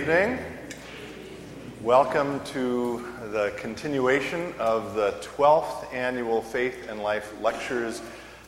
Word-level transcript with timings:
evening. 0.00 0.38
Welcome 1.82 2.42
to 2.44 3.06
the 3.32 3.52
continuation 3.58 4.54
of 4.58 4.94
the 4.94 5.10
12th 5.20 5.92
annual 5.92 6.40
Faith 6.40 6.88
and 6.88 7.02
Life 7.02 7.34
Lectures 7.42 8.00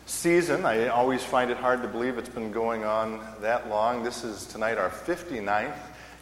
season. 0.07 0.65
I 0.65 0.89
always 0.89 1.23
find 1.23 1.51
it 1.51 1.59
hard 1.59 1.83
to 1.83 1.89
believe 1.89 2.17
it's 2.17 2.31
been 2.31 2.53
going 2.53 2.85
on 2.85 3.21
that 3.43 3.69
long. 3.69 4.03
This 4.03 4.25
is 4.25 4.47
tonight 4.47 4.79
our 4.79 4.89
59th 4.89 5.77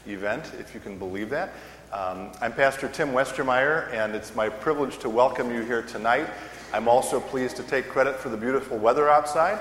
event, 0.09 0.51
if 0.59 0.75
you 0.75 0.81
can 0.81 0.99
believe 0.99 1.31
that. 1.31 1.51
Um, 1.93 2.33
I'm 2.41 2.53
Pastor 2.53 2.89
Tim 2.89 3.11
Westermeyer, 3.11 3.89
and 3.93 4.17
it's 4.17 4.35
my 4.35 4.49
privilege 4.49 4.99
to 4.99 5.09
welcome 5.09 5.55
you 5.55 5.63
here 5.63 5.83
tonight. 5.83 6.29
I'm 6.73 6.89
also 6.89 7.21
pleased 7.21 7.57
to 7.59 7.63
take 7.63 7.89
credit 7.89 8.17
for 8.17 8.31
the 8.31 8.37
beautiful 8.37 8.79
weather 8.79 9.09
outside. 9.09 9.61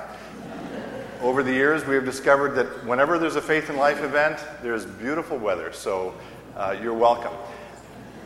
Over 1.22 1.44
the 1.44 1.52
years, 1.52 1.86
we 1.86 1.96
have 1.96 2.05
discovered 2.05 2.55
that 2.55 2.86
whenever 2.86 3.20
there's 3.20 3.36
a 3.36 3.41
Faith 3.41 3.68
and 3.68 3.78
Life 3.78 4.02
event, 4.02 4.40
there's 4.64 4.86
beautiful 4.86 5.38
weather, 5.38 5.73
so 5.73 6.16
uh, 6.55 6.78
you're 6.82 6.94
welcome. 6.94 7.34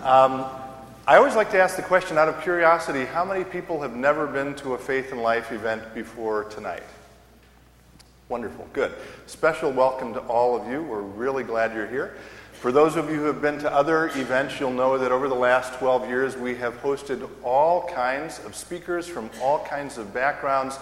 Um, 0.03 0.45
I 1.07 1.15
always 1.15 1.35
like 1.35 1.49
to 1.51 1.59
ask 1.59 1.75
the 1.75 1.81
question 1.81 2.19
out 2.19 2.29
of 2.29 2.39
curiosity 2.43 3.05
how 3.05 3.25
many 3.25 3.45
people 3.45 3.81
have 3.81 3.95
never 3.95 4.27
been 4.27 4.53
to 4.57 4.75
a 4.75 4.77
Faith 4.77 5.11
and 5.11 5.23
Life 5.23 5.51
event 5.51 5.95
before 5.95 6.43
tonight? 6.43 6.83
Wonderful, 8.29 8.67
good. 8.73 8.93
Special 9.25 9.71
welcome 9.71 10.13
to 10.13 10.19
all 10.27 10.55
of 10.55 10.67
you. 10.67 10.83
We're 10.83 11.01
really 11.01 11.43
glad 11.43 11.73
you're 11.73 11.87
here. 11.87 12.15
For 12.51 12.71
those 12.71 12.95
of 12.95 13.09
you 13.09 13.15
who 13.15 13.25
have 13.25 13.41
been 13.41 13.57
to 13.57 13.73
other 13.73 14.09
events, 14.09 14.59
you'll 14.59 14.71
know 14.71 14.99
that 14.99 15.11
over 15.11 15.27
the 15.27 15.33
last 15.33 15.73
12 15.79 16.07
years, 16.07 16.37
we 16.37 16.53
have 16.57 16.79
hosted 16.83 17.27
all 17.43 17.87
kinds 17.87 18.39
of 18.45 18.55
speakers 18.55 19.07
from 19.07 19.31
all 19.41 19.65
kinds 19.65 19.97
of 19.97 20.13
backgrounds 20.13 20.77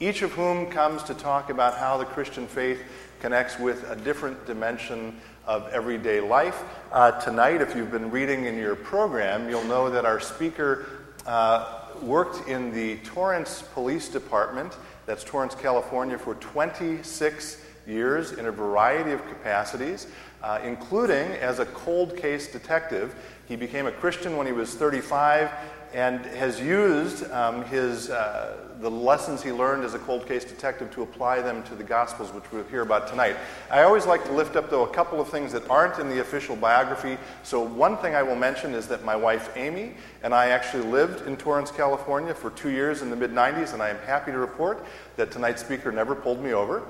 each 0.00 0.22
of 0.22 0.32
whom 0.32 0.66
comes 0.66 1.02
to 1.04 1.14
talk 1.14 1.50
about 1.50 1.76
how 1.78 1.96
the 1.96 2.04
Christian 2.04 2.46
faith 2.46 2.82
connects 3.20 3.58
with 3.58 3.88
a 3.90 3.96
different 3.96 4.44
dimension 4.46 5.18
of 5.46 5.68
everyday 5.68 6.20
life. 6.20 6.62
Uh, 6.90 7.12
tonight, 7.20 7.60
if 7.60 7.76
you've 7.76 7.90
been 7.90 8.10
reading 8.10 8.46
in 8.46 8.56
your 8.56 8.74
program, 8.74 9.48
you'll 9.48 9.64
know 9.64 9.90
that 9.90 10.04
our 10.04 10.20
speaker 10.20 10.86
uh, 11.26 11.80
worked 12.02 12.48
in 12.48 12.72
the 12.72 12.96
Torrance 12.98 13.62
Police 13.72 14.08
Department, 14.08 14.76
that's 15.06 15.22
Torrance, 15.22 15.54
California, 15.54 16.18
for 16.18 16.34
26 16.36 17.62
years 17.86 18.32
in 18.32 18.46
a 18.46 18.52
variety 18.52 19.12
of 19.12 19.26
capacities, 19.28 20.06
uh, 20.42 20.58
including 20.64 21.32
as 21.32 21.58
a 21.58 21.66
cold 21.66 22.16
case 22.16 22.50
detective. 22.50 23.14
He 23.46 23.56
became 23.56 23.86
a 23.86 23.92
Christian 23.92 24.36
when 24.36 24.46
he 24.46 24.52
was 24.52 24.74
35 24.74 25.50
and 25.94 26.26
has 26.26 26.60
used 26.60 27.30
um, 27.30 27.64
his, 27.66 28.10
uh, 28.10 28.56
the 28.80 28.90
lessons 28.90 29.44
he 29.44 29.52
learned 29.52 29.84
as 29.84 29.94
a 29.94 29.98
cold 30.00 30.26
case 30.26 30.44
detective 30.44 30.90
to 30.90 31.02
apply 31.02 31.40
them 31.40 31.62
to 31.62 31.76
the 31.76 31.84
Gospels, 31.84 32.32
which 32.32 32.42
we'll 32.50 32.64
hear 32.64 32.82
about 32.82 33.06
tonight. 33.06 33.36
I 33.70 33.84
always 33.84 34.04
like 34.04 34.24
to 34.24 34.32
lift 34.32 34.56
up, 34.56 34.70
though, 34.70 34.84
a 34.84 34.92
couple 34.92 35.20
of 35.20 35.28
things 35.28 35.52
that 35.52 35.70
aren't 35.70 36.00
in 36.00 36.08
the 36.08 36.20
official 36.20 36.56
biography. 36.56 37.16
So, 37.44 37.60
one 37.60 37.96
thing 37.98 38.16
I 38.16 38.24
will 38.24 38.34
mention 38.34 38.74
is 38.74 38.88
that 38.88 39.04
my 39.04 39.14
wife, 39.14 39.56
Amy, 39.56 39.94
and 40.24 40.34
I 40.34 40.48
actually 40.48 40.82
lived 40.82 41.28
in 41.28 41.36
Torrance, 41.36 41.70
California 41.70 42.34
for 42.34 42.50
two 42.50 42.70
years 42.70 43.00
in 43.00 43.08
the 43.08 43.16
mid 43.16 43.30
90s, 43.30 43.72
and 43.72 43.80
I 43.80 43.90
am 43.90 43.98
happy 43.98 44.32
to 44.32 44.38
report 44.38 44.84
that 45.14 45.30
tonight's 45.30 45.62
speaker 45.62 45.92
never 45.92 46.16
pulled 46.16 46.42
me 46.42 46.54
over. 46.54 46.82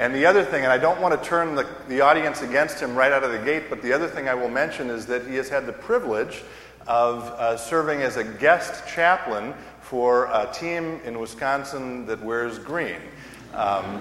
And 0.00 0.14
the 0.14 0.24
other 0.24 0.42
thing, 0.42 0.64
and 0.64 0.72
I 0.72 0.78
don't 0.78 0.98
want 0.98 1.22
to 1.22 1.28
turn 1.28 1.54
the, 1.54 1.68
the 1.86 2.00
audience 2.00 2.40
against 2.40 2.80
him 2.80 2.96
right 2.96 3.12
out 3.12 3.22
of 3.22 3.32
the 3.32 3.38
gate, 3.38 3.64
but 3.68 3.82
the 3.82 3.92
other 3.92 4.08
thing 4.08 4.30
I 4.30 4.34
will 4.34 4.48
mention 4.48 4.88
is 4.88 5.04
that 5.06 5.26
he 5.26 5.36
has 5.36 5.50
had 5.50 5.66
the 5.66 5.74
privilege 5.74 6.42
of 6.86 7.24
uh, 7.24 7.58
serving 7.58 8.00
as 8.00 8.16
a 8.16 8.24
guest 8.24 8.88
chaplain 8.88 9.52
for 9.82 10.24
a 10.32 10.50
team 10.54 11.00
in 11.04 11.20
Wisconsin 11.20 12.06
that 12.06 12.22
wears 12.24 12.58
green. 12.58 12.96
Um, 13.52 14.00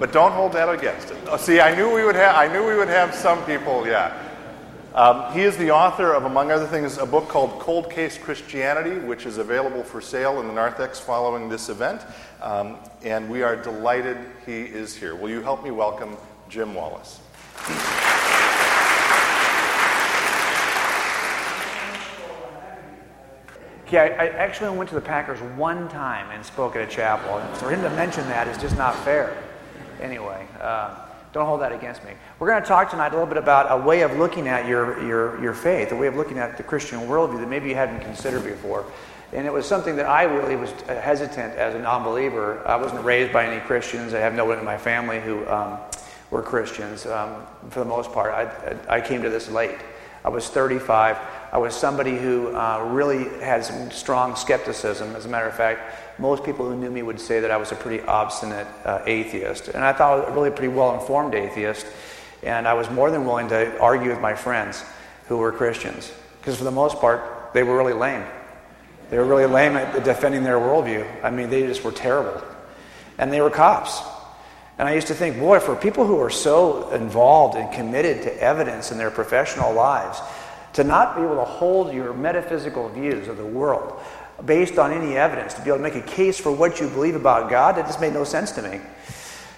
but 0.00 0.10
don't 0.10 0.32
hold 0.32 0.54
that 0.54 0.68
against 0.68 1.10
him. 1.10 1.18
Oh, 1.28 1.36
see, 1.36 1.60
I 1.60 1.76
knew 1.76 1.94
we 1.94 2.04
would 2.04 2.16
have. 2.16 2.34
I 2.34 2.52
knew 2.52 2.66
we 2.66 2.74
would 2.74 2.88
have 2.88 3.14
some 3.14 3.44
people. 3.44 3.86
Yeah. 3.86 4.12
Um, 4.94 5.32
he 5.32 5.40
is 5.40 5.56
the 5.56 5.70
author 5.70 6.12
of, 6.12 6.24
among 6.24 6.50
other 6.50 6.66
things, 6.66 6.98
a 6.98 7.06
book 7.06 7.28
called 7.28 7.58
Cold 7.60 7.90
Case 7.90 8.18
Christianity, 8.18 8.98
which 8.98 9.24
is 9.24 9.38
available 9.38 9.82
for 9.82 10.02
sale 10.02 10.38
in 10.40 10.48
the 10.48 10.52
narthex 10.52 11.00
following 11.00 11.48
this 11.48 11.70
event. 11.70 12.02
Um, 12.42 12.76
and 13.04 13.30
we 13.30 13.44
are 13.44 13.54
delighted 13.54 14.18
he 14.44 14.62
is 14.62 14.96
here. 14.96 15.14
Will 15.14 15.30
you 15.30 15.42
help 15.42 15.62
me 15.62 15.70
welcome 15.70 16.16
Jim 16.48 16.74
Wallace? 16.74 17.20
Yeah, 23.92 24.16
I 24.18 24.28
actually 24.30 24.76
went 24.76 24.88
to 24.88 24.96
the 24.96 25.00
Packers 25.00 25.38
one 25.56 25.88
time 25.88 26.30
and 26.30 26.44
spoke 26.44 26.74
at 26.74 26.82
a 26.82 26.90
chapel. 26.90 27.40
For 27.58 27.70
him 27.70 27.80
to 27.82 27.90
mention 27.90 28.26
that 28.28 28.48
is 28.48 28.58
just 28.58 28.76
not 28.76 28.96
fair. 29.04 29.40
Anyway. 30.00 30.44
Uh, 30.60 30.96
don't 31.32 31.46
hold 31.46 31.62
that 31.62 31.72
against 31.72 32.04
me. 32.04 32.10
We're 32.38 32.48
going 32.48 32.62
to 32.62 32.68
talk 32.68 32.90
tonight 32.90 33.08
a 33.08 33.12
little 33.12 33.26
bit 33.26 33.38
about 33.38 33.66
a 33.70 33.82
way 33.82 34.02
of 34.02 34.18
looking 34.18 34.48
at 34.48 34.66
your, 34.66 35.02
your, 35.06 35.42
your 35.42 35.54
faith, 35.54 35.90
a 35.90 35.96
way 35.96 36.06
of 36.06 36.14
looking 36.14 36.38
at 36.38 36.58
the 36.58 36.62
Christian 36.62 37.00
worldview 37.00 37.40
that 37.40 37.48
maybe 37.48 37.70
you 37.70 37.74
hadn't 37.74 38.00
considered 38.00 38.44
before. 38.44 38.84
And 39.32 39.46
it 39.46 39.52
was 39.52 39.64
something 39.64 39.96
that 39.96 40.06
I 40.06 40.24
really 40.24 40.56
was 40.56 40.70
hesitant 40.82 41.54
as 41.54 41.74
a 41.74 41.78
non 41.78 42.04
believer. 42.04 42.62
I 42.66 42.76
wasn't 42.76 43.04
raised 43.04 43.32
by 43.32 43.46
any 43.46 43.60
Christians. 43.60 44.12
I 44.12 44.18
have 44.18 44.34
no 44.34 44.44
one 44.44 44.58
in 44.58 44.64
my 44.64 44.76
family 44.76 45.20
who 45.20 45.46
um, 45.48 45.78
were 46.30 46.42
Christians 46.42 47.06
um, 47.06 47.46
for 47.70 47.80
the 47.80 47.86
most 47.86 48.12
part. 48.12 48.32
I, 48.32 48.96
I 48.96 49.00
came 49.00 49.22
to 49.22 49.30
this 49.30 49.48
late. 49.48 49.78
I 50.24 50.28
was 50.28 50.48
35. 50.48 51.16
I 51.50 51.58
was 51.58 51.74
somebody 51.74 52.16
who 52.16 52.54
uh, 52.54 52.88
really 52.92 53.24
had 53.40 53.64
some 53.64 53.90
strong 53.90 54.36
skepticism. 54.36 55.16
As 55.16 55.24
a 55.24 55.28
matter 55.28 55.48
of 55.48 55.54
fact, 55.54 56.20
most 56.20 56.44
people 56.44 56.68
who 56.68 56.76
knew 56.76 56.90
me 56.90 57.02
would 57.02 57.20
say 57.20 57.40
that 57.40 57.50
I 57.50 57.56
was 57.56 57.72
a 57.72 57.74
pretty 57.74 58.04
obstinate 58.04 58.66
uh, 58.84 59.02
atheist. 59.06 59.68
And 59.68 59.82
I 59.82 59.92
thought 59.92 60.12
I 60.12 60.20
was 60.20 60.28
a 60.28 60.32
really 60.32 60.50
pretty 60.50 60.72
well 60.72 60.94
informed 60.94 61.34
atheist. 61.34 61.86
And 62.42 62.68
I 62.68 62.74
was 62.74 62.90
more 62.90 63.10
than 63.10 63.24
willing 63.24 63.48
to 63.48 63.78
argue 63.80 64.10
with 64.10 64.20
my 64.20 64.34
friends 64.34 64.84
who 65.26 65.38
were 65.38 65.52
Christians. 65.52 66.12
Because 66.40 66.58
for 66.58 66.64
the 66.64 66.70
most 66.70 66.98
part, 66.98 67.52
they 67.54 67.62
were 67.62 67.76
really 67.76 67.94
lame. 67.94 68.24
They 69.12 69.18
were 69.18 69.26
really 69.26 69.44
lame 69.44 69.76
at 69.76 70.04
defending 70.04 70.42
their 70.42 70.56
worldview. 70.56 71.06
I 71.22 71.28
mean, 71.28 71.50
they 71.50 71.66
just 71.66 71.84
were 71.84 71.92
terrible. 71.92 72.42
And 73.18 73.30
they 73.30 73.42
were 73.42 73.50
cops. 73.50 74.00
And 74.78 74.88
I 74.88 74.94
used 74.94 75.08
to 75.08 75.14
think, 75.14 75.38
boy, 75.38 75.60
for 75.60 75.76
people 75.76 76.06
who 76.06 76.18
are 76.18 76.30
so 76.30 76.90
involved 76.92 77.58
and 77.58 77.70
committed 77.70 78.22
to 78.22 78.42
evidence 78.42 78.90
in 78.90 78.96
their 78.96 79.10
professional 79.10 79.74
lives, 79.74 80.18
to 80.72 80.84
not 80.84 81.14
be 81.14 81.20
able 81.20 81.34
to 81.34 81.44
hold 81.44 81.92
your 81.92 82.14
metaphysical 82.14 82.88
views 82.88 83.28
of 83.28 83.36
the 83.36 83.44
world 83.44 84.00
based 84.46 84.78
on 84.78 84.94
any 84.94 85.14
evidence, 85.14 85.52
to 85.52 85.60
be 85.60 85.68
able 85.68 85.76
to 85.76 85.82
make 85.82 85.94
a 85.94 86.00
case 86.00 86.40
for 86.40 86.50
what 86.50 86.80
you 86.80 86.88
believe 86.88 87.14
about 87.14 87.50
God, 87.50 87.76
that 87.76 87.84
just 87.84 88.00
made 88.00 88.14
no 88.14 88.24
sense 88.24 88.52
to 88.52 88.62
me. 88.62 88.80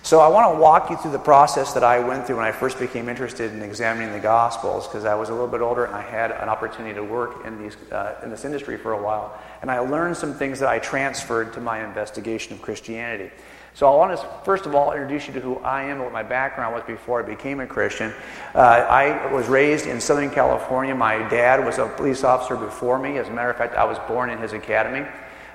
So 0.04 0.20
I 0.20 0.28
want 0.28 0.54
to 0.54 0.60
walk 0.60 0.90
you 0.90 0.98
through 0.98 1.12
the 1.12 1.18
process 1.18 1.72
that 1.72 1.82
I 1.82 1.98
went 1.98 2.26
through 2.26 2.36
when 2.36 2.44
I 2.44 2.52
first 2.52 2.78
became 2.78 3.08
interested 3.08 3.50
in 3.54 3.62
examining 3.62 4.12
the 4.12 4.20
Gospels, 4.20 4.86
because 4.86 5.06
I 5.06 5.14
was 5.14 5.30
a 5.30 5.32
little 5.32 5.48
bit 5.48 5.62
older 5.62 5.86
and 5.86 5.94
I 5.94 6.02
had 6.02 6.30
an 6.30 6.50
opportunity 6.50 6.94
to 6.94 7.02
work 7.02 7.46
in, 7.46 7.56
these, 7.56 7.74
uh, 7.90 8.20
in 8.22 8.28
this 8.28 8.44
industry 8.44 8.76
for 8.76 8.92
a 8.92 9.02
while. 9.02 9.40
And 9.62 9.70
I 9.70 9.78
learned 9.78 10.18
some 10.18 10.34
things 10.34 10.60
that 10.60 10.68
I 10.68 10.78
transferred 10.78 11.54
to 11.54 11.60
my 11.62 11.82
investigation 11.82 12.52
of 12.52 12.60
Christianity. 12.60 13.30
So 13.72 13.90
I 13.90 13.96
want 13.96 14.20
to 14.20 14.28
first 14.44 14.66
of 14.66 14.74
all 14.74 14.92
introduce 14.92 15.26
you 15.26 15.32
to 15.32 15.40
who 15.40 15.56
I 15.60 15.84
am 15.84 15.92
and 15.92 16.02
what 16.02 16.12
my 16.12 16.22
background 16.22 16.74
was 16.74 16.84
before 16.86 17.22
I 17.22 17.26
became 17.26 17.60
a 17.60 17.66
Christian. 17.66 18.12
Uh, 18.54 18.58
I 18.58 19.32
was 19.32 19.48
raised 19.48 19.86
in 19.86 20.02
Southern 20.02 20.28
California. 20.28 20.94
My 20.94 21.26
dad 21.30 21.64
was 21.64 21.78
a 21.78 21.88
police 21.88 22.24
officer 22.24 22.56
before 22.56 22.98
me. 22.98 23.16
As 23.16 23.28
a 23.28 23.32
matter 23.32 23.48
of 23.48 23.56
fact, 23.56 23.74
I 23.74 23.84
was 23.84 23.98
born 24.00 24.28
in 24.28 24.38
his 24.38 24.52
academy. 24.52 25.08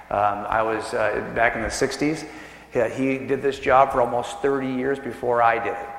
Um, 0.09 0.47
I 0.49 0.63
was 0.63 0.91
uh, 0.95 1.31
back 1.35 1.55
in 1.55 1.61
the 1.61 1.67
60s. 1.67 2.27
He 2.71 3.17
did 3.17 3.41
this 3.41 3.59
job 3.59 3.91
for 3.91 4.01
almost 4.01 4.39
30 4.41 4.67
years 4.67 4.99
before 4.99 5.41
I 5.41 5.63
did 5.63 5.73
it. 5.73 5.89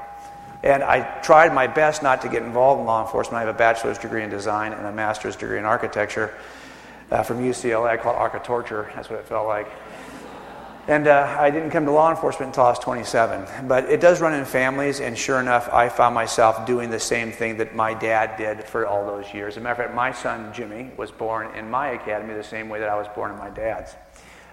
And 0.62 0.82
I 0.82 1.20
tried 1.20 1.54
my 1.54 1.66
best 1.66 2.02
not 2.02 2.22
to 2.22 2.28
get 2.28 2.42
involved 2.42 2.80
in 2.80 2.86
law 2.86 3.04
enforcement. 3.04 3.36
I 3.36 3.40
have 3.46 3.54
a 3.54 3.58
bachelor's 3.58 3.98
degree 3.98 4.22
in 4.22 4.30
design 4.30 4.72
and 4.72 4.86
a 4.86 4.92
master's 4.92 5.34
degree 5.34 5.58
in 5.58 5.64
architecture 5.64 6.34
uh, 7.10 7.22
from 7.22 7.38
UCLA. 7.38 7.88
I 7.88 7.96
call 7.96 8.14
it 8.14 8.18
architorture. 8.18 8.94
That's 8.94 9.08
what 9.08 9.18
it 9.18 9.26
felt 9.26 9.46
like. 9.46 9.68
And 10.86 11.06
uh, 11.06 11.36
I 11.38 11.50
didn't 11.50 11.70
come 11.70 11.84
to 11.84 11.92
law 11.92 12.10
enforcement 12.10 12.48
until 12.48 12.64
I 12.64 12.70
was 12.70 12.78
27. 12.80 13.68
But 13.68 13.84
it 13.84 14.00
does 14.00 14.20
run 14.20 14.34
in 14.34 14.44
families, 14.44 15.00
and 15.00 15.16
sure 15.16 15.38
enough, 15.38 15.68
I 15.72 15.88
found 15.88 16.14
myself 16.14 16.66
doing 16.66 16.90
the 16.90 16.98
same 16.98 17.32
thing 17.32 17.58
that 17.58 17.74
my 17.74 17.94
dad 17.94 18.36
did 18.36 18.64
for 18.64 18.86
all 18.86 19.06
those 19.06 19.32
years. 19.32 19.54
As 19.54 19.58
a 19.58 19.60
matter 19.60 19.82
of 19.82 19.86
fact, 19.86 19.94
my 19.94 20.10
son 20.10 20.52
Jimmy 20.52 20.90
was 20.96 21.10
born 21.10 21.54
in 21.54 21.70
my 21.70 21.90
academy 21.90 22.34
the 22.34 22.42
same 22.42 22.68
way 22.68 22.80
that 22.80 22.88
I 22.88 22.96
was 22.96 23.06
born 23.08 23.30
in 23.30 23.38
my 23.38 23.50
dad's. 23.50 23.94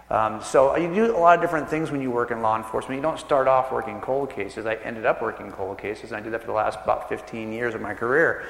Um, 0.09 0.41
so 0.41 0.75
you 0.77 0.93
do 0.93 1.15
a 1.15 1.19
lot 1.19 1.35
of 1.35 1.41
different 1.41 1.69
things 1.69 1.91
when 1.91 2.01
you 2.01 2.11
work 2.11 2.31
in 2.31 2.41
law 2.41 2.55
enforcement. 2.55 2.97
You 2.97 3.01
don't 3.01 3.19
start 3.19 3.47
off 3.47 3.71
working 3.71 3.99
cold 3.99 4.29
cases. 4.29 4.65
I 4.65 4.75
ended 4.75 5.05
up 5.05 5.21
working 5.21 5.51
cold 5.51 5.77
cases, 5.77 6.11
and 6.11 6.17
I 6.17 6.21
did 6.21 6.31
that 6.31 6.41
for 6.41 6.47
the 6.47 6.53
last 6.53 6.79
about 6.81 7.09
15 7.09 7.51
years 7.51 7.75
of 7.75 7.81
my 7.81 7.93
career. 7.93 8.45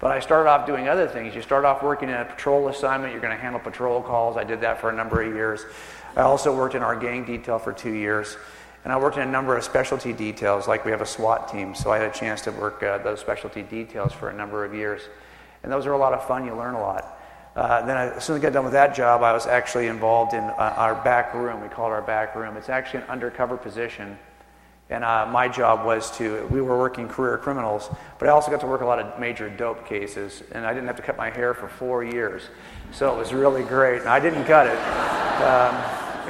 But 0.00 0.10
I 0.10 0.20
started 0.20 0.48
off 0.48 0.66
doing 0.66 0.88
other 0.88 1.06
things. 1.06 1.34
You 1.34 1.42
start 1.42 1.64
off 1.64 1.82
working 1.82 2.08
in 2.08 2.14
a 2.14 2.24
patrol 2.24 2.68
assignment, 2.68 3.12
you're 3.12 3.20
going 3.20 3.36
to 3.36 3.40
handle 3.40 3.60
patrol 3.60 4.02
calls. 4.02 4.36
I 4.36 4.44
did 4.44 4.62
that 4.62 4.80
for 4.80 4.88
a 4.88 4.92
number 4.92 5.20
of 5.20 5.34
years. 5.34 5.64
I 6.16 6.22
also 6.22 6.56
worked 6.56 6.74
in 6.74 6.82
our 6.82 6.96
gang 6.96 7.24
detail 7.24 7.58
for 7.58 7.72
two 7.72 7.92
years. 7.92 8.36
And 8.84 8.92
I 8.92 8.98
worked 8.98 9.16
in 9.16 9.22
a 9.22 9.30
number 9.30 9.56
of 9.56 9.62
specialty 9.62 10.12
details, 10.12 10.66
like 10.66 10.84
we 10.84 10.90
have 10.90 11.02
a 11.02 11.06
SWAT 11.06 11.48
team. 11.48 11.74
So 11.74 11.92
I 11.92 11.98
had 11.98 12.10
a 12.10 12.18
chance 12.18 12.40
to 12.42 12.50
work 12.50 12.82
uh, 12.82 12.98
those 12.98 13.20
specialty 13.20 13.62
details 13.62 14.12
for 14.12 14.30
a 14.30 14.32
number 14.32 14.64
of 14.64 14.74
years. 14.74 15.02
And 15.62 15.70
those 15.70 15.86
are 15.86 15.92
a 15.92 15.98
lot 15.98 16.14
of 16.14 16.26
fun. 16.26 16.44
You 16.44 16.54
learn 16.54 16.74
a 16.74 16.80
lot. 16.80 17.21
Uh, 17.54 17.84
then 17.84 17.96
I, 17.96 18.14
as 18.16 18.24
soon 18.24 18.36
as 18.36 18.40
I 18.40 18.42
got 18.44 18.52
done 18.54 18.64
with 18.64 18.72
that 18.72 18.94
job, 18.94 19.22
I 19.22 19.32
was 19.32 19.46
actually 19.46 19.88
involved 19.88 20.32
in 20.32 20.42
uh, 20.42 20.74
our 20.76 20.94
back 20.94 21.34
room. 21.34 21.60
We 21.60 21.68
call 21.68 21.88
it 21.88 21.92
our 21.92 22.00
back 22.00 22.34
room. 22.34 22.56
It's 22.56 22.70
actually 22.70 23.02
an 23.02 23.10
undercover 23.10 23.56
position 23.56 24.16
And 24.92 25.04
uh, 25.04 25.26
my 25.32 25.48
job 25.48 25.86
was 25.86 26.10
to, 26.18 26.46
we 26.50 26.60
were 26.60 26.76
working 26.76 27.08
career 27.08 27.38
criminals, 27.38 27.88
but 28.18 28.28
I 28.28 28.32
also 28.32 28.50
got 28.50 28.60
to 28.60 28.66
work 28.66 28.82
a 28.82 28.84
lot 28.84 28.98
of 28.98 29.18
major 29.18 29.48
dope 29.48 29.86
cases, 29.86 30.42
and 30.52 30.66
I 30.66 30.74
didn't 30.74 30.86
have 30.86 30.96
to 30.96 31.02
cut 31.02 31.16
my 31.16 31.30
hair 31.30 31.54
for 31.54 31.66
four 31.66 32.04
years. 32.04 32.42
So 32.90 33.10
it 33.10 33.16
was 33.16 33.32
really 33.32 33.62
great. 33.62 34.00
And 34.00 34.10
I 34.10 34.20
didn't 34.20 34.44
cut 34.44 34.66
it. 34.66 34.76
Um, 35.42 35.74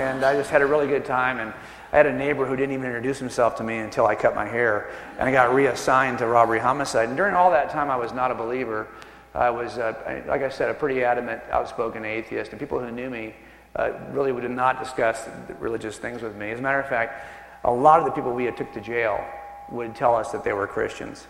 and 0.01 0.25
I 0.25 0.35
just 0.35 0.49
had 0.49 0.63
a 0.63 0.67
really 0.67 0.87
good 0.87 1.05
time. 1.05 1.41
And 1.41 1.53
I 1.93 1.97
had 1.97 2.07
a 2.07 2.13
neighbor 2.13 2.47
who 2.47 2.55
didn't 2.55 2.73
even 2.73 2.87
introduce 2.87 3.19
himself 3.19 3.57
to 3.57 3.65
me 3.65 3.79
until 3.79 4.07
I 4.07 4.15
cut 4.15 4.37
my 4.37 4.47
hair. 4.47 4.93
And 5.19 5.29
I 5.29 5.33
got 5.33 5.53
reassigned 5.53 6.19
to 6.19 6.29
robbery 6.29 6.61
homicide. 6.61 7.09
And 7.09 7.17
during 7.17 7.35
all 7.35 7.51
that 7.51 7.71
time, 7.71 7.91
I 7.91 7.97
was 7.97 8.13
not 8.13 8.31
a 8.31 8.35
believer. 8.35 8.87
I 9.35 9.51
was, 9.51 9.79
uh, 9.79 10.23
like 10.27 10.43
I 10.43 10.49
said, 10.49 10.69
a 10.71 10.75
pretty 10.75 11.05
adamant, 11.05 11.43
outspoken 11.51 12.05
atheist. 12.05 12.51
And 12.51 12.61
people 12.61 12.79
who 12.79 12.91
knew 12.91 13.09
me 13.09 13.35
uh, 13.77 13.93
really 14.11 14.33
would 14.33 14.49
not 14.51 14.83
discuss 14.83 15.29
religious 15.59 15.99
things 15.99 16.23
with 16.23 16.37
me. 16.37 16.51
As 16.51 16.59
a 16.59 16.63
matter 16.63 16.81
of 16.81 16.89
fact, 16.89 17.25
a 17.65 17.73
lot 17.73 18.01
of 18.01 18.05
the 18.05 18.11
people 18.11 18.33
we 18.33 18.45
had 18.45 18.57
took 18.57 18.73
to 18.75 18.81
jail 18.81 19.25
would 19.71 19.95
tell 19.95 20.15
us 20.15 20.33
that 20.33 20.45
they 20.45 20.53
were 20.53 20.67
Christians. 20.67 21.27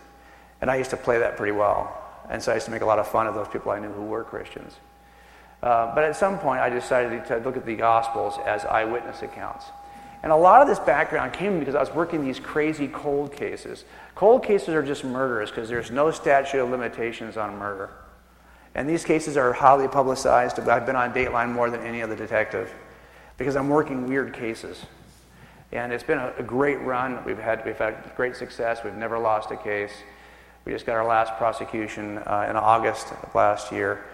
And 0.59 0.69
I 0.69 0.75
used 0.75 0.89
to 0.89 0.97
play 0.97 1.19
that 1.19 1.37
pretty 1.37 1.53
well. 1.53 1.97
And 2.29 2.41
so 2.41 2.51
I 2.51 2.55
used 2.55 2.65
to 2.65 2.71
make 2.71 2.81
a 2.81 2.85
lot 2.85 2.99
of 2.99 3.07
fun 3.07 3.27
of 3.27 3.35
those 3.35 3.47
people 3.47 3.71
I 3.71 3.79
knew 3.79 3.91
who 3.91 4.03
were 4.03 4.23
Christians. 4.23 4.75
Uh, 5.61 5.93
but 5.95 6.03
at 6.03 6.15
some 6.15 6.39
point, 6.39 6.59
I 6.59 6.69
decided 6.69 7.25
to 7.27 7.37
look 7.37 7.55
at 7.55 7.65
the 7.65 7.75
Gospels 7.75 8.37
as 8.45 8.65
eyewitness 8.65 9.21
accounts. 9.21 9.65
And 10.23 10.31
a 10.31 10.35
lot 10.35 10.61
of 10.61 10.69
this 10.69 10.79
background 10.79 11.33
came 11.33 11.59
because 11.59 11.75
I 11.75 11.81
was 11.81 11.91
working 11.91 12.23
these 12.23 12.39
crazy 12.39 12.87
cold 12.87 13.35
cases. 13.35 13.83
Cold 14.15 14.43
cases 14.43 14.69
are 14.69 14.81
just 14.81 15.03
murderers 15.03 15.49
because 15.49 15.67
there's 15.67 15.91
no 15.91 16.11
statute 16.11 16.63
of 16.63 16.69
limitations 16.69 17.35
on 17.35 17.57
murder. 17.57 17.89
And 18.73 18.89
these 18.89 19.03
cases 19.03 19.35
are 19.35 19.51
highly 19.51 19.89
publicized. 19.89 20.59
I've 20.59 20.85
been 20.85 20.95
on 20.95 21.13
Dateline 21.13 21.51
more 21.51 21.69
than 21.69 21.81
any 21.81 22.01
other 22.01 22.15
detective 22.15 22.73
because 23.37 23.57
I'm 23.57 23.67
working 23.67 24.07
weird 24.07 24.33
cases. 24.33 24.85
And 25.73 25.91
it's 25.91 26.03
been 26.03 26.19
a, 26.19 26.33
a, 26.37 26.43
great 26.43 26.79
run. 26.81 27.23
We've 27.25 27.37
had, 27.37 27.65
we've 27.65 27.77
had 27.77 28.15
great 28.15 28.35
success. 28.35 28.79
We've 28.83 28.93
never 28.93 29.19
lost 29.19 29.51
a 29.51 29.57
case. 29.57 29.91
We 30.65 30.71
just 30.71 30.85
got 30.85 30.93
our 30.95 31.05
last 31.05 31.35
prosecution 31.37 32.19
uh, 32.19 32.47
in 32.49 32.55
August 32.55 33.11
of 33.11 33.35
last 33.35 33.71
year. 33.71 34.05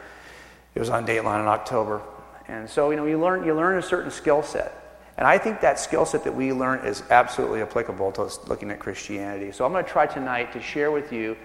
It 0.73 0.79
was 0.79 0.89
on 0.89 1.05
Dateline 1.05 1.41
in 1.41 1.47
October. 1.47 2.01
And 2.47 2.67
so, 2.67 2.89
you 2.89 2.95
know, 2.95 3.05
you 3.05 3.19
learn, 3.19 3.45
you 3.45 3.53
learn 3.53 3.77
a 3.77 3.81
certain 3.81 4.09
skill 4.09 4.41
set. 4.41 4.88
And 5.19 5.27
I 5.27 5.37
think 5.37 5.59
that 5.59 5.77
skill 5.77 6.05
set 6.05 6.23
that 6.23 6.33
we 6.33 6.53
learn 6.53 6.85
is 6.85 7.03
absolutely 7.09 7.61
applicable 7.61 8.13
to 8.13 8.21
us 8.21 8.39
looking 8.47 8.71
at 8.71 8.79
Christianity. 8.79 9.51
So 9.51 9.65
I'm 9.65 9.73
going 9.73 9.83
to 9.83 9.91
try 9.91 10.07
tonight 10.07 10.53
to 10.53 10.61
share 10.61 10.91
with 10.91 11.11
you 11.11 11.35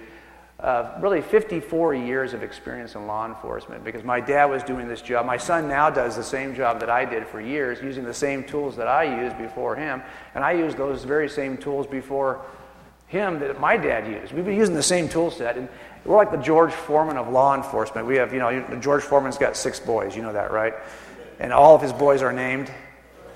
uh, 0.60 0.96
really 1.00 1.20
54 1.20 1.92
years 1.92 2.34
of 2.34 2.44
experience 2.44 2.94
in 2.94 3.08
law 3.08 3.26
enforcement 3.26 3.82
because 3.82 4.04
my 4.04 4.20
dad 4.20 4.44
was 4.44 4.62
doing 4.62 4.86
this 4.86 5.02
job. 5.02 5.26
My 5.26 5.36
son 5.36 5.66
now 5.66 5.90
does 5.90 6.14
the 6.14 6.22
same 6.22 6.54
job 6.54 6.78
that 6.78 6.88
I 6.88 7.04
did 7.04 7.26
for 7.26 7.40
years, 7.40 7.82
using 7.82 8.04
the 8.04 8.14
same 8.14 8.44
tools 8.44 8.76
that 8.76 8.86
I 8.86 9.22
used 9.24 9.36
before 9.38 9.74
him. 9.74 10.04
And 10.36 10.44
I 10.44 10.52
used 10.52 10.76
those 10.76 11.02
very 11.02 11.28
same 11.28 11.56
tools 11.56 11.88
before 11.88 12.42
him 13.08 13.40
that 13.40 13.58
my 13.58 13.76
dad 13.76 14.06
used. 14.06 14.32
We've 14.32 14.44
been 14.44 14.56
using 14.56 14.76
the 14.76 14.84
same 14.84 15.08
tool 15.08 15.32
set. 15.32 15.56
And 15.56 15.68
we're 16.04 16.16
like 16.16 16.30
the 16.30 16.36
George 16.36 16.72
Foreman 16.72 17.16
of 17.16 17.28
law 17.28 17.56
enforcement. 17.56 18.06
We 18.06 18.18
have, 18.18 18.32
you 18.32 18.38
know, 18.38 18.78
George 18.80 19.02
Foreman's 19.02 19.36
got 19.36 19.56
six 19.56 19.80
boys. 19.80 20.14
You 20.14 20.22
know 20.22 20.32
that, 20.32 20.52
right? 20.52 20.74
And 21.40 21.52
all 21.52 21.74
of 21.74 21.82
his 21.82 21.92
boys 21.92 22.22
are 22.22 22.32
named 22.32 22.70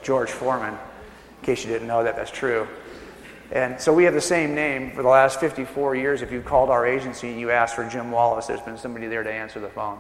George 0.09 0.31
Foreman. 0.31 0.73
In 0.73 1.45
case 1.45 1.63
you 1.63 1.71
didn't 1.71 1.87
know 1.87 2.03
that, 2.03 2.17
that's 2.17 2.31
true. 2.31 2.67
And 3.53 3.79
so 3.79 3.93
we 3.93 4.05
have 4.05 4.15
the 4.15 4.23
same 4.23 4.55
name 4.55 4.91
for 4.93 5.03
the 5.03 5.09
last 5.11 5.39
54 5.39 5.97
years. 5.97 6.23
If 6.23 6.33
you 6.33 6.41
called 6.41 6.71
our 6.71 6.87
agency 6.87 7.29
and 7.29 7.39
you 7.39 7.51
asked 7.51 7.77
for 7.77 7.87
Jim 7.87 8.11
Wallace, 8.11 8.47
there's 8.47 8.63
been 8.63 8.79
somebody 8.79 9.07
there 9.07 9.23
to 9.23 9.31
answer 9.31 9.61
the 9.61 9.69
phone. 9.69 9.99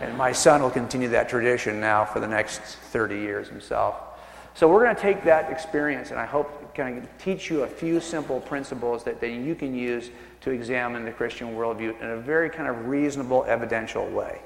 And 0.00 0.16
my 0.16 0.30
son 0.30 0.62
will 0.62 0.70
continue 0.70 1.08
that 1.08 1.28
tradition 1.28 1.80
now 1.80 2.04
for 2.04 2.20
the 2.20 2.28
next 2.28 2.60
30 2.60 3.16
years 3.16 3.48
himself. 3.48 3.96
So 4.54 4.68
we're 4.68 4.84
going 4.84 4.94
to 4.94 5.02
take 5.02 5.24
that 5.24 5.50
experience 5.50 6.12
and 6.12 6.20
I 6.20 6.26
hope 6.26 6.72
kind 6.76 6.98
of 6.98 7.08
teach 7.18 7.50
you 7.50 7.64
a 7.64 7.66
few 7.66 7.98
simple 7.98 8.38
principles 8.38 9.02
that, 9.02 9.20
that 9.20 9.30
you 9.30 9.56
can 9.56 9.74
use 9.74 10.10
to 10.42 10.52
examine 10.52 11.04
the 11.04 11.10
Christian 11.10 11.56
worldview 11.56 12.00
in 12.00 12.10
a 12.10 12.16
very 12.16 12.48
kind 12.48 12.68
of 12.68 12.86
reasonable, 12.86 13.44
evidential 13.48 14.08
way. 14.08 14.40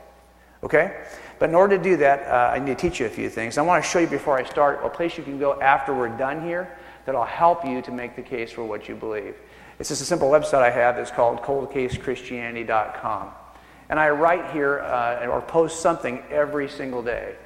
Okay? 0.63 1.05
But 1.41 1.49
in 1.49 1.55
order 1.57 1.79
to 1.79 1.83
do 1.83 1.97
that, 1.97 2.29
uh, 2.29 2.53
I 2.55 2.59
need 2.59 2.79
to 2.79 2.89
teach 2.91 3.01
you 3.01 3.07
a 3.07 3.11
few 3.11 3.31
things. 3.31 3.57
I 3.57 3.63
want 3.63 3.83
to 3.83 3.91
show 3.91 3.99
you 3.99 4.07
before 4.07 4.39
I 4.39 4.45
start 4.45 4.81
a 4.85 4.91
place 4.91 5.17
you 5.17 5.25
can 5.25 5.39
go 5.39 5.59
after 5.59 5.95
we're 5.95 6.11
done 6.11 6.43
here 6.43 6.77
that'll 7.07 7.25
help 7.25 7.65
you 7.65 7.81
to 7.81 7.91
make 7.91 8.15
the 8.15 8.21
case 8.21 8.53
for 8.53 8.63
what 8.63 8.91
you 8.91 8.95
believe. 8.95 9.35
It's 9.79 9.89
just 9.89 10.03
a 10.03 10.05
simple 10.05 10.29
website 10.29 10.61
I 10.61 10.69
have. 10.69 10.97
that's 10.97 11.11
called 11.11 11.41
coldcasechristianity.com. 11.41 13.31
And 13.89 13.99
I 13.99 14.11
write 14.11 14.53
here 14.53 14.81
uh, 14.81 15.27
or 15.29 15.41
post 15.41 15.81
something 15.81 16.23
every 16.31 16.69
single 16.69 17.03
day. 17.03 17.37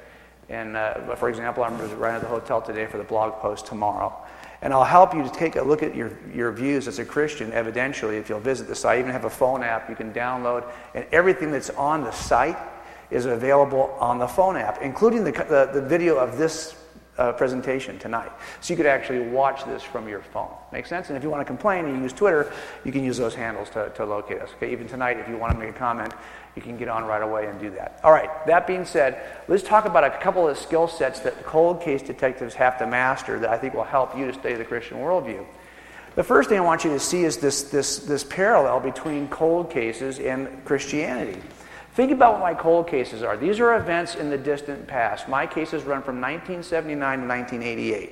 And 0.49 0.75
uh, 0.75 1.15
for 1.15 1.29
example, 1.29 1.63
I'm 1.63 1.77
writing 1.97 2.17
at 2.17 2.21
the 2.21 2.27
hotel 2.27 2.61
today 2.61 2.87
for 2.87 2.97
the 2.97 3.05
blog 3.05 3.35
post 3.35 3.65
tomorrow. 3.65 4.13
And 4.61 4.73
I'll 4.73 4.83
help 4.83 5.13
you 5.13 5.23
to 5.23 5.29
take 5.29 5.55
a 5.55 5.61
look 5.61 5.83
at 5.83 5.95
your, 5.95 6.11
your 6.33 6.51
views 6.51 6.89
as 6.89 6.99
a 6.99 7.05
Christian, 7.05 7.51
evidentially, 7.51 8.19
if 8.19 8.27
you'll 8.27 8.41
visit 8.41 8.67
the 8.67 8.75
site. 8.75 8.97
I 8.97 8.99
even 8.99 9.11
have 9.13 9.23
a 9.23 9.29
phone 9.29 9.63
app 9.63 9.89
you 9.89 9.95
can 9.95 10.11
download. 10.11 10.69
And 10.93 11.05
everything 11.13 11.51
that's 11.51 11.69
on 11.69 12.03
the 12.03 12.11
site 12.11 12.57
is 13.11 13.25
available 13.25 13.95
on 13.99 14.19
the 14.19 14.27
phone 14.27 14.57
app, 14.57 14.81
including 14.81 15.23
the, 15.23 15.31
the, 15.31 15.69
the 15.73 15.81
video 15.81 16.17
of 16.17 16.37
this 16.37 16.75
uh, 17.17 17.31
presentation 17.31 17.97
tonight. 17.97 18.31
So 18.61 18.73
you 18.73 18.77
could 18.77 18.85
actually 18.85 19.19
watch 19.19 19.63
this 19.65 19.81
from 19.81 20.07
your 20.07 20.21
phone. 20.21 20.49
Make 20.71 20.85
sense? 20.85 21.07
And 21.07 21.17
if 21.17 21.23
you 21.23 21.29
want 21.29 21.41
to 21.41 21.45
complain 21.45 21.85
and 21.85 21.95
you 21.95 22.03
use 22.03 22.13
Twitter, 22.13 22.51
you 22.83 22.91
can 22.91 23.03
use 23.03 23.17
those 23.17 23.35
handles 23.35 23.69
to, 23.71 23.89
to 23.95 24.05
locate 24.05 24.41
us. 24.41 24.49
Okay, 24.57 24.71
even 24.71 24.87
tonight, 24.87 25.17
if 25.19 25.27
you 25.29 25.37
want 25.37 25.53
to 25.53 25.59
make 25.59 25.69
a 25.69 25.77
comment, 25.77 26.13
you 26.55 26.61
can 26.61 26.77
get 26.77 26.87
on 26.87 27.05
right 27.05 27.21
away 27.21 27.47
and 27.47 27.59
do 27.59 27.69
that. 27.71 27.99
All 28.03 28.11
right, 28.11 28.29
that 28.47 28.67
being 28.67 28.85
said, 28.85 29.21
let's 29.47 29.63
talk 29.63 29.85
about 29.85 30.03
a 30.03 30.09
couple 30.09 30.47
of 30.47 30.57
skill 30.57 30.87
sets 30.87 31.19
that 31.21 31.45
cold 31.45 31.81
case 31.81 32.01
detectives 32.01 32.53
have 32.55 32.77
to 32.79 32.87
master 32.87 33.39
that 33.39 33.49
I 33.49 33.57
think 33.57 33.73
will 33.73 33.83
help 33.83 34.17
you 34.17 34.27
to 34.27 34.33
study 34.33 34.55
the 34.55 34.65
Christian 34.65 34.97
worldview. 34.97 35.45
The 36.15 36.23
first 36.23 36.47
thing 36.47 36.57
I 36.57 36.61
want 36.61 36.85
you 36.85 36.91
to 36.91 36.99
see 36.99 37.25
is 37.25 37.37
this, 37.37 37.63
this, 37.63 37.99
this 37.99 38.23
parallel 38.23 38.79
between 38.79 39.27
cold 39.27 39.69
cases 39.69 40.17
and 40.19 40.63
Christianity. 40.63 41.41
Think 41.95 42.11
about 42.11 42.33
what 42.33 42.41
my 42.41 42.53
cold 42.53 42.89
cases 42.89 43.23
are. 43.23 43.37
These 43.37 43.61
are 43.61 43.77
events 43.77 44.15
in 44.15 44.29
the 44.29 44.37
distant 44.37 44.85
past. 44.85 45.29
My 45.29 45.47
cases 45.47 45.83
run 45.83 46.03
from 46.03 46.19
1979 46.19 47.21
to 47.21 47.25
1988. 47.25 48.11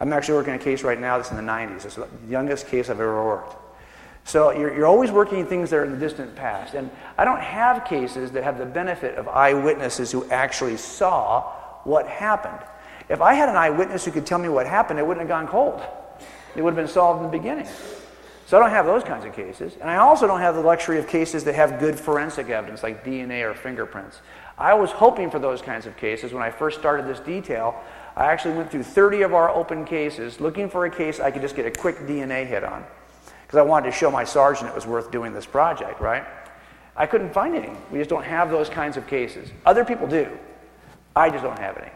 I'm 0.00 0.12
actually 0.12 0.34
working 0.34 0.52
a 0.52 0.58
case 0.58 0.82
right 0.82 1.00
now 1.00 1.16
that's 1.16 1.30
in 1.30 1.38
the 1.38 1.42
90s. 1.42 1.86
It's 1.86 1.94
the 1.94 2.06
youngest 2.28 2.68
case 2.68 2.90
I've 2.90 3.00
ever 3.00 3.24
worked. 3.24 3.56
So 4.24 4.50
you're, 4.50 4.74
you're 4.74 4.86
always 4.86 5.10
working 5.10 5.46
things 5.46 5.70
that 5.70 5.76
are 5.76 5.84
in 5.86 5.92
the 5.92 5.98
distant 5.98 6.36
past. 6.36 6.74
And 6.74 6.90
I 7.16 7.24
don't 7.24 7.40
have 7.40 7.86
cases 7.86 8.32
that 8.32 8.44
have 8.44 8.58
the 8.58 8.66
benefit 8.66 9.16
of 9.16 9.28
eyewitnesses 9.28 10.12
who 10.12 10.28
actually 10.28 10.76
saw 10.76 11.40
what 11.84 12.06
happened. 12.06 12.68
If 13.08 13.22
I 13.22 13.32
had 13.32 13.48
an 13.48 13.56
eyewitness 13.56 14.04
who 14.04 14.10
could 14.10 14.26
tell 14.26 14.38
me 14.38 14.50
what 14.50 14.66
happened, 14.66 14.98
it 14.98 15.06
wouldn't 15.06 15.26
have 15.26 15.28
gone 15.28 15.48
cold. 15.48 15.80
It 16.54 16.60
would 16.60 16.74
have 16.74 16.84
been 16.84 16.92
solved 16.92 17.24
in 17.24 17.30
the 17.30 17.38
beginning. 17.38 17.66
So 18.46 18.58
I 18.58 18.60
don't 18.60 18.70
have 18.70 18.86
those 18.86 19.02
kinds 19.02 19.24
of 19.24 19.32
cases. 19.34 19.74
And 19.80 19.88
I 19.90 19.96
also 19.96 20.26
don't 20.26 20.40
have 20.40 20.54
the 20.54 20.60
luxury 20.60 20.98
of 20.98 21.08
cases 21.08 21.44
that 21.44 21.54
have 21.54 21.78
good 21.80 21.98
forensic 21.98 22.50
evidence 22.50 22.82
like 22.82 23.04
DNA 23.04 23.42
or 23.42 23.54
fingerprints. 23.54 24.20
I 24.58 24.74
was 24.74 24.90
hoping 24.90 25.30
for 25.30 25.38
those 25.38 25.62
kinds 25.62 25.86
of 25.86 25.96
cases 25.96 26.32
when 26.32 26.42
I 26.42 26.50
first 26.50 26.78
started 26.78 27.06
this 27.06 27.20
detail. 27.20 27.80
I 28.16 28.26
actually 28.26 28.54
went 28.54 28.70
through 28.70 28.84
30 28.84 29.22
of 29.22 29.34
our 29.34 29.50
open 29.50 29.84
cases 29.84 30.40
looking 30.40 30.68
for 30.68 30.84
a 30.84 30.90
case 30.90 31.20
I 31.20 31.30
could 31.30 31.42
just 31.42 31.56
get 31.56 31.66
a 31.66 31.70
quick 31.70 32.00
DNA 32.00 32.46
hit 32.46 32.62
on 32.64 32.84
because 33.42 33.58
I 33.58 33.62
wanted 33.62 33.90
to 33.90 33.92
show 33.92 34.10
my 34.10 34.24
sergeant 34.24 34.68
it 34.68 34.74
was 34.74 34.86
worth 34.86 35.10
doing 35.10 35.32
this 35.32 35.46
project, 35.46 36.00
right? 36.00 36.24
I 36.96 37.06
couldn't 37.06 37.32
find 37.32 37.56
any. 37.56 37.72
We 37.90 37.98
just 37.98 38.10
don't 38.10 38.24
have 38.24 38.50
those 38.50 38.68
kinds 38.68 38.96
of 38.96 39.06
cases. 39.06 39.50
Other 39.66 39.84
people 39.84 40.06
do. 40.06 40.28
I 41.16 41.30
just 41.30 41.42
don't 41.42 41.58
have 41.58 41.76
any. 41.78 41.90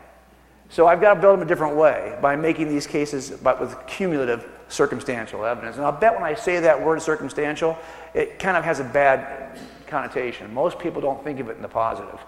So 0.70 0.86
I've 0.86 1.00
got 1.00 1.14
to 1.14 1.20
build 1.20 1.38
them 1.38 1.46
a 1.46 1.48
different 1.48 1.76
way 1.76 2.18
by 2.20 2.36
making 2.36 2.68
these 2.68 2.86
cases 2.86 3.30
but 3.30 3.60
with 3.60 3.76
cumulative 3.86 4.57
circumstantial 4.68 5.44
evidence. 5.44 5.76
And 5.76 5.84
I'll 5.84 5.92
bet 5.92 6.14
when 6.14 6.24
I 6.24 6.34
say 6.34 6.60
that 6.60 6.82
word 6.82 7.02
circumstantial, 7.02 7.76
it 8.14 8.38
kind 8.38 8.56
of 8.56 8.64
has 8.64 8.80
a 8.80 8.84
bad 8.84 9.58
connotation. 9.86 10.52
Most 10.52 10.78
people 10.78 11.00
don't 11.00 11.22
think 11.24 11.40
of 11.40 11.48
it 11.48 11.56
in 11.56 11.62
the 11.62 11.68
positive. 11.68 12.20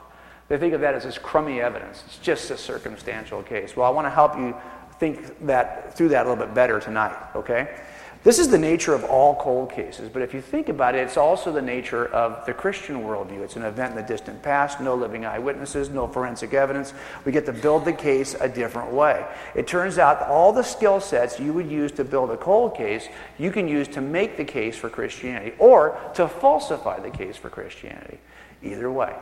They 0.48 0.58
think 0.58 0.74
of 0.74 0.80
that 0.80 0.94
as 0.94 1.04
this 1.04 1.18
crummy 1.18 1.60
evidence. 1.60 2.02
It's 2.06 2.18
just 2.18 2.50
a 2.50 2.56
circumstantial 2.56 3.42
case. 3.42 3.76
Well, 3.76 3.86
I 3.86 3.90
want 3.90 4.06
to 4.06 4.10
help 4.10 4.36
you 4.36 4.54
think 4.98 5.46
that 5.46 5.96
through 5.96 6.08
that 6.08 6.26
a 6.26 6.28
little 6.28 6.44
bit 6.44 6.54
better 6.54 6.80
tonight, 6.80 7.16
okay? 7.34 7.80
This 8.22 8.38
is 8.38 8.48
the 8.48 8.58
nature 8.58 8.92
of 8.92 9.02
all 9.04 9.34
cold 9.36 9.72
cases, 9.72 10.10
but 10.10 10.20
if 10.20 10.34
you 10.34 10.42
think 10.42 10.68
about 10.68 10.94
it, 10.94 10.98
it's 10.98 11.16
also 11.16 11.50
the 11.50 11.62
nature 11.62 12.04
of 12.08 12.44
the 12.44 12.52
Christian 12.52 12.96
worldview. 12.96 13.40
It's 13.40 13.56
an 13.56 13.62
event 13.62 13.92
in 13.92 13.96
the 13.96 14.06
distant 14.06 14.42
past, 14.42 14.78
no 14.78 14.94
living 14.94 15.24
eyewitnesses, 15.24 15.88
no 15.88 16.06
forensic 16.06 16.52
evidence. 16.52 16.92
We 17.24 17.32
get 17.32 17.46
to 17.46 17.54
build 17.54 17.86
the 17.86 17.94
case 17.94 18.36
a 18.38 18.46
different 18.46 18.92
way. 18.92 19.24
It 19.54 19.66
turns 19.66 19.96
out 19.96 20.20
all 20.20 20.52
the 20.52 20.62
skill 20.62 21.00
sets 21.00 21.40
you 21.40 21.54
would 21.54 21.70
use 21.70 21.92
to 21.92 22.04
build 22.04 22.30
a 22.30 22.36
cold 22.36 22.76
case, 22.76 23.08
you 23.38 23.50
can 23.50 23.66
use 23.66 23.88
to 23.88 24.02
make 24.02 24.36
the 24.36 24.44
case 24.44 24.76
for 24.76 24.90
Christianity 24.90 25.54
or 25.58 25.98
to 26.12 26.28
falsify 26.28 27.00
the 27.00 27.10
case 27.10 27.38
for 27.38 27.48
Christianity. 27.48 28.18
Either 28.62 28.92
way. 28.92 29.14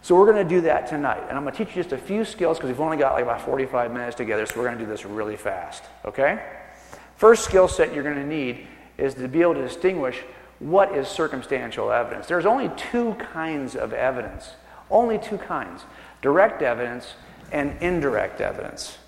So 0.00 0.14
we're 0.14 0.32
going 0.32 0.48
to 0.48 0.54
do 0.54 0.62
that 0.62 0.86
tonight. 0.86 1.22
And 1.28 1.36
I'm 1.36 1.42
going 1.42 1.54
to 1.54 1.62
teach 1.62 1.76
you 1.76 1.82
just 1.82 1.92
a 1.92 1.98
few 1.98 2.24
skills 2.24 2.56
because 2.56 2.68
we've 2.68 2.80
only 2.80 2.96
got 2.96 3.12
like 3.12 3.24
about 3.24 3.42
45 3.42 3.92
minutes 3.92 4.16
together, 4.16 4.46
so 4.46 4.54
we're 4.56 4.64
going 4.64 4.78
to 4.78 4.84
do 4.84 4.90
this 4.90 5.04
really 5.04 5.36
fast. 5.36 5.84
Okay? 6.06 6.42
First 7.18 7.44
skill 7.44 7.66
set 7.66 7.92
you're 7.92 8.04
going 8.04 8.14
to 8.14 8.24
need 8.24 8.64
is 8.96 9.14
to 9.14 9.26
be 9.26 9.42
able 9.42 9.54
to 9.54 9.62
distinguish 9.62 10.22
what 10.60 10.96
is 10.96 11.08
circumstantial 11.08 11.90
evidence. 11.90 12.28
There's 12.28 12.46
only 12.46 12.70
two 12.76 13.14
kinds 13.14 13.74
of 13.74 13.92
evidence, 13.92 14.52
only 14.88 15.18
two 15.18 15.36
kinds 15.36 15.82
direct 16.22 16.62
evidence 16.62 17.14
and 17.50 17.76
indirect 17.80 18.40
evidence. 18.40 18.98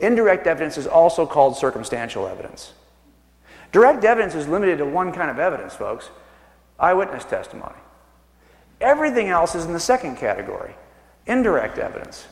Indirect 0.00 0.48
evidence 0.48 0.78
is 0.78 0.88
also 0.88 1.26
called 1.26 1.56
circumstantial 1.56 2.26
evidence. 2.26 2.72
Direct 3.70 4.02
evidence 4.02 4.34
is 4.34 4.48
limited 4.48 4.78
to 4.78 4.84
one 4.84 5.12
kind 5.12 5.30
of 5.30 5.38
evidence, 5.38 5.74
folks 5.74 6.10
eyewitness 6.80 7.24
testimony. 7.24 7.78
Everything 8.80 9.28
else 9.28 9.54
is 9.54 9.64
in 9.64 9.72
the 9.72 9.80
second 9.80 10.16
category 10.16 10.74
indirect 11.26 11.78
evidence. 11.78 12.26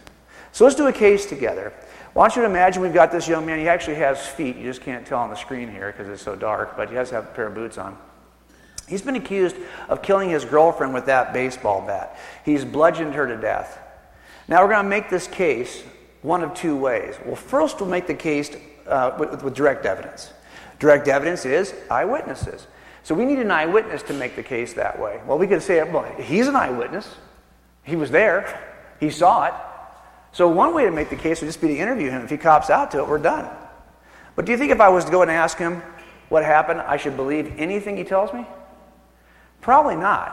So 0.51 0.65
let's 0.65 0.75
do 0.75 0.89
a 0.89 0.93
case 0.93 1.27
together. 1.27 1.73
I 2.15 2.19
want 2.19 2.37
you 2.37 2.45
imagine 2.45 2.83
we've 2.83 2.95
got 2.95 3.13
this 3.13 3.29
young 3.29 3.45
man. 3.45 3.59
He 3.59 3.69
actually 3.69 3.97
has 3.97 4.27
feet. 4.27 4.57
You 4.57 4.65
just 4.65 4.81
can't 4.81 5.07
tell 5.07 5.19
on 5.19 5.31
the 5.31 5.37
screen 5.37 5.71
here 5.71 5.93
because 5.93 6.09
it's 6.09 6.23
so 6.23 6.35
dark, 6.35 6.77
but 6.77 6.89
he 6.89 6.95
to 7.11 7.15
have 7.15 7.25
a 7.25 7.29
pair 7.29 7.47
of 7.47 7.55
boots 7.55 7.79
on. 7.79 7.97
He's 8.89 9.03
been 9.03 9.17
accused 9.17 9.57
of 9.89 10.01
killing 10.01 10.31
his 10.31 10.45
girlfriend 10.45 10.95
with 10.95 11.07
that 11.07 11.33
baseball 11.33 11.87
bat. 11.87 12.19
He's 12.45 12.65
bludgeoned 12.65 13.15
her 13.15 13.27
to 13.27 13.37
death. 13.37 13.79
Now 14.49 14.63
we're 14.63 14.73
going 14.73 14.85
to 14.85 14.89
make 14.89 15.11
this 15.11 15.27
case 15.27 15.83
one 16.23 16.43
of 16.43 16.55
two 16.55 16.77
ways. 16.77 17.17
Well, 17.25 17.37
first 17.37 17.81
we'll 17.81 17.91
make 17.91 18.07
the 18.07 18.15
case 18.15 18.51
uh, 18.87 19.15
with, 19.19 19.43
with 19.43 19.55
direct 19.55 19.85
evidence. 19.85 20.33
Direct 20.79 21.07
evidence 21.07 21.45
is 21.45 21.75
eyewitnesses. 21.91 22.67
So 23.03 23.15
we 23.15 23.27
need 23.27 23.39
an 23.39 23.51
eyewitness 23.51 24.03
to 24.05 24.15
make 24.15 24.37
the 24.37 24.43
case 24.43 24.73
that 24.75 24.99
way. 24.99 25.21
Well, 25.27 25.39
we 25.39 25.47
could 25.47 25.63
say, 25.63 25.83
well, 25.83 26.05
he's 26.19 26.47
an 26.49 26.57
eyewitness. 26.57 27.15
He 27.85 27.97
was 27.97 28.11
there. 28.11 28.59
He 29.01 29.11
saw 29.11 29.47
it. 29.47 29.55
So 30.39 30.47
one 30.47 30.73
way 30.73 30.85
to 30.85 30.93
make 30.93 31.11
the 31.11 31.17
case 31.17 31.41
would 31.41 31.49
just 31.49 31.61
be 31.61 31.67
to 31.67 31.77
interview 31.77 32.11
him. 32.11 32.23
If 32.23 32.31
he 32.31 32.37
cops 32.37 32.71
out 32.71 32.93
to 32.93 32.99
it, 32.99 33.09
we're 33.09 33.19
done. 33.19 33.51
But 34.37 34.45
do 34.45 34.53
you 34.53 34.59
think 34.59 34.71
if 34.71 34.81
I 34.81 34.89
was 34.89 35.05
to 35.05 35.11
go 35.11 35.23
and 35.23 35.33
ask 35.33 35.59
him 35.59 35.83
what 36.29 36.45
happened, 36.45 36.81
I 36.81 36.97
should 36.97 37.17
believe 37.17 37.55
anything 37.59 37.97
he 37.97 38.05
tells 38.05 38.33
me? 38.33 38.47
Probably 39.61 39.97
not. 39.97 40.33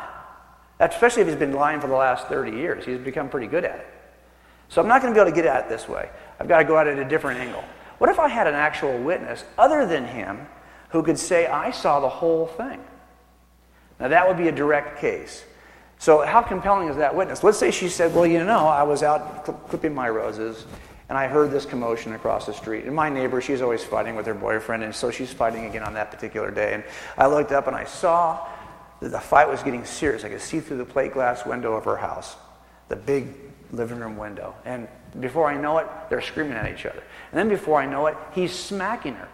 Especially 0.79 1.23
if 1.23 1.27
he's 1.27 1.37
been 1.37 1.53
lying 1.53 1.81
for 1.81 1.87
the 1.87 1.95
last 1.95 2.27
30 2.27 2.51
years. 2.51 2.85
He's 2.85 2.99
become 2.99 3.29
pretty 3.29 3.47
good 3.47 3.65
at 3.65 3.79
it. 3.79 3.87
So 4.69 4.79
I'm 4.79 4.87
not 4.87 5.01
going 5.01 5.11
to 5.11 5.17
be 5.17 5.21
able 5.21 5.31
to 5.31 5.35
get 5.35 5.47
at 5.47 5.65
it 5.65 5.69
this 5.69 5.89
way. 5.89 6.07
I've 6.39 6.47
got 6.47 6.59
to 6.59 6.65
go 6.65 6.77
at 6.77 6.85
it 6.85 6.99
at 6.99 7.03
a 7.03 7.09
different 7.09 7.39
angle. 7.39 7.63
What 7.97 8.11
if 8.11 8.19
I 8.19 8.27
had 8.27 8.45
an 8.45 8.53
actual 8.53 8.95
witness 8.99 9.43
other 9.57 9.87
than 9.87 10.05
him 10.05 10.45
who 10.89 11.01
could 11.01 11.17
say, 11.17 11.47
I 11.47 11.71
saw 11.71 11.99
the 11.99 12.09
whole 12.09 12.45
thing? 12.45 12.79
Now, 13.99 14.09
that 14.09 14.27
would 14.27 14.37
be 14.37 14.49
a 14.49 14.51
direct 14.51 14.99
case. 15.01 15.43
So, 15.97 16.25
how 16.25 16.41
compelling 16.41 16.89
is 16.89 16.97
that 16.97 17.15
witness? 17.15 17.43
Let's 17.43 17.57
say 17.57 17.71
she 17.71 17.89
said, 17.89 18.13
Well, 18.13 18.25
you 18.25 18.43
know, 18.43 18.67
I 18.67 18.83
was 18.83 19.03
out 19.03 19.45
clipping 19.69 19.95
my 19.95 20.09
roses 20.09 20.65
and 21.07 21.17
I 21.17 21.27
heard 21.27 21.51
this 21.51 21.65
commotion 21.65 22.13
across 22.13 22.45
the 22.45 22.53
street. 22.53 22.85
And 22.85 22.95
my 22.95 23.09
neighbor, 23.09 23.39
she's 23.39 23.61
always 23.61 23.83
fighting 23.83 24.15
with 24.15 24.25
her 24.25 24.33
boyfriend, 24.33 24.83
and 24.83 24.93
so 24.93 25.11
she's 25.11 25.31
fighting 25.31 25.65
again 25.65 25.83
on 25.83 25.93
that 25.93 26.09
particular 26.09 26.49
day. 26.49 26.73
And 26.73 26.83
I 27.17 27.27
looked 27.27 27.51
up 27.51 27.67
and 27.67 27.75
I 27.75 27.83
saw 27.83 28.47
that 29.01 29.09
the 29.09 29.19
fight 29.19 29.47
was 29.47 29.61
getting 29.61 29.85
serious. 29.85 30.23
I 30.23 30.29
could 30.29 30.41
see 30.41 30.59
through 30.59 30.77
the 30.77 30.85
plate 30.85 31.13
glass 31.13 31.45
window 31.45 31.73
of 31.73 31.85
her 31.85 31.97
house, 31.97 32.35
the 32.89 32.95
big 32.95 33.27
living 33.71 33.99
room 33.99 34.17
window. 34.17 34.55
And 34.65 34.87
before 35.19 35.47
I 35.47 35.57
know 35.57 35.77
it, 35.77 35.87
they're 36.09 36.21
screaming 36.21 36.53
at 36.53 36.71
each 36.71 36.85
other. 36.85 37.03
And 37.31 37.39
then 37.39 37.49
before 37.49 37.79
I 37.79 37.85
know 37.85 38.07
it, 38.07 38.17
he's 38.33 38.51
smacking 38.51 39.13
her. 39.13 39.27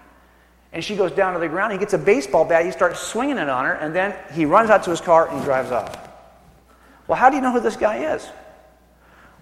And 0.73 0.83
she 0.83 0.95
goes 0.95 1.11
down 1.11 1.33
to 1.33 1.39
the 1.39 1.49
ground. 1.49 1.73
He 1.73 1.79
gets 1.79 1.93
a 1.93 1.97
baseball 1.97 2.45
bat. 2.45 2.65
He 2.65 2.71
starts 2.71 2.99
swinging 2.99 3.37
it 3.37 3.49
on 3.49 3.65
her. 3.65 3.73
And 3.73 3.95
then 3.95 4.15
he 4.33 4.45
runs 4.45 4.69
out 4.69 4.83
to 4.83 4.89
his 4.89 5.01
car 5.01 5.29
and 5.29 5.43
drives 5.43 5.71
off. 5.71 6.10
Well, 7.08 7.17
how 7.17 7.29
do 7.29 7.36
you 7.36 7.41
know 7.41 7.51
who 7.51 7.60
this 7.60 7.75
guy 7.75 8.13
is? 8.13 8.27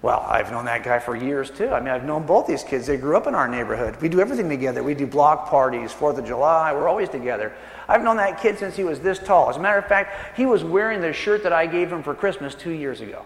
Well, 0.02 0.22
I've 0.22 0.50
known 0.50 0.64
that 0.66 0.84
guy 0.84 1.00
for 1.00 1.14
years 1.14 1.52
too. 1.52 1.70
I 1.70 1.82
mean, 1.82 1.90
I've 1.90 2.06
known 2.06 2.26
both 2.26 2.48
these 2.48 2.64
kids. 2.64 2.88
They 2.88 2.96
grew 2.96 3.18
up 3.18 3.28
in 3.28 3.36
our 3.36 3.50
neighborhood. 3.50 4.02
We 4.02 4.08
do 4.08 4.22
everything 4.22 4.48
together. 4.48 4.82
We 4.82 4.94
do 4.94 5.06
block 5.06 5.50
parties, 5.50 5.92
Fourth 5.92 6.18
of 6.18 6.26
July. 6.26 6.74
We're 6.74 6.88
always 6.88 7.10
together. 7.10 7.54
I've 7.88 8.02
known 8.02 8.16
that 8.18 8.42
kid 8.42 8.58
since 8.58 8.78
he 8.78 8.86
was 8.86 9.02
this 9.02 9.20
tall. 9.20 9.50
As 9.50 9.58
a 9.58 9.60
matter 9.60 9.78
of 9.78 9.88
fact, 9.88 10.38
he 10.38 10.46
was 10.46 10.64
wearing 10.64 11.02
the 11.02 11.12
shirt 11.12 11.44
that 11.44 11.52
I 11.52 11.66
gave 11.66 11.92
him 11.92 12.02
for 12.02 12.16
Christmas 12.16 12.56
two 12.56 12.72
years 12.72 13.02
ago. 13.02 13.26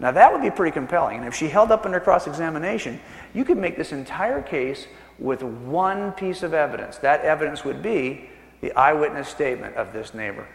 Now, 0.00 0.10
that 0.10 0.32
would 0.32 0.42
be 0.42 0.50
pretty 0.50 0.72
compelling. 0.72 1.18
And 1.18 1.26
if 1.26 1.34
she 1.34 1.48
held 1.48 1.70
up 1.70 1.84
under 1.84 2.00
cross 2.00 2.26
examination, 2.26 2.98
you 3.34 3.44
could 3.44 3.58
make 3.58 3.76
this 3.76 3.92
entire 3.92 4.40
case 4.40 4.86
with 5.18 5.42
one 5.42 6.12
piece 6.12 6.42
of 6.42 6.54
evidence. 6.54 6.96
That 6.98 7.20
evidence 7.20 7.62
would 7.62 7.82
be 7.82 8.30
the 8.62 8.72
eyewitness 8.72 9.28
statement 9.28 9.76
of 9.76 9.92
this 9.92 10.14
neighbor. 10.14 10.46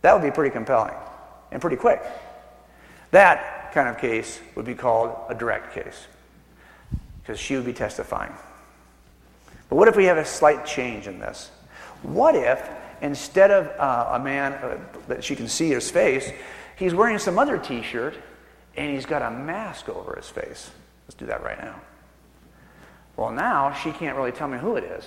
That 0.00 0.14
would 0.14 0.22
be 0.22 0.30
pretty 0.34 0.50
compelling 0.50 0.94
and 1.52 1.60
pretty 1.60 1.76
quick. 1.76 2.02
That 3.12 3.72
kind 3.72 3.88
of 3.88 3.98
case 3.98 4.40
would 4.54 4.64
be 4.64 4.74
called 4.74 5.14
a 5.28 5.34
direct 5.34 5.74
case 5.74 6.06
because 7.20 7.38
she 7.38 7.54
would 7.54 7.64
be 7.64 7.72
testifying. 7.72 8.32
But 9.68 9.76
what 9.76 9.88
if 9.88 9.96
we 9.96 10.04
have 10.04 10.18
a 10.18 10.24
slight 10.24 10.66
change 10.66 11.06
in 11.06 11.18
this? 11.18 11.50
What 12.02 12.34
if 12.34 12.68
instead 13.00 13.50
of 13.50 13.68
uh, 13.78 14.10
a 14.14 14.18
man 14.18 14.52
uh, 14.54 14.78
that 15.08 15.22
she 15.22 15.36
can 15.36 15.48
see 15.48 15.70
his 15.70 15.90
face, 15.90 16.30
he's 16.76 16.94
wearing 16.94 17.18
some 17.18 17.38
other 17.38 17.58
t 17.58 17.82
shirt 17.82 18.14
and 18.76 18.92
he's 18.92 19.06
got 19.06 19.22
a 19.22 19.30
mask 19.30 19.88
over 19.88 20.16
his 20.16 20.28
face. 20.28 20.70
Let's 21.06 21.14
do 21.14 21.26
that 21.26 21.42
right 21.42 21.60
now. 21.60 21.80
Well, 23.16 23.30
now 23.30 23.72
she 23.74 23.92
can't 23.92 24.16
really 24.16 24.32
tell 24.32 24.48
me 24.48 24.58
who 24.58 24.76
it 24.76 24.84
is 24.84 25.06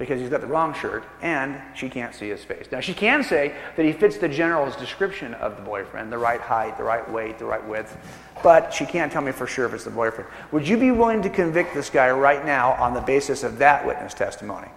because 0.00 0.18
he's 0.18 0.30
got 0.30 0.40
the 0.40 0.46
wrong 0.46 0.72
shirt 0.72 1.04
and 1.20 1.60
she 1.76 1.90
can't 1.90 2.14
see 2.14 2.30
his 2.30 2.42
face. 2.42 2.66
Now, 2.72 2.80
she 2.80 2.94
can 2.94 3.22
say 3.22 3.54
that 3.76 3.84
he 3.84 3.92
fits 3.92 4.16
the 4.16 4.30
general's 4.30 4.74
description 4.76 5.34
of 5.34 5.56
the 5.56 5.62
boyfriend 5.62 6.10
the 6.10 6.16
right 6.16 6.40
height, 6.40 6.78
the 6.78 6.82
right 6.82 7.08
weight, 7.12 7.38
the 7.38 7.44
right 7.44 7.64
width, 7.68 7.94
but 8.42 8.72
she 8.72 8.86
can't 8.86 9.12
tell 9.12 9.20
me 9.20 9.30
for 9.30 9.46
sure 9.46 9.66
if 9.66 9.74
it's 9.74 9.84
the 9.84 9.90
boyfriend. 9.90 10.28
Would 10.52 10.66
you 10.66 10.78
be 10.78 10.90
willing 10.90 11.20
to 11.20 11.28
convict 11.28 11.74
this 11.74 11.90
guy 11.90 12.10
right 12.10 12.46
now 12.46 12.72
on 12.72 12.94
the 12.94 13.02
basis 13.02 13.42
of 13.42 13.58
that 13.58 13.86
witness 13.86 14.14
testimony? 14.14 14.68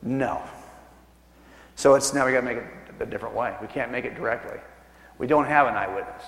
No. 0.00 0.42
So 1.76 1.94
it's 1.94 2.14
now 2.14 2.24
we 2.24 2.32
got 2.32 2.40
to 2.40 2.46
make 2.46 2.56
it 2.56 2.64
a 3.00 3.06
different 3.06 3.34
way. 3.34 3.54
We 3.60 3.68
can't 3.68 3.92
make 3.92 4.06
it 4.06 4.14
directly. 4.14 4.58
We 5.18 5.26
don't 5.26 5.44
have 5.44 5.66
an 5.66 5.74
eyewitness. 5.74 6.24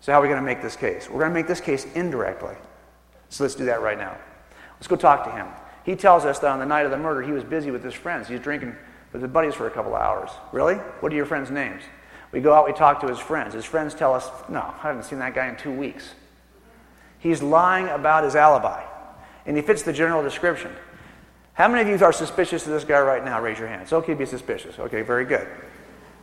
So, 0.00 0.10
how 0.10 0.18
are 0.18 0.22
we 0.22 0.26
going 0.26 0.40
to 0.40 0.44
make 0.44 0.60
this 0.60 0.74
case? 0.74 1.08
We're 1.08 1.20
going 1.20 1.30
to 1.30 1.34
make 1.34 1.46
this 1.46 1.60
case 1.60 1.86
indirectly. 1.94 2.56
So, 3.28 3.44
let's 3.44 3.54
do 3.54 3.66
that 3.66 3.82
right 3.82 3.96
now. 3.96 4.16
Let's 4.74 4.88
go 4.88 4.96
talk 4.96 5.24
to 5.26 5.30
him. 5.30 5.46
He 5.84 5.96
tells 5.96 6.24
us 6.24 6.38
that 6.40 6.50
on 6.50 6.58
the 6.58 6.66
night 6.66 6.84
of 6.84 6.90
the 6.90 6.96
murder, 6.96 7.22
he 7.22 7.32
was 7.32 7.44
busy 7.44 7.70
with 7.70 7.82
his 7.82 7.94
friends. 7.94 8.28
He's 8.28 8.40
drinking 8.40 8.76
with 9.12 9.22
his 9.22 9.30
buddies 9.30 9.54
for 9.54 9.66
a 9.66 9.70
couple 9.70 9.94
of 9.94 10.00
hours. 10.00 10.30
Really? 10.52 10.76
What 11.00 11.12
are 11.12 11.16
your 11.16 11.26
friends' 11.26 11.50
names? 11.50 11.82
We 12.30 12.40
go 12.40 12.54
out, 12.54 12.66
we 12.66 12.72
talk 12.72 13.00
to 13.00 13.08
his 13.08 13.18
friends. 13.18 13.54
His 13.54 13.64
friends 13.64 13.94
tell 13.94 14.14
us, 14.14 14.28
no, 14.48 14.60
I 14.60 14.82
haven't 14.82 15.04
seen 15.04 15.18
that 15.18 15.34
guy 15.34 15.48
in 15.48 15.56
two 15.56 15.72
weeks. 15.72 16.14
He's 17.18 17.42
lying 17.42 17.88
about 17.88 18.24
his 18.24 18.34
alibi, 18.34 18.82
and 19.44 19.56
he 19.56 19.62
fits 19.62 19.82
the 19.82 19.92
general 19.92 20.22
description. 20.22 20.72
How 21.54 21.68
many 21.68 21.82
of 21.82 22.00
you 22.00 22.04
are 22.04 22.12
suspicious 22.12 22.64
of 22.66 22.72
this 22.72 22.84
guy 22.84 23.00
right 23.00 23.24
now? 23.24 23.40
Raise 23.40 23.58
your 23.58 23.68
hands. 23.68 23.92
Okay, 23.92 24.14
be 24.14 24.24
suspicious. 24.24 24.78
Okay, 24.78 25.02
very 25.02 25.24
good 25.24 25.46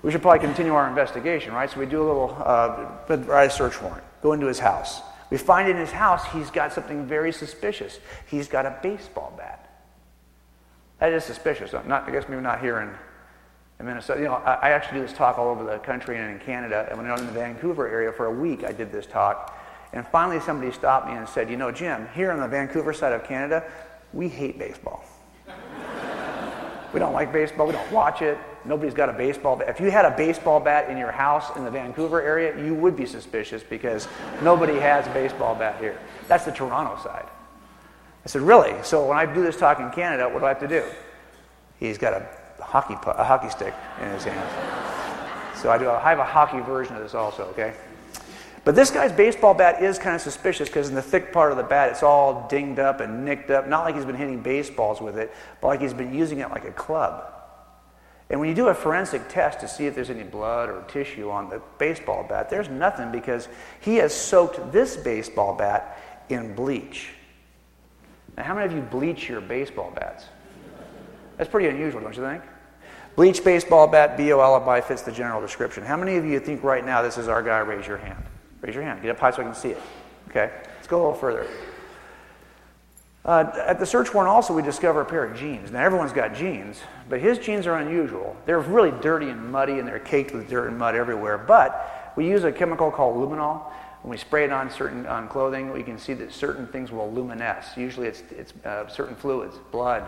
we 0.01 0.11
should 0.11 0.21
probably 0.21 0.39
continue 0.39 0.73
our 0.73 0.87
investigation, 0.87 1.53
right? 1.53 1.69
So 1.69 1.79
we 1.79 1.85
do 1.85 2.01
a 2.01 2.07
little, 2.07 2.37
uh, 2.39 3.49
search 3.49 3.81
warrant, 3.81 4.03
go 4.21 4.33
into 4.33 4.47
his 4.47 4.59
house. 4.59 5.01
We 5.29 5.37
find 5.37 5.69
in 5.69 5.77
his 5.77 5.91
house 5.91 6.25
he's 6.33 6.49
got 6.49 6.73
something 6.73 7.05
very 7.05 7.31
suspicious. 7.31 7.99
He's 8.27 8.47
got 8.47 8.65
a 8.65 8.79
baseball 8.81 9.33
bat. 9.37 9.65
That 10.99 11.13
is 11.13 11.23
suspicious. 11.23 11.71
Not, 11.73 12.07
I 12.07 12.11
guess 12.11 12.27
maybe 12.27 12.41
not 12.41 12.59
here 12.59 12.79
in, 12.79 12.89
in 13.79 13.85
Minnesota. 13.85 14.19
You 14.19 14.27
know, 14.27 14.33
I, 14.35 14.53
I, 14.55 14.69
actually 14.71 14.99
do 14.99 15.07
this 15.07 15.15
talk 15.15 15.37
all 15.37 15.49
over 15.49 15.63
the 15.63 15.77
country 15.79 16.17
and 16.17 16.31
in 16.31 16.39
Canada. 16.45 16.87
And 16.89 16.97
when 16.97 17.07
I 17.07 17.13
was 17.13 17.21
in 17.21 17.27
the 17.27 17.33
Vancouver 17.33 17.87
area 17.87 18.11
for 18.11 18.25
a 18.25 18.31
week, 18.31 18.63
I 18.63 18.71
did 18.71 18.91
this 18.91 19.05
talk. 19.05 19.57
And 19.93 20.05
finally, 20.07 20.39
somebody 20.39 20.71
stopped 20.71 21.07
me 21.07 21.13
and 21.13 21.27
said, 21.27 21.49
"You 21.49 21.57
know, 21.57 21.71
Jim, 21.71 22.07
here 22.13 22.31
on 22.31 22.39
the 22.39 22.47
Vancouver 22.47 22.93
side 22.93 23.13
of 23.13 23.23
Canada, 23.23 23.63
we 24.13 24.27
hate 24.27 24.59
baseball. 24.59 25.03
we 26.93 26.99
don't 26.99 27.13
like 27.13 27.31
baseball. 27.31 27.65
We 27.65 27.73
don't 27.73 27.91
watch 27.91 28.21
it. 28.21 28.37
Nobody's 28.65 28.93
got 28.93 29.09
a 29.09 29.13
baseball 29.13 29.55
bat. 29.55 29.69
If 29.69 29.79
you 29.79 29.89
had 29.89 30.05
a 30.05 30.15
baseball 30.15 30.59
bat 30.59 30.89
in 30.89 30.97
your 30.97 31.11
house 31.11 31.55
in 31.55 31.63
the 31.63 31.71
Vancouver 31.71 32.21
area, 32.21 32.63
you 32.63 32.73
would 32.75 32.95
be 32.95 33.05
suspicious 33.05 33.63
because 33.63 34.07
nobody 34.41 34.75
has 34.79 35.07
a 35.07 35.11
baseball 35.11 35.55
bat 35.55 35.79
here. 35.79 35.97
That's 36.27 36.45
the 36.45 36.51
Toronto 36.51 37.01
side. 37.01 37.27
I 38.25 38.27
said, 38.27 38.41
Really? 38.41 38.75
So 38.83 39.07
when 39.07 39.17
I 39.17 39.25
do 39.25 39.41
this 39.41 39.57
talk 39.57 39.79
in 39.79 39.89
Canada, 39.91 40.27
what 40.27 40.39
do 40.39 40.45
I 40.45 40.49
have 40.49 40.59
to 40.59 40.67
do? 40.67 40.83
He's 41.79 41.97
got 41.97 42.13
a 42.13 42.27
hockey, 42.61 42.95
a 43.05 43.23
hockey 43.23 43.49
stick 43.49 43.73
in 44.01 44.09
his 44.09 44.23
hand. 44.25 45.57
So 45.57 45.71
I, 45.71 45.77
do, 45.77 45.89
I 45.89 46.09
have 46.09 46.19
a 46.19 46.25
hockey 46.25 46.59
version 46.59 46.95
of 46.95 47.03
this 47.03 47.13
also, 47.13 47.43
okay? 47.47 47.73
But 48.65 48.75
this 48.75 48.91
guy's 48.91 49.11
baseball 49.11 49.53
bat 49.53 49.81
is 49.81 49.97
kind 49.97 50.15
of 50.15 50.21
suspicious 50.21 50.69
because 50.69 50.89
in 50.89 50.95
the 50.95 51.01
thick 51.01 51.31
part 51.31 51.51
of 51.51 51.57
the 51.57 51.63
bat, 51.63 51.91
it's 51.91 52.03
all 52.03 52.47
dinged 52.49 52.79
up 52.79 52.99
and 52.99 53.25
nicked 53.25 53.49
up. 53.49 53.67
Not 53.67 53.83
like 53.83 53.95
he's 53.95 54.05
been 54.05 54.15
hitting 54.15 54.41
baseballs 54.41 55.01
with 55.01 55.17
it, 55.17 55.33
but 55.61 55.67
like 55.67 55.81
he's 55.81 55.93
been 55.93 56.13
using 56.13 56.39
it 56.39 56.49
like 56.49 56.65
a 56.65 56.71
club. 56.71 57.38
And 58.29 58.39
when 58.39 58.47
you 58.47 58.55
do 58.55 58.67
a 58.67 58.73
forensic 58.73 59.27
test 59.27 59.59
to 59.61 59.67
see 59.67 59.87
if 59.87 59.95
there's 59.95 60.11
any 60.11 60.23
blood 60.23 60.69
or 60.69 60.83
tissue 60.83 61.31
on 61.31 61.49
the 61.49 61.61
baseball 61.79 62.25
bat, 62.27 62.49
there's 62.49 62.69
nothing 62.69 63.11
because 63.11 63.47
he 63.79 63.95
has 63.95 64.13
soaked 64.13 64.71
this 64.71 64.95
baseball 64.95 65.55
bat 65.55 65.97
in 66.29 66.53
bleach. 66.53 67.09
Now, 68.37 68.43
how 68.43 68.53
many 68.53 68.67
of 68.67 68.73
you 68.73 68.81
bleach 68.81 69.27
your 69.27 69.41
baseball 69.41 69.91
bats? 69.95 70.25
That's 71.37 71.49
pretty 71.49 71.69
unusual, 71.69 72.01
don't 72.01 72.15
you 72.15 72.21
think? 72.21 72.43
Bleach 73.15 73.43
baseball 73.43 73.87
bat, 73.87 74.15
BO 74.15 74.39
alibi 74.39 74.79
fits 74.79 75.01
the 75.01 75.11
general 75.11 75.41
description. 75.41 75.83
How 75.83 75.97
many 75.97 76.17
of 76.17 76.25
you 76.25 76.39
think 76.39 76.63
right 76.63 76.85
now 76.85 77.01
this 77.01 77.17
is 77.17 77.27
our 77.27 77.41
guy? 77.41 77.59
Raise 77.59 77.87
your 77.87 77.97
hand. 77.97 78.23
Raise 78.61 78.75
your 78.75 78.83
hand. 78.83 79.01
Get 79.01 79.11
up 79.11 79.19
high 79.19 79.31
so 79.31 79.41
I 79.41 79.45
can 79.45 79.55
see 79.55 79.69
it. 79.69 79.81
Okay, 80.29 80.51
let's 80.75 80.87
go 80.87 80.97
a 80.97 81.01
little 81.01 81.15
further. 81.15 81.47
Uh, 83.29 83.51
at 83.67 83.77
the 83.77 83.85
search 83.85 84.11
warrant, 84.11 84.27
also, 84.27 84.55
we 84.55 84.63
discover 84.63 85.01
a 85.01 85.05
pair 85.05 85.23
of 85.23 85.37
jeans. 85.37 85.71
Now, 85.71 85.85
everyone's 85.85 86.13
got 86.13 86.33
jeans, 86.33 86.81
but 87.09 87.21
his 87.21 87.37
jeans 87.37 87.67
are 87.67 87.77
unusual. 87.77 88.35
They're 88.47 88.59
really 88.59 88.89
dirty 89.01 89.29
and 89.29 89.51
muddy, 89.51 89.77
and 89.77 89.87
they're 89.87 89.99
caked 89.99 90.33
with 90.33 90.49
dirt 90.49 90.67
and 90.67 90.79
mud 90.79 90.95
everywhere. 90.95 91.37
But 91.37 92.11
we 92.15 92.27
use 92.27 92.43
a 92.43 92.51
chemical 92.51 92.89
called 92.89 93.17
luminol. 93.17 93.71
When 94.01 94.09
we 94.09 94.17
spray 94.17 94.45
it 94.45 94.51
on 94.51 94.71
certain 94.71 95.05
on 95.05 95.27
clothing, 95.27 95.71
we 95.71 95.83
can 95.83 95.99
see 95.99 96.15
that 96.15 96.33
certain 96.33 96.65
things 96.65 96.91
will 96.91 97.11
luminesce. 97.11 97.77
Usually 97.77 98.07
it's, 98.07 98.23
it's 98.31 98.51
uh, 98.65 98.87
certain 98.87 99.15
fluids, 99.15 99.59
blood, 99.71 100.07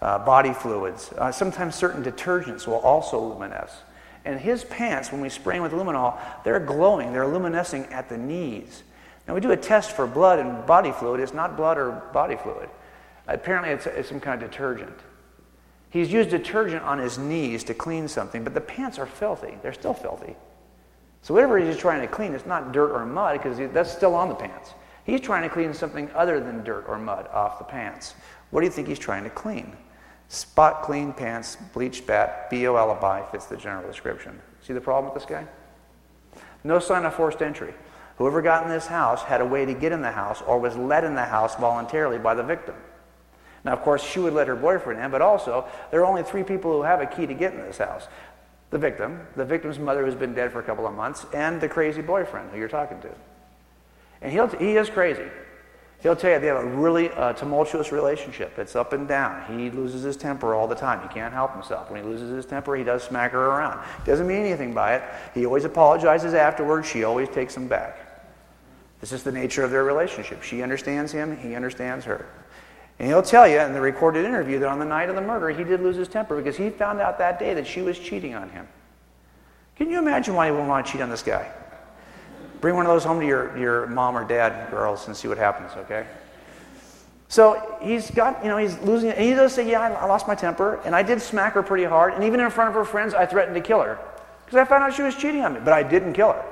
uh, 0.00 0.20
body 0.20 0.52
fluids. 0.52 1.12
Uh, 1.18 1.32
sometimes 1.32 1.74
certain 1.74 2.04
detergents 2.04 2.68
will 2.68 2.78
also 2.78 3.18
luminesce. 3.18 3.78
And 4.24 4.38
his 4.38 4.62
pants, 4.62 5.10
when 5.10 5.20
we 5.20 5.28
spray 5.28 5.56
them 5.56 5.64
with 5.64 5.72
luminol, 5.72 6.16
they're 6.44 6.60
glowing, 6.60 7.12
they're 7.12 7.26
luminescing 7.26 7.86
at 7.86 8.08
the 8.08 8.16
knees. 8.16 8.84
Now, 9.30 9.34
we 9.34 9.40
do 9.40 9.52
a 9.52 9.56
test 9.56 9.92
for 9.92 10.08
blood 10.08 10.40
and 10.40 10.66
body 10.66 10.90
fluid. 10.90 11.20
It's 11.20 11.32
not 11.32 11.56
blood 11.56 11.78
or 11.78 11.92
body 12.12 12.34
fluid. 12.34 12.68
Apparently, 13.28 13.70
it's, 13.70 13.86
it's 13.86 14.08
some 14.08 14.18
kind 14.18 14.42
of 14.42 14.50
detergent. 14.50 14.98
He's 15.88 16.12
used 16.12 16.30
detergent 16.30 16.82
on 16.82 16.98
his 16.98 17.16
knees 17.16 17.62
to 17.64 17.74
clean 17.74 18.08
something, 18.08 18.42
but 18.42 18.54
the 18.54 18.60
pants 18.60 18.98
are 18.98 19.06
filthy. 19.06 19.56
They're 19.62 19.72
still 19.72 19.94
filthy. 19.94 20.34
So, 21.22 21.32
whatever 21.32 21.58
he's 21.58 21.76
trying 21.76 22.00
to 22.00 22.08
clean, 22.08 22.34
it's 22.34 22.44
not 22.44 22.72
dirt 22.72 22.90
or 22.90 23.06
mud 23.06 23.40
because 23.40 23.56
that's 23.72 23.92
still 23.92 24.16
on 24.16 24.30
the 24.30 24.34
pants. 24.34 24.72
He's 25.04 25.20
trying 25.20 25.44
to 25.44 25.48
clean 25.48 25.74
something 25.74 26.10
other 26.12 26.40
than 26.40 26.64
dirt 26.64 26.86
or 26.88 26.98
mud 26.98 27.28
off 27.28 27.60
the 27.60 27.64
pants. 27.64 28.16
What 28.50 28.62
do 28.62 28.66
you 28.66 28.72
think 28.72 28.88
he's 28.88 28.98
trying 28.98 29.22
to 29.22 29.30
clean? 29.30 29.76
Spot 30.26 30.82
clean 30.82 31.12
pants, 31.12 31.56
bleached 31.72 32.04
bat, 32.04 32.50
BO 32.50 32.76
alibi 32.76 33.24
fits 33.30 33.46
the 33.46 33.56
general 33.56 33.86
description. 33.86 34.40
See 34.60 34.72
the 34.72 34.80
problem 34.80 35.14
with 35.14 35.22
this 35.22 35.30
guy? 35.30 35.46
No 36.64 36.80
sign 36.80 37.04
of 37.04 37.14
forced 37.14 37.40
entry. 37.42 37.74
Whoever 38.20 38.42
got 38.42 38.64
in 38.64 38.68
this 38.68 38.86
house 38.86 39.22
had 39.22 39.40
a 39.40 39.46
way 39.46 39.64
to 39.64 39.72
get 39.72 39.92
in 39.92 40.02
the 40.02 40.10
house 40.10 40.42
or 40.42 40.58
was 40.58 40.76
let 40.76 41.04
in 41.04 41.14
the 41.14 41.24
house 41.24 41.56
voluntarily 41.56 42.18
by 42.18 42.34
the 42.34 42.42
victim. 42.42 42.74
Now, 43.64 43.72
of 43.72 43.80
course, 43.80 44.04
she 44.04 44.18
would 44.20 44.34
let 44.34 44.46
her 44.46 44.54
boyfriend 44.54 45.00
in, 45.00 45.10
but 45.10 45.22
also 45.22 45.64
there 45.90 46.00
are 46.00 46.04
only 46.04 46.22
three 46.22 46.42
people 46.42 46.70
who 46.70 46.82
have 46.82 47.00
a 47.00 47.06
key 47.06 47.24
to 47.24 47.32
get 47.32 47.54
in 47.54 47.62
this 47.62 47.78
house 47.78 48.08
the 48.68 48.76
victim, 48.76 49.26
the 49.36 49.44
victim's 49.46 49.78
mother 49.78 50.04
who's 50.04 50.14
been 50.14 50.34
dead 50.34 50.52
for 50.52 50.60
a 50.60 50.62
couple 50.62 50.86
of 50.86 50.92
months, 50.92 51.24
and 51.32 51.62
the 51.62 51.68
crazy 51.68 52.02
boyfriend 52.02 52.50
who 52.50 52.58
you're 52.58 52.68
talking 52.68 53.00
to. 53.00 53.08
And 54.20 54.30
he'll, 54.30 54.48
he 54.48 54.76
is 54.76 54.90
crazy. 54.90 55.24
He'll 56.02 56.14
tell 56.14 56.30
you 56.30 56.40
they 56.40 56.48
have 56.48 56.62
a 56.62 56.66
really 56.66 57.08
uh, 57.08 57.32
tumultuous 57.32 57.90
relationship. 57.90 58.58
It's 58.58 58.76
up 58.76 58.92
and 58.92 59.08
down. 59.08 59.58
He 59.58 59.70
loses 59.70 60.02
his 60.02 60.18
temper 60.18 60.54
all 60.54 60.68
the 60.68 60.74
time. 60.74 61.00
He 61.00 61.08
can't 61.08 61.32
help 61.32 61.54
himself. 61.54 61.90
When 61.90 62.02
he 62.02 62.06
loses 62.06 62.30
his 62.30 62.44
temper, 62.44 62.76
he 62.76 62.84
does 62.84 63.02
smack 63.02 63.32
her 63.32 63.46
around. 63.46 63.82
Doesn't 64.04 64.26
mean 64.26 64.44
anything 64.44 64.74
by 64.74 64.96
it. 64.96 65.04
He 65.32 65.46
always 65.46 65.64
apologizes 65.64 66.34
afterwards. 66.34 66.86
She 66.86 67.02
always 67.02 67.30
takes 67.30 67.56
him 67.56 67.66
back. 67.66 68.09
This 69.00 69.12
is 69.12 69.22
the 69.22 69.32
nature 69.32 69.64
of 69.64 69.70
their 69.70 69.84
relationship. 69.84 70.42
She 70.42 70.62
understands 70.62 71.10
him, 71.10 71.36
he 71.36 71.54
understands 71.54 72.04
her. 72.04 72.26
And 72.98 73.08
he'll 73.08 73.22
tell 73.22 73.48
you 73.48 73.58
in 73.60 73.72
the 73.72 73.80
recorded 73.80 74.26
interview 74.26 74.58
that 74.58 74.68
on 74.68 74.78
the 74.78 74.84
night 74.84 75.08
of 75.08 75.14
the 75.14 75.22
murder, 75.22 75.48
he 75.48 75.64
did 75.64 75.80
lose 75.80 75.96
his 75.96 76.08
temper 76.08 76.36
because 76.36 76.56
he 76.56 76.68
found 76.68 77.00
out 77.00 77.16
that 77.18 77.38
day 77.38 77.54
that 77.54 77.66
she 77.66 77.80
was 77.80 77.98
cheating 77.98 78.34
on 78.34 78.50
him. 78.50 78.68
Can 79.76 79.90
you 79.90 79.98
imagine 79.98 80.34
why 80.34 80.46
he 80.46 80.52
wouldn't 80.52 80.68
want 80.68 80.84
to 80.84 80.92
cheat 80.92 81.00
on 81.00 81.08
this 81.08 81.22
guy? 81.22 81.50
Bring 82.60 82.74
one 82.76 82.84
of 82.84 82.92
those 82.92 83.04
home 83.04 83.20
to 83.20 83.26
your, 83.26 83.56
your 83.56 83.86
mom 83.86 84.18
or 84.18 84.24
dad, 84.24 84.70
girls, 84.70 85.06
and 85.06 85.16
see 85.16 85.28
what 85.28 85.38
happens, 85.38 85.72
okay? 85.78 86.06
So 87.28 87.78
he's 87.80 88.10
got, 88.10 88.42
you 88.42 88.50
know, 88.50 88.58
he's 88.58 88.78
losing, 88.80 89.10
and 89.10 89.24
he 89.24 89.30
does 89.30 89.54
say, 89.54 89.70
Yeah, 89.70 89.80
I 89.80 90.04
lost 90.04 90.28
my 90.28 90.34
temper, 90.34 90.78
and 90.84 90.94
I 90.94 91.02
did 91.02 91.22
smack 91.22 91.54
her 91.54 91.62
pretty 91.62 91.84
hard, 91.84 92.12
and 92.12 92.24
even 92.24 92.40
in 92.40 92.50
front 92.50 92.68
of 92.68 92.74
her 92.74 92.84
friends, 92.84 93.14
I 93.14 93.24
threatened 93.24 93.54
to 93.54 93.62
kill 93.62 93.80
her 93.80 93.98
because 94.44 94.58
I 94.58 94.64
found 94.66 94.82
out 94.82 94.92
she 94.92 95.02
was 95.02 95.14
cheating 95.14 95.42
on 95.42 95.54
me, 95.54 95.60
but 95.64 95.72
I 95.72 95.82
didn't 95.82 96.12
kill 96.12 96.32
her. 96.32 96.44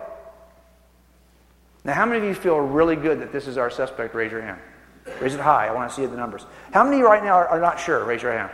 Now, 1.85 1.95
how 1.95 2.07
many 2.07 2.19
of 2.19 2.25
you 2.25 2.35
feel 2.35 2.59
really 2.59 2.97
good 2.97 3.21
that 3.21 3.33
this 3.33 3.47
is 3.47 3.57
our 3.57 3.71
suspect? 3.71 4.15
Raise 4.15 4.33
your 4.33 4.43
hand. 4.43 4.61
Raise 5.21 5.35
it 5.35 5.41
high. 5.41 5.69
I 5.69 5.73
want 5.73 5.91
to 5.91 5.97
see 5.97 6.05
the 6.07 6.17
numbers. 6.17 6.45
How 6.73 6.85
many 6.85 7.03
right 7.03 7.23
now 7.23 7.35
are, 7.35 7.49
are 7.49 7.61
not 7.61 7.81
sure? 7.81 8.05
Raise 8.05 8.23
your 8.23 8.33
hand. 8.33 8.51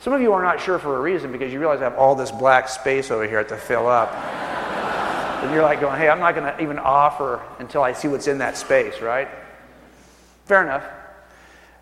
Some 0.00 0.12
of 0.12 0.20
you 0.20 0.32
are 0.32 0.42
not 0.42 0.60
sure 0.60 0.78
for 0.78 0.96
a 0.96 1.00
reason 1.00 1.30
because 1.30 1.52
you 1.52 1.60
realize 1.60 1.80
I 1.80 1.84
have 1.84 1.94
all 1.94 2.14
this 2.14 2.30
black 2.30 2.68
space 2.68 3.10
over 3.10 3.26
here 3.26 3.44
to 3.44 3.56
fill 3.56 3.86
up. 3.86 4.12
and 5.42 5.52
you're 5.52 5.62
like 5.62 5.80
going, 5.80 5.98
hey, 5.98 6.08
I'm 6.08 6.18
not 6.18 6.34
going 6.34 6.52
to 6.52 6.62
even 6.62 6.78
offer 6.78 7.40
until 7.58 7.82
I 7.82 7.92
see 7.92 8.08
what's 8.08 8.26
in 8.26 8.38
that 8.38 8.56
space, 8.56 9.00
right? 9.00 9.28
Fair 10.44 10.62
enough. 10.62 10.84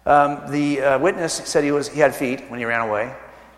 Um, 0.06 0.50
the 0.50 0.80
uh, 0.80 0.98
witness 0.98 1.32
said 1.32 1.64
he, 1.64 1.72
was, 1.72 1.88
he 1.88 2.00
had 2.00 2.14
feet 2.14 2.50
when 2.50 2.58
he 2.58 2.64
ran 2.64 2.86
away. 2.86 3.14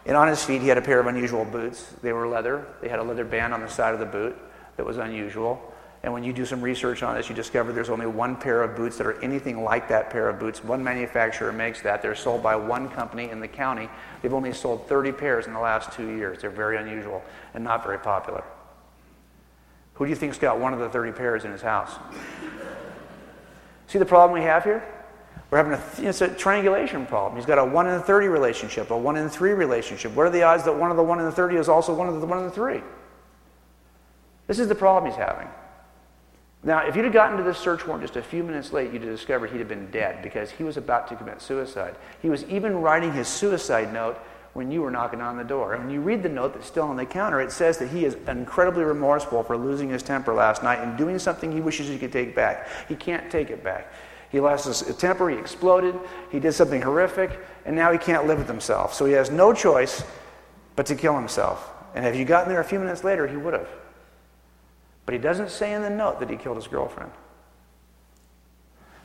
And 0.07 0.17
on 0.17 0.29
his 0.29 0.45
feet, 0.45 0.61
he 0.61 0.69
had 0.69 0.79
a 0.79 0.83
pair 0.83 0.99
of 0.99 1.07
unusual 1.07 1.45
boots. 1.45 1.85
They 2.03 2.13
were 2.13 2.27
leather. 2.27 2.67
They 2.81 2.89
had 2.89 2.99
a 2.99 3.03
leather 3.03 3.25
band 3.25 3.55
on 3.55 3.61
the 3.61 3.69
side 3.69 3.95
of 3.95 4.01
the 4.01 4.07
boot 4.07 4.37
that 4.77 4.85
was 4.85 4.99
unusual. 4.99 5.72
And 6.05 6.13
when 6.13 6.25
you 6.25 6.33
do 6.33 6.45
some 6.45 6.61
research 6.61 7.05
on 7.05 7.15
this, 7.15 7.29
you 7.29 7.35
discover 7.35 7.73
there's 7.73 7.89
only 7.89 8.07
one 8.07 8.35
pair 8.35 8.63
of 8.63 8.75
boots 8.75 8.99
that 8.99 9.07
are 9.07 9.23
anything 9.23 9.63
like 9.63 9.89
that 9.89 10.11
pair 10.11 10.29
of 10.29 10.41
boots. 10.41 10.65
One 10.65 10.83
manufacturer 10.83 11.53
makes 11.53 11.81
that. 11.83 12.03
They're 12.03 12.17
sold 12.17 12.43
by 12.43 12.57
one 12.57 12.89
company 12.89 13.31
in 13.31 13.39
the 13.39 13.47
county. 13.47 13.89
They've 14.21 14.35
only 14.35 14.53
sold 14.53 14.89
30 14.89 15.13
pairs 15.13 15.47
in 15.47 15.53
the 15.53 15.61
last 15.61 15.93
two 15.93 16.17
years. 16.17 16.41
They're 16.41 16.51
very 16.51 16.77
unusual 16.77 17.23
and 17.55 17.63
not 17.63 17.85
very 17.85 17.99
popular. 17.99 18.43
Who 19.95 20.07
do 20.07 20.11
you 20.11 20.17
think's 20.17 20.39
got 20.39 20.59
one 20.59 20.73
of 20.73 20.81
the 20.81 20.89
30 20.89 21.13
pairs 21.13 21.45
in 21.45 21.53
his 21.53 21.63
house? 21.63 21.93
See 23.87 23.99
the 24.01 24.07
problem 24.07 24.33
we 24.33 24.45
have 24.45 24.65
here? 24.65 24.83
We're 25.51 25.59
having 25.59 25.75
a, 25.75 26.09
it's 26.09 26.21
a 26.21 26.29
triangulation 26.29 27.07
problem. 27.07 27.37
He's 27.37 27.47
got 27.47 27.59
a 27.59 27.65
1 27.65 27.87
in 27.87 28.03
30 28.03 28.27
relationship, 28.27 28.91
a 28.91 28.97
1 28.97 29.17
in 29.17 29.29
3 29.29 29.53
relationship. 29.53 30.13
What 30.15 30.27
are 30.27 30.31
the 30.31 30.43
odds 30.43 30.65
that 30.65 30.75
one 30.75 30.91
of 30.91 30.97
the 30.97 31.03
1 31.03 31.21
in 31.21 31.31
30 31.31 31.57
is 31.57 31.69
also 31.69 31.95
one 31.95 32.09
of 32.09 32.21
the 32.21 32.27
1 32.27 32.45
in 32.45 32.51
3? 32.51 32.81
This 34.49 34.59
is 34.59 34.67
the 34.67 34.75
problem 34.75 35.13
he's 35.13 35.19
having. 35.19 35.47
Now, 36.65 36.87
if 36.87 36.95
you'd 36.95 37.05
have 37.05 37.15
gotten 37.15 37.37
to 37.39 37.43
this 37.43 37.59
search 37.59 37.87
warrant 37.87 38.05
just 38.05 38.17
a 38.17 38.23
few 38.23 38.45
minutes 38.45 38.73
late, 38.73 38.93
you'd 38.93 39.03
have 39.03 39.11
discovered 39.11 39.51
he'd 39.51 39.59
have 39.59 39.69
been 39.69 39.91
dead 39.91 40.23
because 40.23 40.51
he 40.51 40.63
was 40.63 40.77
about 40.77 41.09
to 41.09 41.17
commit 41.17 41.43
suicide. 41.43 41.97
He 42.21 42.31
was 42.31 42.45
even 42.45 42.81
writing 42.81 43.13
his 43.13 43.27
suicide 43.27 43.93
note 43.93 44.17
when 44.53 44.71
you 44.71 44.83
were 44.83 44.91
knocking 44.91 45.21
on 45.21 45.37
the 45.37 45.45
door. 45.45 45.75
And 45.75 45.85
when 45.85 45.93
you 45.93 46.01
read 46.01 46.23
the 46.23 46.29
note 46.29 46.55
that's 46.55 46.67
still 46.67 46.85
on 46.85 46.97
the 46.97 47.07
counter, 47.07 47.41
it 47.41 47.51
says 47.51 47.79
that 47.79 47.89
he 47.89 48.05
is 48.05 48.17
incredibly 48.29 48.85
remorseful 48.85 49.43
for 49.43 49.57
losing 49.57 49.89
his 49.89 50.05
temper 50.05 50.33
last 50.35 50.63
night 50.63 50.79
and 50.79 50.97
doing 50.97 51.19
something 51.19 51.51
he 51.51 51.61
wishes 51.61 51.89
he 51.89 51.99
could 51.99 52.13
take 52.13 52.35
back. 52.35 52.69
He 52.87 52.95
can't 52.95 53.29
take 53.31 53.51
it 53.51 53.65
back. 53.65 53.93
He 54.31 54.39
lost 54.39 54.67
his 54.67 54.97
temper, 54.97 55.29
he 55.29 55.37
exploded, 55.37 55.99
he 56.31 56.39
did 56.39 56.53
something 56.53 56.81
horrific, 56.81 57.39
and 57.67 57.77
now 57.77 57.93
he 57.93 57.99
can't 57.99 58.27
live 58.27 58.39
with 58.39 58.49
himself. 58.49 58.95
So 58.95 59.05
he 59.05 59.13
has 59.13 59.31
no 59.31 59.53
choice 59.53 60.05
but 60.77 60.87
to 60.87 60.95
kill 60.95 61.17
himself. 61.17 61.71
And 61.95 62.07
if 62.07 62.17
you'd 62.17 62.29
gotten 62.29 62.49
there 62.49 62.61
a 62.61 62.65
few 62.65 62.79
minutes 62.79 63.05
later, 63.05 63.27
he 63.27 63.37
would 63.37 63.53
have. 63.53 63.69
But 65.05 65.15
he 65.15 65.19
doesn't 65.19 65.51
say 65.51 65.73
in 65.73 65.83
the 65.83 65.91
note 65.91 66.21
that 66.21 66.31
he 66.31 66.37
killed 66.37 66.57
his 66.57 66.69
girlfriend. 66.69 67.11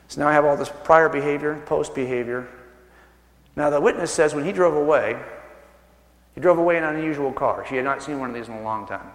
So 0.08 0.20
now 0.20 0.28
I 0.28 0.32
have 0.32 0.44
all 0.44 0.56
this 0.56 0.70
prior 0.84 1.08
behavior, 1.08 1.62
post 1.66 1.94
behavior. 1.94 2.48
Now 3.56 3.70
the 3.70 3.80
witness 3.80 4.10
says 4.10 4.34
when 4.34 4.44
he 4.44 4.52
drove 4.52 4.74
away, 4.74 5.20
he 6.34 6.40
drove 6.40 6.58
away 6.58 6.76
in 6.76 6.84
an 6.84 6.96
unusual 6.96 7.32
car. 7.32 7.66
She 7.68 7.76
had 7.76 7.84
not 7.84 8.02
seen 8.02 8.20
one 8.20 8.30
of 8.30 8.34
these 8.34 8.48
in 8.48 8.54
a 8.54 8.62
long 8.62 8.86
time. 8.86 9.10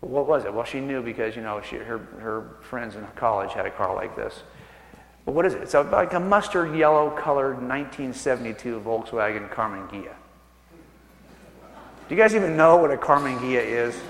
But 0.00 0.10
what 0.10 0.26
was 0.26 0.44
it? 0.44 0.54
Well, 0.54 0.64
she 0.64 0.80
knew 0.80 1.02
because, 1.02 1.36
you 1.36 1.42
know, 1.42 1.60
she, 1.60 1.76
her, 1.76 1.98
her 1.98 2.56
friends 2.62 2.96
in 2.96 3.06
college 3.16 3.52
had 3.52 3.66
a 3.66 3.70
car 3.70 3.94
like 3.94 4.16
this. 4.16 4.42
But 5.24 5.32
what 5.32 5.46
is 5.46 5.54
it? 5.54 5.62
It's 5.62 5.74
a, 5.74 5.82
like 5.82 6.12
a 6.14 6.20
mustard 6.20 6.74
yellow 6.76 7.10
colored 7.10 7.54
1972 7.54 8.80
Volkswagen 8.80 9.48
Karmann 9.50 9.88
Ghia. 9.90 10.14
Do 12.08 12.14
you 12.14 12.16
guys 12.16 12.34
even 12.34 12.56
know 12.56 12.76
what 12.76 12.90
a 12.90 12.96
Karmann 12.96 13.38
Ghia 13.38 13.64
is? 13.64 14.00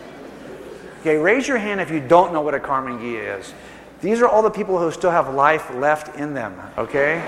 Okay, 1.03 1.17
raise 1.17 1.49
your 1.49 1.59
hand 1.59 1.81
if 1.81 1.91
you 1.91 1.99
don't 1.99 2.33
know 2.33 2.43
what 2.43 2.55
a 2.55 2.61
Karmann 2.61 3.01
Ghia 3.01 3.41
is. 3.41 3.53
These 4.01 4.21
are 4.21 4.29
all 4.29 4.41
the 4.41 4.51
people 4.51 4.79
who 4.79 4.89
still 4.93 5.11
have 5.11 5.35
life 5.35 5.69
left 5.75 6.15
in 6.17 6.33
them, 6.33 6.57
okay? 6.79 7.19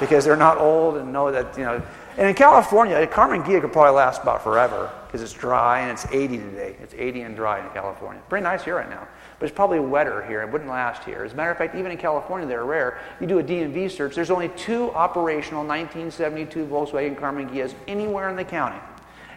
Because 0.00 0.24
they're 0.24 0.34
not 0.34 0.56
old 0.56 0.96
and 0.96 1.12
know 1.12 1.30
that, 1.30 1.58
you 1.58 1.64
know. 1.64 1.82
And 2.16 2.26
in 2.26 2.34
California, 2.34 2.96
a 2.96 3.06
Karmann 3.06 3.44
Ghia 3.44 3.60
could 3.60 3.70
probably 3.70 3.92
last 3.92 4.22
about 4.22 4.42
forever 4.42 4.90
because 5.06 5.20
it's 5.20 5.34
dry 5.34 5.80
and 5.80 5.90
it's 5.90 6.06
80 6.06 6.38
today. 6.38 6.76
It's 6.80 6.94
80 6.94 7.20
and 7.20 7.36
dry 7.36 7.62
in 7.62 7.70
California. 7.74 8.22
Pretty 8.30 8.44
nice 8.44 8.64
here 8.64 8.76
right 8.76 8.88
now. 8.88 9.06
But 9.38 9.44
it's 9.50 9.54
probably 9.54 9.78
wetter 9.78 10.24
here. 10.24 10.40
It 10.40 10.50
wouldn't 10.50 10.70
last 10.70 11.04
here. 11.04 11.22
As 11.22 11.34
a 11.34 11.36
matter 11.36 11.50
of 11.50 11.58
fact, 11.58 11.74
even 11.74 11.92
in 11.92 11.98
California, 11.98 12.48
they're 12.48 12.64
rare. 12.64 12.98
You 13.20 13.26
do 13.26 13.40
a 13.40 13.44
DMV 13.44 13.90
search, 13.90 14.14
there's 14.14 14.30
only 14.30 14.48
two 14.56 14.90
operational 14.92 15.66
1972 15.66 16.64
Volkswagen 16.64 17.14
Karmann 17.14 17.50
Ghias 17.50 17.74
anywhere 17.86 18.30
in 18.30 18.36
the 18.36 18.44
county 18.44 18.78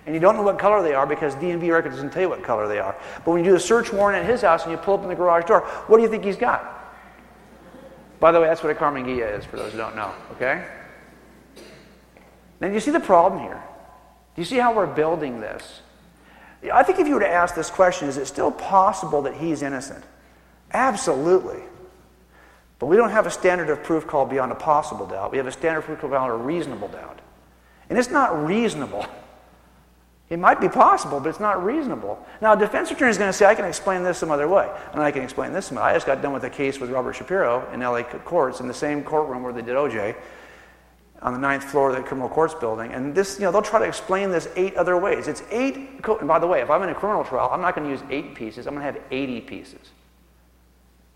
and 0.09 0.15
you 0.15 0.19
don't 0.19 0.35
know 0.35 0.41
what 0.41 0.57
color 0.57 0.81
they 0.81 0.95
are 0.95 1.05
because 1.05 1.35
DMV 1.35 1.71
record 1.71 1.91
doesn't 1.91 2.11
tell 2.11 2.23
you 2.23 2.29
what 2.29 2.41
color 2.41 2.67
they 2.67 2.79
are. 2.79 2.95
But 3.23 3.29
when 3.29 3.45
you 3.45 3.51
do 3.51 3.55
a 3.55 3.59
search 3.59 3.93
warrant 3.93 4.23
at 4.23 4.27
his 4.27 4.41
house 4.41 4.63
and 4.63 4.71
you 4.71 4.77
pull 4.79 4.95
up 4.95 5.03
in 5.03 5.07
the 5.07 5.13
garage 5.13 5.45
door, 5.45 5.61
what 5.85 5.97
do 5.97 6.01
you 6.01 6.09
think 6.09 6.23
he's 6.23 6.35
got? 6.35 6.97
By 8.19 8.31
the 8.31 8.41
way, 8.41 8.47
that's 8.47 8.63
what 8.63 8.71
a 8.71 8.75
Karmann 8.75 9.07
is 9.07 9.45
for 9.45 9.57
those 9.57 9.71
who 9.71 9.77
don't 9.77 9.95
know, 9.95 10.11
okay? 10.31 10.65
Now, 12.59 12.69
you 12.69 12.79
see 12.79 12.89
the 12.89 12.99
problem 12.99 13.43
here? 13.43 13.61
Do 14.33 14.41
you 14.41 14.45
see 14.45 14.57
how 14.57 14.73
we're 14.73 14.87
building 14.87 15.41
this? 15.41 15.81
I 16.73 16.81
think 16.81 16.97
if 16.97 17.07
you 17.07 17.13
were 17.13 17.19
to 17.19 17.29
ask 17.29 17.53
this 17.53 17.69
question, 17.69 18.09
is 18.09 18.17
it 18.17 18.25
still 18.25 18.49
possible 18.49 19.21
that 19.21 19.35
he's 19.35 19.61
innocent? 19.61 20.03
Absolutely. 20.73 21.61
But 22.79 22.87
we 22.87 22.97
don't 22.97 23.11
have 23.11 23.27
a 23.27 23.31
standard 23.31 23.69
of 23.69 23.83
proof 23.83 24.07
called 24.07 24.31
beyond 24.31 24.53
a 24.53 24.55
possible 24.55 25.05
doubt. 25.05 25.31
We 25.31 25.37
have 25.37 25.45
a 25.45 25.51
standard 25.51 25.81
of 25.81 25.85
proof 25.85 25.99
called 25.99 26.13
a 26.13 26.33
reasonable 26.33 26.87
doubt. 26.87 27.19
And 27.91 27.99
it's 27.99 28.09
not 28.09 28.43
reasonable 28.43 29.05
it 30.29 30.37
might 30.37 30.61
be 30.61 30.69
possible, 30.69 31.19
but 31.19 31.29
it's 31.29 31.39
not 31.39 31.63
reasonable. 31.63 32.23
Now, 32.39 32.53
a 32.53 32.57
defense 32.57 32.91
attorney 32.91 33.09
is 33.09 33.17
going 33.17 33.29
to 33.29 33.33
say, 33.33 33.45
I 33.45 33.55
can 33.55 33.65
explain 33.65 34.03
this 34.03 34.19
some 34.19 34.29
other 34.29 34.47
way, 34.47 34.69
and 34.93 35.01
I 35.01 35.09
can 35.09 35.23
explain 35.23 35.53
this 35.53 35.67
some 35.67 35.77
other 35.77 35.87
I 35.87 35.93
just 35.93 36.05
got 36.05 36.21
done 36.21 36.33
with 36.33 36.43
a 36.43 36.49
case 36.49 36.79
with 36.79 36.91
Robert 36.91 37.13
Shapiro 37.13 37.67
in 37.73 37.79
LA 37.79 38.03
courts 38.03 38.59
in 38.59 38.67
the 38.67 38.73
same 38.73 39.03
courtroom 39.03 39.41
where 39.41 39.53
they 39.53 39.63
did 39.63 39.75
OJ 39.75 40.15
on 41.21 41.33
the 41.33 41.39
ninth 41.39 41.63
floor 41.63 41.89
of 41.89 41.95
the 41.95 42.03
criminal 42.03 42.29
courts 42.29 42.53
building. 42.53 42.93
And 42.93 43.13
this, 43.13 43.39
you 43.39 43.45
know, 43.45 43.51
they'll 43.51 43.61
try 43.63 43.79
to 43.79 43.85
explain 43.85 44.29
this 44.29 44.47
eight 44.55 44.75
other 44.75 44.97
ways. 44.97 45.27
It's 45.27 45.43
eight, 45.49 45.75
and 45.75 46.27
by 46.27 46.37
the 46.37 46.47
way, 46.47 46.61
if 46.61 46.69
I'm 46.69 46.81
in 46.83 46.89
a 46.89 46.95
criminal 46.95 47.23
trial, 47.23 47.49
I'm 47.51 47.61
not 47.61 47.75
going 47.75 47.87
to 47.87 47.91
use 47.91 48.03
eight 48.11 48.35
pieces, 48.35 48.67
I'm 48.67 48.75
going 48.75 48.85
to 48.85 48.93
have 48.93 49.01
80 49.11 49.41
pieces. 49.41 49.79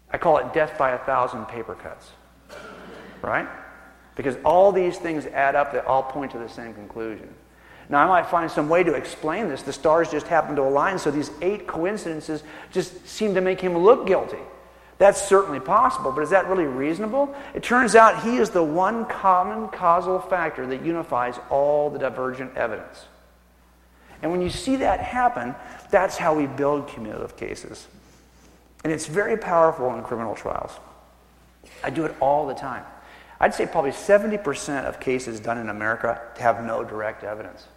I 0.10 0.18
call 0.18 0.38
it 0.38 0.54
death 0.54 0.78
by 0.78 0.92
a 0.92 0.98
thousand 0.98 1.46
paper 1.46 1.76
cuts. 1.76 2.12
Right? 3.22 3.48
Because 4.16 4.38
all 4.44 4.72
these 4.72 4.98
things 4.98 5.28
add 5.28 5.56
up, 5.56 5.72
they 5.72 5.80
all 5.80 6.04
point 6.04 6.32
to 6.32 6.38
the 6.38 6.50
same 6.50 6.74
conclusion. 6.74 7.34
Now, 7.90 8.04
I 8.04 8.08
might 8.08 8.30
find 8.30 8.50
some 8.50 8.70
way 8.70 8.84
to 8.84 8.94
explain 8.94 9.50
this. 9.50 9.62
The 9.62 9.74
stars 9.74 10.10
just 10.10 10.28
happen 10.28 10.56
to 10.56 10.62
align, 10.62 10.98
so 10.98 11.12
these 11.12 11.32
eight 11.42 11.68
coincidences 11.68 12.44
just 12.72 13.08
seem 13.08 13.34
to 13.36 13.42
make 13.42 13.60
him 13.60 13.78
look 13.78 14.08
guilty. 14.08 14.40
That's 14.98 15.22
certainly 15.22 15.60
possible, 15.60 16.12
but 16.12 16.22
is 16.22 16.30
that 16.30 16.48
really 16.48 16.66
reasonable? 16.66 17.36
It 17.54 17.64
turns 17.64 17.96
out 17.96 18.24
he 18.24 18.38
is 18.38 18.52
the 18.52 18.64
one 18.64 19.06
common 19.06 19.68
causal 19.70 20.20
factor 20.20 20.66
that 20.68 20.84
unifies 20.84 21.40
all 21.50 21.90
the 21.90 22.00
divergent 22.00 22.56
evidence. 22.56 23.06
And 24.22 24.32
when 24.32 24.42
you 24.42 24.50
see 24.50 24.78
that 24.78 25.02
happen, 25.02 25.56
that's 25.92 26.16
how 26.16 26.34
we 26.34 26.48
build 26.48 26.88
cumulative 26.88 27.36
cases. 27.36 27.86
And 28.84 28.94
it's 28.94 29.08
very 29.08 29.38
powerful 29.38 29.94
in 29.96 30.04
criminal 30.04 30.36
trials. 30.36 30.72
I 31.84 31.90
do 31.90 32.06
it 32.06 32.16
all 32.22 32.48
the 32.48 32.54
time. 32.54 32.86
I'd 33.40 33.54
say 33.54 33.66
probably 33.66 33.92
70% 33.92 34.86
of 34.86 35.02
cases 35.02 35.42
done 35.42 35.58
in 35.58 35.68
America 35.68 36.22
have 36.40 36.64
no 36.64 36.84
direct 36.84 37.26
evidence. 37.26 37.68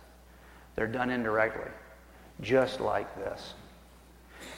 They're 0.76 0.86
done 0.86 1.10
indirectly, 1.10 1.70
just 2.40 2.80
like 2.80 3.14
this. 3.16 3.54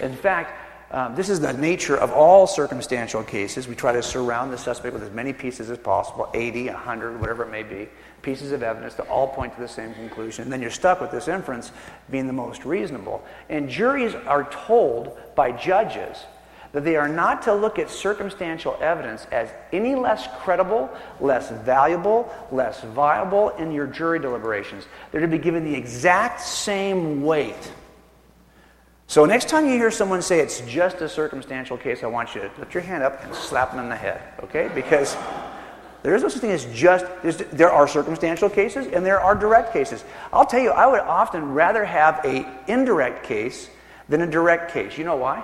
In 0.01 0.15
fact, 0.15 0.53
um, 0.91 1.15
this 1.15 1.29
is 1.29 1.39
the 1.39 1.53
nature 1.53 1.97
of 1.97 2.13
all 2.13 2.47
circumstantial 2.47 3.23
cases. 3.23 3.69
We 3.69 3.75
try 3.75 3.93
to 3.93 4.03
surround 4.03 4.53
the 4.53 4.59
suspect 4.59 4.95
with 4.95 5.03
as 5.03 5.11
many 5.11 5.33
pieces 5.33 5.71
as 5.71 5.79
possible 5.79 6.31
80, 6.33 6.69
100, 6.69 7.21
whatever 7.21 7.45
it 7.45 7.51
may 7.51 7.63
be 7.63 7.89
pieces 8.23 8.53
of 8.53 8.63
evidence 8.63 8.95
that 8.95 9.07
all 9.09 9.29
point 9.29 9.55
to 9.55 9.61
the 9.61 9.69
same 9.69 9.95
conclusion. 9.95 10.43
And 10.43 10.53
then 10.53 10.61
you're 10.61 10.71
stuck 10.71 11.01
with 11.01 11.11
this 11.11 11.29
inference 11.29 11.73
being 12.11 12.27
the 12.27 12.33
most 12.33 12.65
reasonable. 12.65 13.23
And 13.49 13.69
juries 13.69 14.15
are 14.15 14.45
told 14.45 15.17
by 15.35 15.53
judges 15.53 16.25
that 16.73 16.85
they 16.85 16.97
are 16.97 17.09
not 17.09 17.43
to 17.43 17.55
look 17.55 17.79
at 17.79 17.91
circumstantial 17.91 18.77
evidence 18.81 19.27
as 19.33 19.51
any 19.73 19.95
less 19.95 20.29
credible, 20.41 20.91
less 21.21 21.51
valuable, 21.51 22.33
less 22.53 22.83
viable 22.83 23.51
in 23.51 23.73
your 23.73 23.87
jury 23.87 24.19
deliberations. 24.19 24.87
They're 25.11 25.21
to 25.21 25.29
be 25.29 25.39
given 25.39 25.65
the 25.65 25.75
exact 25.75 26.41
same 26.41 27.23
weight. 27.23 27.73
So, 29.07 29.25
next 29.25 29.49
time 29.49 29.67
you 29.67 29.73
hear 29.73 29.91
someone 29.91 30.21
say 30.21 30.41
it's 30.41 30.61
just 30.61 31.01
a 31.01 31.09
circumstantial 31.09 31.79
case, 31.79 32.05
I 32.05 32.09
want 32.09 32.35
you 32.35 32.43
to 32.43 32.51
lift 32.59 32.75
your 32.75 32.83
hand 32.83 33.03
up 33.03 33.25
and 33.25 33.35
slap 33.35 33.71
them 33.71 33.81
in 33.81 33.89
the 33.89 33.97
head, 33.97 34.21
okay? 34.45 34.71
Because 34.75 35.17
there 36.03 36.15
is 36.15 36.23
no 36.23 36.29
such 36.29 36.43
thing 36.43 36.51
as 36.51 36.67
just, 36.67 37.07
there 37.51 37.73
are 37.73 37.89
circumstantial 37.89 38.51
cases 38.51 38.87
and 38.87 39.05
there 39.05 39.19
are 39.19 39.35
direct 39.35 39.73
cases. 39.73 40.05
I'll 40.31 40.45
tell 40.45 40.61
you, 40.61 40.71
I 40.71 40.87
would 40.87 41.01
often 41.01 41.53
rather 41.53 41.87
have 41.87 42.21
a 42.25 42.47
indirect 42.67 43.25
case 43.25 43.71
than 44.11 44.21
a 44.21 44.27
direct 44.27 44.73
case. 44.73 44.99
You 44.99 45.05
know 45.05 45.17
why? 45.17 45.43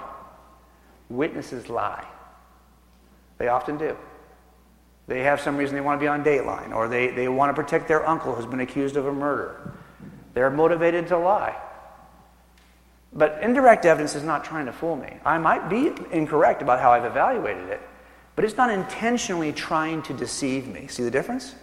Witnesses 1.16 1.68
lie. 1.68 2.04
They 3.38 3.48
often 3.48 3.78
do. 3.78 3.96
They 5.06 5.22
have 5.22 5.40
some 5.40 5.56
reason 5.56 5.74
they 5.74 5.82
want 5.82 6.00
to 6.00 6.04
be 6.04 6.08
on 6.08 6.24
Dateline, 6.24 6.74
or 6.74 6.88
they, 6.88 7.08
they 7.08 7.28
want 7.28 7.54
to 7.54 7.62
protect 7.62 7.88
their 7.88 8.06
uncle 8.06 8.34
who's 8.34 8.46
been 8.46 8.60
accused 8.60 8.96
of 8.96 9.06
a 9.06 9.12
murder. 9.12 9.74
They're 10.32 10.50
motivated 10.50 11.08
to 11.08 11.18
lie. 11.18 11.56
But 13.12 13.38
indirect 13.42 13.84
evidence 13.84 14.14
is 14.14 14.24
not 14.24 14.44
trying 14.44 14.66
to 14.66 14.72
fool 14.72 14.96
me. 14.96 15.18
I 15.24 15.38
might 15.38 15.68
be 15.68 15.92
incorrect 16.10 16.62
about 16.62 16.80
how 16.80 16.90
I've 16.90 17.04
evaluated 17.04 17.68
it, 17.68 17.80
but 18.34 18.44
it's 18.44 18.56
not 18.56 18.70
intentionally 18.70 19.52
trying 19.52 20.02
to 20.02 20.14
deceive 20.14 20.66
me. 20.66 20.88
See 20.88 21.04
the 21.04 21.10
difference? 21.10 21.54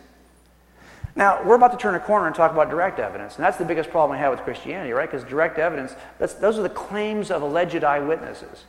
Now, 1.16 1.44
we're 1.44 1.56
about 1.56 1.72
to 1.72 1.78
turn 1.78 1.96
a 1.96 2.00
corner 2.00 2.28
and 2.28 2.36
talk 2.36 2.52
about 2.52 2.70
direct 2.70 3.00
evidence, 3.00 3.36
and 3.36 3.44
that's 3.44 3.58
the 3.58 3.66
biggest 3.66 3.90
problem 3.90 4.18
I 4.18 4.22
have 4.22 4.32
with 4.32 4.42
Christianity, 4.42 4.94
right? 4.94 5.12
Because 5.12 5.28
direct 5.28 5.58
evidence, 5.58 5.94
those 6.20 6.58
are 6.58 6.62
the 6.62 6.70
claims 6.70 7.32
of 7.32 7.42
alleged 7.42 7.84
eyewitnesses. 7.84 8.64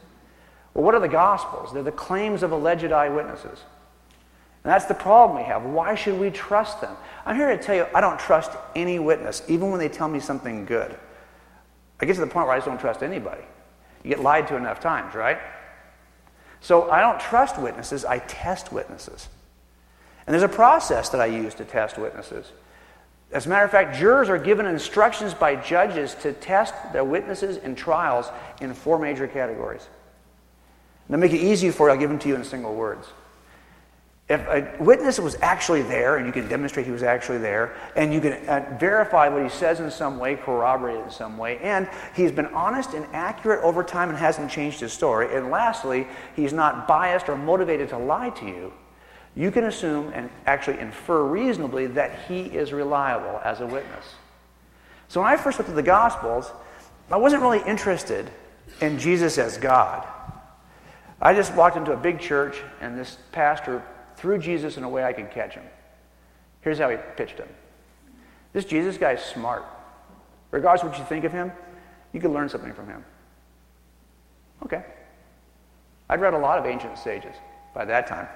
Well, 0.75 0.85
what 0.85 0.95
are 0.95 1.01
the 1.01 1.09
Gospels? 1.09 1.73
They're 1.73 1.83
the 1.83 1.93
claims 1.93 2.43
of 2.43 2.53
alleged 2.53 2.93
eyewitnesses. 2.93 3.65
And 4.65 4.73
that's 4.73 4.85
the 4.85 4.95
problem 4.95 5.37
we 5.39 5.45
have. 5.45 5.65
Why 5.65 5.95
should 5.95 6.19
we 6.19 6.31
trust 6.31 6.81
them? 6.81 6.97
I'm 7.27 7.37
here 7.37 7.55
to 7.55 7.63
tell 7.63 7.75
you, 7.75 7.87
I 7.95 8.01
don't 8.01 8.19
trust 8.19 8.53
any 8.77 8.99
witness, 8.99 9.43
even 9.49 9.71
when 9.71 9.81
they 9.81 9.89
tell 9.89 10.09
me 10.09 10.21
something 10.21 10.65
good. 10.65 10.97
I 12.01 12.07
get 12.07 12.15
to 12.15 12.21
the 12.21 12.27
point 12.27 12.47
where 12.47 12.55
I 12.55 12.59
just 12.59 12.69
don't 12.69 12.81
trust 12.81 13.03
anybody. 13.03 13.43
You 14.03 14.09
get 14.09 14.21
lied 14.21 14.49
to 14.49 14.57
enough 14.57 14.81
times, 14.81 15.15
right? 15.15 15.39
So 16.61 16.91
I 16.91 17.01
don't 17.01 17.21
trust 17.21 17.59
witnesses, 17.61 18.05
I 18.05 18.21
test 18.21 18.73
witnesses. 18.73 19.29
And 20.27 20.33
there's 20.33 20.45
a 20.45 20.49
process 20.49 21.09
that 21.09 21.21
I 21.21 21.27
use 21.27 21.55
to 21.55 21.65
test 21.65 21.99
witnesses. 21.99 22.53
As 23.33 23.47
a 23.47 23.49
matter 23.49 23.65
of 23.65 23.71
fact, 23.71 23.97
jurors 23.97 24.29
are 24.29 24.39
given 24.39 24.67
instructions 24.67 25.35
by 25.35 25.57
judges 25.57 26.15
to 26.17 26.33
test 26.33 26.75
their 26.93 27.05
witnesses 27.05 27.57
in 27.57 27.75
trials 27.75 28.31
in 28.61 28.73
four 28.75 28.99
major 28.99 29.27
categories. 29.27 29.89
To 31.11 31.19
make 31.19 31.33
it 31.33 31.41
easy 31.41 31.71
for 31.71 31.89
you, 31.89 31.93
I'll 31.93 32.01
give 32.01 32.09
them 32.09 32.19
to 32.21 32.29
you 32.29 32.37
in 32.37 32.45
single 32.45 32.75
words. 32.75 33.09
If 34.29 34.41
a 34.49 34.83
witness 34.83 35.19
was 35.19 35.37
actually 35.43 35.83
there, 35.83 36.17
and 36.17 36.27
you 36.27 36.33
can 36.33 36.49
demonstrate 36.49 36.87
he 36.87 36.93
was 36.93 37.03
actually 37.03 37.39
there, 37.39 37.75
and 37.97 38.15
you 38.15 38.21
can 38.21 38.33
uh, 38.49 38.77
verify 38.81 39.29
what 39.29 39.43
he 39.43 39.51
says 39.51 39.81
in 39.81 39.91
some 39.91 40.19
way, 40.19 40.37
corroborate 40.37 40.97
it 40.97 41.05
in 41.05 41.11
some 41.11 41.37
way, 41.37 41.59
and 41.59 41.87
he's 42.17 42.33
been 42.33 42.47
honest 42.47 42.95
and 42.95 43.05
accurate 43.13 43.63
over 43.63 43.85
time 43.85 44.09
and 44.09 44.17
hasn't 44.17 44.51
changed 44.51 44.81
his 44.81 44.93
story, 44.93 45.37
and 45.37 45.51
lastly, 45.51 46.07
he's 46.35 46.53
not 46.53 46.89
biased 46.89 47.29
or 47.29 47.37
motivated 47.37 47.91
to 47.91 47.99
lie 47.99 48.31
to 48.31 48.47
you, 48.47 48.73
you 49.35 49.51
can 49.51 49.65
assume 49.65 50.13
and 50.15 50.31
actually 50.47 50.79
infer 50.79 51.25
reasonably 51.25 51.87
that 51.89 52.19
he 52.29 52.43
is 52.43 52.73
reliable 52.73 53.41
as 53.45 53.61
a 53.61 53.67
witness. 53.67 54.05
So 55.09 55.21
when 55.21 55.31
I 55.31 55.37
first 55.37 55.59
looked 55.59 55.71
at 55.71 55.77
the 55.77 55.83
Gospels, 55.83 56.51
I 57.11 57.17
wasn't 57.17 57.43
really 57.43 57.63
interested 57.67 58.31
in 58.81 58.99
Jesus 58.99 59.39
as 59.39 59.59
God. 59.59 60.07
I 61.23 61.35
just 61.35 61.55
walked 61.55 61.77
into 61.77 61.93
a 61.93 61.97
big 61.97 62.19
church, 62.19 62.61
and 62.81 62.99
this 62.99 63.17
pastor 63.31 63.81
threw 64.17 64.39
Jesus 64.39 64.77
in 64.77 64.83
a 64.83 64.89
way 64.89 65.05
I 65.05 65.13
could 65.13 65.31
catch 65.31 65.55
him. 65.55 65.63
Here's 66.63 66.79
how 66.79 66.91
he 66.91 66.97
pitched 67.17 67.39
him 67.39 67.49
This 68.53 68.65
Jesus 68.65 68.99
guy 68.99 69.13
is 69.13 69.21
smart. 69.21 69.65
Regardless 70.51 70.83
of 70.83 70.91
what 70.91 70.99
you 70.99 71.05
think 71.05 71.25
of 71.25 71.33
him, 71.33 71.53
you 72.13 72.21
can 72.21 72.33
learn 72.33 72.49
something 72.49 72.75
from 72.75 72.89
him. 72.89 73.05
Okay. 74.65 74.85
I'd 76.11 76.21
read 76.21 76.35
a 76.35 76.39
lot 76.39 76.59
of 76.59 76.67
ancient 76.67 76.99
sages 76.99 77.35
by 77.73 77.85
that 77.87 78.07
time. 78.07 78.29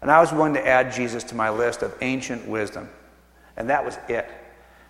And 0.00 0.10
I 0.10 0.18
was 0.20 0.32
willing 0.32 0.54
to 0.54 0.66
add 0.66 0.92
Jesus 0.92 1.22
to 1.24 1.34
my 1.34 1.50
list 1.50 1.82
of 1.82 1.94
ancient 2.00 2.48
wisdom. 2.48 2.88
And 3.56 3.70
that 3.70 3.84
was 3.84 3.98
it. 4.08 4.28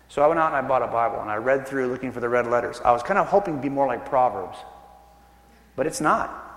So 0.07 0.23
I 0.23 0.27
went 0.27 0.39
out 0.39 0.47
and 0.47 0.55
I 0.55 0.67
bought 0.67 0.81
a 0.81 0.87
Bible 0.87 1.21
and 1.21 1.29
I 1.29 1.35
read 1.35 1.67
through 1.67 1.87
looking 1.87 2.11
for 2.11 2.19
the 2.19 2.29
red 2.29 2.47
letters. 2.47 2.81
I 2.83 2.91
was 2.91 3.03
kind 3.03 3.19
of 3.19 3.27
hoping 3.27 3.57
to 3.57 3.61
be 3.61 3.69
more 3.69 3.85
like 3.85 4.09
Proverbs. 4.09 4.57
But 5.75 5.85
it's 5.85 6.01
not. 6.01 6.48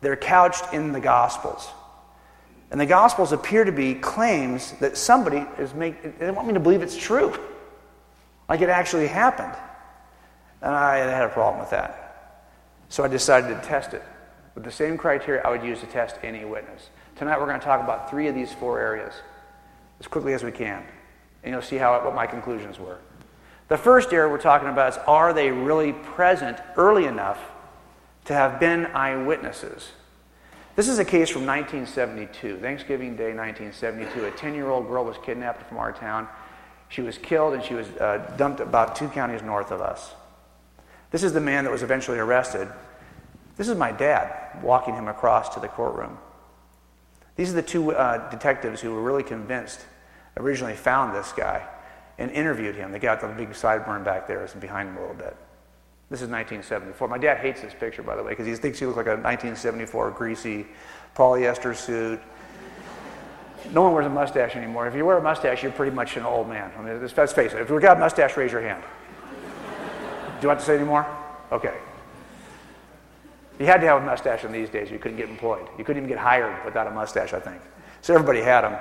They're 0.00 0.16
couched 0.16 0.72
in 0.72 0.92
the 0.92 1.00
Gospels. 1.00 1.68
And 2.70 2.80
the 2.80 2.86
Gospels 2.86 3.32
appear 3.32 3.64
to 3.64 3.72
be 3.72 3.94
claims 3.94 4.72
that 4.80 4.96
somebody 4.96 5.46
is 5.58 5.72
making, 5.74 6.14
they 6.18 6.30
want 6.30 6.48
me 6.48 6.54
to 6.54 6.60
believe 6.60 6.82
it's 6.82 6.96
true. 6.96 7.34
Like 8.48 8.60
it 8.60 8.68
actually 8.68 9.06
happened. 9.06 9.54
And 10.62 10.74
I 10.74 10.98
had 10.98 11.24
a 11.24 11.28
problem 11.28 11.60
with 11.60 11.70
that. 11.70 12.42
So 12.88 13.04
I 13.04 13.08
decided 13.08 13.48
to 13.48 13.66
test 13.66 13.94
it 13.94 14.02
with 14.54 14.64
the 14.64 14.70
same 14.70 14.96
criteria 14.96 15.42
I 15.42 15.50
would 15.50 15.62
use 15.62 15.80
to 15.80 15.86
test 15.86 16.16
any 16.22 16.44
witness. 16.44 16.90
Tonight 17.16 17.38
we're 17.38 17.46
going 17.46 17.60
to 17.60 17.64
talk 17.64 17.82
about 17.82 18.10
three 18.10 18.26
of 18.28 18.34
these 18.34 18.52
four 18.52 18.80
areas 18.80 19.14
as 20.00 20.06
quickly 20.06 20.34
as 20.34 20.42
we 20.42 20.52
can. 20.52 20.82
And 21.42 21.52
you'll 21.52 21.62
see 21.62 21.76
how, 21.76 22.04
what 22.04 22.14
my 22.14 22.26
conclusions 22.26 22.78
were. 22.78 22.98
The 23.68 23.76
first 23.76 24.12
area 24.12 24.30
we're 24.30 24.38
talking 24.38 24.68
about 24.68 24.92
is 24.92 24.98
are 25.06 25.32
they 25.32 25.50
really 25.50 25.92
present 25.92 26.58
early 26.76 27.06
enough 27.06 27.38
to 28.26 28.34
have 28.34 28.60
been 28.60 28.86
eyewitnesses. 28.86 29.92
This 30.74 30.88
is 30.88 30.98
a 30.98 31.04
case 31.04 31.30
from 31.30 31.46
1972, 31.46 32.58
Thanksgiving 32.58 33.16
Day 33.16 33.32
1972. 33.34 34.26
A 34.26 34.30
10 34.30 34.54
year 34.54 34.68
old 34.68 34.88
girl 34.88 35.04
was 35.04 35.16
kidnapped 35.24 35.66
from 35.68 35.78
our 35.78 35.92
town. 35.92 36.28
She 36.88 37.02
was 37.02 37.16
killed 37.18 37.54
and 37.54 37.64
she 37.64 37.74
was 37.74 37.88
uh, 37.88 38.34
dumped 38.36 38.60
about 38.60 38.94
two 38.94 39.08
counties 39.08 39.42
north 39.42 39.70
of 39.70 39.80
us. 39.80 40.12
This 41.10 41.22
is 41.22 41.32
the 41.32 41.40
man 41.40 41.64
that 41.64 41.70
was 41.70 41.82
eventually 41.82 42.18
arrested. 42.18 42.68
This 43.56 43.68
is 43.68 43.76
my 43.76 43.90
dad 43.90 44.62
walking 44.62 44.94
him 44.94 45.08
across 45.08 45.48
to 45.54 45.60
the 45.60 45.68
courtroom. 45.68 46.18
These 47.36 47.52
are 47.52 47.54
the 47.54 47.62
two 47.62 47.92
uh, 47.92 48.28
detectives 48.28 48.80
who 48.80 48.92
were 48.92 49.02
really 49.02 49.22
convinced, 49.22 49.80
originally 50.36 50.74
found 50.74 51.14
this 51.14 51.32
guy 51.32 51.66
and 52.18 52.30
interviewed 52.30 52.74
him. 52.74 52.92
They 52.92 52.98
got 52.98 53.20
the 53.20 53.28
big 53.28 53.50
sideburn 53.50 54.04
back 54.04 54.26
there, 54.26 54.42
it's 54.42 54.54
behind 54.54 54.90
him 54.90 54.96
a 54.96 55.00
little 55.00 55.16
bit. 55.16 55.36
This 56.08 56.22
is 56.22 56.28
1974. 56.28 57.08
My 57.08 57.18
dad 57.18 57.38
hates 57.38 57.62
this 57.62 57.74
picture, 57.74 58.02
by 58.02 58.14
the 58.14 58.22
way, 58.22 58.30
because 58.30 58.46
he 58.46 58.54
thinks 58.54 58.78
he 58.78 58.86
looks 58.86 58.96
like 58.96 59.06
a 59.06 59.18
1974 59.18 60.12
greasy 60.12 60.66
polyester 61.16 61.74
suit. 61.74 62.20
No 63.72 63.82
one 63.82 63.92
wears 63.92 64.06
a 64.06 64.10
mustache 64.10 64.54
anymore. 64.54 64.86
If 64.86 64.94
you 64.94 65.04
wear 65.04 65.18
a 65.18 65.22
mustache, 65.22 65.64
you're 65.64 65.72
pretty 65.72 65.94
much 65.94 66.16
an 66.16 66.24
old 66.24 66.48
man. 66.48 66.70
I 66.78 66.82
mean, 66.82 67.00
let's 67.00 67.32
face 67.32 67.52
it. 67.52 67.60
If 67.60 67.68
you've 67.68 67.82
got 67.82 67.96
a 67.96 68.00
mustache, 68.00 68.36
raise 68.36 68.52
your 68.52 68.60
hand. 68.60 68.84
Do 70.36 70.42
you 70.42 70.48
want 70.48 70.60
to 70.60 70.66
say 70.66 70.76
any 70.76 70.84
more? 70.84 71.04
Okay. 71.50 71.74
You 73.58 73.66
had 73.66 73.80
to 73.80 73.86
have 73.88 74.02
a 74.02 74.04
mustache 74.04 74.44
in 74.44 74.52
these 74.52 74.68
days. 74.68 74.90
You 74.90 75.00
couldn't 75.00 75.16
get 75.16 75.28
employed. 75.28 75.66
You 75.76 75.84
couldn't 75.84 76.04
even 76.04 76.08
get 76.08 76.18
hired 76.18 76.64
without 76.64 76.86
a 76.86 76.90
mustache, 76.90 77.32
I 77.32 77.40
think. 77.40 77.60
So 78.02 78.14
everybody 78.14 78.42
had 78.42 78.60
them. 78.60 78.78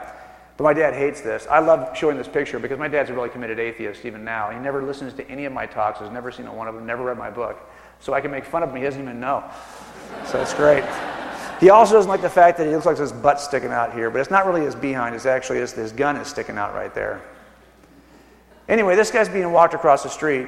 But 0.58 0.64
my 0.64 0.74
dad 0.74 0.94
hates 0.94 1.22
this. 1.22 1.48
I 1.50 1.60
love 1.60 1.98
showing 1.98 2.18
this 2.18 2.28
picture 2.28 2.60
because 2.60 2.80
my 2.80 2.88
dad's 2.88 3.10
a 3.10 3.14
really 3.14 3.30
committed 3.30 3.60
atheist 3.60 4.06
even 4.06 4.24
now. 4.24 4.52
He 4.52 4.58
never 4.58 4.82
listens 4.82 5.14
to 5.14 5.30
any 5.30 5.46
of 5.46 5.52
my 5.52 5.66
talks, 5.66 6.00
has 6.00 6.10
never 6.12 6.32
seen 6.32 6.52
one 6.54 6.68
of 6.68 6.76
them, 6.76 6.86
never 6.86 7.04
read 7.04 7.18
my 7.18 7.30
book. 7.30 7.60
So 8.00 8.14
I 8.14 8.22
can 8.22 8.32
make 8.32 8.46
fun 8.46 8.64
of 8.64 8.70
him. 8.70 8.78
He 8.78 8.84
doesn't 8.84 9.02
even 9.02 9.20
know. 9.20 9.44
So 10.28 10.42
it's 10.42 10.54
great. 10.54 10.86
He 11.60 11.70
also 11.70 11.94
doesn't 11.94 12.10
like 12.10 12.22
the 12.22 12.30
fact 12.30 12.58
that 12.58 12.68
he 12.68 12.74
looks 12.74 12.86
like 12.86 12.98
his 12.98 13.12
butt 13.12 13.40
sticking 13.40 13.72
out 13.72 13.94
here, 13.94 14.10
but 14.10 14.20
it's 14.20 14.32
not 14.32 14.46
really 14.46 14.62
his 14.62 14.76
behind, 14.76 15.16
it's 15.16 15.26
actually 15.26 15.60
his, 15.60 15.72
his 15.72 15.92
gun 15.92 16.18
is 16.18 16.28
sticking 16.28 16.58
out 16.58 16.74
right 16.74 16.94
there. 16.94 17.22
Anyway, 18.68 18.96
this 18.96 19.12
guy's 19.12 19.30
being 19.30 19.52
walked 19.52 19.74
across 19.74 20.04
the 20.04 20.10
street. 20.10 20.48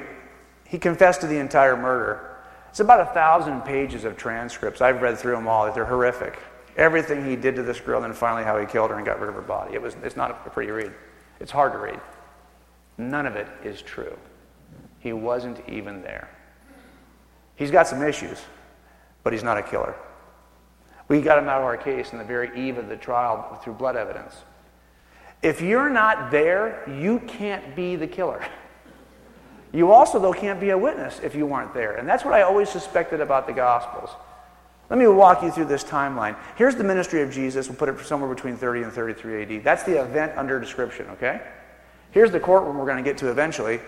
He 0.64 0.78
confessed 0.78 1.22
to 1.22 1.26
the 1.26 1.38
entire 1.38 1.76
murder. 1.76 2.36
It's 2.68 2.80
about 2.80 3.00
a 3.00 3.06
thousand 3.12 3.62
pages 3.62 4.04
of 4.04 4.16
transcripts. 4.16 4.80
I've 4.80 5.00
read 5.00 5.18
through 5.18 5.34
them 5.36 5.48
all. 5.48 5.72
They're 5.72 5.86
horrific. 5.86 6.38
Everything 6.78 7.24
he 7.24 7.34
did 7.34 7.56
to 7.56 7.62
this 7.62 7.80
girl, 7.80 7.96
and 7.96 8.04
then 8.04 8.16
finally 8.16 8.44
how 8.44 8.56
he 8.56 8.64
killed 8.64 8.90
her 8.90 8.96
and 8.96 9.04
got 9.04 9.20
rid 9.20 9.28
of 9.28 9.34
her 9.34 9.42
body. 9.42 9.74
It 9.74 9.82
was, 9.82 9.96
it's 10.04 10.16
not 10.16 10.30
a 10.30 10.50
pretty 10.50 10.70
read. 10.70 10.92
It's 11.40 11.50
hard 11.50 11.72
to 11.72 11.78
read. 11.78 12.00
None 12.96 13.26
of 13.26 13.34
it 13.36 13.48
is 13.64 13.82
true. 13.82 14.16
He 15.00 15.12
wasn't 15.12 15.60
even 15.68 16.02
there. 16.02 16.28
He's 17.56 17.72
got 17.72 17.88
some 17.88 18.02
issues, 18.02 18.40
but 19.24 19.32
he's 19.32 19.42
not 19.42 19.58
a 19.58 19.62
killer. 19.62 19.96
We 21.08 21.20
got 21.20 21.38
him 21.38 21.48
out 21.48 21.58
of 21.58 21.64
our 21.64 21.76
case 21.76 22.12
in 22.12 22.18
the 22.18 22.24
very 22.24 22.56
eve 22.56 22.78
of 22.78 22.88
the 22.88 22.96
trial 22.96 23.58
through 23.62 23.74
blood 23.74 23.96
evidence. 23.96 24.36
If 25.42 25.60
you're 25.60 25.90
not 25.90 26.30
there, 26.30 26.88
you 26.88 27.20
can't 27.20 27.74
be 27.74 27.96
the 27.96 28.06
killer. 28.06 28.44
You 29.72 29.92
also, 29.92 30.18
though, 30.18 30.32
can't 30.32 30.60
be 30.60 30.70
a 30.70 30.78
witness 30.78 31.20
if 31.22 31.34
you 31.34 31.46
weren't 31.46 31.74
there. 31.74 31.96
And 31.96 32.08
that's 32.08 32.24
what 32.24 32.34
I 32.34 32.42
always 32.42 32.68
suspected 32.68 33.20
about 33.20 33.46
the 33.46 33.52
Gospels. 33.52 34.10
Let 34.90 34.98
me 34.98 35.06
walk 35.06 35.42
you 35.42 35.50
through 35.50 35.66
this 35.66 35.84
timeline. 35.84 36.36
Here's 36.56 36.74
the 36.74 36.84
ministry 36.84 37.22
of 37.22 37.30
Jesus. 37.30 37.68
We'll 37.68 37.76
put 37.76 37.90
it 37.90 38.00
somewhere 38.06 38.32
between 38.34 38.56
30 38.56 38.84
and 38.84 38.92
33 38.92 39.58
AD. 39.58 39.64
That's 39.64 39.82
the 39.82 40.00
event 40.00 40.32
under 40.36 40.58
description, 40.58 41.06
okay? 41.10 41.42
Here's 42.10 42.30
the 42.30 42.40
courtroom 42.40 42.78
we're 42.78 42.86
going 42.86 43.02
to 43.02 43.08
get 43.08 43.18
to 43.18 43.30
eventually. 43.30 43.80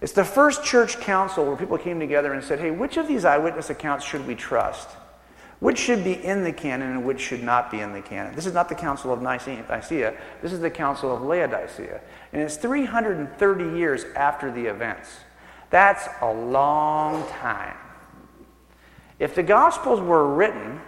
It's 0.00 0.12
the 0.12 0.24
first 0.24 0.64
church 0.64 0.98
council 1.00 1.44
where 1.44 1.56
people 1.56 1.76
came 1.76 2.00
together 2.00 2.32
and 2.32 2.42
said, 2.42 2.58
hey, 2.58 2.70
which 2.70 2.96
of 2.96 3.06
these 3.06 3.26
eyewitness 3.26 3.68
accounts 3.68 4.04
should 4.04 4.26
we 4.26 4.34
trust? 4.34 4.88
Which 5.58 5.76
should 5.76 6.02
be 6.02 6.14
in 6.14 6.42
the 6.42 6.52
canon 6.54 6.90
and 6.90 7.04
which 7.04 7.20
should 7.20 7.42
not 7.42 7.70
be 7.70 7.80
in 7.80 7.92
the 7.92 8.00
canon? 8.00 8.34
This 8.34 8.46
is 8.46 8.54
not 8.54 8.70
the 8.70 8.74
Council 8.74 9.12
of 9.12 9.20
Nicaea. 9.20 10.14
This 10.40 10.54
is 10.54 10.60
the 10.60 10.70
Council 10.70 11.14
of 11.14 11.20
Laodicea. 11.20 12.00
And 12.32 12.40
it's 12.40 12.56
330 12.56 13.78
years 13.78 14.06
after 14.16 14.50
the 14.50 14.64
events. 14.64 15.10
That's 15.68 16.08
a 16.22 16.32
long 16.32 17.28
time. 17.28 17.76
If 19.20 19.34
the 19.34 19.42
Gospels 19.42 20.00
were 20.00 20.34
written 20.34 20.80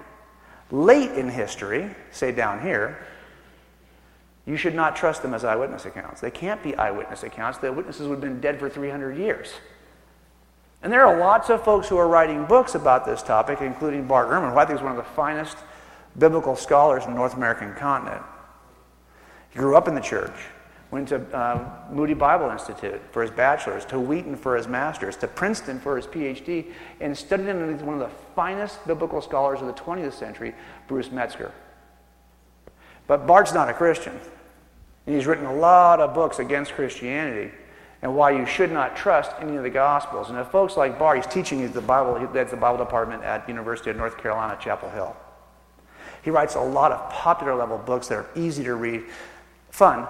late 0.72 1.12
in 1.12 1.28
history, 1.28 1.94
say 2.10 2.32
down 2.32 2.62
here, 2.62 3.06
you 4.46 4.56
should 4.56 4.74
not 4.74 4.96
trust 4.96 5.22
them 5.22 5.34
as 5.34 5.44
eyewitness 5.44 5.84
accounts. 5.84 6.20
They 6.20 6.30
can't 6.30 6.60
be 6.62 6.74
eyewitness 6.74 7.22
accounts. 7.22 7.58
The 7.58 7.72
witnesses 7.72 8.08
would 8.08 8.14
have 8.14 8.20
been 8.22 8.40
dead 8.40 8.58
for 8.58 8.68
300 8.68 9.16
years. 9.18 9.52
And 10.82 10.92
there 10.92 11.06
are 11.06 11.16
lots 11.16 11.50
of 11.50 11.62
folks 11.62 11.88
who 11.88 11.98
are 11.98 12.08
writing 12.08 12.44
books 12.46 12.74
about 12.74 13.04
this 13.04 13.22
topic, 13.22 13.60
including 13.60 14.08
Bart 14.08 14.28
Ehrman, 14.30 14.50
who 14.50 14.58
I 14.58 14.64
think 14.64 14.78
is 14.78 14.82
one 14.82 14.90
of 14.90 14.96
the 14.96 15.10
finest 15.12 15.58
biblical 16.18 16.56
scholars 16.56 17.04
in 17.04 17.10
the 17.10 17.16
North 17.16 17.34
American 17.34 17.74
continent. 17.74 18.22
He 19.50 19.58
grew 19.58 19.76
up 19.76 19.86
in 19.86 19.94
the 19.94 20.00
church, 20.00 20.34
went 20.92 21.08
to 21.08 21.16
uh, 21.34 21.68
Moody 21.90 22.12
Bible 22.12 22.50
Institute 22.50 23.00
for 23.10 23.22
his 23.22 23.30
bachelor's, 23.30 23.86
to 23.86 23.98
Wheaton 23.98 24.36
for 24.36 24.56
his 24.56 24.68
master's, 24.68 25.16
to 25.16 25.26
Princeton 25.26 25.80
for 25.80 25.96
his 25.96 26.06
PhD, 26.06 26.66
and 27.00 27.16
studied 27.16 27.48
under 27.48 27.74
one 27.84 27.94
of 27.94 28.00
the 28.00 28.14
finest 28.36 28.86
biblical 28.86 29.22
scholars 29.22 29.62
of 29.62 29.66
the 29.66 29.72
20th 29.72 30.12
century, 30.12 30.54
Bruce 30.88 31.10
Metzger. 31.10 31.50
But 33.06 33.26
Bart's 33.26 33.54
not 33.54 33.70
a 33.70 33.72
Christian. 33.72 34.12
And 35.06 35.16
he's 35.16 35.26
written 35.26 35.46
a 35.46 35.54
lot 35.54 35.98
of 35.98 36.14
books 36.14 36.38
against 36.38 36.72
Christianity 36.72 37.50
and 38.02 38.14
why 38.14 38.32
you 38.32 38.44
should 38.44 38.70
not 38.70 38.94
trust 38.94 39.32
any 39.40 39.56
of 39.56 39.62
the 39.62 39.70
Gospels. 39.70 40.28
And 40.28 40.38
if 40.38 40.48
folks 40.48 40.76
like 40.76 40.98
Bart, 40.98 41.16
he's 41.16 41.26
teaching 41.26 41.66
the 41.72 41.80
Bible, 41.80 42.28
that's 42.34 42.50
the 42.50 42.56
Bible 42.56 42.84
department 42.84 43.22
at 43.24 43.48
University 43.48 43.90
of 43.90 43.96
North 43.96 44.18
Carolina, 44.18 44.58
Chapel 44.60 44.90
Hill. 44.90 45.16
He 46.22 46.30
writes 46.30 46.54
a 46.54 46.60
lot 46.60 46.92
of 46.92 47.10
popular 47.10 47.54
level 47.54 47.78
books 47.78 48.08
that 48.08 48.18
are 48.18 48.28
easy 48.36 48.62
to 48.64 48.74
read, 48.74 49.04
fun, 49.70 50.06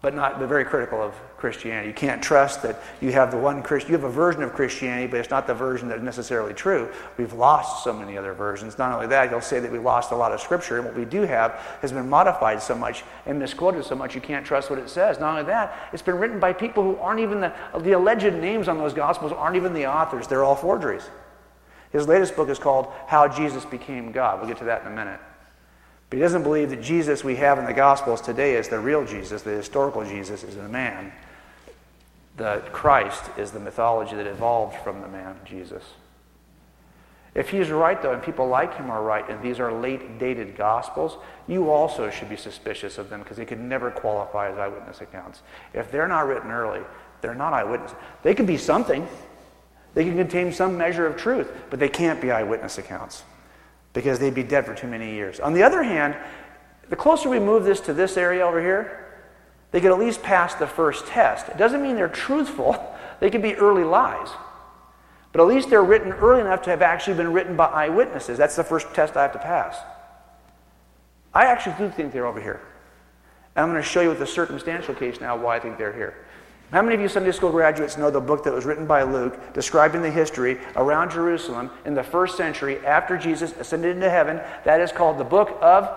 but 0.00 0.14
not 0.14 0.38
but 0.38 0.48
very 0.48 0.64
critical 0.64 1.02
of 1.02 1.12
Christianity. 1.36 1.88
You 1.88 1.94
can't 1.94 2.22
trust 2.22 2.62
that 2.62 2.80
you 3.00 3.10
have 3.12 3.32
the 3.32 3.36
one 3.36 3.62
Christ, 3.62 3.88
you 3.88 3.94
have 3.94 4.04
a 4.04 4.10
version 4.10 4.42
of 4.44 4.52
Christianity, 4.52 5.08
but 5.08 5.18
it's 5.18 5.30
not 5.30 5.46
the 5.46 5.54
version 5.54 5.88
that 5.88 5.98
is 5.98 6.04
necessarily 6.04 6.54
true. 6.54 6.88
We've 7.16 7.32
lost 7.32 7.82
so 7.82 7.92
many 7.92 8.16
other 8.16 8.32
versions. 8.32 8.78
Not 8.78 8.92
only 8.92 9.08
that, 9.08 9.28
he'll 9.28 9.40
say 9.40 9.58
that 9.58 9.70
we 9.70 9.78
lost 9.78 10.12
a 10.12 10.16
lot 10.16 10.30
of 10.32 10.40
scripture, 10.40 10.76
and 10.76 10.86
what 10.86 10.94
we 10.94 11.04
do 11.04 11.22
have 11.22 11.52
has 11.82 11.90
been 11.90 12.08
modified 12.08 12.62
so 12.62 12.76
much 12.76 13.02
and 13.26 13.40
misquoted 13.40 13.84
so 13.84 13.96
much 13.96 14.14
you 14.14 14.20
can't 14.20 14.46
trust 14.46 14.70
what 14.70 14.78
it 14.78 14.88
says. 14.88 15.18
Not 15.18 15.30
only 15.30 15.44
that, 15.44 15.88
it's 15.92 16.02
been 16.02 16.18
written 16.18 16.38
by 16.38 16.52
people 16.52 16.84
who 16.84 16.96
aren't 16.96 17.20
even 17.20 17.40
the, 17.40 17.52
the 17.80 17.92
alleged 17.92 18.34
names 18.34 18.68
on 18.68 18.78
those 18.78 18.94
gospels 18.94 19.32
aren't 19.32 19.56
even 19.56 19.74
the 19.74 19.86
authors. 19.86 20.28
They're 20.28 20.44
all 20.44 20.56
forgeries. 20.56 21.08
His 21.90 22.06
latest 22.06 22.36
book 22.36 22.48
is 22.48 22.58
called 22.58 22.92
How 23.06 23.26
Jesus 23.26 23.64
Became 23.64 24.12
God. 24.12 24.38
We'll 24.38 24.48
get 24.48 24.58
to 24.58 24.64
that 24.64 24.82
in 24.82 24.88
a 24.88 24.94
minute. 24.94 25.20
But 26.10 26.16
he 26.16 26.22
doesn't 26.22 26.42
believe 26.42 26.70
that 26.70 26.80
Jesus 26.80 27.22
we 27.22 27.36
have 27.36 27.58
in 27.58 27.66
the 27.66 27.74
Gospels 27.74 28.20
today 28.20 28.54
is 28.54 28.68
the 28.68 28.78
real 28.78 29.04
Jesus, 29.04 29.42
the 29.42 29.50
historical 29.50 30.04
Jesus 30.04 30.42
is 30.42 30.56
the 30.56 30.68
man. 30.68 31.12
The 32.36 32.62
Christ 32.72 33.24
is 33.36 33.50
the 33.50 33.60
mythology 33.60 34.16
that 34.16 34.26
evolved 34.26 34.76
from 34.82 35.02
the 35.02 35.08
man, 35.08 35.36
Jesus. 35.44 35.82
If 37.34 37.50
he's 37.50 37.70
right, 37.70 38.00
though, 38.00 38.14
and 38.14 38.22
people 38.22 38.48
like 38.48 38.74
him 38.76 38.90
are 38.90 39.02
right, 39.02 39.28
and 39.28 39.42
these 39.42 39.60
are 39.60 39.70
late 39.70 40.18
dated 40.18 40.56
Gospels, 40.56 41.18
you 41.46 41.70
also 41.70 42.10
should 42.10 42.30
be 42.30 42.36
suspicious 42.36 42.96
of 42.96 43.10
them 43.10 43.20
because 43.20 43.36
they 43.36 43.44
could 43.44 43.60
never 43.60 43.90
qualify 43.90 44.50
as 44.50 44.58
eyewitness 44.58 45.02
accounts. 45.02 45.42
If 45.74 45.92
they're 45.92 46.08
not 46.08 46.26
written 46.26 46.50
early, 46.50 46.80
they're 47.20 47.34
not 47.34 47.52
eyewitness. 47.52 47.92
They 48.22 48.34
can 48.34 48.46
be 48.46 48.56
something, 48.56 49.06
they 49.94 50.04
can 50.04 50.16
contain 50.16 50.52
some 50.52 50.78
measure 50.78 51.06
of 51.06 51.16
truth, 51.16 51.52
but 51.68 51.78
they 51.78 51.88
can't 51.88 52.20
be 52.20 52.30
eyewitness 52.30 52.78
accounts 52.78 53.24
because 53.92 54.18
they'd 54.18 54.34
be 54.34 54.42
dead 54.42 54.66
for 54.66 54.74
too 54.74 54.86
many 54.86 55.14
years. 55.14 55.40
On 55.40 55.52
the 55.52 55.62
other 55.62 55.82
hand, 55.82 56.16
the 56.88 56.96
closer 56.96 57.28
we 57.28 57.38
move 57.38 57.64
this 57.64 57.80
to 57.80 57.92
this 57.92 58.16
area 58.16 58.46
over 58.46 58.60
here, 58.60 59.06
they 59.70 59.80
could 59.80 59.90
at 59.90 59.98
least 59.98 60.22
pass 60.22 60.54
the 60.54 60.66
first 60.66 61.06
test. 61.06 61.48
It 61.48 61.58
doesn't 61.58 61.82
mean 61.82 61.96
they're 61.96 62.08
truthful, 62.08 62.96
they 63.20 63.30
could 63.30 63.42
be 63.42 63.54
early 63.54 63.84
lies. 63.84 64.28
But 65.32 65.42
at 65.42 65.46
least 65.46 65.68
they're 65.68 65.84
written 65.84 66.12
early 66.12 66.40
enough 66.40 66.62
to 66.62 66.70
have 66.70 66.82
actually 66.82 67.16
been 67.16 67.32
written 67.32 67.54
by 67.54 67.66
eyewitnesses. 67.66 68.38
That's 68.38 68.56
the 68.56 68.64
first 68.64 68.94
test 68.94 69.16
I 69.16 69.22
have 69.22 69.32
to 69.32 69.38
pass. 69.38 69.76
I 71.34 71.44
actually 71.44 71.76
do 71.76 71.90
think 71.90 72.12
they're 72.12 72.26
over 72.26 72.40
here. 72.40 72.60
And 73.54 73.64
I'm 73.64 73.70
going 73.70 73.82
to 73.82 73.88
show 73.88 74.00
you 74.00 74.08
with 74.08 74.18
the 74.18 74.26
circumstantial 74.26 74.94
case 74.94 75.20
now 75.20 75.36
why 75.36 75.56
I 75.56 75.60
think 75.60 75.76
they're 75.76 75.92
here. 75.92 76.24
How 76.70 76.82
many 76.82 76.94
of 76.94 77.00
you 77.00 77.08
Sunday 77.08 77.32
school 77.32 77.50
graduates 77.50 77.96
know 77.96 78.10
the 78.10 78.20
book 78.20 78.44
that 78.44 78.52
was 78.52 78.66
written 78.66 78.86
by 78.86 79.02
Luke 79.02 79.54
describing 79.54 80.02
the 80.02 80.10
history 80.10 80.58
around 80.76 81.10
Jerusalem 81.10 81.70
in 81.86 81.94
the 81.94 82.02
first 82.02 82.36
century 82.36 82.84
after 82.84 83.16
Jesus 83.16 83.52
ascended 83.52 83.96
into 83.96 84.10
heaven? 84.10 84.40
That 84.64 84.80
is 84.82 84.92
called 84.92 85.16
the 85.16 85.24
book 85.24 85.56
of 85.62 85.88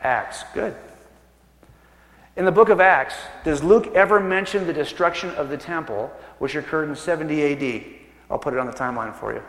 Acts. 0.00 0.42
Good. 0.54 0.74
In 2.34 2.46
the 2.46 2.52
book 2.52 2.70
of 2.70 2.80
Acts, 2.80 3.14
does 3.44 3.62
Luke 3.62 3.88
ever 3.94 4.18
mention 4.18 4.66
the 4.66 4.72
destruction 4.72 5.30
of 5.30 5.50
the 5.50 5.58
temple, 5.58 6.10
which 6.38 6.54
occurred 6.54 6.88
in 6.88 6.96
70 6.96 7.52
AD? 7.52 7.84
I'll 8.30 8.38
put 8.38 8.54
it 8.54 8.58
on 8.58 8.66
the 8.66 8.72
timeline 8.72 9.14
for 9.14 9.34
you. 9.34 9.42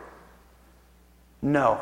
No. 1.41 1.79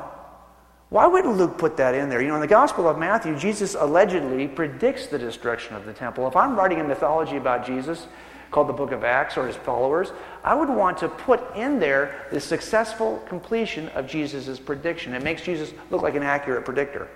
Why 0.89 1.07
wouldn't 1.07 1.37
Luke 1.37 1.57
put 1.57 1.77
that 1.77 1.95
in 1.95 2.09
there? 2.09 2.21
You 2.21 2.27
know, 2.27 2.35
in 2.35 2.41
the 2.41 2.47
Gospel 2.47 2.87
of 2.87 2.99
Matthew, 2.99 3.37
Jesus 3.37 3.73
allegedly 3.73 4.47
predicts 4.47 5.07
the 5.07 5.17
destruction 5.17 5.75
of 5.75 5.85
the 5.85 5.93
temple. 5.93 6.27
If 6.27 6.35
I'm 6.35 6.55
writing 6.55 6.79
a 6.79 6.83
mythology 6.83 7.37
about 7.37 7.65
Jesus, 7.65 8.07
called 8.55 8.69
the 8.69 8.73
book 8.73 8.93
of 8.93 9.03
Acts 9.03 9.35
or 9.35 9.45
his 9.45 9.57
followers, 9.57 10.13
I 10.41 10.55
would 10.55 10.69
want 10.69 10.97
to 10.99 11.09
put 11.09 11.57
in 11.57 11.77
there 11.77 12.25
the 12.31 12.39
successful 12.39 13.21
completion 13.27 13.89
of 13.89 14.07
Jesus' 14.07 14.61
prediction. 14.61 15.13
It 15.13 15.23
makes 15.23 15.41
Jesus 15.41 15.73
look 15.91 16.01
like 16.01 16.15
an 16.15 16.23
accurate 16.23 16.63
predictor. 16.63 17.09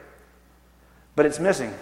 But 1.16 1.26
it's 1.26 1.40
missing. 1.40 1.74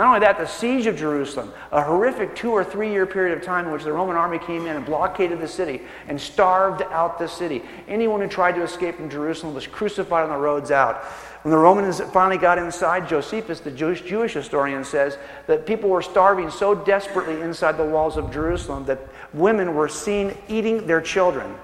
Not 0.00 0.06
only 0.06 0.20
that, 0.20 0.38
the 0.38 0.46
siege 0.46 0.86
of 0.86 0.96
Jerusalem, 0.96 1.52
a 1.70 1.82
horrific 1.82 2.34
two 2.34 2.52
or 2.52 2.64
three 2.64 2.90
year 2.90 3.04
period 3.04 3.36
of 3.36 3.44
time 3.44 3.66
in 3.66 3.70
which 3.70 3.84
the 3.84 3.92
Roman 3.92 4.16
army 4.16 4.38
came 4.38 4.66
in 4.66 4.74
and 4.74 4.86
blockaded 4.86 5.40
the 5.40 5.46
city 5.46 5.82
and 6.08 6.18
starved 6.18 6.80
out 6.84 7.18
the 7.18 7.28
city. 7.28 7.60
Anyone 7.86 8.22
who 8.22 8.26
tried 8.26 8.52
to 8.52 8.62
escape 8.62 8.96
from 8.96 9.10
Jerusalem 9.10 9.52
was 9.52 9.66
crucified 9.66 10.24
on 10.24 10.30
the 10.30 10.38
roads 10.38 10.70
out. 10.70 11.04
When 11.42 11.50
the 11.50 11.58
Romans 11.58 12.00
finally 12.14 12.38
got 12.38 12.56
inside, 12.56 13.10
Josephus, 13.10 13.60
the 13.60 13.70
Jewish, 13.70 14.00
Jewish 14.00 14.32
historian, 14.32 14.84
says 14.84 15.18
that 15.46 15.66
people 15.66 15.90
were 15.90 16.00
starving 16.00 16.48
so 16.48 16.74
desperately 16.74 17.38
inside 17.42 17.76
the 17.76 17.84
walls 17.84 18.16
of 18.16 18.32
Jerusalem 18.32 18.86
that 18.86 19.06
women 19.34 19.74
were 19.74 19.88
seen 19.88 20.34
eating 20.48 20.86
their 20.86 21.02
children. 21.02 21.54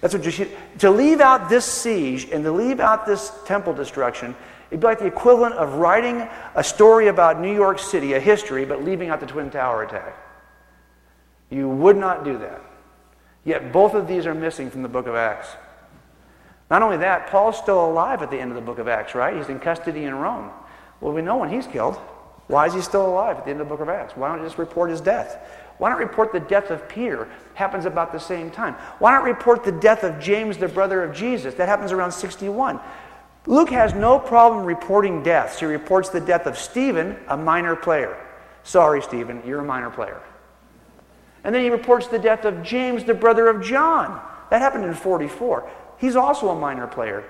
That's 0.00 0.14
what 0.14 0.24
you 0.38 0.48
to 0.78 0.90
leave 0.92 1.20
out 1.20 1.48
this 1.48 1.64
siege 1.64 2.28
and 2.30 2.44
to 2.44 2.52
leave 2.52 2.78
out 2.78 3.06
this 3.06 3.32
temple 3.44 3.72
destruction, 3.72 4.36
it'd 4.70 4.80
be 4.80 4.86
like 4.86 4.98
the 4.98 5.06
equivalent 5.06 5.54
of 5.54 5.74
writing 5.74 6.28
a 6.54 6.64
story 6.64 7.08
about 7.08 7.40
New 7.40 7.54
York 7.54 7.78
City, 7.78 8.14
a 8.14 8.20
history, 8.20 8.64
but 8.64 8.84
leaving 8.84 9.10
out 9.10 9.20
the 9.20 9.26
Twin 9.26 9.50
Tower 9.50 9.82
attack. 9.82 10.16
You 11.50 11.68
would 11.68 11.96
not 11.96 12.24
do 12.24 12.38
that. 12.38 12.62
Yet 13.44 13.72
both 13.72 13.94
of 13.94 14.06
these 14.06 14.26
are 14.26 14.34
missing 14.34 14.70
from 14.70 14.82
the 14.82 14.88
book 14.88 15.06
of 15.06 15.14
Acts. 15.14 15.48
Not 16.70 16.82
only 16.82 16.98
that, 16.98 17.28
Paul's 17.28 17.56
still 17.56 17.84
alive 17.84 18.20
at 18.20 18.30
the 18.30 18.38
end 18.38 18.50
of 18.50 18.56
the 18.56 18.62
book 18.62 18.78
of 18.78 18.88
Acts, 18.88 19.14
right? 19.14 19.34
He's 19.34 19.48
in 19.48 19.58
custody 19.58 20.04
in 20.04 20.14
Rome. 20.14 20.50
Well, 21.00 21.12
we 21.12 21.22
know 21.22 21.38
when 21.38 21.48
he's 21.48 21.66
killed. 21.66 21.96
Why 22.48 22.66
is 22.66 22.74
he 22.74 22.80
still 22.80 23.06
alive 23.06 23.36
at 23.38 23.44
the 23.44 23.50
end 23.50 23.60
of 23.60 23.68
the 23.68 23.70
book 23.70 23.80
of 23.80 23.88
Acts? 23.88 24.16
Why 24.16 24.28
don't 24.28 24.38
you 24.38 24.44
just 24.44 24.58
report 24.58 24.90
his 24.90 25.00
death? 25.00 25.38
Why 25.78 25.90
not 25.90 25.98
report 25.98 26.32
the 26.32 26.40
death 26.40 26.70
of 26.70 26.88
Peter? 26.88 27.28
Happens 27.54 27.84
about 27.84 28.12
the 28.12 28.18
same 28.18 28.50
time. 28.50 28.74
Why 28.98 29.12
not 29.12 29.22
report 29.22 29.64
the 29.64 29.72
death 29.72 30.02
of 30.02 30.18
James, 30.18 30.58
the 30.58 30.68
brother 30.68 31.02
of 31.02 31.14
Jesus? 31.14 31.54
That 31.54 31.68
happens 31.68 31.92
around 31.92 32.12
61. 32.12 32.80
Luke 33.48 33.70
has 33.70 33.94
no 33.94 34.18
problem 34.18 34.66
reporting 34.66 35.22
deaths. 35.22 35.58
He 35.58 35.64
reports 35.64 36.10
the 36.10 36.20
death 36.20 36.46
of 36.46 36.58
Stephen, 36.58 37.16
a 37.28 37.36
minor 37.36 37.74
player. 37.74 38.14
Sorry, 38.62 39.00
Stephen, 39.00 39.42
you're 39.46 39.60
a 39.60 39.64
minor 39.64 39.88
player. 39.88 40.20
And 41.44 41.54
then 41.54 41.62
he 41.62 41.70
reports 41.70 42.08
the 42.08 42.18
death 42.18 42.44
of 42.44 42.62
James, 42.62 43.04
the 43.04 43.14
brother 43.14 43.48
of 43.48 43.64
John. 43.64 44.20
That 44.50 44.60
happened 44.60 44.84
in 44.84 44.92
44. 44.92 45.70
He's 45.96 46.14
also 46.14 46.50
a 46.50 46.60
minor 46.60 46.86
player. 46.86 47.24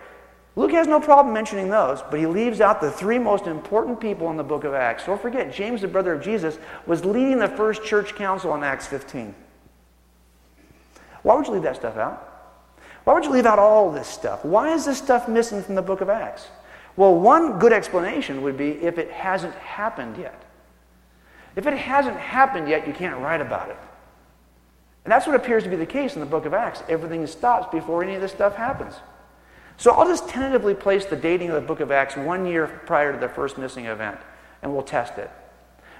Luke 0.56 0.72
has 0.72 0.88
no 0.88 0.98
problem 0.98 1.32
mentioning 1.32 1.68
those, 1.68 2.02
but 2.10 2.18
he 2.18 2.26
leaves 2.26 2.60
out 2.60 2.80
the 2.80 2.90
three 2.90 3.20
most 3.20 3.46
important 3.46 4.00
people 4.00 4.28
in 4.30 4.36
the 4.36 4.42
book 4.42 4.64
of 4.64 4.74
Acts. 4.74 5.06
Don't 5.06 5.22
forget, 5.22 5.54
James, 5.54 5.82
the 5.82 5.88
brother 5.88 6.12
of 6.14 6.20
Jesus, 6.20 6.58
was 6.84 7.04
leading 7.04 7.38
the 7.38 7.46
first 7.46 7.84
church 7.84 8.16
council 8.16 8.52
in 8.56 8.64
Acts 8.64 8.88
15. 8.88 9.32
Why 11.22 11.36
would 11.36 11.46
you 11.46 11.52
leave 11.52 11.62
that 11.62 11.76
stuff 11.76 11.96
out? 11.96 12.27
Why 13.08 13.14
would 13.14 13.24
you 13.24 13.30
leave 13.30 13.46
out 13.46 13.58
all 13.58 13.90
this 13.90 14.06
stuff? 14.06 14.44
Why 14.44 14.74
is 14.74 14.84
this 14.84 14.98
stuff 14.98 15.28
missing 15.28 15.62
from 15.62 15.76
the 15.76 15.80
book 15.80 16.02
of 16.02 16.10
Acts? 16.10 16.46
Well, 16.94 17.14
one 17.14 17.58
good 17.58 17.72
explanation 17.72 18.42
would 18.42 18.58
be 18.58 18.72
if 18.72 18.98
it 18.98 19.10
hasn't 19.10 19.54
happened 19.54 20.18
yet. 20.18 20.42
If 21.56 21.66
it 21.66 21.72
hasn't 21.72 22.18
happened 22.18 22.68
yet, 22.68 22.86
you 22.86 22.92
can't 22.92 23.18
write 23.22 23.40
about 23.40 23.70
it. 23.70 23.78
And 25.06 25.10
that's 25.10 25.26
what 25.26 25.36
appears 25.36 25.62
to 25.62 25.70
be 25.70 25.76
the 25.76 25.86
case 25.86 26.16
in 26.16 26.20
the 26.20 26.26
book 26.26 26.44
of 26.44 26.52
Acts. 26.52 26.82
Everything 26.86 27.26
stops 27.26 27.72
before 27.72 28.04
any 28.04 28.14
of 28.14 28.20
this 28.20 28.32
stuff 28.32 28.54
happens. 28.54 28.96
So 29.78 29.92
I'll 29.92 30.06
just 30.06 30.28
tentatively 30.28 30.74
place 30.74 31.06
the 31.06 31.16
dating 31.16 31.48
of 31.48 31.54
the 31.54 31.66
book 31.66 31.80
of 31.80 31.90
Acts 31.90 32.14
one 32.14 32.44
year 32.44 32.66
prior 32.84 33.14
to 33.14 33.18
the 33.18 33.30
first 33.30 33.56
missing 33.56 33.86
event, 33.86 34.18
and 34.60 34.70
we'll 34.70 34.82
test 34.82 35.16
it. 35.16 35.30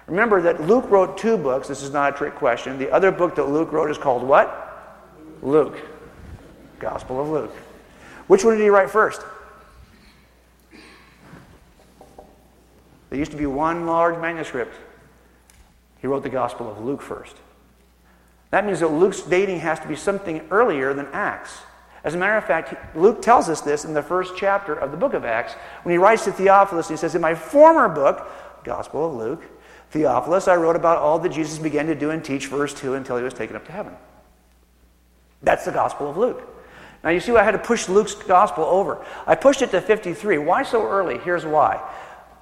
Remember 0.08 0.42
that 0.42 0.60
Luke 0.60 0.90
wrote 0.90 1.16
two 1.16 1.38
books. 1.38 1.68
This 1.68 1.82
is 1.82 1.90
not 1.90 2.12
a 2.12 2.16
trick 2.18 2.34
question. 2.34 2.78
The 2.78 2.90
other 2.90 3.10
book 3.10 3.34
that 3.36 3.48
Luke 3.48 3.72
wrote 3.72 3.90
is 3.90 3.96
called 3.96 4.22
what? 4.22 5.38
Luke. 5.40 5.78
Gospel 6.78 7.20
of 7.20 7.28
Luke. 7.28 7.54
Which 8.26 8.44
one 8.44 8.56
did 8.56 8.62
he 8.62 8.68
write 8.68 8.90
first? 8.90 9.22
There 13.10 13.18
used 13.18 13.30
to 13.30 13.36
be 13.36 13.46
one 13.46 13.86
large 13.86 14.18
manuscript. 14.20 14.74
He 16.00 16.06
wrote 16.06 16.22
the 16.22 16.28
Gospel 16.28 16.70
of 16.70 16.84
Luke 16.84 17.02
first. 17.02 17.36
That 18.50 18.64
means 18.64 18.80
that 18.80 18.88
Luke's 18.88 19.22
dating 19.22 19.60
has 19.60 19.80
to 19.80 19.88
be 19.88 19.96
something 19.96 20.46
earlier 20.50 20.94
than 20.94 21.06
Acts. 21.12 21.58
As 22.04 22.14
a 22.14 22.18
matter 22.18 22.36
of 22.36 22.44
fact, 22.44 22.96
Luke 22.96 23.20
tells 23.20 23.48
us 23.48 23.60
this 23.60 23.84
in 23.84 23.92
the 23.92 24.02
first 24.02 24.34
chapter 24.36 24.74
of 24.74 24.90
the 24.90 24.96
book 24.96 25.14
of 25.14 25.24
Acts 25.24 25.54
when 25.82 25.92
he 25.92 25.98
writes 25.98 26.24
to 26.24 26.32
Theophilus. 26.32 26.88
He 26.88 26.96
says, 26.96 27.14
In 27.14 27.20
my 27.20 27.34
former 27.34 27.88
book, 27.88 28.30
Gospel 28.64 29.06
of 29.06 29.14
Luke, 29.14 29.42
Theophilus, 29.90 30.48
I 30.48 30.56
wrote 30.56 30.76
about 30.76 30.98
all 30.98 31.18
that 31.18 31.30
Jesus 31.30 31.58
began 31.58 31.86
to 31.86 31.94
do 31.94 32.10
and 32.10 32.24
teach, 32.24 32.46
verse 32.46 32.72
2, 32.74 32.94
until 32.94 33.16
he 33.16 33.22
was 33.22 33.34
taken 33.34 33.56
up 33.56 33.66
to 33.66 33.72
heaven. 33.72 33.94
That's 35.42 35.64
the 35.64 35.72
Gospel 35.72 36.08
of 36.08 36.16
Luke. 36.16 36.57
Now, 37.08 37.14
you 37.14 37.20
see, 37.20 37.32
why 37.32 37.40
I 37.40 37.44
had 37.44 37.52
to 37.52 37.58
push 37.58 37.88
Luke's 37.88 38.12
Gospel 38.12 38.64
over. 38.64 39.02
I 39.26 39.34
pushed 39.34 39.62
it 39.62 39.70
to 39.70 39.80
53. 39.80 40.36
Why 40.36 40.62
so 40.62 40.86
early? 40.86 41.16
Here's 41.16 41.46
why. 41.46 41.80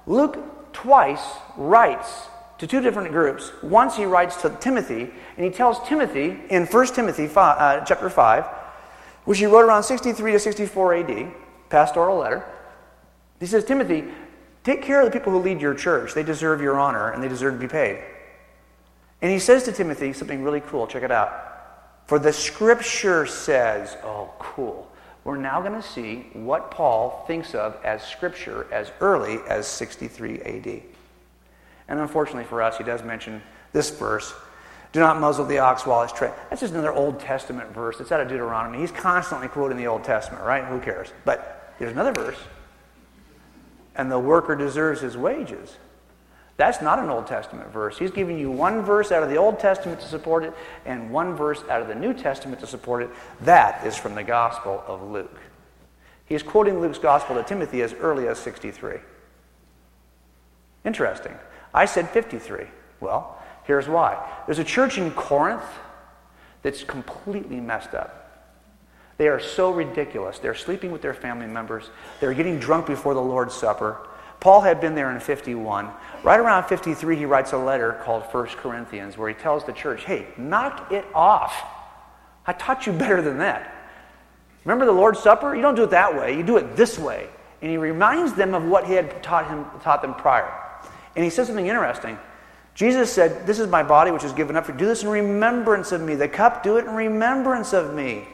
Luke 0.05 0.73
twice 0.73 1.25
writes 1.55 2.27
to 2.57 2.67
two 2.67 2.81
different 2.81 3.13
groups. 3.13 3.53
Once 3.63 3.95
he 3.95 4.03
writes 4.03 4.41
to 4.41 4.49
Timothy, 4.59 5.09
and 5.37 5.45
he 5.45 5.49
tells 5.49 5.79
Timothy 5.87 6.37
in 6.49 6.65
1 6.65 6.87
Timothy 6.87 7.27
5, 7.27 7.57
uh, 7.57 7.85
chapter 7.85 8.09
5, 8.09 8.43
which 9.23 9.39
he 9.39 9.45
wrote 9.45 9.63
around 9.63 9.83
63 9.83 10.33
to 10.33 10.39
64 10.39 10.95
AD, 10.95 11.31
pastoral 11.69 12.17
letter. 12.17 12.43
He 13.39 13.45
says, 13.45 13.63
Timothy, 13.63 14.03
take 14.65 14.81
care 14.81 14.99
of 14.99 15.05
the 15.05 15.17
people 15.17 15.31
who 15.31 15.39
lead 15.39 15.61
your 15.61 15.75
church. 15.75 16.13
They 16.13 16.23
deserve 16.23 16.59
your 16.59 16.77
honor 16.77 17.11
and 17.11 17.23
they 17.23 17.29
deserve 17.29 17.53
to 17.53 17.59
be 17.61 17.69
paid. 17.69 18.03
And 19.21 19.31
he 19.31 19.39
says 19.39 19.63
to 19.63 19.71
Timothy 19.71 20.11
something 20.11 20.43
really 20.43 20.59
cool. 20.59 20.87
Check 20.87 21.03
it 21.03 21.11
out. 21.11 21.56
For 22.07 22.19
the 22.19 22.33
scripture 22.33 23.25
says, 23.25 23.95
oh, 24.03 24.31
cool. 24.39 24.89
We're 25.23 25.37
now 25.37 25.61
going 25.61 25.73
to 25.73 25.85
see 25.85 26.27
what 26.33 26.71
Paul 26.71 27.25
thinks 27.27 27.53
of 27.53 27.77
as 27.83 28.01
scripture 28.01 28.65
as 28.71 28.91
early 29.01 29.39
as 29.47 29.67
63 29.67 30.41
AD. 30.41 30.81
And 31.89 31.99
unfortunately 31.99 32.45
for 32.45 32.61
us, 32.61 32.77
he 32.77 32.83
does 32.83 33.03
mention 33.03 33.41
this 33.73 33.89
verse 33.89 34.33
do 34.93 35.01
not 35.01 35.19
muzzle 35.19 35.45
the 35.45 35.59
ox 35.59 35.85
while 35.85 36.01
it's 36.03 36.13
treading. 36.13 36.35
That's 36.49 36.61
just 36.61 36.73
another 36.73 36.93
Old 36.93 37.19
Testament 37.19 37.71
verse. 37.73 37.99
It's 37.99 38.11
out 38.11 38.21
of 38.21 38.29
Deuteronomy. 38.29 38.79
He's 38.79 38.91
constantly 38.91 39.47
quoting 39.47 39.77
the 39.77 39.87
Old 39.87 40.03
Testament, 40.03 40.43
right? 40.43 40.63
Who 40.63 40.79
cares? 40.79 41.11
But 41.25 41.73
there's 41.77 41.91
another 41.91 42.13
verse. 42.13 42.37
And 43.95 44.11
the 44.11 44.19
worker 44.19 44.55
deserves 44.55 45.01
his 45.01 45.17
wages. 45.17 45.75
That's 46.57 46.81
not 46.81 46.99
an 46.99 47.09
Old 47.09 47.27
Testament 47.27 47.71
verse. 47.71 47.97
He's 47.97 48.11
giving 48.11 48.37
you 48.37 48.51
one 48.51 48.81
verse 48.81 49.11
out 49.11 49.23
of 49.23 49.29
the 49.29 49.37
Old 49.37 49.59
Testament 49.59 50.01
to 50.01 50.07
support 50.07 50.43
it 50.43 50.53
and 50.85 51.11
one 51.11 51.35
verse 51.35 51.63
out 51.69 51.81
of 51.81 51.87
the 51.87 51.95
New 51.95 52.13
Testament 52.13 52.59
to 52.61 52.67
support 52.67 53.03
it. 53.03 53.09
That 53.41 53.85
is 53.85 53.95
from 53.95 54.15
the 54.15 54.23
Gospel 54.23 54.83
of 54.87 55.03
Luke. 55.03 55.39
He's 56.25 56.43
quoting 56.43 56.81
Luke's 56.81 56.97
Gospel 56.97 57.35
to 57.35 57.43
Timothy 57.43 57.81
as 57.83 57.93
early 57.93 58.27
as 58.27 58.39
63. 58.39 58.97
Interesting. 60.83 61.33
I 61.73 61.85
said 61.85 62.09
53. 62.09 62.65
Well, 62.99 63.37
Here's 63.67 63.89
why. 63.89 64.17
There's 64.45 64.59
a 64.59 64.63
church 64.63 64.97
in 64.97 65.11
Corinth 65.11 65.61
that's 66.61 66.85
completely 66.85 67.59
messed 67.59 67.93
up. 67.93 68.23
They 69.17 69.27
are 69.27 69.41
so 69.41 69.71
ridiculous. 69.71 70.39
They're 70.39 70.55
sleeping 70.55 70.93
with 70.93 71.01
their 71.01 71.13
family 71.13 71.47
members. 71.47 71.89
They're 72.21 72.33
getting 72.33 72.59
drunk 72.59 72.87
before 72.87 73.13
the 73.13 73.21
Lord's 73.21 73.53
Supper. 73.53 74.06
Paul 74.39 74.61
had 74.61 74.79
been 74.79 74.95
there 74.95 75.11
in 75.11 75.19
51. 75.19 75.89
Right 76.23 76.39
around 76.39 76.65
53, 76.65 77.15
he 77.15 77.25
writes 77.25 77.53
a 77.53 77.57
letter 77.57 77.99
called 78.03 78.23
1 78.23 78.47
Corinthians 78.47 79.17
where 79.17 79.29
he 79.29 79.35
tells 79.35 79.63
the 79.65 79.73
church, 79.73 80.03
hey, 80.03 80.27
knock 80.37 80.91
it 80.91 81.05
off. 81.13 81.53
I 82.45 82.53
taught 82.53 82.85
you 82.85 82.93
better 82.93 83.21
than 83.21 83.39
that. 83.39 83.73
Remember 84.63 84.85
the 84.85 84.91
Lord's 84.91 85.19
Supper? 85.19 85.55
You 85.55 85.61
don't 85.61 85.75
do 85.75 85.83
it 85.83 85.91
that 85.91 86.15
way, 86.15 86.35
you 86.35 86.43
do 86.43 86.57
it 86.57 86.75
this 86.75 86.99
way. 86.99 87.27
And 87.61 87.71
he 87.71 87.77
reminds 87.77 88.33
them 88.33 88.53
of 88.53 88.65
what 88.65 88.85
he 88.85 88.93
had 88.93 89.23
taught, 89.23 89.47
him, 89.47 89.65
taught 89.81 90.01
them 90.01 90.13
prior. 90.13 90.51
And 91.15 91.23
he 91.23 91.31
says 91.31 91.47
something 91.47 91.65
interesting. 91.65 92.19
Jesus 92.75 93.11
said, 93.11 93.47
This 93.47 93.57
is 93.57 93.67
my 93.67 93.81
body 93.81 94.11
which 94.11 94.23
is 94.23 94.33
given 94.33 94.55
up 94.55 94.65
for. 94.65 94.71
Do 94.73 94.85
this 94.85 95.01
in 95.01 95.09
remembrance 95.09 95.91
of 95.91 96.01
me. 96.01 96.13
The 96.13 96.27
cup, 96.27 96.61
do 96.61 96.77
it 96.77 96.85
in 96.85 96.93
remembrance 96.93 97.73
of 97.73 97.95
me. 97.95 98.27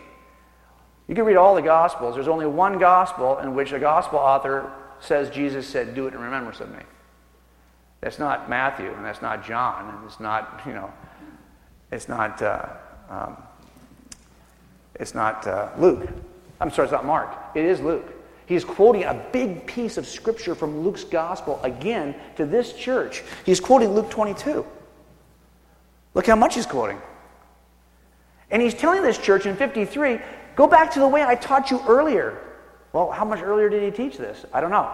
You 1.08 1.16
can 1.16 1.24
read 1.24 1.38
all 1.38 1.56
the 1.56 1.62
Gospels. 1.62 2.16
There's 2.16 2.28
only 2.28 2.46
one 2.46 2.78
Gospel 2.78 3.40
in 3.40 3.56
which 3.56 3.72
a 3.72 3.80
Gospel 3.80 4.20
author 4.20 4.70
says 5.04 5.30
Jesus 5.30 5.68
said, 5.68 5.96
Do 5.96 6.08
it 6.08 6.14
in 6.14 6.20
remembrance 6.20 6.60
of 6.60 6.72
me. 6.72 6.80
That's 8.02 8.20
not 8.20 8.50
Matthew, 8.50 8.92
and 8.92 9.06
that's 9.06 9.22
not 9.22 9.46
John, 9.46 9.90
and 9.90 10.06
it's 10.06 10.20
not, 10.20 10.62
you 10.66 10.74
know, 10.74 10.92
it's 11.92 12.10
not, 12.10 12.42
uh, 12.42 12.68
um, 13.10 13.38
it's 14.96 15.16
not 15.16 15.48
uh, 15.48 15.70
Luke. 15.78 16.10
I'm 16.60 16.70
sorry, 16.70 16.88
it's 16.88 16.92
not 16.92 17.06
Mark. 17.06 17.36
It 17.56 17.66
is 17.66 17.80
Luke. 17.80 18.14
He's 18.46 18.66
quoting 18.66 19.04
a 19.04 19.26
big 19.32 19.66
piece 19.66 19.98
of 19.98 20.06
scripture 20.06 20.54
from 20.54 20.82
Luke's 20.82 21.04
gospel 21.04 21.60
again 21.64 22.16
to 22.36 22.46
this 22.46 22.74
church. 22.74 23.24
He's 23.46 23.60
quoting 23.60 23.94
Luke 23.94 24.10
22. 24.10 24.66
Look 26.14 26.28
how 26.28 26.36
much 26.36 26.56
he's 26.56 26.66
quoting. 26.66 27.02
And 28.52 28.62
he's 28.62 28.74
telling 28.74 29.02
this 29.02 29.18
church 29.18 29.46
in 29.46 29.56
53 29.56 30.20
go 30.56 30.68
back 30.68 30.92
to 30.92 31.00
the 31.00 31.08
way 31.08 31.24
I 31.24 31.36
taught 31.36 31.72
you 31.72 31.82
earlier. 31.88 32.53
Well, 32.94 33.12
how 33.12 33.26
much 33.26 33.42
earlier 33.42 33.70
did 33.70 33.84
he 33.84 33.92
teach 33.92 34.18
this? 34.18 34.46
I 34.54 34.62
don't 34.62 34.72
know. 34.72 34.90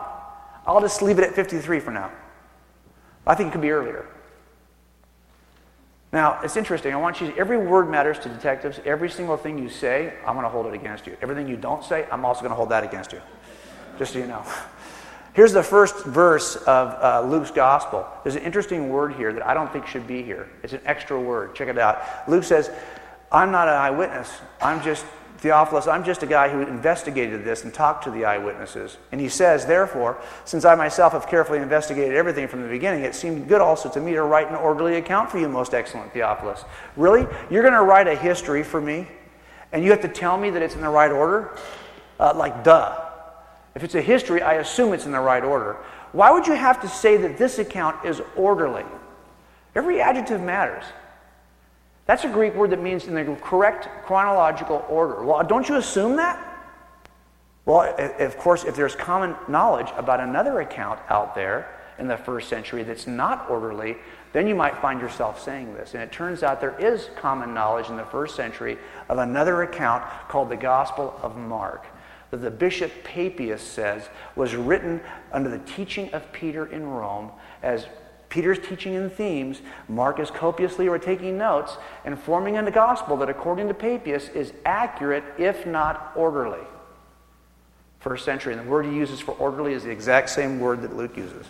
I'll 0.66 0.82
just 0.82 1.02
leave 1.02 1.20
it 1.20 1.26
at 1.26 1.36
53 1.36 1.80
for 1.80 1.92
now. 1.92 2.12
I 3.28 3.36
think 3.36 3.50
it 3.50 3.52
could 3.52 3.62
be 3.62 3.72
earlier. 3.72 4.06
Now, 6.12 6.40
it's 6.42 6.58
interesting. 6.58 6.94
I 6.94 6.98
want 6.98 7.22
you 7.22 7.32
to, 7.32 7.38
every 7.38 7.58
word 7.58 7.90
matters 7.90 8.18
to 8.20 8.30
detectives. 8.30 8.80
Every 8.84 9.10
single 9.12 9.38
thing 9.38 9.60
you 9.60 9.70
say, 9.70 10.14
I'm 10.26 10.34
going 10.34 10.44
to 10.44 10.50
hold 10.50 10.66
it 10.66 10.74
against 10.74 11.06
you. 11.06 11.16
Everything 11.22 11.48
you 11.48 11.56
don't 11.56 11.84
say, 11.84 12.08
I'm 12.12 12.26
also 12.26 12.42
going 12.42 12.50
to 12.50 12.56
hold 12.56 12.70
that 12.70 12.84
against 12.84 13.12
you 13.12 13.22
just 14.00 14.14
so 14.14 14.20
you 14.20 14.26
know. 14.26 14.44
Here's 15.34 15.54
the 15.54 15.62
first 15.62 16.06
verse 16.06 16.56
of 16.56 16.90
uh, 17.04 17.22
Luke's 17.30 17.52
gospel. 17.52 18.08
There's 18.24 18.36
an 18.36 18.42
interesting 18.42 18.90
word 18.90 19.14
here 19.14 19.32
that 19.32 19.46
I 19.46 19.54
don't 19.54 19.72
think 19.72 19.86
should 19.86 20.08
be 20.08 20.24
here. 20.24 20.50
It's 20.64 20.74
an 20.74 20.82
extra 20.86 21.22
word. 21.22 21.54
Check 21.54 21.68
it 21.68 21.78
out. 21.78 22.02
Luke 22.28 22.44
says, 22.44 22.72
I'm 23.32 23.52
not 23.52 23.68
an 23.68 23.76
eyewitness. 23.76 24.32
I'm 24.60 24.82
just 24.82 25.06
Theophilus, 25.40 25.88
I'm 25.88 26.04
just 26.04 26.22
a 26.22 26.28
guy 26.28 26.50
who 26.50 26.62
investigated 26.62 27.46
this 27.46 27.64
and 27.64 27.74
talked 27.74 28.04
to 28.04 28.12
the 28.12 28.26
eyewitnesses. 28.26 28.98
And 29.14 29.22
he 29.22 29.30
says, 29.30 29.66
Therefore, 29.66 30.22
since 30.44 30.66
I 30.66 30.76
myself 30.76 31.14
have 31.14 31.28
carefully 31.28 31.60
investigated 31.60 32.16
everything 32.16 32.50
from 32.50 32.62
the 32.62 32.68
beginning, 32.68 33.06
it 33.06 33.16
seemed 33.16 33.48
good 33.48 33.62
also 33.62 33.90
to 33.90 34.02
me 34.02 34.12
to 34.14 34.24
write 34.24 34.50
an 34.50 34.56
orderly 34.56 34.98
account 34.98 35.32
for 35.32 35.40
you, 35.40 35.48
most 35.48 35.74
excellent 35.74 36.12
Theophilus. 36.12 36.66
Really? 36.98 37.26
You're 37.50 37.62
going 37.62 37.74
to 37.74 37.84
write 37.84 38.08
a 38.08 38.16
history 38.16 38.64
for 38.64 38.82
me? 38.82 39.08
And 39.72 39.82
you 39.82 39.92
have 39.92 40.02
to 40.02 40.10
tell 40.10 40.38
me 40.38 40.50
that 40.50 40.62
it's 40.62 40.76
in 40.76 40.82
the 40.82 40.90
right 40.90 41.12
order? 41.12 41.58
Uh, 42.20 42.34
like, 42.36 42.66
duh. 42.66 43.00
If 43.76 43.86
it's 43.86 43.96
a 43.96 44.02
history, 44.02 44.42
I 44.42 44.56
assume 44.56 44.92
it's 44.94 45.06
in 45.06 45.14
the 45.14 45.22
right 45.22 45.44
order. 45.44 45.78
Why 46.12 46.32
would 46.32 46.48
you 46.48 46.54
have 46.54 46.82
to 46.82 46.90
say 46.90 47.16
that 47.16 47.38
this 47.38 47.60
account 47.60 48.04
is 48.04 48.22
orderly? 48.36 48.84
Every 49.74 50.02
adjective 50.02 50.42
matters. 50.42 50.84
That's 52.10 52.24
a 52.24 52.28
Greek 52.28 52.56
word 52.56 52.72
that 52.72 52.82
means 52.82 53.06
in 53.06 53.14
the 53.14 53.36
correct 53.36 53.88
chronological 54.04 54.84
order. 54.90 55.24
Well, 55.24 55.44
don't 55.44 55.70
you 55.70 55.76
assume 55.76 56.16
that? 56.16 56.44
Well, 57.66 57.96
of 58.18 58.36
course, 58.36 58.64
if 58.64 58.76
there's 58.76 58.96
common 58.96 59.36
knowledge 59.48 59.90
about 59.96 60.20
another 60.20 60.62
account 60.62 61.00
out 61.08 61.36
there 61.36 61.70
in 62.00 62.08
the 62.08 62.18
first 62.18 62.50
century 62.50 62.82
that's 62.82 63.06
not 63.06 63.48
orderly, 63.48 63.96
then 64.34 64.48
you 64.48 64.56
might 64.56 64.76
find 64.78 65.00
yourself 65.00 65.40
saying 65.40 65.76
this. 65.76 65.94
And 65.94 66.02
it 66.02 66.12
turns 66.12 66.42
out 66.42 66.60
there 66.60 66.80
is 66.80 67.12
common 67.16 67.54
knowledge 67.54 67.90
in 67.90 67.96
the 67.96 68.06
first 68.06 68.36
century 68.36 68.80
of 69.08 69.20
another 69.20 69.62
account 69.62 70.04
called 70.30 70.50
the 70.50 70.58
Gospel 70.58 71.14
of 71.22 71.38
Mark. 71.38 71.86
that 72.32 72.38
the 72.38 72.50
Bishop 72.50 72.92
Papias 73.04 73.62
says 73.62 74.10
was 74.36 74.56
written 74.56 75.00
under 75.32 75.50
the 75.52 75.60
teaching 75.60 76.12
of 76.14 76.32
Peter 76.32 76.66
in 76.66 76.88
Rome 76.88 77.32
as 77.62 77.86
Peter's 78.30 78.60
teaching 78.60 78.94
in 78.94 79.10
themes, 79.10 79.62
Mark 79.88 80.20
is 80.20 80.30
copiously 80.30 80.88
or 80.88 81.00
taking 81.00 81.38
notes 81.38 81.78
and 82.06 82.18
forming 82.18 82.56
in 82.56 82.66
the 82.66 82.72
gospel 82.72 83.18
that, 83.18 83.30
according 83.30 83.68
to 83.68 83.74
Papias, 83.74 84.30
is 84.30 84.54
accurate 84.66 85.24
if 85.38 85.66
not 85.66 86.12
orderly. 86.16 86.66
First 88.00 88.24
century. 88.24 88.54
And 88.54 88.66
the 88.66 88.70
word 88.70 88.86
he 88.86 88.94
uses 88.94 89.20
for 89.20 89.32
orderly 89.34 89.74
is 89.74 89.84
the 89.84 89.90
exact 89.90 90.30
same 90.30 90.60
word 90.60 90.84
that 90.84 90.96
Luke 90.96 91.18
uses. 91.18 91.48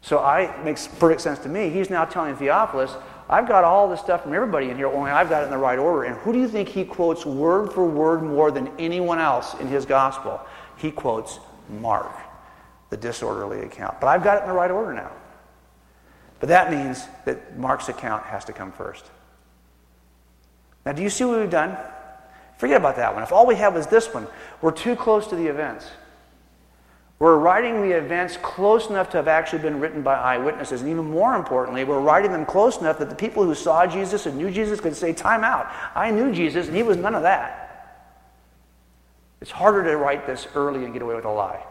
So 0.00 0.18
I, 0.18 0.42
it 0.42 0.64
makes 0.64 0.86
perfect 0.86 1.20
sense 1.20 1.40
to 1.40 1.48
me. 1.48 1.70
He's 1.70 1.90
now 1.90 2.04
telling 2.04 2.36
Theophilus, 2.36 2.94
I've 3.28 3.46
got 3.46 3.64
all 3.64 3.90
this 3.90 4.00
stuff 4.00 4.22
from 4.22 4.32
everybody 4.32 4.70
in 4.70 4.76
here, 4.76 4.86
only 4.86 5.10
I've 5.10 5.28
got 5.28 5.42
it 5.42 5.46
in 5.46 5.50
the 5.50 5.58
right 5.58 5.78
order. 5.78 6.04
And 6.04 6.16
who 6.16 6.32
do 6.32 6.38
you 6.38 6.48
think 6.48 6.68
he 6.68 6.84
quotes 6.84 7.26
word 7.26 7.72
for 7.72 7.84
word 7.84 8.22
more 8.22 8.50
than 8.50 8.70
anyone 8.78 9.18
else 9.18 9.54
in 9.54 9.66
his 9.66 9.84
gospel? 9.84 10.40
He 10.76 10.90
quotes 10.90 11.38
Mark, 11.68 12.10
the 12.90 12.96
disorderly 12.96 13.60
account. 13.60 14.00
But 14.00 14.08
I've 14.08 14.24
got 14.24 14.38
it 14.38 14.42
in 14.42 14.48
the 14.48 14.54
right 14.54 14.70
order 14.70 14.92
now. 14.92 15.12
But 16.40 16.50
that 16.50 16.70
means 16.70 17.04
that 17.24 17.58
Mark's 17.58 17.88
account 17.88 18.24
has 18.24 18.44
to 18.46 18.52
come 18.52 18.72
first. 18.72 19.04
Now, 20.86 20.92
do 20.92 21.02
you 21.02 21.10
see 21.10 21.24
what 21.24 21.40
we've 21.40 21.50
done? 21.50 21.76
Forget 22.58 22.76
about 22.76 22.96
that 22.96 23.14
one. 23.14 23.22
If 23.22 23.32
all 23.32 23.46
we 23.46 23.56
have 23.56 23.76
is 23.76 23.86
this 23.86 24.12
one, 24.12 24.26
we're 24.62 24.72
too 24.72 24.96
close 24.96 25.26
to 25.28 25.36
the 25.36 25.46
events. 25.46 25.86
We're 27.18 27.36
writing 27.36 27.82
the 27.82 27.96
events 27.96 28.36
close 28.42 28.88
enough 28.90 29.10
to 29.10 29.16
have 29.16 29.26
actually 29.26 29.60
been 29.60 29.80
written 29.80 30.02
by 30.02 30.14
eyewitnesses. 30.14 30.82
And 30.82 30.90
even 30.90 31.04
more 31.10 31.34
importantly, 31.34 31.82
we're 31.82 32.00
writing 32.00 32.30
them 32.30 32.46
close 32.46 32.78
enough 32.78 32.98
that 33.00 33.10
the 33.10 33.16
people 33.16 33.42
who 33.44 33.56
saw 33.56 33.86
Jesus 33.86 34.26
and 34.26 34.38
knew 34.38 34.50
Jesus 34.50 34.80
could 34.80 34.94
say, 34.94 35.12
Time 35.12 35.42
out. 35.42 35.66
I 35.96 36.12
knew 36.12 36.32
Jesus, 36.32 36.68
and 36.68 36.76
he 36.76 36.84
was 36.84 36.96
none 36.96 37.16
of 37.16 37.22
that. 37.22 37.64
It's 39.40 39.50
harder 39.50 39.82
to 39.84 39.96
write 39.96 40.26
this 40.26 40.46
early 40.54 40.84
and 40.84 40.92
get 40.92 41.02
away 41.02 41.16
with 41.16 41.24
a 41.24 41.30
lie. 41.30 41.64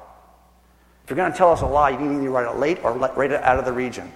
If 1.07 1.11
you're 1.11 1.15
going 1.23 1.31
to 1.31 1.37
tell 1.37 1.53
us 1.53 1.61
a 1.61 1.65
lie, 1.65 1.91
you 1.91 1.95
can 1.95 2.17
either 2.17 2.29
write 2.29 2.53
it 2.53 2.59
late 2.59 2.83
or 2.83 2.91
write 2.91 3.31
it 3.31 3.41
out 3.41 3.57
of 3.57 3.63
the 3.63 3.71
region. 3.71 4.11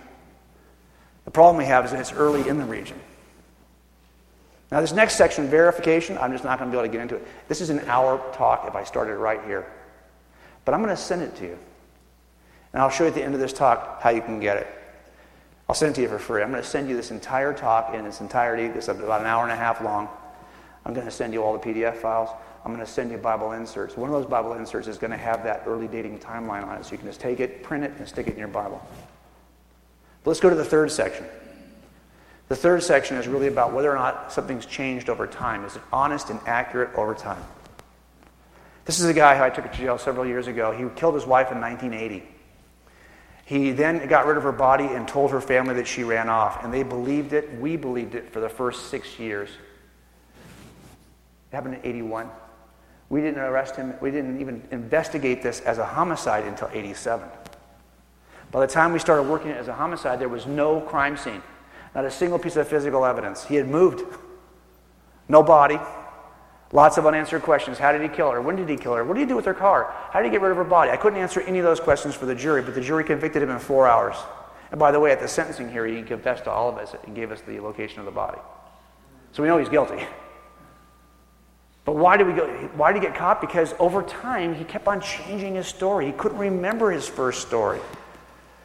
The 1.23 1.31
problem 1.31 1.55
we 1.55 1.63
have 1.63 1.85
is 1.85 1.91
that 1.91 2.01
it's 2.01 2.11
early 2.11 2.49
in 2.49 2.57
the 2.57 2.65
region. 2.65 2.99
Now, 4.73 4.81
this 4.81 4.91
next 4.91 5.15
section, 5.15 5.47
verification, 5.47 6.17
I'm 6.17 6.33
just 6.33 6.43
not 6.43 6.59
going 6.59 6.69
to 6.69 6.75
be 6.75 6.77
able 6.77 6.89
to 6.89 6.91
get 6.91 7.01
into 7.01 7.15
it. 7.15 7.25
This 7.47 7.61
is 7.61 7.69
an 7.69 7.79
hour 7.87 8.21
talk 8.33 8.65
if 8.67 8.75
I 8.75 8.83
started 8.83 9.15
right 9.15 9.41
here. 9.45 9.71
But 10.65 10.73
I'm 10.73 10.83
going 10.83 10.93
to 10.93 11.01
send 11.01 11.21
it 11.21 11.33
to 11.37 11.45
you. 11.45 11.57
And 12.73 12.81
I'll 12.81 12.89
show 12.89 13.05
you 13.05 13.07
at 13.07 13.15
the 13.15 13.23
end 13.23 13.35
of 13.35 13.39
this 13.39 13.53
talk 13.53 14.01
how 14.01 14.09
you 14.09 14.21
can 14.21 14.41
get 14.41 14.57
it. 14.57 14.67
I'll 15.69 15.75
send 15.75 15.93
it 15.93 15.95
to 15.95 16.01
you 16.01 16.09
for 16.09 16.19
free. 16.19 16.43
I'm 16.43 16.51
going 16.51 16.61
to 16.61 16.67
send 16.67 16.89
you 16.89 16.97
this 16.97 17.11
entire 17.11 17.53
talk 17.53 17.93
in 17.93 18.05
its 18.05 18.19
entirety. 18.19 18.63
It's 18.63 18.89
about 18.89 19.21
an 19.21 19.27
hour 19.27 19.43
and 19.43 19.53
a 19.53 19.55
half 19.55 19.79
long. 19.79 20.09
I'm 20.85 20.93
going 20.93 21.07
to 21.07 21.11
send 21.11 21.31
you 21.31 21.41
all 21.41 21.57
the 21.57 21.59
PDF 21.65 21.95
files. 21.95 22.31
I'm 22.63 22.73
going 22.73 22.85
to 22.85 22.91
send 22.91 23.11
you 23.11 23.17
Bible 23.17 23.53
inserts. 23.53 23.97
One 23.97 24.09
of 24.09 24.13
those 24.13 24.29
Bible 24.29 24.53
inserts 24.53 24.87
is 24.87 24.97
going 24.97 25.11
to 25.11 25.17
have 25.17 25.43
that 25.43 25.63
early 25.65 25.87
dating 25.87 26.19
timeline 26.19 26.63
on 26.63 26.77
it, 26.77 26.85
so 26.85 26.91
you 26.91 26.97
can 26.97 27.07
just 27.07 27.19
take 27.19 27.39
it, 27.39 27.63
print 27.63 27.83
it, 27.83 27.93
and 27.97 28.07
stick 28.07 28.27
it 28.27 28.33
in 28.33 28.39
your 28.39 28.47
Bible. 28.47 28.85
But 30.23 30.31
let's 30.31 30.39
go 30.39 30.49
to 30.49 30.55
the 30.55 30.65
third 30.65 30.91
section. 30.91 31.25
The 32.49 32.55
third 32.55 32.83
section 32.83 33.17
is 33.17 33.27
really 33.27 33.47
about 33.47 33.73
whether 33.73 33.91
or 33.91 33.95
not 33.95 34.31
something's 34.31 34.65
changed 34.65 35.09
over 35.09 35.25
time. 35.25 35.65
Is 35.65 35.77
it 35.77 35.81
honest 35.91 36.29
and 36.29 36.39
accurate 36.45 36.93
over 36.95 37.15
time? 37.15 37.41
This 38.85 38.99
is 38.99 39.05
a 39.05 39.13
guy 39.13 39.37
who 39.37 39.43
I 39.43 39.49
took 39.49 39.71
to 39.71 39.77
jail 39.77 39.97
several 39.97 40.25
years 40.25 40.47
ago. 40.47 40.71
He 40.71 40.83
killed 40.99 41.15
his 41.15 41.25
wife 41.25 41.51
in 41.51 41.61
1980. 41.61 42.27
He 43.45 43.71
then 43.71 44.07
got 44.07 44.25
rid 44.25 44.37
of 44.37 44.43
her 44.43 44.51
body 44.51 44.85
and 44.85 45.07
told 45.07 45.31
her 45.31 45.41
family 45.41 45.75
that 45.75 45.87
she 45.87 46.03
ran 46.03 46.29
off, 46.29 46.63
and 46.63 46.73
they 46.73 46.83
believed 46.83 47.33
it. 47.33 47.59
We 47.59 47.75
believed 47.75 48.15
it 48.15 48.31
for 48.31 48.39
the 48.39 48.49
first 48.49 48.87
six 48.87 49.19
years. 49.19 49.49
It 49.49 51.55
happened 51.55 51.75
in 51.75 51.85
81. 51.85 52.29
We 53.11 53.21
didn't 53.21 53.41
arrest 53.41 53.75
him, 53.75 53.93
we 54.01 54.09
didn't 54.09 54.39
even 54.39 54.63
investigate 54.71 55.43
this 55.43 55.59
as 55.59 55.77
a 55.77 55.85
homicide 55.85 56.45
until 56.45 56.69
87. 56.71 57.27
By 58.51 58.65
the 58.65 58.71
time 58.71 58.93
we 58.93 58.99
started 58.99 59.23
working 59.23 59.51
it 59.51 59.57
as 59.57 59.67
a 59.67 59.73
homicide, 59.73 60.19
there 60.19 60.29
was 60.29 60.47
no 60.47 60.81
crime 60.81 61.17
scene, 61.17 61.43
not 61.93 62.05
a 62.05 62.11
single 62.11 62.39
piece 62.39 62.55
of 62.55 62.67
physical 62.67 63.05
evidence. 63.05 63.45
He 63.45 63.55
had 63.55 63.67
moved. 63.67 64.01
No 65.29 65.43
body, 65.43 65.77
Lots 66.73 66.97
of 66.97 67.05
unanswered 67.05 67.41
questions. 67.41 67.77
How 67.77 67.91
did 67.91 68.01
he 68.01 68.07
kill 68.07 68.31
her? 68.31 68.41
When 68.41 68.55
did 68.55 68.69
he 68.69 68.77
kill 68.77 68.93
her? 68.95 69.03
What 69.03 69.15
did 69.15 69.21
he 69.21 69.25
do 69.25 69.35
with 69.35 69.45
her 69.45 69.53
car? 69.53 69.93
How 70.11 70.21
did 70.21 70.27
he 70.27 70.31
get 70.31 70.41
rid 70.41 70.51
of 70.51 70.57
her 70.57 70.63
body? 70.63 70.89
I 70.89 70.97
couldn't 70.97 71.19
answer 71.19 71.41
any 71.41 71.59
of 71.59 71.65
those 71.65 71.81
questions 71.81 72.15
for 72.15 72.25
the 72.25 72.35
jury, 72.35 72.61
but 72.61 72.75
the 72.75 72.81
jury 72.81 73.03
convicted 73.03 73.43
him 73.43 73.49
in 73.49 73.59
four 73.59 73.87
hours. 73.87 74.15
And 74.71 74.79
by 74.79 74.91
the 74.91 74.99
way, 74.99 75.11
at 75.11 75.19
the 75.19 75.27
sentencing 75.27 75.69
hearing, 75.69 75.97
he 75.97 76.03
confessed 76.03 76.45
to 76.45 76.51
all 76.51 76.69
of 76.69 76.77
us 76.77 76.95
and 77.05 77.13
gave 77.13 77.29
us 77.31 77.41
the 77.41 77.59
location 77.59 77.99
of 77.99 78.05
the 78.05 78.11
body. 78.11 78.39
So 79.33 79.43
we 79.43 79.49
know 79.49 79.57
he's 79.57 79.67
guilty. 79.67 80.05
But 81.83 81.95
why 81.95 82.17
did 82.17 82.27
we 82.27 82.33
go? 82.33 82.47
Why 82.75 82.93
did 82.93 83.01
he 83.01 83.07
get 83.07 83.17
caught? 83.17 83.41
Because 83.41 83.73
over 83.79 84.03
time 84.03 84.53
he 84.53 84.63
kept 84.63 84.87
on 84.87 85.01
changing 85.01 85.55
his 85.55 85.67
story. 85.67 86.05
He 86.05 86.11
couldn't 86.11 86.37
remember 86.37 86.91
his 86.91 87.07
first 87.07 87.47
story. 87.47 87.79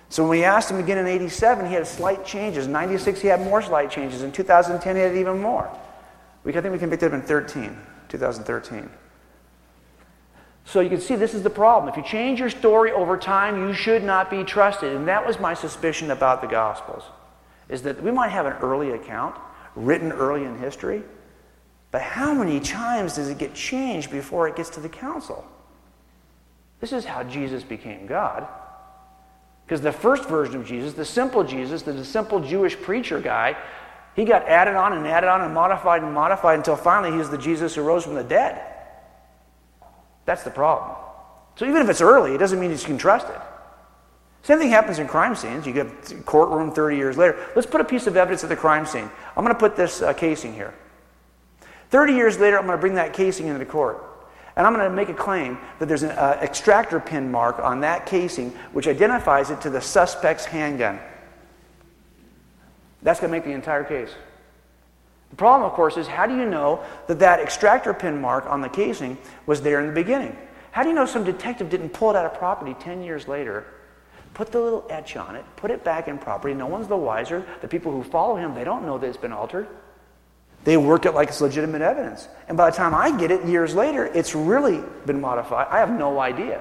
So 0.08 0.22
when 0.22 0.30
we 0.30 0.44
asked 0.44 0.70
him 0.70 0.78
again 0.78 0.98
in 0.98 1.06
87, 1.06 1.66
he 1.66 1.74
had 1.74 1.86
slight 1.86 2.24
changes. 2.24 2.66
In 2.66 2.72
96, 2.72 3.20
he 3.20 3.28
had 3.28 3.40
more 3.40 3.60
slight 3.60 3.90
changes. 3.90 4.22
In 4.22 4.30
2010, 4.30 4.96
he 4.96 5.02
had 5.02 5.16
even 5.16 5.40
more. 5.40 5.68
We, 6.44 6.56
I 6.56 6.60
think 6.60 6.72
we 6.72 6.78
convicted 6.78 7.12
him 7.12 7.20
in 7.20 7.26
13. 7.26 7.76
2013. 8.08 8.88
So 10.64 10.80
you 10.80 10.88
can 10.88 11.00
see 11.00 11.16
this 11.16 11.34
is 11.34 11.42
the 11.42 11.50
problem. 11.50 11.88
If 11.88 11.96
you 11.96 12.02
change 12.02 12.40
your 12.40 12.50
story 12.50 12.92
over 12.92 13.16
time, 13.16 13.66
you 13.68 13.72
should 13.72 14.02
not 14.02 14.30
be 14.30 14.44
trusted. 14.44 14.94
And 14.94 15.08
that 15.08 15.26
was 15.26 15.38
my 15.38 15.54
suspicion 15.54 16.10
about 16.10 16.40
the 16.40 16.48
Gospels, 16.48 17.04
is 17.68 17.82
that 17.82 18.02
we 18.02 18.10
might 18.10 18.30
have 18.30 18.46
an 18.46 18.54
early 18.54 18.90
account 18.90 19.36
written 19.74 20.12
early 20.12 20.44
in 20.44 20.58
history, 20.58 21.02
but 21.90 22.02
how 22.02 22.34
many 22.34 22.60
times 22.60 23.14
does 23.14 23.28
it 23.28 23.38
get 23.38 23.54
changed 23.54 24.10
before 24.10 24.48
it 24.48 24.56
gets 24.56 24.70
to 24.70 24.80
the 24.80 24.88
council? 24.88 25.46
This 26.80 26.92
is 26.92 27.04
how 27.04 27.22
Jesus 27.22 27.62
became 27.62 28.06
God. 28.06 28.46
Because 29.64 29.80
the 29.80 29.92
first 29.92 30.28
version 30.28 30.56
of 30.56 30.66
Jesus, 30.66 30.94
the 30.94 31.04
simple 31.04 31.42
Jesus, 31.42 31.82
the 31.82 32.04
simple 32.04 32.40
Jewish 32.40 32.80
preacher 32.80 33.20
guy, 33.20 33.56
he 34.14 34.24
got 34.24 34.46
added 34.48 34.76
on 34.76 34.92
and 34.92 35.06
added 35.06 35.28
on 35.28 35.42
and 35.42 35.52
modified 35.52 36.02
and 36.02 36.12
modified 36.12 36.58
until 36.58 36.76
finally 36.76 37.16
he's 37.16 37.28
the 37.28 37.38
Jesus 37.38 37.74
who 37.74 37.82
rose 37.82 38.04
from 38.04 38.14
the 38.14 38.24
dead. 38.24 38.62
That's 40.24 40.42
the 40.42 40.50
problem. 40.50 40.96
So 41.56 41.64
even 41.64 41.82
if 41.82 41.88
it's 41.88 42.00
early, 42.00 42.34
it 42.34 42.38
doesn't 42.38 42.60
mean 42.60 42.70
you 42.70 42.78
can 42.78 42.98
trust 42.98 43.28
it. 43.28 43.40
Same 44.42 44.58
thing 44.58 44.70
happens 44.70 45.00
in 45.00 45.08
crime 45.08 45.34
scenes. 45.34 45.66
You 45.66 45.72
get 45.72 46.24
courtroom 46.24 46.70
30 46.70 46.96
years 46.96 47.18
later. 47.18 47.36
Let's 47.56 47.66
put 47.66 47.80
a 47.80 47.84
piece 47.84 48.06
of 48.06 48.16
evidence 48.16 48.44
at 48.44 48.48
the 48.48 48.56
crime 48.56 48.86
scene. 48.86 49.10
I'm 49.36 49.42
going 49.42 49.54
to 49.54 49.58
put 49.58 49.74
this 49.74 50.02
uh, 50.02 50.12
casing 50.12 50.54
here. 50.54 50.72
30 51.90 52.14
years 52.14 52.38
later, 52.38 52.58
I'm 52.58 52.66
going 52.66 52.76
to 52.76 52.80
bring 52.80 52.94
that 52.94 53.12
casing 53.12 53.46
into 53.46 53.58
the 53.58 53.64
court. 53.64 54.02
And 54.56 54.66
I'm 54.66 54.74
going 54.74 54.88
to 54.88 54.94
make 54.94 55.10
a 55.10 55.14
claim 55.14 55.58
that 55.78 55.86
there's 55.86 56.02
an 56.02 56.10
uh, 56.12 56.38
extractor 56.40 56.98
pin 56.98 57.30
mark 57.30 57.58
on 57.58 57.80
that 57.80 58.06
casing 58.06 58.50
which 58.72 58.88
identifies 58.88 59.50
it 59.50 59.60
to 59.62 59.70
the 59.70 59.80
suspect's 59.80 60.46
handgun. 60.46 60.98
That's 63.02 63.20
going 63.20 63.30
to 63.30 63.36
make 63.36 63.44
the 63.44 63.52
entire 63.52 63.84
case. 63.84 64.10
The 65.30 65.36
problem, 65.36 65.68
of 65.68 65.76
course, 65.76 65.96
is 65.96 66.06
how 66.06 66.26
do 66.26 66.34
you 66.34 66.46
know 66.46 66.82
that 67.08 67.18
that 67.18 67.40
extractor 67.40 67.92
pin 67.92 68.20
mark 68.20 68.46
on 68.46 68.62
the 68.62 68.68
casing 68.68 69.18
was 69.44 69.60
there 69.60 69.80
in 69.80 69.86
the 69.86 69.92
beginning? 69.92 70.36
How 70.70 70.82
do 70.82 70.88
you 70.88 70.94
know 70.94 71.06
some 71.06 71.24
detective 71.24 71.68
didn't 71.68 71.90
pull 71.90 72.10
it 72.10 72.16
out 72.16 72.24
of 72.24 72.34
property 72.34 72.74
10 72.80 73.02
years 73.02 73.28
later, 73.28 73.66
put 74.34 74.52
the 74.52 74.60
little 74.60 74.86
etch 74.88 75.16
on 75.16 75.36
it, 75.36 75.44
put 75.56 75.70
it 75.70 75.84
back 75.84 76.08
in 76.08 76.16
property? 76.16 76.54
No 76.54 76.66
one's 76.66 76.88
the 76.88 76.96
wiser. 76.96 77.44
The 77.60 77.68
people 77.68 77.92
who 77.92 78.02
follow 78.02 78.36
him, 78.36 78.54
they 78.54 78.64
don't 78.64 78.86
know 78.86 78.96
that 78.96 79.06
it's 79.06 79.16
been 79.16 79.32
altered. 79.32 79.68
They 80.66 80.76
work 80.76 81.06
it 81.06 81.14
like 81.14 81.28
it's 81.28 81.40
legitimate 81.40 81.80
evidence. 81.80 82.26
And 82.48 82.56
by 82.56 82.70
the 82.70 82.76
time 82.76 82.92
I 82.92 83.16
get 83.16 83.30
it 83.30 83.44
years 83.44 83.72
later, 83.72 84.04
it's 84.04 84.34
really 84.34 84.82
been 85.06 85.20
modified. 85.20 85.68
I 85.70 85.78
have 85.78 85.96
no 85.96 86.18
idea. 86.18 86.60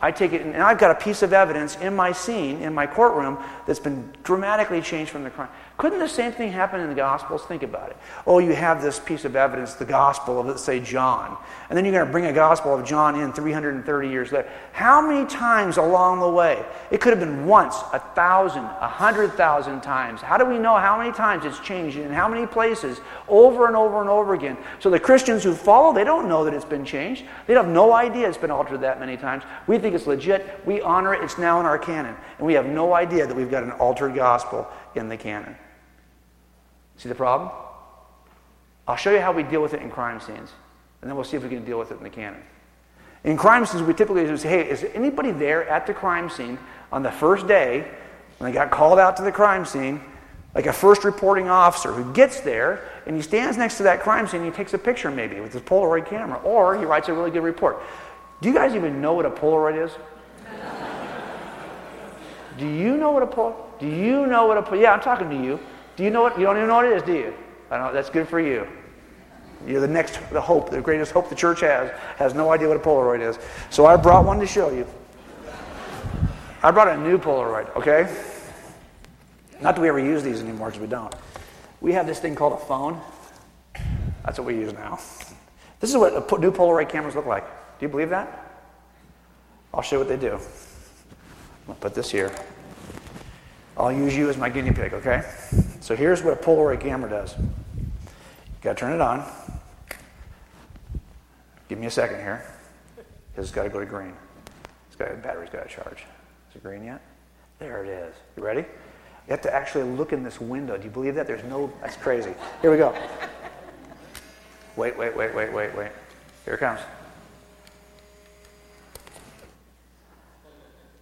I 0.00 0.12
take 0.12 0.32
it, 0.32 0.40
and 0.40 0.56
I've 0.56 0.78
got 0.78 0.92
a 0.92 0.94
piece 0.94 1.20
of 1.20 1.34
evidence 1.34 1.76
in 1.76 1.94
my 1.94 2.12
scene, 2.12 2.62
in 2.62 2.72
my 2.72 2.86
courtroom, 2.86 3.38
that's 3.66 3.80
been 3.80 4.10
dramatically 4.22 4.80
changed 4.80 5.10
from 5.10 5.24
the 5.24 5.30
crime. 5.30 5.50
Couldn't 5.78 6.00
the 6.00 6.08
same 6.08 6.32
thing 6.32 6.50
happen 6.50 6.80
in 6.80 6.88
the 6.88 6.94
Gospels? 6.96 7.44
Think 7.44 7.62
about 7.62 7.90
it. 7.90 7.96
Oh, 8.26 8.40
you 8.40 8.52
have 8.52 8.82
this 8.82 8.98
piece 8.98 9.24
of 9.24 9.36
evidence, 9.36 9.74
the 9.74 9.84
Gospel 9.84 10.40
of, 10.40 10.46
let's 10.46 10.64
say, 10.64 10.80
John. 10.80 11.38
And 11.68 11.76
then 11.76 11.84
you're 11.84 11.94
going 11.94 12.04
to 12.04 12.10
bring 12.10 12.26
a 12.26 12.32
Gospel 12.32 12.74
of 12.74 12.84
John 12.84 13.14
in 13.20 13.32
330 13.32 14.08
years 14.08 14.32
later. 14.32 14.50
How 14.72 15.00
many 15.00 15.24
times 15.28 15.76
along 15.76 16.18
the 16.18 16.28
way? 16.28 16.64
It 16.90 17.00
could 17.00 17.16
have 17.16 17.20
been 17.20 17.46
once, 17.46 17.76
a 17.92 18.00
thousand, 18.00 18.64
a 18.64 18.88
hundred 18.88 19.34
thousand 19.34 19.80
times. 19.80 20.20
How 20.20 20.36
do 20.36 20.44
we 20.44 20.58
know 20.58 20.76
how 20.76 20.98
many 20.98 21.12
times 21.12 21.44
it's 21.44 21.60
changed 21.60 21.96
in 21.96 22.10
how 22.10 22.26
many 22.26 22.44
places 22.44 23.00
over 23.28 23.68
and 23.68 23.76
over 23.76 24.00
and 24.00 24.10
over 24.10 24.34
again? 24.34 24.56
So 24.80 24.90
the 24.90 24.98
Christians 24.98 25.44
who 25.44 25.54
follow, 25.54 25.94
they 25.94 26.02
don't 26.02 26.28
know 26.28 26.42
that 26.42 26.54
it's 26.54 26.64
been 26.64 26.84
changed. 26.84 27.22
They 27.46 27.54
have 27.54 27.68
no 27.68 27.92
idea 27.92 28.28
it's 28.28 28.36
been 28.36 28.50
altered 28.50 28.80
that 28.80 28.98
many 28.98 29.16
times. 29.16 29.44
We 29.68 29.78
think 29.78 29.94
it's 29.94 30.08
legit. 30.08 30.58
We 30.66 30.80
honor 30.80 31.14
it. 31.14 31.22
It's 31.22 31.38
now 31.38 31.60
in 31.60 31.66
our 31.66 31.78
canon. 31.78 32.16
And 32.38 32.46
we 32.48 32.54
have 32.54 32.66
no 32.66 32.94
idea 32.94 33.28
that 33.28 33.36
we've 33.36 33.48
got 33.48 33.62
an 33.62 33.70
altered 33.70 34.16
Gospel 34.16 34.68
in 34.96 35.08
the 35.08 35.16
canon. 35.16 35.54
See 36.98 37.08
the 37.08 37.14
problem? 37.14 37.50
I'll 38.86 38.96
show 38.96 39.12
you 39.12 39.20
how 39.20 39.32
we 39.32 39.42
deal 39.42 39.62
with 39.62 39.72
it 39.72 39.82
in 39.82 39.90
crime 39.90 40.20
scenes, 40.20 40.50
and 41.00 41.08
then 41.08 41.14
we'll 41.14 41.24
see 41.24 41.36
if 41.36 41.42
we 41.42 41.48
can 41.48 41.64
deal 41.64 41.78
with 41.78 41.90
it 41.90 41.98
in 41.98 42.02
the 42.02 42.10
canon. 42.10 42.42
In 43.24 43.36
crime 43.36 43.64
scenes, 43.66 43.82
we 43.82 43.94
typically 43.94 44.36
say, 44.36 44.48
hey, 44.48 44.68
is 44.68 44.84
anybody 44.94 45.30
there 45.30 45.68
at 45.68 45.86
the 45.86 45.94
crime 45.94 46.28
scene 46.28 46.58
on 46.92 47.02
the 47.02 47.10
first 47.10 47.46
day 47.46 47.88
when 48.38 48.50
they 48.50 48.54
got 48.54 48.70
called 48.70 48.98
out 48.98 49.16
to 49.16 49.22
the 49.22 49.32
crime 49.32 49.64
scene 49.64 50.00
like 50.54 50.66
a 50.66 50.72
first 50.72 51.04
reporting 51.04 51.48
officer 51.48 51.92
who 51.92 52.12
gets 52.12 52.40
there 52.40 52.88
and 53.06 53.14
he 53.14 53.22
stands 53.22 53.56
next 53.56 53.76
to 53.76 53.82
that 53.82 54.00
crime 54.00 54.26
scene 54.26 54.40
and 54.40 54.50
he 54.50 54.56
takes 54.56 54.74
a 54.74 54.78
picture 54.78 55.10
maybe 55.10 55.40
with 55.40 55.52
his 55.52 55.62
Polaroid 55.62 56.06
camera, 56.06 56.38
or 56.40 56.78
he 56.78 56.84
writes 56.84 57.08
a 57.08 57.12
really 57.12 57.30
good 57.30 57.42
report. 57.42 57.80
Do 58.40 58.48
you 58.48 58.54
guys 58.54 58.74
even 58.74 59.00
know 59.00 59.14
what 59.14 59.26
a 59.26 59.30
Polaroid 59.30 59.84
is? 59.84 59.92
Do 62.58 62.66
you 62.66 62.96
know 62.96 63.12
what 63.12 63.22
a 63.22 63.26
Polaroid? 63.26 63.78
Do 63.78 63.86
you 63.86 64.26
know 64.26 64.46
what 64.46 64.72
a 64.72 64.76
Yeah, 64.76 64.92
I'm 64.92 65.00
talking 65.00 65.28
to 65.30 65.36
you. 65.36 65.60
Do 65.98 66.04
you 66.04 66.10
know 66.10 66.22
what? 66.22 66.38
You 66.38 66.44
don't 66.44 66.56
even 66.56 66.68
know 66.68 66.76
what 66.76 66.84
it 66.84 66.92
is, 66.92 67.02
do 67.02 67.12
you? 67.12 67.34
I 67.72 67.78
know 67.78 67.92
that's 67.92 68.08
good 68.08 68.28
for 68.28 68.38
you. 68.38 68.68
You're 69.66 69.80
the 69.80 69.88
next, 69.88 70.20
the 70.30 70.40
hope, 70.40 70.70
the 70.70 70.80
greatest 70.80 71.10
hope 71.10 71.28
the 71.28 71.34
church 71.34 71.60
has, 71.62 71.90
has 72.18 72.34
no 72.34 72.52
idea 72.52 72.68
what 72.68 72.76
a 72.76 72.80
Polaroid 72.80 73.20
is. 73.20 73.36
So 73.68 73.84
I 73.84 73.96
brought 73.96 74.24
one 74.24 74.38
to 74.38 74.46
show 74.46 74.70
you. 74.70 74.86
I 76.62 76.70
brought 76.70 76.86
a 76.86 76.96
new 76.96 77.18
Polaroid, 77.18 77.74
okay? 77.74 78.16
Not 79.60 79.74
that 79.74 79.80
we 79.80 79.88
ever 79.88 79.98
use 79.98 80.22
these 80.22 80.40
anymore 80.40 80.68
because 80.68 80.80
we 80.80 80.86
don't. 80.86 81.12
We 81.80 81.92
have 81.94 82.06
this 82.06 82.20
thing 82.20 82.36
called 82.36 82.52
a 82.52 82.64
phone. 82.64 83.00
That's 84.24 84.38
what 84.38 84.46
we 84.46 84.54
use 84.54 84.72
now. 84.72 85.00
This 85.80 85.90
is 85.90 85.96
what 85.96 86.12
new 86.40 86.52
Polaroid 86.52 86.88
cameras 86.88 87.16
look 87.16 87.26
like. 87.26 87.44
Do 87.80 87.86
you 87.86 87.88
believe 87.88 88.10
that? 88.10 88.52
I'll 89.74 89.82
show 89.82 89.96
you 89.96 90.06
what 90.06 90.08
they 90.08 90.28
do. 90.28 90.38
I'll 91.68 91.74
put 91.74 91.92
this 91.92 92.08
here. 92.08 92.30
I'll 93.76 93.90
use 93.90 94.16
you 94.16 94.30
as 94.30 94.36
my 94.36 94.48
guinea 94.48 94.70
pig, 94.70 94.94
okay? 94.94 95.24
So 95.80 95.96
here's 95.96 96.22
what 96.22 96.34
a 96.34 96.36
Polaroid 96.36 96.80
camera 96.80 97.08
does. 97.08 97.34
You 97.38 97.46
got 98.62 98.76
to 98.76 98.80
turn 98.80 98.92
it 98.92 99.00
on. 99.00 99.24
Give 101.68 101.78
me 101.78 101.86
a 101.86 101.90
second 101.90 102.16
here. 102.16 102.44
Because 102.96 103.46
it's 103.46 103.54
got 103.54 103.64
to 103.64 103.68
go 103.68 103.78
to 103.78 103.86
green. 103.86 104.14
It's 104.88 104.96
got, 104.96 105.10
the 105.10 105.16
battery's 105.16 105.50
got 105.50 105.68
to 105.68 105.74
charge. 105.74 106.04
Is 106.50 106.56
it 106.56 106.62
green 106.62 106.84
yet? 106.84 107.00
There 107.58 107.84
it 107.84 107.88
is. 107.88 108.14
You 108.36 108.44
ready? 108.44 108.60
You 108.60 109.32
have 109.32 109.42
to 109.42 109.54
actually 109.54 109.84
look 109.84 110.12
in 110.12 110.22
this 110.22 110.40
window. 110.40 110.76
Do 110.76 110.84
you 110.84 110.90
believe 110.90 111.14
that? 111.14 111.26
There's 111.26 111.44
no, 111.44 111.72
that's 111.80 111.96
crazy. 111.96 112.34
Here 112.62 112.70
we 112.70 112.76
go. 112.76 112.94
Wait, 114.76 114.96
wait, 114.96 115.16
wait, 115.16 115.34
wait, 115.34 115.52
wait, 115.52 115.76
wait. 115.76 115.90
Here 116.44 116.54
it 116.54 116.60
comes. 116.60 116.80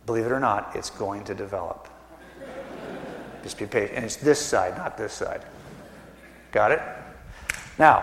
Believe 0.07 0.27
it 0.27 0.33
or 0.33 0.41
not, 0.41 0.75
it's 0.75 0.91
going 0.91 1.25
to 1.25 1.35
develop. 1.35 1.89
Just 3.47 3.59
be 3.59 3.67
patient. 3.67 3.93
And 3.95 4.05
it's 4.05 4.17
this 4.17 4.41
side, 4.45 4.77
not 4.77 4.99
this 4.99 5.13
side. 5.13 5.41
Got 6.51 6.73
it? 6.73 6.83
Now, 7.79 8.03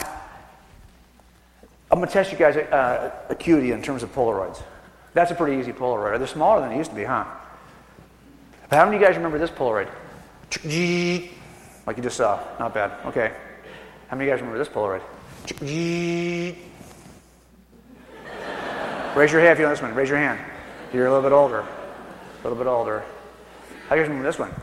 I'm 1.92 1.98
going 1.98 2.08
to 2.08 2.14
test 2.14 2.32
you 2.32 2.38
guys' 2.38 2.56
uh, 2.56 3.12
acuity 3.28 3.74
in 3.74 3.82
terms 3.82 4.04
of 4.04 4.16
Polaroids. 4.16 4.64
That's 5.14 5.32
a 5.32 5.36
pretty 5.36 5.60
easy 5.60 5.74
Polaroid. 5.74 6.18
They're 6.20 6.28
smaller 6.28 6.62
than 6.62 6.70
they 6.70 6.78
used 6.78 6.92
to 6.92 6.96
be, 6.96 7.04
huh? 7.04 7.26
But 8.70 8.78
how 8.78 8.86
many 8.86 8.96
of 8.96 9.02
you 9.02 9.08
guys 9.10 9.18
remember 9.18 9.38
this 9.38 9.50
Polaroid? 9.50 9.90
Like 11.86 11.98
you 11.98 12.04
just 12.04 12.16
saw. 12.16 12.40
Not 12.58 12.74
bad. 12.74 13.06
Okay. 13.08 13.34
How 14.08 14.16
many 14.16 14.30
of 14.30 14.32
you 14.32 14.32
guys 14.32 14.40
remember 14.40 14.60
this 14.64 14.70
Polaroid? 14.70 15.02
Raise 19.14 19.32
your 19.34 19.42
hand 19.42 19.52
if 19.52 19.60
you 19.60 19.66
know 19.66 19.72
this 19.72 19.82
one. 19.82 19.94
Raise 19.94 20.08
your 20.08 20.20
hand. 20.20 20.40
You're 20.94 21.08
a 21.08 21.14
little 21.14 21.30
bit 21.30 21.36
older. 21.36 21.60
A 21.60 22.44
little 22.44 22.58
bit 22.58 22.68
older. 22.68 23.04
How 23.90 23.96
do 23.96 23.98
you 23.98 24.04
guys 24.04 24.08
remember 24.08 24.24
this 24.24 24.40
one? 24.40 24.54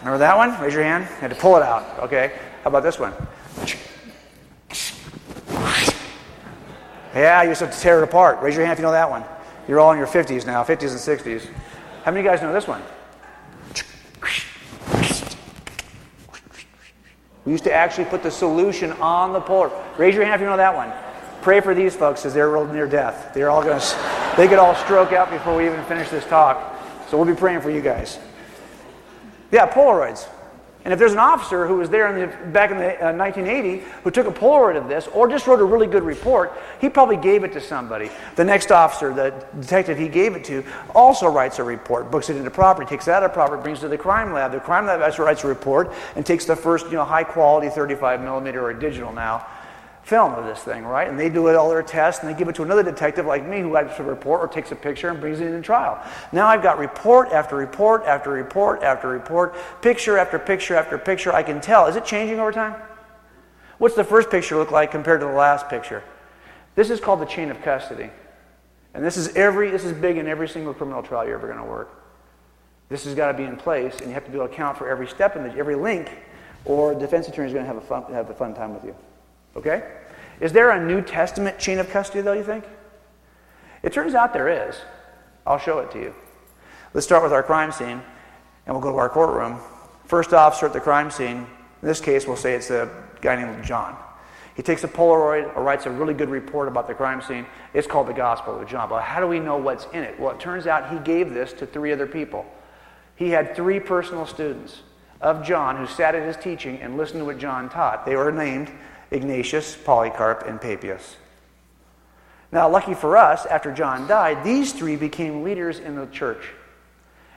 Remember 0.00 0.18
that 0.18 0.36
one? 0.36 0.60
Raise 0.60 0.74
your 0.74 0.82
hand. 0.82 1.04
You 1.04 1.16
had 1.16 1.30
to 1.30 1.36
pull 1.36 1.56
it 1.56 1.62
out. 1.62 1.98
Okay. 2.00 2.32
How 2.62 2.68
about 2.68 2.82
this 2.82 2.98
one? 2.98 3.12
Yeah, 7.14 7.42
you 7.42 7.48
used 7.48 7.60
to 7.60 7.66
tear 7.66 7.98
it 8.00 8.04
apart. 8.04 8.40
Raise 8.40 8.54
your 8.54 8.64
hand 8.64 8.74
if 8.74 8.78
you 8.78 8.84
know 8.84 8.92
that 8.92 9.10
one. 9.10 9.24
You're 9.66 9.80
all 9.80 9.92
in 9.92 9.98
your 9.98 10.06
50s 10.06 10.46
now, 10.46 10.62
50s 10.62 10.90
and 10.90 11.00
60s. 11.00 11.46
How 12.04 12.12
many 12.12 12.20
of 12.20 12.24
you 12.24 12.30
guys 12.30 12.42
know 12.42 12.52
this 12.52 12.68
one? 12.68 12.82
We 17.44 17.52
used 17.52 17.64
to 17.64 17.72
actually 17.72 18.04
put 18.04 18.22
the 18.22 18.30
solution 18.30 18.92
on 18.92 19.32
the 19.32 19.40
pole. 19.40 19.72
Raise 19.96 20.14
your 20.14 20.24
hand 20.24 20.34
if 20.34 20.40
you 20.42 20.46
know 20.46 20.56
that 20.58 20.74
one. 20.74 20.92
Pray 21.40 21.60
for 21.60 21.74
these 21.74 21.96
folks 21.96 22.26
as 22.26 22.34
they're 22.34 22.64
near 22.66 22.86
death. 22.86 23.32
They're 23.32 23.50
all 23.50 23.62
going 23.62 23.80
to, 23.80 24.34
they 24.36 24.48
could 24.48 24.58
all 24.58 24.74
stroke 24.74 25.12
out 25.12 25.30
before 25.30 25.56
we 25.56 25.66
even 25.66 25.82
finish 25.84 26.10
this 26.10 26.24
talk. 26.26 26.78
So 27.08 27.16
we'll 27.16 27.26
be 27.26 27.38
praying 27.38 27.62
for 27.62 27.70
you 27.70 27.80
guys. 27.80 28.18
Yeah, 29.50 29.70
Polaroids. 29.70 30.28
And 30.84 30.92
if 30.92 30.98
there's 30.98 31.12
an 31.12 31.18
officer 31.18 31.66
who 31.66 31.76
was 31.76 31.90
there 31.90 32.08
in 32.08 32.30
the, 32.30 32.50
back 32.50 32.70
in 32.70 32.78
the, 32.78 32.94
uh, 32.94 33.12
1980 33.12 33.84
who 34.04 34.10
took 34.10 34.26
a 34.26 34.30
Polaroid 34.30 34.76
of 34.76 34.88
this 34.88 35.06
or 35.08 35.28
just 35.28 35.46
wrote 35.46 35.60
a 35.60 35.64
really 35.64 35.86
good 35.86 36.04
report, 36.04 36.52
he 36.80 36.88
probably 36.88 37.16
gave 37.16 37.44
it 37.44 37.52
to 37.52 37.60
somebody. 37.60 38.10
The 38.36 38.44
next 38.44 38.70
officer, 38.70 39.12
the 39.12 39.34
detective 39.60 39.98
he 39.98 40.08
gave 40.08 40.34
it 40.34 40.44
to, 40.44 40.64
also 40.94 41.28
writes 41.28 41.58
a 41.58 41.64
report, 41.64 42.10
books 42.10 42.30
it 42.30 42.36
into 42.36 42.50
property, 42.50 42.88
takes 42.88 43.08
it 43.08 43.10
out 43.10 43.22
of 43.22 43.32
property, 43.32 43.60
brings 43.60 43.80
it 43.80 43.82
to 43.82 43.88
the 43.88 43.98
crime 43.98 44.32
lab. 44.32 44.52
The 44.52 44.60
crime 44.60 44.86
lab 44.86 45.00
writes 45.00 45.44
a 45.44 45.48
report 45.48 45.92
and 46.16 46.24
takes 46.24 46.46
the 46.46 46.56
first, 46.56 46.86
you 46.86 46.92
know, 46.92 47.04
high 47.04 47.24
quality 47.24 47.68
35 47.68 48.22
millimeter 48.22 48.64
or 48.64 48.72
digital 48.72 49.12
now 49.12 49.46
film 50.08 50.32
of 50.32 50.46
this 50.46 50.60
thing, 50.60 50.86
right? 50.86 51.06
And 51.06 51.20
they 51.20 51.28
do 51.28 51.48
it 51.48 51.54
all 51.54 51.68
their 51.68 51.82
tests 51.82 52.22
and 52.22 52.32
they 52.32 52.38
give 52.38 52.48
it 52.48 52.54
to 52.54 52.62
another 52.62 52.82
detective 52.82 53.26
like 53.26 53.46
me 53.46 53.60
who 53.60 53.70
writes 53.70 53.98
a 53.98 54.02
report 54.02 54.40
or 54.40 54.48
takes 54.48 54.72
a 54.72 54.76
picture 54.76 55.10
and 55.10 55.20
brings 55.20 55.40
it 55.40 55.52
in 55.52 55.62
trial. 55.62 56.02
Now 56.32 56.46
I've 56.46 56.62
got 56.62 56.78
report 56.78 57.28
after 57.30 57.56
report 57.56 58.04
after 58.06 58.30
report 58.30 58.82
after 58.82 59.08
report, 59.08 59.54
picture 59.82 60.16
after 60.16 60.38
picture 60.38 60.74
after 60.74 60.96
picture. 60.96 61.30
I 61.34 61.42
can 61.42 61.60
tell. 61.60 61.86
Is 61.86 61.96
it 61.96 62.06
changing 62.06 62.40
over 62.40 62.52
time? 62.52 62.74
What's 63.76 63.94
the 63.94 64.04
first 64.04 64.30
picture 64.30 64.56
look 64.56 64.70
like 64.70 64.90
compared 64.90 65.20
to 65.20 65.26
the 65.26 65.32
last 65.32 65.68
picture? 65.68 66.02
This 66.74 66.88
is 66.88 67.00
called 67.00 67.20
the 67.20 67.26
chain 67.26 67.50
of 67.50 67.60
custody. 67.60 68.10
And 68.94 69.04
this 69.04 69.18
is 69.18 69.36
every 69.36 69.70
this 69.70 69.84
is 69.84 69.92
big 69.92 70.16
in 70.16 70.26
every 70.26 70.48
single 70.48 70.72
criminal 70.72 71.02
trial 71.02 71.26
you're 71.26 71.36
ever 71.36 71.46
going 71.46 71.58
to 71.58 71.70
work. 71.70 71.90
This 72.88 73.04
has 73.04 73.14
got 73.14 73.30
to 73.30 73.36
be 73.36 73.44
in 73.44 73.56
place, 73.56 73.98
and 73.98 74.06
you 74.06 74.14
have 74.14 74.24
to 74.24 74.30
be 74.30 74.38
able 74.38 74.48
to 74.48 74.54
account 74.54 74.78
for 74.78 74.88
every 74.88 75.06
step 75.06 75.36
in 75.36 75.42
the, 75.42 75.54
every 75.56 75.74
link, 75.74 76.10
or 76.64 76.94
defense 76.94 77.28
attorney 77.28 77.48
is 77.48 77.52
going 77.52 77.66
to 77.66 77.68
have 77.68 77.76
a 77.76 77.86
fun, 77.86 78.10
have 78.14 78.30
a 78.30 78.34
fun 78.34 78.54
time 78.54 78.72
with 78.72 78.84
you. 78.84 78.96
Okay? 79.56 79.82
Is 80.40 80.52
there 80.52 80.70
a 80.70 80.84
New 80.84 81.02
Testament 81.02 81.58
chain 81.58 81.78
of 81.78 81.90
custody, 81.90 82.20
though, 82.20 82.32
you 82.32 82.44
think? 82.44 82.64
It 83.82 83.92
turns 83.92 84.14
out 84.14 84.32
there 84.32 84.68
is. 84.68 84.76
I'll 85.46 85.58
show 85.58 85.78
it 85.80 85.90
to 85.92 85.98
you. 85.98 86.14
Let's 86.94 87.06
start 87.06 87.22
with 87.22 87.32
our 87.32 87.42
crime 87.42 87.72
scene, 87.72 88.02
and 88.66 88.74
we'll 88.74 88.80
go 88.80 88.92
to 88.92 88.98
our 88.98 89.08
courtroom. 89.08 89.60
First 90.04 90.32
officer 90.32 90.66
at 90.66 90.72
the 90.72 90.80
crime 90.80 91.10
scene, 91.10 91.46
in 91.82 91.88
this 91.88 92.00
case, 92.00 92.26
we'll 92.26 92.36
say 92.36 92.54
it's 92.54 92.70
a 92.70 92.88
guy 93.20 93.36
named 93.36 93.64
John. 93.64 93.96
He 94.54 94.62
takes 94.62 94.82
a 94.82 94.88
Polaroid 94.88 95.56
or 95.56 95.62
writes 95.62 95.86
a 95.86 95.90
really 95.90 96.14
good 96.14 96.28
report 96.28 96.66
about 96.66 96.88
the 96.88 96.94
crime 96.94 97.22
scene. 97.22 97.46
It's 97.74 97.86
called 97.86 98.08
the 98.08 98.12
Gospel 98.12 98.60
of 98.60 98.68
John. 98.68 98.88
But 98.88 99.02
how 99.02 99.20
do 99.20 99.28
we 99.28 99.38
know 99.38 99.56
what's 99.56 99.86
in 99.92 100.02
it? 100.02 100.18
Well, 100.18 100.32
it 100.32 100.40
turns 100.40 100.66
out 100.66 100.90
he 100.92 100.98
gave 100.98 101.32
this 101.32 101.52
to 101.54 101.66
three 101.66 101.92
other 101.92 102.08
people. 102.08 102.44
He 103.14 103.30
had 103.30 103.54
three 103.54 103.78
personal 103.78 104.26
students 104.26 104.82
of 105.20 105.44
John 105.44 105.76
who 105.76 105.86
sat 105.86 106.16
at 106.16 106.26
his 106.26 106.36
teaching 106.36 106.78
and 106.80 106.96
listened 106.96 107.20
to 107.20 107.24
what 107.24 107.38
John 107.38 107.68
taught. 107.68 108.04
They 108.04 108.16
were 108.16 108.32
named 108.32 108.72
Ignatius, 109.10 109.76
Polycarp, 109.76 110.46
and 110.46 110.60
Papias. 110.60 111.16
Now, 112.50 112.68
lucky 112.68 112.94
for 112.94 113.16
us, 113.16 113.44
after 113.46 113.72
John 113.72 114.06
died, 114.06 114.42
these 114.42 114.72
three 114.72 114.96
became 114.96 115.42
leaders 115.42 115.78
in 115.78 115.96
the 115.96 116.06
church. 116.06 116.48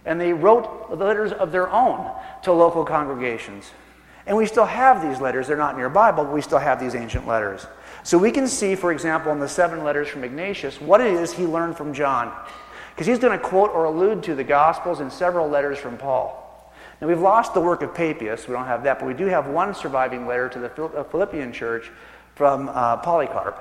And 0.06 0.20
they 0.20 0.34
wrote 0.34 0.90
letters 0.92 1.32
of 1.32 1.52
their 1.52 1.70
own 1.70 2.12
to 2.44 2.54
local 2.54 2.86
congregations. 2.86 3.70
And 4.26 4.38
we 4.38 4.46
still 4.46 4.66
have 4.66 5.02
these 5.02 5.20
letters. 5.20 5.48
They're 5.48 5.58
not 5.58 5.74
in 5.74 5.80
your 5.80 5.90
Bible, 5.90 6.24
but 6.24 6.34
we 6.34 6.42
still 6.42 6.60
have 6.60 6.80
these 6.80 6.96
ancient 6.96 7.28
letters. 7.28 7.66
So 8.04 8.18
we 8.18 8.32
can 8.32 8.48
see, 8.48 8.76
for 8.76 8.92
example, 8.92 9.32
in 9.32 9.40
the 9.40 9.48
seven 9.48 9.84
letters 9.84 10.08
from 10.08 10.24
Ignatius, 10.24 10.80
what 10.80 11.02
it 11.02 11.14
is 11.14 11.34
he 11.34 11.46
learned 11.46 11.78
from 11.78 11.94
John. 11.94 12.32
Because 12.92 13.08
he's 13.08 13.20
going 13.20 13.38
to 13.38 13.44
quote 13.44 13.72
or 13.72 13.86
allude 13.86 14.24
to 14.24 14.36
the 14.36 14.44
Gospels 14.44 15.02
in 15.02 15.10
several 15.10 15.50
letters 15.50 15.78
from 15.78 15.98
Paul. 15.98 16.51
Now, 17.02 17.08
we've 17.08 17.20
lost 17.20 17.56
the 17.56 17.62
work 17.62 17.82
of 17.82 17.96
Papias. 17.96 18.48
We 18.48 18.54
don't 18.54 18.68
have 18.68 18.84
that, 18.84 19.00
but 19.00 19.08
we 19.08 19.16
do 19.16 19.26
have 19.26 19.48
one 19.48 19.74
surviving 19.74 20.28
letter 20.28 20.48
to 20.50 20.60
the 20.60 20.84
uh, 20.84 21.04
Philippian 21.04 21.52
church 21.52 21.92
from 22.36 22.70
uh, 22.70 22.98
Polycarp. 22.98 23.58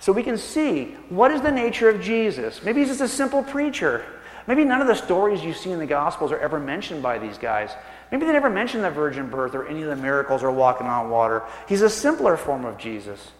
So 0.00 0.12
we 0.12 0.24
can 0.24 0.36
see 0.36 0.96
what 1.08 1.30
is 1.30 1.40
the 1.40 1.52
nature 1.52 1.88
of 1.88 2.00
Jesus. 2.00 2.62
Maybe 2.64 2.80
he's 2.80 2.88
just 2.88 3.00
a 3.00 3.08
simple 3.08 3.44
preacher. 3.44 4.04
Maybe 4.46 4.64
none 4.64 4.80
of 4.80 4.88
the 4.88 4.96
stories 4.96 5.44
you 5.44 5.52
see 5.52 5.70
in 5.70 5.78
the 5.78 5.86
Gospels 5.86 6.32
are 6.32 6.38
ever 6.38 6.58
mentioned 6.58 7.02
by 7.02 7.18
these 7.18 7.38
guys. 7.38 7.70
Maybe 8.10 8.26
they 8.26 8.32
never 8.32 8.50
mention 8.50 8.82
the 8.82 8.90
virgin 8.90 9.30
birth 9.30 9.54
or 9.54 9.68
any 9.68 9.82
of 9.82 9.88
the 9.88 9.96
miracles 9.96 10.42
or 10.42 10.50
walking 10.50 10.88
on 10.88 11.10
water. 11.10 11.44
He's 11.68 11.82
a 11.82 11.90
simpler 11.90 12.36
form 12.36 12.64
of 12.64 12.76
Jesus. 12.76 13.30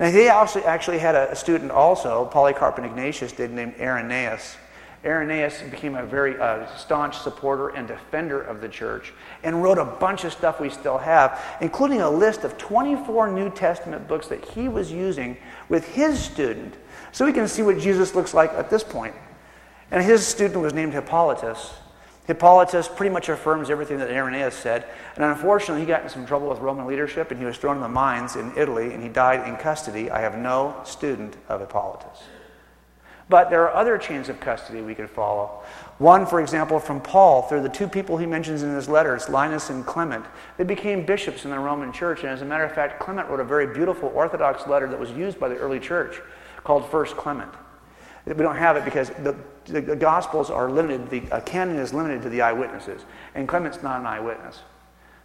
Now, 0.00 0.10
he 0.10 0.28
actually 0.28 0.98
had 0.98 1.14
a 1.14 1.36
student 1.36 1.70
also, 1.70 2.24
Polycarp 2.24 2.78
and 2.78 2.86
Ignatius 2.86 3.32
did, 3.32 3.50
named 3.52 3.74
Irenaeus. 3.78 4.56
Irenaeus 5.04 5.62
became 5.62 5.94
a 5.94 6.04
very 6.04 6.38
uh, 6.40 6.66
staunch 6.76 7.18
supporter 7.18 7.68
and 7.68 7.86
defender 7.86 8.42
of 8.42 8.60
the 8.60 8.68
church 8.68 9.12
and 9.44 9.62
wrote 9.62 9.78
a 9.78 9.84
bunch 9.84 10.24
of 10.24 10.32
stuff 10.32 10.60
we 10.60 10.70
still 10.70 10.98
have, 10.98 11.40
including 11.60 12.00
a 12.00 12.10
list 12.10 12.42
of 12.42 12.58
24 12.58 13.30
New 13.30 13.48
Testament 13.50 14.08
books 14.08 14.26
that 14.28 14.44
he 14.44 14.68
was 14.68 14.90
using 14.90 15.36
with 15.68 15.86
his 15.94 16.18
student. 16.18 16.74
So 17.12 17.24
we 17.24 17.32
can 17.32 17.46
see 17.46 17.62
what 17.62 17.78
Jesus 17.78 18.16
looks 18.16 18.34
like 18.34 18.52
at 18.54 18.70
this 18.70 18.82
point. 18.82 19.14
And 19.92 20.02
his 20.02 20.26
student 20.26 20.60
was 20.60 20.74
named 20.74 20.92
Hippolytus. 20.92 21.74
Hippolytus 22.26 22.88
pretty 22.88 23.12
much 23.12 23.28
affirms 23.28 23.70
everything 23.70 23.98
that 23.98 24.10
Irenaeus 24.10 24.54
said. 24.54 24.84
And 25.14 25.24
unfortunately, 25.24 25.80
he 25.80 25.86
got 25.86 26.02
in 26.02 26.08
some 26.10 26.26
trouble 26.26 26.48
with 26.48 26.58
Roman 26.58 26.86
leadership 26.86 27.30
and 27.30 27.38
he 27.38 27.46
was 27.46 27.56
thrown 27.56 27.76
in 27.76 27.82
the 27.82 27.88
mines 27.88 28.36
in 28.36 28.52
Italy 28.56 28.92
and 28.92 29.02
he 29.02 29.08
died 29.08 29.48
in 29.48 29.56
custody. 29.56 30.10
I 30.10 30.20
have 30.20 30.36
no 30.36 30.76
student 30.84 31.36
of 31.48 31.60
Hippolytus. 31.60 32.18
But 33.28 33.50
there 33.50 33.62
are 33.68 33.74
other 33.74 33.98
chains 33.98 34.28
of 34.28 34.40
custody 34.40 34.80
we 34.80 34.94
could 34.94 35.10
follow. 35.10 35.62
One, 35.98 36.24
for 36.24 36.40
example, 36.40 36.78
from 36.80 37.00
Paul, 37.00 37.42
through 37.42 37.62
the 37.62 37.68
two 37.68 37.86
people 37.86 38.16
he 38.16 38.24
mentions 38.24 38.62
in 38.62 38.74
his 38.74 38.88
letters, 38.88 39.28
Linus 39.28 39.68
and 39.68 39.84
Clement. 39.84 40.24
They 40.56 40.64
became 40.64 41.04
bishops 41.04 41.44
in 41.44 41.50
the 41.50 41.58
Roman 41.58 41.92
church. 41.92 42.20
And 42.20 42.30
as 42.30 42.40
a 42.40 42.46
matter 42.46 42.64
of 42.64 42.72
fact, 42.72 43.00
Clement 43.00 43.28
wrote 43.28 43.40
a 43.40 43.44
very 43.44 43.66
beautiful 43.66 44.10
Orthodox 44.14 44.66
letter 44.66 44.88
that 44.88 44.98
was 44.98 45.10
used 45.10 45.38
by 45.38 45.48
the 45.48 45.56
early 45.56 45.78
church 45.78 46.20
called 46.64 46.88
First 46.90 47.16
Clement. 47.16 47.52
We 48.26 48.34
don't 48.34 48.56
have 48.56 48.76
it 48.76 48.84
because 48.84 49.10
the, 49.10 49.36
the, 49.66 49.80
the 49.80 49.96
Gospels 49.96 50.50
are 50.50 50.70
limited, 50.70 51.08
the 51.10 51.22
uh, 51.34 51.40
canon 51.40 51.76
is 51.76 51.94
limited 51.94 52.22
to 52.22 52.28
the 52.28 52.42
eyewitnesses. 52.42 53.02
And 53.34 53.46
Clement's 53.48 53.82
not 53.82 54.00
an 54.00 54.06
eyewitness. 54.06 54.60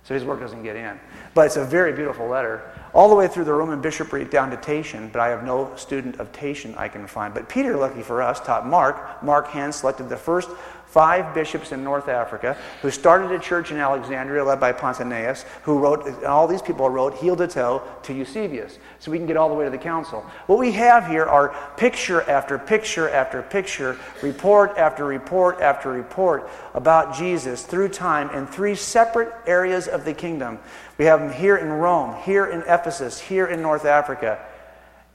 So 0.04 0.14
his 0.14 0.26
work 0.26 0.40
doesn't 0.40 0.64
get 0.64 0.76
in. 0.76 1.00
But 1.34 1.46
it's 1.46 1.56
a 1.56 1.66
very 1.66 1.94
beautiful 1.94 2.28
letter, 2.28 2.70
all 2.94 3.10
the 3.10 3.16
way 3.16 3.28
through 3.28 3.46
the 3.46 3.54
Roman 3.54 3.82
bishopric 3.82 4.30
down 4.30 4.52
to 4.52 4.58
Tatian, 4.58 5.10
but 5.12 5.20
I 5.20 5.30
have 5.30 5.44
no 5.44 5.76
student 5.76 6.20
of 6.20 6.32
Tatian 6.32 6.76
I 6.76 6.88
can 6.88 7.08
find. 7.08 7.34
But 7.34 7.50
Peter, 7.50 7.76
lucky 7.76 8.02
for 8.02 8.22
us, 8.22 8.40
taught 8.40 8.68
Mark. 8.68 9.24
Mark 9.24 9.48
hand 9.48 9.74
selected 9.74 10.10
the 10.10 10.18
first 10.18 10.50
five 10.94 11.34
bishops 11.34 11.72
in 11.72 11.84
North 11.84 12.08
Africa 12.08 12.56
who 12.84 12.92
started 12.92 13.32
a 13.32 13.40
church 13.40 13.72
in 13.72 13.78
Alexandria 13.78 14.44
led 14.44 14.60
by 14.60 14.72
Pantaenus, 14.72 15.44
who 15.64 15.80
wrote, 15.80 16.06
and 16.06 16.24
all 16.24 16.48
these 16.48 16.62
people 16.62 16.88
wrote 16.88 17.16
heel 17.16 17.36
to 17.36 17.48
toe 17.48 17.82
to 18.04 18.14
Eusebius. 18.14 18.78
So 19.00 19.10
we 19.10 19.18
can 19.18 19.26
get 19.26 19.36
all 19.36 19.50
the 19.50 19.56
way 19.56 19.66
to 19.66 19.72
the 19.72 19.78
council. 19.80 20.22
What 20.46 20.60
we 20.60 20.72
have 20.74 21.08
here 21.08 21.26
are 21.26 21.56
picture 21.78 22.22
after 22.30 22.60
picture 22.60 23.10
after 23.10 23.42
picture, 23.42 23.98
report 24.22 24.78
after 24.78 25.04
report 25.04 25.62
after 25.62 25.92
report 25.92 26.48
about 26.76 27.16
Jesus 27.16 27.66
through 27.66 27.90
time 27.90 28.30
in 28.30 28.46
three 28.46 28.76
separate 28.76 29.34
areas 29.48 29.88
of 29.88 30.06
the 30.06 30.14
kingdom. 30.14 30.60
We 30.98 31.06
have 31.06 31.20
them 31.20 31.32
here 31.32 31.58
in 31.58 31.70
Rome, 31.70 32.16
here 32.22 32.46
in 32.46 32.62
Ephesus, 32.62 33.20
here 33.20 33.48
in 33.48 33.62
North 33.62 33.86
Africa. 33.86 34.40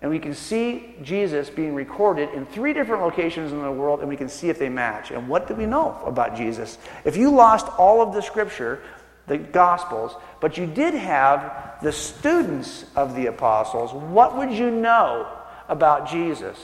And 0.00 0.10
we 0.10 0.18
can 0.18 0.34
see 0.34 0.94
Jesus 1.02 1.50
being 1.50 1.74
recorded 1.74 2.30
in 2.30 2.46
three 2.46 2.72
different 2.72 3.02
locations 3.02 3.52
in 3.52 3.60
the 3.60 3.72
world, 3.72 4.00
and 4.00 4.08
we 4.08 4.16
can 4.16 4.28
see 4.28 4.48
if 4.48 4.58
they 4.58 4.68
match. 4.68 5.10
And 5.10 5.28
what 5.28 5.48
do 5.48 5.54
we 5.54 5.66
know 5.66 6.00
about 6.04 6.36
Jesus? 6.36 6.78
If 7.04 7.16
you 7.16 7.30
lost 7.30 7.66
all 7.78 8.00
of 8.00 8.14
the 8.14 8.22
scripture, 8.22 8.80
the 9.26 9.38
Gospels, 9.38 10.14
but 10.40 10.56
you 10.56 10.66
did 10.66 10.94
have 10.94 11.78
the 11.82 11.92
students 11.92 12.84
of 12.96 13.14
the 13.14 13.26
apostles, 13.26 13.92
what 13.92 14.36
would 14.36 14.52
you 14.52 14.70
know 14.70 15.28
about 15.68 16.08
Jesus? 16.08 16.56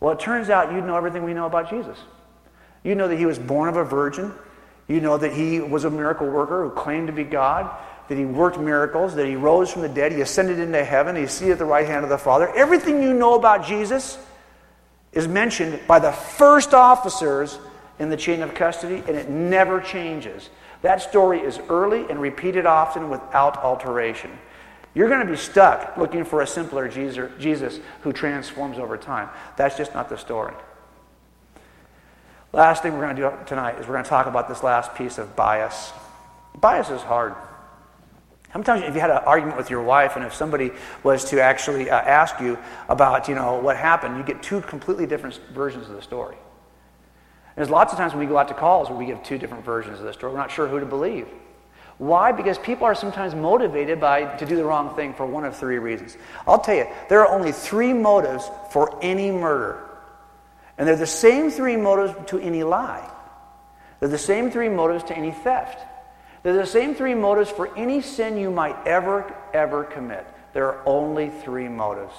Well, 0.00 0.12
it 0.12 0.20
turns 0.20 0.48
out 0.48 0.72
you'd 0.72 0.84
know 0.84 0.96
everything 0.96 1.24
we 1.24 1.34
know 1.34 1.46
about 1.46 1.70
Jesus. 1.70 1.98
You 2.84 2.94
know 2.94 3.08
that 3.08 3.16
he 3.16 3.26
was 3.26 3.38
born 3.38 3.68
of 3.68 3.76
a 3.76 3.84
virgin. 3.84 4.32
You 4.86 5.00
know 5.00 5.16
that 5.16 5.32
he 5.32 5.60
was 5.60 5.84
a 5.84 5.90
miracle 5.90 6.28
worker 6.28 6.68
who 6.68 6.70
claimed 6.70 7.06
to 7.06 7.12
be 7.12 7.24
God 7.24 7.70
that 8.08 8.18
he 8.18 8.24
worked 8.24 8.58
miracles, 8.58 9.14
that 9.14 9.26
he 9.26 9.36
rose 9.36 9.72
from 9.72 9.82
the 9.82 9.88
dead, 9.88 10.12
he 10.12 10.20
ascended 10.20 10.58
into 10.58 10.84
heaven, 10.84 11.16
he's 11.16 11.30
seated 11.30 11.52
at 11.52 11.58
the 11.58 11.64
right 11.64 11.86
hand 11.86 12.04
of 12.04 12.10
the 12.10 12.18
Father. 12.18 12.48
Everything 12.54 13.02
you 13.02 13.14
know 13.14 13.34
about 13.34 13.64
Jesus 13.64 14.18
is 15.12 15.26
mentioned 15.26 15.80
by 15.86 15.98
the 15.98 16.12
first 16.12 16.74
officers 16.74 17.58
in 17.98 18.10
the 18.10 18.16
chain 18.16 18.42
of 18.42 18.54
custody, 18.54 19.02
and 19.06 19.16
it 19.16 19.30
never 19.30 19.80
changes. 19.80 20.50
That 20.82 21.00
story 21.00 21.40
is 21.40 21.58
early 21.68 22.04
and 22.10 22.20
repeated 22.20 22.66
often 22.66 23.08
without 23.08 23.56
alteration. 23.58 24.30
You're 24.94 25.08
going 25.08 25.24
to 25.26 25.30
be 25.30 25.38
stuck 25.38 25.96
looking 25.96 26.24
for 26.24 26.42
a 26.42 26.46
simpler 26.46 26.88
Jesus 26.88 27.80
who 28.02 28.12
transforms 28.12 28.78
over 28.78 28.96
time. 28.96 29.28
That's 29.56 29.76
just 29.76 29.94
not 29.94 30.08
the 30.08 30.18
story. 30.18 30.54
Last 32.52 32.82
thing 32.82 32.92
we're 32.92 33.00
going 33.00 33.16
to 33.16 33.22
do 33.22 33.32
tonight 33.46 33.80
is 33.80 33.88
we're 33.88 33.94
going 33.94 34.04
to 34.04 34.10
talk 34.10 34.26
about 34.26 34.48
this 34.48 34.62
last 34.62 34.94
piece 34.94 35.18
of 35.18 35.34
bias. 35.34 35.92
Bias 36.60 36.90
is 36.90 37.02
hard. 37.02 37.34
Sometimes 38.54 38.84
if 38.84 38.94
you 38.94 39.00
had 39.00 39.10
an 39.10 39.18
argument 39.26 39.56
with 39.56 39.68
your 39.68 39.82
wife 39.82 40.14
and 40.14 40.24
if 40.24 40.32
somebody 40.32 40.70
was 41.02 41.24
to 41.30 41.42
actually 41.42 41.90
uh, 41.90 41.96
ask 41.96 42.38
you 42.38 42.56
about, 42.88 43.26
you 43.26 43.34
know, 43.34 43.58
what 43.58 43.76
happened, 43.76 44.16
you 44.16 44.22
get 44.22 44.44
two 44.44 44.60
completely 44.60 45.06
different 45.06 45.40
versions 45.52 45.88
of 45.88 45.96
the 45.96 46.02
story. 46.02 46.36
And 46.36 47.56
there's 47.56 47.68
lots 47.68 47.92
of 47.92 47.98
times 47.98 48.12
when 48.12 48.20
we 48.20 48.26
go 48.26 48.38
out 48.38 48.46
to 48.46 48.54
calls 48.54 48.88
where 48.88 48.96
we 48.96 49.06
give 49.06 49.20
two 49.24 49.38
different 49.38 49.64
versions 49.64 49.98
of 49.98 50.04
the 50.04 50.12
story. 50.12 50.32
We're 50.32 50.38
not 50.38 50.52
sure 50.52 50.68
who 50.68 50.78
to 50.78 50.86
believe. 50.86 51.26
Why? 51.98 52.30
Because 52.30 52.56
people 52.56 52.84
are 52.84 52.94
sometimes 52.94 53.34
motivated 53.34 54.00
by 54.00 54.36
to 54.36 54.46
do 54.46 54.54
the 54.54 54.64
wrong 54.64 54.94
thing 54.94 55.14
for 55.14 55.26
one 55.26 55.44
of 55.44 55.56
three 55.56 55.78
reasons. 55.78 56.16
I'll 56.46 56.60
tell 56.60 56.76
you, 56.76 56.86
there 57.08 57.26
are 57.26 57.36
only 57.36 57.50
three 57.50 57.92
motives 57.92 58.48
for 58.70 58.96
any 59.02 59.32
murder. 59.32 59.82
And 60.78 60.86
they're 60.86 60.94
the 60.94 61.08
same 61.08 61.50
three 61.50 61.76
motives 61.76 62.14
to 62.30 62.38
any 62.38 62.62
lie. 62.62 63.10
They're 63.98 64.08
the 64.08 64.16
same 64.16 64.52
three 64.52 64.68
motives 64.68 65.02
to 65.04 65.16
any 65.16 65.32
theft. 65.32 65.84
They're 66.44 66.52
the 66.52 66.66
same 66.66 66.94
three 66.94 67.14
motives 67.14 67.50
for 67.50 67.74
any 67.74 68.02
sin 68.02 68.36
you 68.36 68.50
might 68.50 68.76
ever, 68.86 69.34
ever 69.54 69.82
commit. 69.82 70.26
There 70.52 70.66
are 70.68 70.82
only 70.86 71.30
three 71.30 71.68
motives. 71.68 72.14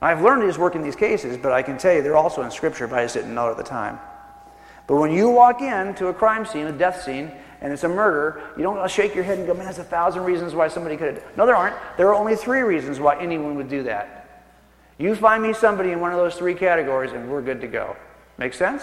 I've 0.00 0.20
learned 0.20 0.42
just 0.42 0.58
work 0.58 0.74
in 0.74 0.82
these 0.82 0.94
cases, 0.94 1.38
but 1.38 1.50
I 1.50 1.62
can 1.62 1.78
tell 1.78 1.94
you 1.94 2.02
they're 2.02 2.16
also 2.16 2.42
in 2.42 2.50
Scripture, 2.50 2.86
but 2.86 2.98
I 2.98 3.04
just 3.04 3.14
didn't 3.14 3.34
know 3.34 3.48
it 3.48 3.52
at 3.52 3.56
the 3.56 3.62
time. 3.62 3.98
But 4.86 4.96
when 4.96 5.10
you 5.10 5.30
walk 5.30 5.62
into 5.62 6.08
a 6.08 6.14
crime 6.14 6.44
scene, 6.44 6.66
a 6.66 6.72
death 6.72 7.02
scene, 7.02 7.32
and 7.62 7.72
it's 7.72 7.84
a 7.84 7.88
murder, 7.88 8.42
you 8.58 8.62
don't 8.62 8.90
shake 8.90 9.14
your 9.14 9.24
head 9.24 9.38
and 9.38 9.46
go, 9.46 9.54
man, 9.54 9.64
there's 9.64 9.78
a 9.78 9.84
thousand 9.84 10.24
reasons 10.24 10.54
why 10.54 10.68
somebody 10.68 10.98
could 10.98 11.14
have. 11.14 11.36
No, 11.38 11.46
there 11.46 11.56
aren't. 11.56 11.76
There 11.96 12.08
are 12.08 12.14
only 12.14 12.36
three 12.36 12.60
reasons 12.60 13.00
why 13.00 13.18
anyone 13.18 13.54
would 13.54 13.70
do 13.70 13.84
that. 13.84 14.46
You 14.98 15.14
find 15.14 15.42
me 15.42 15.54
somebody 15.54 15.92
in 15.92 16.00
one 16.00 16.12
of 16.12 16.18
those 16.18 16.34
three 16.34 16.54
categories, 16.54 17.12
and 17.12 17.30
we're 17.30 17.40
good 17.40 17.62
to 17.62 17.66
go. 17.68 17.96
Make 18.36 18.52
sense? 18.52 18.82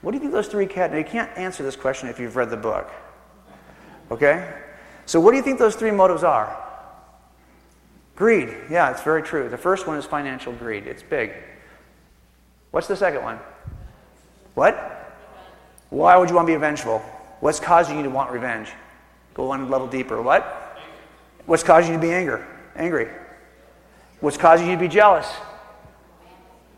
What 0.00 0.12
do 0.12 0.16
you 0.16 0.20
think 0.20 0.32
those 0.32 0.46
three 0.46 0.66
categories? 0.66 1.06
You 1.06 1.10
can't 1.10 1.36
answer 1.36 1.64
this 1.64 1.74
question 1.74 2.08
if 2.08 2.20
you've 2.20 2.36
read 2.36 2.50
the 2.50 2.56
book. 2.56 2.88
Okay? 4.12 4.46
So, 5.06 5.18
what 5.20 5.30
do 5.30 5.38
you 5.38 5.42
think 5.42 5.58
those 5.58 5.74
three 5.74 5.90
motives 5.90 6.22
are? 6.22 6.56
Greed. 8.14 8.54
Yeah, 8.70 8.90
it's 8.90 9.02
very 9.02 9.22
true. 9.22 9.48
The 9.48 9.56
first 9.56 9.86
one 9.86 9.96
is 9.96 10.04
financial 10.04 10.52
greed, 10.52 10.86
it's 10.86 11.02
big. 11.02 11.32
What's 12.70 12.86
the 12.86 12.96
second 12.96 13.22
one? 13.22 13.38
What? 14.54 14.74
Why 15.88 16.16
would 16.16 16.28
you 16.28 16.36
want 16.36 16.46
to 16.46 16.52
be 16.52 16.58
vengeful? 16.58 16.98
What's 17.40 17.58
causing 17.58 17.96
you 17.96 18.02
to 18.02 18.10
want 18.10 18.30
revenge? 18.30 18.68
Go 19.34 19.46
one 19.46 19.70
level 19.70 19.86
deeper. 19.86 20.20
What? 20.20 20.78
What's 21.46 21.62
causing 21.62 21.94
you 21.94 21.98
to 21.98 22.02
be 22.02 22.12
anger? 22.12 22.46
Angry. 22.76 23.08
What's 24.20 24.36
causing 24.36 24.68
you 24.68 24.74
to 24.74 24.80
be 24.80 24.88
jealous? 24.88 25.26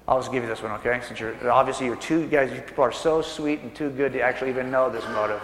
I'll 0.07 0.21
just 0.21 0.31
give 0.31 0.43
you 0.43 0.49
this 0.49 0.63
one, 0.63 0.73
okay? 0.73 1.01
Since 1.07 1.19
you're 1.19 1.51
obviously 1.51 1.87
you're 1.87 1.97
two 1.97 2.29
guys, 2.29 2.53
you 2.53 2.61
people 2.61 2.85
are 2.85 2.93
so 2.93 3.23
sweet 3.23 3.61
and 3.61 3.75
too 3.75 3.91
good 3.91 4.13
to 4.13 4.21
actually 4.21 4.51
even 4.51 4.71
know 4.71 4.89
this 4.89 5.05
motive. 5.09 5.43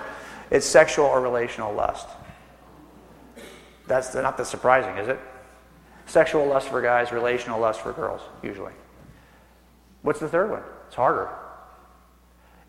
It's 0.51 0.67
sexual 0.67 1.07
or 1.07 1.21
relational 1.21 1.73
lust. 1.73 2.09
That's 3.87 4.15
not 4.15 4.37
that 4.37 4.47
surprising, 4.47 4.97
is 4.99 5.09
it? 5.09 5.19
Sexual 6.07 6.47
lust 6.47 6.69
for 6.69 6.83
guys, 6.83 7.13
relational 7.13 7.61
lust 7.61 7.81
for 7.81 7.93
girls, 7.93 8.21
usually. 8.43 8.73
What's 10.03 10.19
the 10.19 10.29
third 10.29 10.51
one? 10.51 10.63
It's 10.89 10.97
harder. 10.97 11.29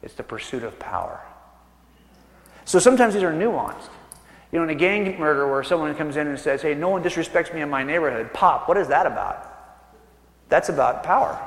It's 0.03 0.13
the 0.13 0.23
pursuit 0.23 0.63
of 0.63 0.77
power. 0.77 1.19
So 2.65 2.77
sometimes 2.77 3.15
these 3.15 3.23
are 3.23 3.34
nuanced. 3.34 3.89
You 4.51 4.59
know, 4.59 4.63
in 4.63 4.69
a 4.69 4.75
gang 4.75 5.17
murder 5.19 5.47
where 5.49 5.63
someone 5.63 5.95
comes 5.95 6.17
in 6.17 6.27
and 6.27 6.38
says, 6.38 6.61
hey, 6.61 6.75
no 6.75 6.89
one 6.89 7.03
disrespects 7.03 7.53
me 7.53 7.61
in 7.61 7.69
my 7.69 7.84
neighborhood, 7.84 8.34
pop, 8.34 8.67
what 8.67 8.77
is 8.77 8.89
that 8.89 9.05
about? 9.05 9.47
That's 10.49 10.69
about 10.69 11.03
power. 11.03 11.39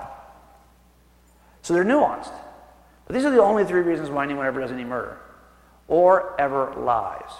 So 1.63 1.75
they're 1.75 1.85
nuanced. 1.85 2.33
But 3.07 3.15
these 3.15 3.25
are 3.25 3.31
the 3.31 3.43
only 3.43 3.65
three 3.65 3.83
reasons 3.83 4.09
why 4.09 4.25
anyone 4.25 4.47
ever 4.47 4.61
does 4.61 4.73
any 4.73 4.85
murder 4.85 5.19
or 5.89 6.39
ever 6.41 6.75
lies. 6.77 7.31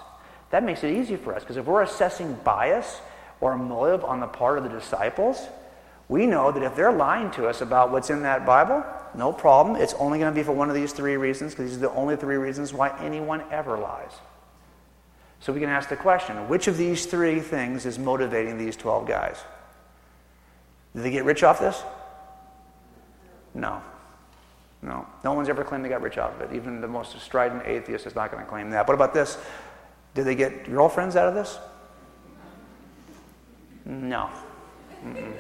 That 0.51 0.63
makes 0.65 0.85
it 0.85 0.97
easy 0.97 1.17
for 1.17 1.35
us 1.35 1.43
because 1.43 1.57
if 1.57 1.67
we're 1.67 1.83
assessing 1.83 2.35
bias 2.45 3.01
or 3.41 3.57
motive 3.57 4.05
on 4.05 4.21
the 4.21 4.27
part 4.27 4.59
of 4.59 4.65
the 4.65 4.71
disciples, 4.71 5.41
we 6.09 6.27
know 6.27 6.53
that 6.53 6.63
if 6.63 6.77
they're 6.77 6.93
lying 6.93 7.31
to 7.33 7.49
us 7.49 7.61
about 7.61 7.91
what's 7.91 8.11
in 8.11 8.23
that 8.23 8.45
Bible, 8.45 8.85
no 9.15 9.33
problem. 9.33 9.77
It's 9.77 9.95
only 9.95 10.19
going 10.19 10.33
to 10.33 10.35
be 10.35 10.43
for 10.43 10.53
one 10.53 10.69
of 10.69 10.75
these 10.75 10.93
three 10.93 11.17
reasons 11.17 11.53
because 11.53 11.71
these 11.71 11.79
are 11.79 11.89
the 11.89 11.95
only 11.95 12.17
three 12.17 12.37
reasons 12.37 12.73
why 12.73 12.97
anyone 13.01 13.43
ever 13.51 13.79
lies. 13.79 14.13
So 15.41 15.53
we 15.53 15.61
can 15.61 15.69
ask 15.69 15.89
the 15.89 15.97
question 15.97 16.49
which 16.49 16.69
of 16.69 16.77
these 16.77 17.07
three 17.07 17.41
things 17.41 17.87
is 17.87 17.99
motivating 17.99 18.59
these 18.59 18.77
12 18.77 19.07
guys? 19.07 19.43
Did 20.95 21.03
they 21.03 21.11
get 21.11 21.25
rich 21.25 21.43
off 21.43 21.61
this? 21.61 21.83
No. 23.53 23.83
No. 24.85 25.07
No 25.25 25.33
one's 25.33 25.49
ever 25.49 25.65
claimed 25.65 25.85
they 25.85 25.89
got 25.89 26.03
rich 26.03 26.19
out 26.19 26.35
of 26.35 26.41
it. 26.43 26.55
Even 26.55 26.81
the 26.81 26.89
most 26.89 27.19
strident 27.19 27.67
atheist 27.67 28.07
is 28.07 28.15
not 28.15 28.31
going 28.31 28.45
to 28.45 28.49
claim 28.49 28.71
that. 28.71 28.87
What 28.87 28.95
about 28.95 29.15
this? 29.15 29.39
Did 30.15 30.25
they 30.27 30.35
get 30.35 30.71
girlfriends 30.71 31.17
out 31.17 31.27
of 31.27 31.35
this? 31.35 31.59
No. 33.87 34.29
Mm-mm. 35.05 35.33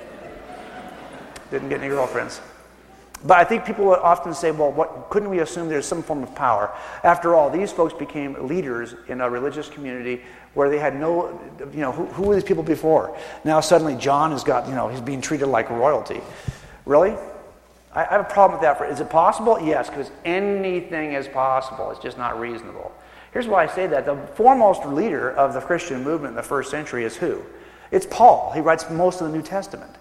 Didn't 1.50 1.68
get 1.68 1.80
any 1.80 1.88
girlfriends. 1.88 2.40
But 3.26 3.38
I 3.38 3.44
think 3.44 3.64
people 3.64 3.94
often 3.94 4.34
say, 4.34 4.50
well, 4.50 4.72
what, 4.72 5.08
couldn't 5.08 5.30
we 5.30 5.38
assume 5.40 5.68
there's 5.68 5.86
some 5.86 6.02
form 6.02 6.22
of 6.22 6.34
power? 6.34 6.74
After 7.02 7.34
all, 7.34 7.48
these 7.48 7.70
folks 7.70 7.94
became 7.94 8.48
leaders 8.48 8.94
in 9.08 9.20
a 9.20 9.30
religious 9.30 9.68
community 9.68 10.22
where 10.54 10.68
they 10.68 10.78
had 10.78 10.98
no, 10.98 11.40
you 11.72 11.80
know, 11.80 11.92
who, 11.92 12.06
who 12.06 12.24
were 12.24 12.34
these 12.34 12.44
people 12.44 12.62
before? 12.62 13.16
Now 13.44 13.60
suddenly 13.60 13.96
John 13.96 14.30
has 14.32 14.44
got, 14.44 14.68
you 14.68 14.74
know, 14.74 14.88
he's 14.88 15.00
being 15.00 15.20
treated 15.20 15.46
like 15.46 15.70
royalty. 15.70 16.20
Really? 16.84 17.16
I 17.94 18.04
have 18.04 18.20
a 18.20 18.24
problem 18.24 18.58
with 18.58 18.62
that. 18.62 18.78
For, 18.78 18.86
is 18.86 19.00
it 19.00 19.08
possible? 19.08 19.60
Yes, 19.60 19.88
because 19.88 20.10
anything 20.24 21.12
is 21.12 21.28
possible. 21.28 21.90
It's 21.90 22.00
just 22.00 22.18
not 22.18 22.38
reasonable. 22.40 22.92
Here's 23.32 23.46
why 23.46 23.64
I 23.64 23.66
say 23.66 23.86
that. 23.86 24.04
The 24.04 24.16
foremost 24.34 24.84
leader 24.84 25.30
of 25.30 25.54
the 25.54 25.60
Christian 25.60 26.02
movement 26.02 26.32
in 26.32 26.36
the 26.36 26.42
first 26.42 26.70
century 26.70 27.04
is 27.04 27.16
who? 27.16 27.42
It's 27.90 28.06
Paul. 28.06 28.52
He 28.52 28.60
writes 28.60 28.90
most 28.90 29.20
of 29.20 29.30
the 29.30 29.36
New 29.36 29.42
Testament. 29.42 29.92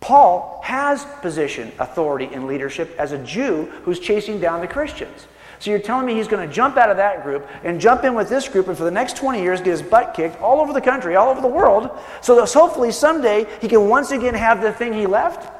Paul 0.00 0.60
has 0.62 1.06
position, 1.22 1.72
authority, 1.78 2.28
and 2.32 2.46
leadership 2.46 2.94
as 2.98 3.12
a 3.12 3.18
Jew 3.18 3.64
who's 3.82 3.98
chasing 3.98 4.38
down 4.38 4.60
the 4.60 4.68
Christians. 4.68 5.26
So 5.58 5.70
you're 5.70 5.80
telling 5.80 6.04
me 6.04 6.14
he's 6.14 6.28
going 6.28 6.46
to 6.46 6.54
jump 6.54 6.76
out 6.76 6.90
of 6.90 6.98
that 6.98 7.22
group 7.22 7.48
and 7.64 7.80
jump 7.80 8.04
in 8.04 8.14
with 8.14 8.28
this 8.28 8.46
group 8.46 8.68
and 8.68 8.76
for 8.76 8.84
the 8.84 8.90
next 8.90 9.16
20 9.16 9.40
years 9.40 9.60
get 9.60 9.70
his 9.70 9.82
butt 9.82 10.12
kicked 10.12 10.40
all 10.42 10.60
over 10.60 10.74
the 10.74 10.82
country, 10.82 11.16
all 11.16 11.30
over 11.30 11.40
the 11.40 11.48
world, 11.48 11.90
so 12.20 12.36
that 12.36 12.52
hopefully 12.52 12.92
someday 12.92 13.46
he 13.60 13.68
can 13.68 13.88
once 13.88 14.10
again 14.10 14.34
have 14.34 14.60
the 14.60 14.72
thing 14.72 14.92
he 14.92 15.06
left? 15.06 15.55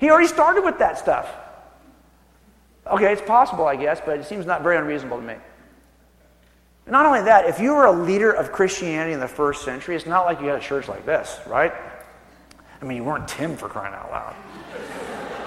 He 0.00 0.10
already 0.10 0.28
started 0.28 0.64
with 0.64 0.78
that 0.78 0.98
stuff. 0.98 1.28
Okay, 2.86 3.12
it's 3.12 3.22
possible, 3.22 3.66
I 3.66 3.76
guess, 3.76 4.00
but 4.04 4.18
it 4.18 4.24
seems 4.24 4.46
not 4.46 4.62
very 4.62 4.78
unreasonable 4.78 5.18
to 5.18 5.22
me. 5.22 5.34
Not 6.86 7.06
only 7.06 7.20
that, 7.22 7.44
if 7.46 7.60
you 7.60 7.74
were 7.74 7.84
a 7.84 7.92
leader 7.92 8.32
of 8.32 8.50
Christianity 8.50 9.12
in 9.12 9.20
the 9.20 9.28
first 9.28 9.62
century, 9.62 9.94
it's 9.94 10.06
not 10.06 10.24
like 10.24 10.40
you 10.40 10.46
had 10.46 10.58
a 10.58 10.62
church 10.62 10.88
like 10.88 11.04
this, 11.04 11.38
right? 11.46 11.72
I 12.80 12.84
mean, 12.84 12.96
you 12.96 13.04
weren't 13.04 13.28
Tim 13.28 13.56
for 13.56 13.68
crying 13.68 13.94
out 13.94 14.10
loud. 14.10 14.34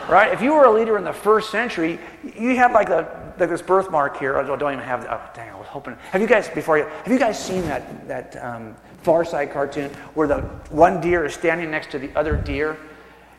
right? 0.08 0.32
If 0.32 0.42
you 0.42 0.54
were 0.54 0.66
a 0.66 0.72
leader 0.72 0.98
in 0.98 1.04
the 1.04 1.12
first 1.12 1.50
century, 1.50 2.00
you 2.38 2.56
had 2.56 2.72
like, 2.72 2.90
a, 2.90 3.34
this 3.38 3.64
birthmark 3.64 4.18
here. 4.18 4.38
I 4.38 4.44
don't 4.44 4.62
even 4.62 4.86
have, 4.86 5.06
oh, 5.10 5.32
dang, 5.34 5.50
I 5.50 5.58
was 5.58 5.68
hoping. 5.68 5.98
Have 6.12 6.22
you 6.22 6.28
guys, 6.28 6.48
before 6.50 6.78
you, 6.78 6.86
have 6.86 7.12
you 7.12 7.20
guys 7.20 7.44
seen 7.44 7.64
that, 7.64 8.08
that 8.08 8.44
um, 8.44 8.76
Far 9.02 9.26
Side 9.26 9.52
cartoon 9.52 9.90
where 10.14 10.28
the 10.28 10.42
one 10.70 11.02
deer 11.02 11.26
is 11.26 11.34
standing 11.34 11.72
next 11.72 11.90
to 11.92 12.00
the 12.00 12.16
other 12.16 12.38
deer? 12.38 12.78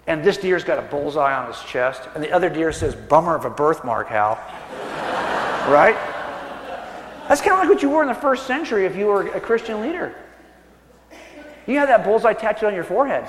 And 0.07 0.23
this 0.23 0.37
deer's 0.37 0.65
got 0.65 0.79
a 0.79 0.83
bullseye 0.83 1.35
on 1.35 1.47
his 1.47 1.61
chest, 1.63 2.03
and 2.15 2.23
the 2.23 2.31
other 2.31 2.51
deer 2.51 2.73
says, 2.73 2.95
Bummer 2.95 3.35
of 3.35 3.45
a 3.45 3.51
birthmark, 3.51 4.09
Hal. 4.09 4.35
right? 5.71 5.97
That's 7.29 7.41
kind 7.41 7.53
of 7.53 7.59
like 7.61 7.69
what 7.69 7.83
you 7.83 7.89
were 7.89 8.03
in 8.03 8.09
the 8.09 8.15
first 8.15 8.47
century 8.47 8.85
if 8.85 8.97
you 8.97 9.07
were 9.07 9.29
a 9.29 9.41
Christian 9.41 9.81
leader. 9.81 10.15
You 11.67 11.79
had 11.79 11.89
that 11.89 12.05
bullseye 12.05 12.35
tattooed 12.35 12.69
on 12.69 12.75
your 12.75 12.85
forehead. 12.85 13.27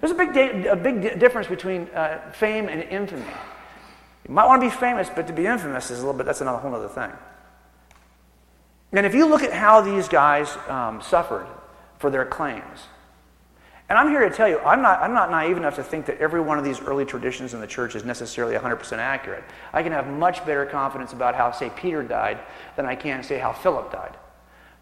There's 0.00 0.10
a 0.10 0.14
big, 0.14 0.34
da- 0.34 0.70
a 0.70 0.76
big 0.76 1.20
difference 1.20 1.46
between 1.46 1.88
uh, 1.94 2.32
fame 2.32 2.68
and 2.68 2.82
infamy. 2.82 3.24
You 4.28 4.34
might 4.34 4.46
want 4.46 4.60
to 4.60 4.68
be 4.68 4.74
famous, 4.74 5.08
but 5.14 5.28
to 5.28 5.32
be 5.32 5.46
infamous 5.46 5.90
is 5.90 5.98
a 5.98 6.00
little 6.00 6.18
bit, 6.18 6.26
that's 6.26 6.40
another 6.40 6.58
whole 6.58 6.74
other 6.74 6.88
thing. 6.88 7.12
And 8.92 9.06
if 9.06 9.14
you 9.14 9.26
look 9.26 9.42
at 9.42 9.52
how 9.52 9.80
these 9.80 10.08
guys 10.08 10.56
um, 10.68 11.00
suffered 11.00 11.46
for 11.98 12.10
their 12.10 12.24
claims, 12.24 12.88
and 13.88 13.96
I'm 13.96 14.08
here 14.08 14.28
to 14.28 14.34
tell 14.34 14.48
you, 14.48 14.58
I'm 14.60 14.82
not, 14.82 15.00
I'm 15.00 15.14
not 15.14 15.30
naive 15.30 15.56
enough 15.56 15.76
to 15.76 15.84
think 15.84 16.06
that 16.06 16.18
every 16.18 16.40
one 16.40 16.58
of 16.58 16.64
these 16.64 16.80
early 16.80 17.04
traditions 17.04 17.54
in 17.54 17.60
the 17.60 17.66
church 17.68 17.94
is 17.94 18.04
necessarily 18.04 18.56
100% 18.56 18.98
accurate. 18.98 19.44
I 19.72 19.82
can 19.82 19.92
have 19.92 20.08
much 20.08 20.44
better 20.44 20.66
confidence 20.66 21.12
about 21.12 21.36
how, 21.36 21.52
say, 21.52 21.70
Peter 21.76 22.02
died 22.02 22.40
than 22.74 22.84
I 22.84 22.96
can 22.96 23.22
say 23.22 23.38
how 23.38 23.52
Philip 23.52 23.92
died. 23.92 24.16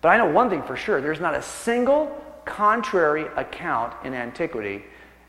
But 0.01 0.09
I 0.09 0.17
know 0.17 0.27
one 0.27 0.49
thing 0.49 0.63
for 0.63 0.77
sure 0.77 1.01
there's 1.01 1.21
not 1.21 1.35
a 1.35 1.43
single 1.43 2.21
contrary 2.47 3.27
account 3.37 3.95
in 4.05 4.15
antiquity 4.15 4.85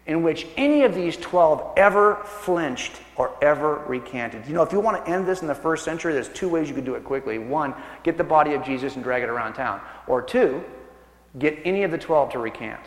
in 0.06 0.22
which 0.22 0.46
any 0.56 0.84
of 0.84 0.94
these 0.94 1.18
12 1.18 1.74
ever 1.78 2.16
flinched 2.24 3.02
or 3.16 3.36
ever 3.42 3.84
recanted. 3.88 4.46
You 4.48 4.54
know, 4.54 4.62
if 4.62 4.72
you 4.72 4.80
want 4.80 5.04
to 5.04 5.12
end 5.12 5.26
this 5.26 5.42
in 5.42 5.48
the 5.48 5.56
first 5.56 5.84
century, 5.84 6.14
there's 6.14 6.30
two 6.30 6.48
ways 6.48 6.70
you 6.70 6.76
could 6.76 6.86
do 6.86 6.96
it 6.96 7.04
quickly. 7.04 7.40
One, 7.40 7.74
get 8.04 8.18
the 8.18 8.24
body 8.24 8.54
of 8.54 8.64
Jesus 8.64 8.96
and 8.96 9.04
drag 9.04 9.24
it 9.24 9.30
around 9.30 9.54
town. 9.54 9.82
Or 10.08 10.22
two, 10.22 10.64
get 11.40 11.58
any 11.66 11.84
of 11.84 11.92
the 11.92 11.98
12 11.98 12.34
to 12.34 12.40
recant. 12.40 12.82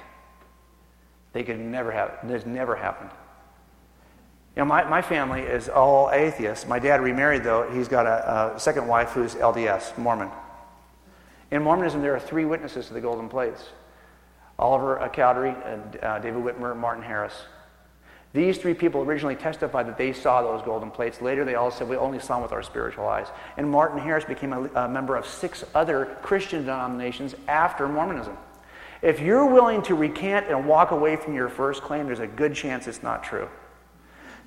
They 1.32 1.44
could 1.44 1.58
never 1.58 1.92
have 1.92 2.08
it. 2.08 2.28
This 2.28 2.46
never 2.46 2.74
happened. 2.76 3.10
You 4.56 4.62
know, 4.62 4.66
my, 4.66 4.84
my 4.84 5.02
family 5.02 5.42
is 5.42 5.68
all 5.68 6.10
atheists. 6.10 6.66
My 6.66 6.78
dad 6.78 7.00
remarried, 7.00 7.44
though. 7.44 7.70
He's 7.70 7.86
got 7.86 8.06
a, 8.06 8.56
a 8.56 8.60
second 8.60 8.88
wife 8.88 9.10
who's 9.10 9.34
LDS, 9.36 9.96
Mormon. 9.98 10.30
In 11.50 11.62
Mormonism, 11.62 12.02
there 12.02 12.14
are 12.14 12.20
three 12.20 12.44
witnesses 12.44 12.88
to 12.88 12.94
the 12.94 13.00
golden 13.00 13.28
plates 13.28 13.64
Oliver 14.58 15.08
Cowdery, 15.12 15.54
and, 15.64 15.98
uh, 16.02 16.18
David 16.18 16.42
Whitmer, 16.42 16.76
Martin 16.76 17.04
Harris. 17.04 17.34
These 18.32 18.58
three 18.58 18.74
people 18.74 19.02
originally 19.02 19.36
testified 19.36 19.86
that 19.86 19.96
they 19.96 20.12
saw 20.12 20.42
those 20.42 20.62
golden 20.62 20.90
plates. 20.90 21.22
Later, 21.22 21.44
they 21.44 21.54
all 21.54 21.70
said, 21.70 21.88
We 21.88 21.96
only 21.96 22.18
saw 22.18 22.34
them 22.34 22.42
with 22.42 22.52
our 22.52 22.62
spiritual 22.62 23.06
eyes. 23.06 23.28
And 23.56 23.70
Martin 23.70 23.98
Harris 24.00 24.24
became 24.24 24.52
a, 24.52 24.64
a 24.74 24.88
member 24.88 25.16
of 25.16 25.26
six 25.26 25.64
other 25.74 26.16
Christian 26.22 26.62
denominations 26.62 27.34
after 27.46 27.88
Mormonism. 27.88 28.36
If 29.00 29.20
you're 29.20 29.46
willing 29.46 29.82
to 29.82 29.94
recant 29.94 30.46
and 30.48 30.66
walk 30.66 30.90
away 30.90 31.16
from 31.16 31.34
your 31.34 31.48
first 31.48 31.82
claim, 31.82 32.06
there's 32.06 32.20
a 32.20 32.26
good 32.26 32.54
chance 32.54 32.86
it's 32.86 33.02
not 33.02 33.22
true. 33.22 33.48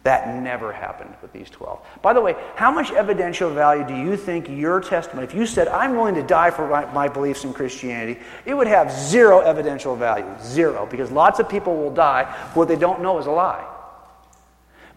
That 0.03 0.41
never 0.41 0.73
happened 0.73 1.13
with 1.21 1.31
these 1.31 1.49
12. 1.51 1.79
By 2.01 2.13
the 2.13 2.21
way, 2.21 2.35
how 2.55 2.71
much 2.71 2.91
evidential 2.91 3.51
value 3.51 3.85
do 3.85 3.95
you 3.95 4.17
think 4.17 4.49
your 4.49 4.81
testimony, 4.81 5.27
if 5.27 5.35
you 5.35 5.45
said, 5.45 5.67
I'm 5.67 5.95
willing 5.95 6.15
to 6.15 6.23
die 6.23 6.49
for 6.49 6.67
my, 6.67 6.91
my, 6.91 7.07
beliefs 7.07 7.43
in 7.43 7.53
Christianity, 7.53 8.19
it 8.45 8.55
would 8.55 8.65
have 8.65 8.91
zero 8.91 9.41
evidential 9.41 9.95
value. 9.95 10.25
Zero. 10.41 10.87
Because 10.87 11.11
lots 11.11 11.39
of 11.39 11.47
people 11.47 11.77
will 11.77 11.93
die 11.93 12.23
for 12.51 12.59
what 12.59 12.67
they 12.67 12.75
don't 12.75 13.01
know 13.01 13.19
is 13.19 13.27
a 13.27 13.31
lie. 13.31 13.67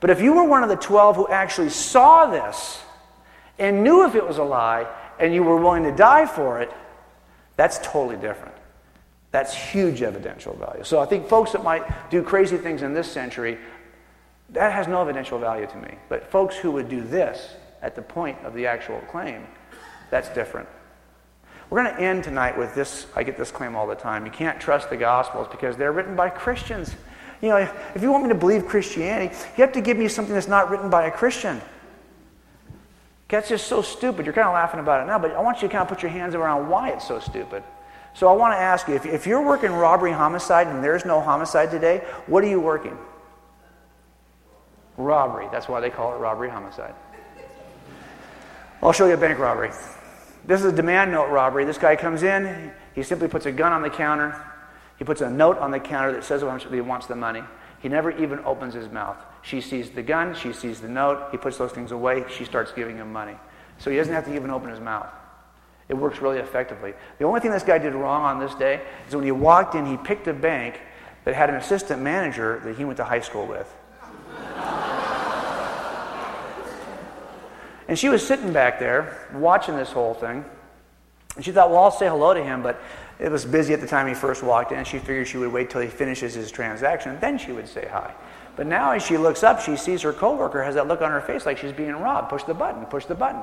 But 0.01 0.09
if 0.09 0.23
you 0.23 0.33
were 0.33 0.45
one 0.45 0.63
of 0.63 0.71
the 0.71 0.77
12 0.77 1.17
who 1.17 1.29
actually 1.29 1.69
saw 1.69 2.27
this 2.27 2.83
and 3.59 3.85
knew 3.85 4.07
if 4.07 4.15
it 4.15 4.27
was 4.27 4.39
a 4.39 4.43
lie 4.43 4.87
and 5.19 5.35
you 5.35 5.43
were 5.43 5.59
willing 5.59 5.83
to 5.85 5.93
die 5.93 6.25
for 6.25 6.63
it, 6.63 6.73
that's 7.57 7.79
totally 7.83 8.17
different. 8.17 8.54
That's 9.35 9.53
huge 9.53 10.01
evidential 10.01 10.55
value. 10.55 10.85
So 10.85 11.01
I 11.01 11.07
think 11.07 11.26
folks 11.26 11.51
that 11.51 11.64
might 11.64 12.09
do 12.09 12.22
crazy 12.22 12.57
things 12.57 12.82
in 12.82 12.95
this 12.95 13.11
century, 13.11 13.59
that 14.51 14.70
has 14.70 14.87
no 14.87 15.03
evidential 15.03 15.41
value 15.41 15.66
to 15.66 15.76
me. 15.76 15.97
But 16.09 16.30
folks 16.30 16.55
who 16.55 16.70
would 16.70 16.89
do 16.89 17.01
this 17.01 17.57
at 17.82 17.97
the 17.97 18.03
point 18.03 18.39
of 18.45 18.55
the 18.55 18.68
actual 18.68 19.01
claim, 19.11 19.45
that's 20.09 20.28
different. 20.28 20.68
We're 21.68 21.82
going 21.82 21.97
to 21.97 22.01
end 22.01 22.22
tonight 22.22 22.57
with 22.57 22.76
this. 22.76 23.09
I 23.16 23.24
get 23.24 23.37
this 23.37 23.51
claim 23.51 23.74
all 23.74 23.89
the 23.89 23.97
time. 23.97 24.24
You 24.24 24.30
can't 24.30 24.61
trust 24.61 24.89
the 24.89 24.97
Gospels 24.97 25.49
because 25.51 25.76
they're 25.76 25.91
written 25.91 26.14
by 26.14 26.28
Christians. 26.30 26.95
You 27.43 27.49
know, 27.49 27.57
if, 27.57 27.74
if 27.97 28.03
you 28.03 28.12
want 28.12 28.22
me 28.22 28.28
to 28.28 28.37
believe 28.37 28.66
Christianity, 28.66 29.35
you 29.57 29.64
have 29.64 29.72
to 29.72 29.80
give 29.80 29.97
me 29.97 30.07
something 30.07 30.32
that's 30.32 30.47
not 30.47 30.70
written 30.70 30.91
by 30.91 31.07
a 31.07 31.11
Christian. 31.11 31.61
That's 33.30 33.49
just 33.49 33.66
so 33.66 33.82
stupid. 33.82 34.26
You're 34.26 34.32
kind 34.32 34.47
of 34.47 34.55
laughing 34.55 34.78
about 34.78 35.03
it 35.03 35.07
now, 35.09 35.18
but 35.18 35.32
I 35.32 35.41
want 35.41 35.61
you 35.61 35.66
to 35.66 35.72
kind 35.72 35.82
of 35.82 35.89
put 35.89 36.03
your 36.03 36.12
hands 36.12 36.37
around 36.37 36.68
why 36.68 36.91
it's 36.91 37.09
so 37.09 37.18
stupid. 37.18 37.64
So 38.15 38.29
I 38.29 38.33
want 38.33 38.55
to 38.55 38.59
ask 38.59 38.87
you 38.87 38.95
if, 38.95 39.05
if 39.07 39.27
you're 39.27 39.45
working 39.45 39.73
robbery 39.73 40.12
homicide 40.12 40.69
and 40.69 40.83
there's 40.83 41.05
no 41.05 41.21
homicide 41.21 41.71
today, 41.71 41.99
what 42.27 42.45
are 42.45 42.49
you 42.49 42.61
working? 42.61 42.97
Robbery. 44.97 45.49
That's 45.51 45.69
why 45.69 45.81
they 45.81 45.91
call 45.91 46.15
it 46.15 46.19
robbery 46.19 46.49
homicide. 46.49 46.95
I'll 48.81 48.93
show 48.93 49.07
you 49.07 49.15
a 49.15 49.19
bank 49.19 49.39
robbery. 49.39 49.71
This 50.45 50.61
is 50.61 50.67
a 50.67 50.73
demand 50.73 51.11
note 51.11 51.31
robbery. 51.31 51.65
This 51.65 51.79
guy 51.79 51.97
comes 51.97 52.23
in, 52.23 52.71
he 52.95 53.03
simply 53.03 53.29
puts 53.29 53.47
a 53.47 53.53
gun 53.53 53.73
on 53.73 53.83
the 53.83 53.91
counter, 53.91 54.41
he 54.99 55.05
puts 55.05 55.21
a 55.21 55.31
note 55.31 55.59
on 55.59 55.73
the 55.73 55.81
counter 55.81 56.12
that 56.12 56.23
says 56.23 56.43
he 56.43 56.81
wants 56.81 57.07
the 57.07 57.17
money. 57.17 57.43
He 57.81 57.89
never 57.89 58.11
even 58.12 58.39
opens 58.41 58.75
his 58.75 58.89
mouth. 58.89 59.17
She 59.43 59.61
sees 59.61 59.91
the 59.91 60.03
gun, 60.03 60.35
she 60.35 60.53
sees 60.53 60.81
the 60.81 60.89
note, 60.89 61.29
he 61.33 61.37
puts 61.37 61.59
those 61.59 61.73
things 61.73 61.93
away, 61.93 62.25
she 62.29 62.45
starts 62.45 62.73
giving 62.73 62.97
him 62.97 63.12
money. 63.12 63.37
So 63.79 63.91
he 63.91 63.97
doesn't 63.97 64.12
have 64.12 64.25
to 64.27 64.35
even 64.35 64.51
open 64.51 64.71
his 64.71 64.81
mouth. 64.81 65.09
It 65.95 65.99
works 65.99 66.20
really 66.20 66.38
effectively. 66.38 66.92
The 67.18 67.24
only 67.24 67.40
thing 67.40 67.53
this 67.53 67.62
guy 67.62 67.78
did 67.78 67.95
wrong 67.95 68.24
on 68.24 68.40
this 68.40 68.53
day 68.57 68.80
is 69.07 69.14
when 69.14 69.24
he 69.24 69.30
walked 69.30 69.76
in, 69.76 69.86
he 69.86 69.97
picked 69.97 70.26
a 70.26 70.32
bank 70.32 70.80
that 71.24 71.36
had 71.36 71.51
an 71.51 71.55
assistant 71.55 72.03
manager 72.03 72.61
that 72.64 72.76
he 72.76 72.84
went 72.84 72.97
to 72.97 73.05
high 73.05 73.20
school 73.20 73.47
with. 73.47 73.72
and 77.88 77.97
she 77.97 78.09
was 78.09 78.26
sitting 78.26 78.53
back 78.53 78.80
there 78.80 79.28
watching 79.34 79.76
this 79.76 79.92
whole 79.92 80.14
thing. 80.14 80.45
And 81.36 81.45
she 81.45 81.53
thought, 81.53 81.70
well, 81.70 81.84
I'll 81.84 81.92
say 81.92 82.09
hello 82.09 82.34
to 82.34 82.42
him, 82.42 82.61
but 82.61 82.82
it 83.20 83.30
was 83.30 83.45
busy 83.45 83.72
at 83.72 83.80
the 83.80 83.86
time 83.86 84.09
he 84.09 84.14
first 84.14 84.42
walked 84.42 84.72
in. 84.72 84.84
She 84.84 84.99
figured 84.99 85.28
she 85.28 85.38
would 85.38 85.53
wait 85.53 85.70
till 85.70 85.80
he 85.80 85.86
finishes 85.86 86.34
his 86.34 86.51
transaction, 86.51 87.18
then 87.20 87.38
she 87.38 87.53
would 87.53 87.68
say 87.68 87.86
hi. 87.88 88.12
But 88.57 88.66
now 88.66 88.90
as 88.90 89.07
she 89.07 89.16
looks 89.16 89.45
up, 89.45 89.61
she 89.61 89.76
sees 89.76 90.03
her 90.03 90.12
coworker 90.12 90.64
has 90.64 90.74
that 90.74 90.88
look 90.88 91.03
on 91.03 91.12
her 91.12 91.20
face 91.20 91.47
like 91.47 91.59
she's 91.59 91.72
being 91.72 91.92
robbed. 91.92 92.30
Push 92.30 92.42
the 92.45 92.55
button, 92.55 92.84
push 92.86 93.05
the 93.05 93.14
button. 93.14 93.42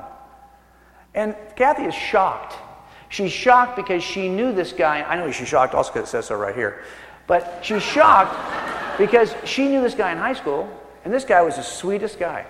And 1.14 1.36
Kathy 1.56 1.84
is 1.84 1.94
shocked. 1.94 2.56
She's 3.08 3.32
shocked 3.32 3.76
because 3.76 4.02
she 4.02 4.28
knew 4.28 4.52
this 4.52 4.72
guy. 4.72 5.02
I 5.02 5.16
know 5.16 5.30
she's 5.30 5.48
shocked 5.48 5.74
also 5.74 5.92
because 5.92 6.08
it 6.08 6.10
says 6.10 6.26
so 6.26 6.36
right 6.36 6.54
here. 6.54 6.82
But 7.26 7.60
she's 7.62 7.82
shocked 7.82 8.98
because 8.98 9.34
she 9.44 9.68
knew 9.68 9.82
this 9.82 9.94
guy 9.94 10.12
in 10.12 10.18
high 10.18 10.32
school, 10.32 10.68
and 11.04 11.12
this 11.12 11.24
guy 11.24 11.42
was 11.42 11.56
the 11.56 11.62
sweetest 11.62 12.18
guy. 12.18 12.46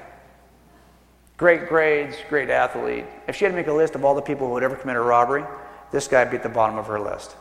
Great 1.36 1.68
grades, 1.68 2.16
great 2.28 2.50
athlete. 2.50 3.04
If 3.26 3.36
she 3.36 3.44
had 3.44 3.50
to 3.50 3.56
make 3.56 3.66
a 3.66 3.72
list 3.72 3.96
of 3.96 4.04
all 4.04 4.14
the 4.14 4.22
people 4.22 4.46
who 4.46 4.52
would 4.52 4.62
ever 4.62 4.76
commit 4.76 4.96
a 4.96 5.00
robbery, 5.00 5.44
this 5.90 6.06
guy 6.06 6.22
would 6.22 6.30
be 6.30 6.36
at 6.36 6.42
the 6.44 6.48
bottom 6.48 6.78
of 6.78 6.86
her 6.86 7.00
list. 7.00 7.34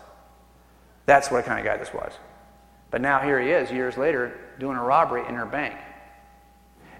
That's 1.06 1.30
what 1.30 1.46
kind 1.46 1.60
of 1.60 1.66
guy 1.66 1.78
this 1.78 1.94
was. 1.94 2.12
But 2.90 3.02
now 3.02 3.20
here 3.20 3.40
he 3.40 3.52
is, 3.52 3.72
years 3.72 3.98
later, 3.98 4.38
doing 4.60 4.78
a 4.78 4.84
robbery 4.84 5.28
in 5.28 5.36
her 5.36 5.46
bank. 5.46 5.76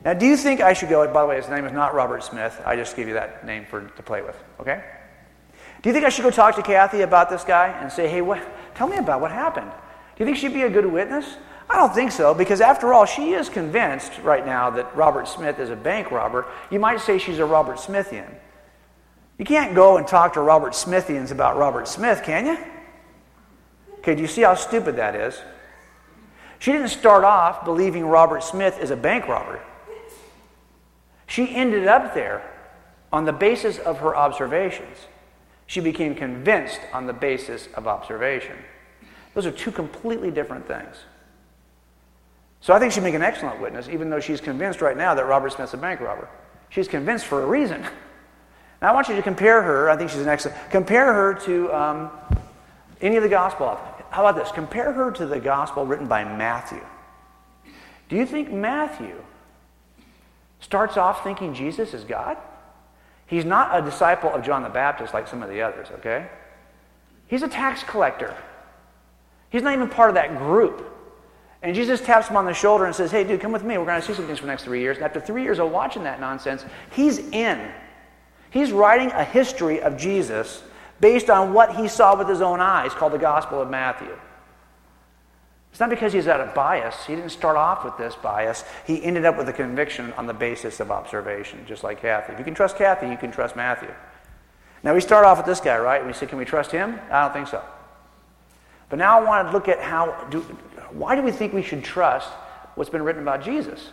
Now, 0.04 0.14
do 0.14 0.26
you 0.26 0.36
think 0.36 0.62
I 0.62 0.74
should 0.74 0.90
go? 0.90 1.06
By 1.12 1.22
the 1.22 1.28
way, 1.28 1.38
his 1.38 1.50
name 1.50 1.66
is 1.66 1.72
not 1.72 1.94
Robert 1.94 2.24
Smith. 2.24 2.60
I 2.66 2.76
just 2.76 2.96
gave 2.96 3.08
you 3.08 3.14
that 3.14 3.46
name 3.46 3.66
for 3.66 3.82
to 3.82 4.04
play 4.04 4.22
with. 4.22 4.36
Okay? 4.60 4.84
Do 5.82 5.90
you 5.90 5.94
think 5.94 6.06
I 6.06 6.10
should 6.10 6.24
go 6.24 6.32
talk 6.32 6.56
to 6.56 6.64
Kathy 6.64 7.02
about 7.02 7.30
this 7.30 7.44
guy 7.44 7.68
and 7.68 7.92
say, 7.92 8.08
"Hey, 8.08 8.22
what? 8.22 8.42
Tell 8.76 8.88
me 8.88 8.98
about 8.98 9.22
what 9.22 9.32
happened." 9.32 9.70
Do 9.70 10.24
you 10.24 10.26
think 10.26 10.38
she'd 10.38 10.54
be 10.54 10.64
a 10.64 10.70
good 10.70 10.86
witness? 10.86 11.38
I 11.70 11.76
don't 11.76 11.94
think 11.94 12.12
so, 12.12 12.34
because 12.34 12.60
after 12.60 12.94
all, 12.94 13.06
she 13.06 13.34
is 13.34 13.48
convinced 13.48 14.12
right 14.24 14.46
now 14.46 14.70
that 14.72 14.94
Robert 14.96 15.28
Smith 15.28 15.58
is 15.58 15.70
a 15.70 15.76
bank 15.76 16.12
robber. 16.12 16.46
You 16.70 16.80
might 16.80 17.00
say 17.00 17.18
she's 17.18 17.40
a 17.40 17.46
Robert 17.46 17.78
Smithian. 17.78 18.28
You 19.38 19.46
can't 19.46 19.74
go 19.74 19.98
and 19.98 20.06
talk 20.06 20.34
to 20.34 20.42
Robert 20.42 20.74
Smithians 20.74 21.32
about 21.32 21.58
Robert 21.58 21.88
Smith, 21.88 22.24
can 22.24 22.46
you? 22.46 22.58
Okay, 24.00 24.16
do 24.16 24.22
you 24.22 24.28
see 24.28 24.42
how 24.42 24.56
stupid 24.56 24.98
that 24.98 25.16
is? 25.16 25.42
She 26.60 26.72
didn't 26.72 26.90
start 26.90 27.24
off 27.24 27.64
believing 27.64 28.06
Robert 28.06 28.44
Smith 28.44 28.78
is 28.80 28.92
a 28.92 28.98
bank 28.98 29.28
robber. 29.28 29.62
She 31.32 31.56
ended 31.56 31.88
up 31.88 32.14
there 32.14 32.44
on 33.14 33.24
the 33.24 33.32
basis 33.32 33.80
of 33.80 34.00
her 34.00 34.14
observations. 34.14 34.98
She 35.66 35.80
became 35.80 36.14
convinced 36.14 36.82
on 36.92 37.08
the 37.08 37.14
basis 37.14 37.70
of 37.76 37.88
observation. 37.88 38.58
Those 39.34 39.46
are 39.46 39.52
two 39.52 39.72
completely 39.72 40.30
different 40.30 40.68
things. 40.68 40.94
So 42.60 42.74
I 42.74 42.80
think 42.80 42.92
she'd 42.92 43.04
make 43.04 43.14
an 43.14 43.22
excellent 43.22 43.62
witness, 43.62 43.88
even 43.88 44.10
though 44.10 44.20
she's 44.20 44.42
convinced 44.42 44.82
right 44.82 44.98
now 44.98 45.16
that 45.16 45.26
Robert 45.26 45.54
Smith's 45.54 45.74
a 45.74 45.78
bank 45.78 46.02
robber. 46.02 46.28
She's 46.68 46.90
convinced 46.90 47.26
for 47.28 47.42
a 47.44 47.46
reason. 47.46 47.82
Now 48.82 48.90
I 48.90 48.94
want 48.94 49.08
you 49.08 49.16
to 49.16 49.22
compare 49.22 49.62
her. 49.62 49.90
I 49.90 49.96
think 49.96 50.10
she's 50.10 50.20
an 50.20 50.28
excellent. 50.28 50.58
Compare 50.70 51.14
her 51.14 51.34
to 51.46 51.74
um, 51.74 52.12
any 53.00 53.16
of 53.16 53.24
the 53.24 53.30
gospel. 53.30 53.80
How 54.10 54.26
about 54.26 54.36
this? 54.36 54.52
Compare 54.52 54.92
her 54.92 55.12
to 55.12 55.26
the 55.26 55.40
gospel 55.40 55.86
written 55.86 56.08
by 56.08 56.26
Matthew. 56.26 56.86
Do 58.10 58.18
you 58.18 58.26
think 58.26 58.52
Matthew 58.52 59.16
starts 60.62 60.96
off 60.96 61.24
thinking 61.24 61.54
Jesus 61.54 61.94
is 61.94 62.04
God? 62.04 62.38
He's 63.28 63.46
not 63.46 63.78
a 63.78 63.82
disciple 63.82 64.30
of 64.30 64.44
John 64.44 64.64
the 64.64 64.70
Baptist 64.70 65.14
like 65.14 65.28
some 65.28 65.44
of 65.44 65.50
the 65.50 65.62
others, 65.62 65.88
okay? 66.00 66.28
He's 67.28 67.44
a 67.44 67.48
tax 67.48 67.84
collector. 67.84 68.36
He's 69.50 69.62
not 69.62 69.74
even 69.74 69.90
part 69.90 70.10
of 70.10 70.16
that 70.16 70.38
group. 70.38 70.88
And 71.62 71.76
Jesus 71.76 72.02
taps 72.02 72.28
him 72.28 72.38
on 72.38 72.46
the 72.46 72.54
shoulder 72.54 72.86
and 72.86 72.96
says, 72.96 73.12
Hey, 73.12 73.24
dude, 73.24 73.40
come 73.40 73.52
with 73.52 73.64
me. 73.64 73.78
We're 73.78 73.86
going 73.86 74.02
to 74.02 74.06
see 74.06 74.14
some 74.14 74.26
things 74.26 74.40
for 74.40 74.46
the 74.46 74.52
next 74.52 74.64
three 74.64 74.82
years. 74.82 74.98
And 74.98 75.06
after 75.06 75.22
three 75.22 75.44
years 75.44 75.60
of 75.60 75.72
watching 75.72 76.04
that 76.04 76.20
nonsense, 76.20 76.66
he's 76.92 77.20
in. 77.20 77.72
He's 78.50 78.72
writing 78.72 79.12
a 79.12 79.24
history 79.24 79.82
of 79.82 79.98
Jesus 79.98 80.64
based 81.00 81.30
on 81.30 81.54
what 81.54 81.76
he 81.76 81.88
saw 81.88 82.18
with 82.18 82.28
his 82.28 82.42
own 82.42 82.60
eyes, 82.60 82.94
called 82.94 83.14
the 83.14 83.18
Gospel 83.18 83.62
of 83.62 83.70
Matthew. 83.70 84.16
It's 85.72 85.80
not 85.80 85.90
because 85.90 86.12
he's 86.12 86.28
out 86.28 86.42
of 86.42 86.54
bias. 86.54 87.06
He 87.06 87.16
didn't 87.16 87.32
start 87.32 87.56
off 87.56 87.86
with 87.86 87.98
this 87.98 88.16
bias. 88.16 88.66
He 88.86 89.02
ended 89.04 89.26
up 89.26 89.38
with 89.38 89.48
a 89.48 89.54
conviction 89.54 90.12
on 90.14 90.28
the 90.28 90.34
basis 90.34 90.80
of 90.82 90.92
observation, 90.92 91.66
just 91.66 91.84
like 91.84 92.02
Kathy. 92.02 92.34
If 92.34 92.40
you 92.40 92.46
can 92.46 92.54
trust 92.54 92.76
Kathy, 92.76 93.08
you 93.08 93.18
can 93.18 93.32
trust 93.32 93.56
Matthew. 93.56 93.92
Now, 94.84 94.94
we 94.94 95.00
start 95.00 95.26
off 95.26 95.38
with 95.38 95.46
this 95.46 95.60
guy, 95.60 95.78
right? 95.78 96.06
We 96.06 96.12
say, 96.12 96.26
can 96.26 96.38
we 96.38 96.46
trust 96.46 96.72
him? 96.72 97.00
I 97.10 97.22
don't 97.24 97.34
think 97.34 97.48
so. 97.48 97.64
But 98.90 99.00
now 99.00 99.20
I 99.20 99.24
want 99.24 99.48
to 99.48 99.54
look 99.54 99.70
at 99.70 99.80
how 99.80 100.28
do, 100.30 100.42
why 100.92 101.16
do 101.16 101.22
we 101.22 101.32
think 101.32 101.54
we 101.54 101.62
should 101.62 101.84
trust 101.84 102.30
what's 102.76 102.90
been 102.90 103.04
written 103.04 103.22
about 103.22 103.42
Jesus? 103.42 103.90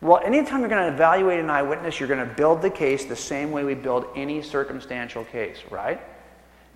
Well, 0.00 0.20
anytime 0.24 0.60
you're 0.60 0.68
going 0.68 0.88
to 0.88 0.94
evaluate 0.94 1.40
an 1.40 1.50
eyewitness, 1.50 2.00
you're 2.00 2.08
going 2.08 2.26
to 2.26 2.34
build 2.34 2.62
the 2.62 2.70
case 2.70 3.04
the 3.04 3.16
same 3.16 3.50
way 3.50 3.64
we 3.64 3.74
build 3.74 4.06
any 4.14 4.42
circumstantial 4.42 5.24
case, 5.24 5.58
right? 5.70 6.00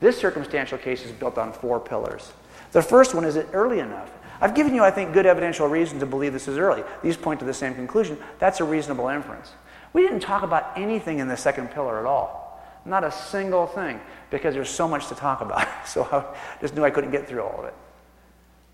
This 0.00 0.18
circumstantial 0.18 0.78
case 0.78 1.04
is 1.04 1.12
built 1.12 1.38
on 1.38 1.52
four 1.52 1.80
pillars. 1.80 2.32
The 2.72 2.82
first 2.82 3.14
one 3.14 3.24
is 3.24 3.36
it 3.36 3.48
early 3.52 3.80
enough? 3.80 4.10
I've 4.40 4.54
given 4.54 4.74
you, 4.74 4.82
I 4.82 4.90
think, 4.90 5.12
good 5.12 5.26
evidential 5.26 5.68
reason 5.68 6.00
to 6.00 6.06
believe 6.06 6.32
this 6.32 6.48
is 6.48 6.56
early. 6.56 6.82
These 7.02 7.16
point 7.16 7.40
to 7.40 7.46
the 7.46 7.54
same 7.54 7.74
conclusion. 7.74 8.16
That's 8.38 8.60
a 8.60 8.64
reasonable 8.64 9.08
inference. 9.08 9.52
We 9.92 10.02
didn't 10.02 10.20
talk 10.20 10.42
about 10.42 10.72
anything 10.76 11.18
in 11.18 11.28
the 11.28 11.36
second 11.36 11.70
pillar 11.72 11.98
at 11.98 12.06
all. 12.06 12.62
Not 12.86 13.04
a 13.04 13.12
single 13.12 13.66
thing, 13.66 14.00
because 14.30 14.54
there's 14.54 14.70
so 14.70 14.88
much 14.88 15.08
to 15.08 15.14
talk 15.14 15.40
about. 15.40 15.68
So 15.86 16.04
I 16.04 16.24
just 16.60 16.74
knew 16.74 16.84
I 16.84 16.90
couldn't 16.90 17.10
get 17.10 17.26
through 17.26 17.42
all 17.42 17.58
of 17.58 17.64
it. 17.64 17.74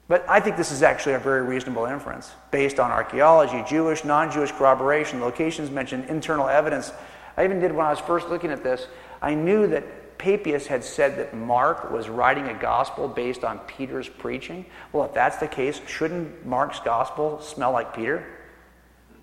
But 0.09 0.25
I 0.29 0.39
think 0.39 0.57
this 0.57 0.71
is 0.71 0.83
actually 0.83 1.15
a 1.15 1.19
very 1.19 1.43
reasonable 1.43 1.87
inference 1.87 2.31
based 2.51 2.79
on 2.79 2.91
archaeology, 2.91 3.65
Jewish, 3.69 4.05
non 4.05 4.31
Jewish 4.31 4.53
corroboration, 4.53 5.21
locations 5.21 5.71
mentioned, 5.71 6.05
internal 6.09 6.49
evidence. 6.49 6.93
I 7.37 7.45
even 7.45 7.59
did 7.59 7.73
when 7.73 7.87
I 7.87 7.91
was 7.91 7.99
first 7.99 8.29
looking 8.29 8.51
at 8.51 8.63
this, 8.63 8.87
I 9.21 9.35
knew 9.35 9.67
that 9.69 9.85
Papias 10.19 10.67
had 10.67 10.85
said 10.85 11.17
that 11.19 11.35
Mark 11.35 11.91
was 11.91 12.09
writing 12.09 12.49
a 12.49 12.55
gospel 12.55 13.09
based 13.09 13.45
on 13.45 13.59
Peter's 13.61 14.09
preaching. 14.09 14.67
Well, 14.93 15.05
if 15.05 15.15
that's 15.15 15.37
the 15.37 15.49
case, 15.49 15.81
shouldn't 15.87 16.47
Mark's 16.47 16.81
gospel 16.81 17.41
smell 17.41 17.73
like 17.73 17.95
Peter? 17.95 18.27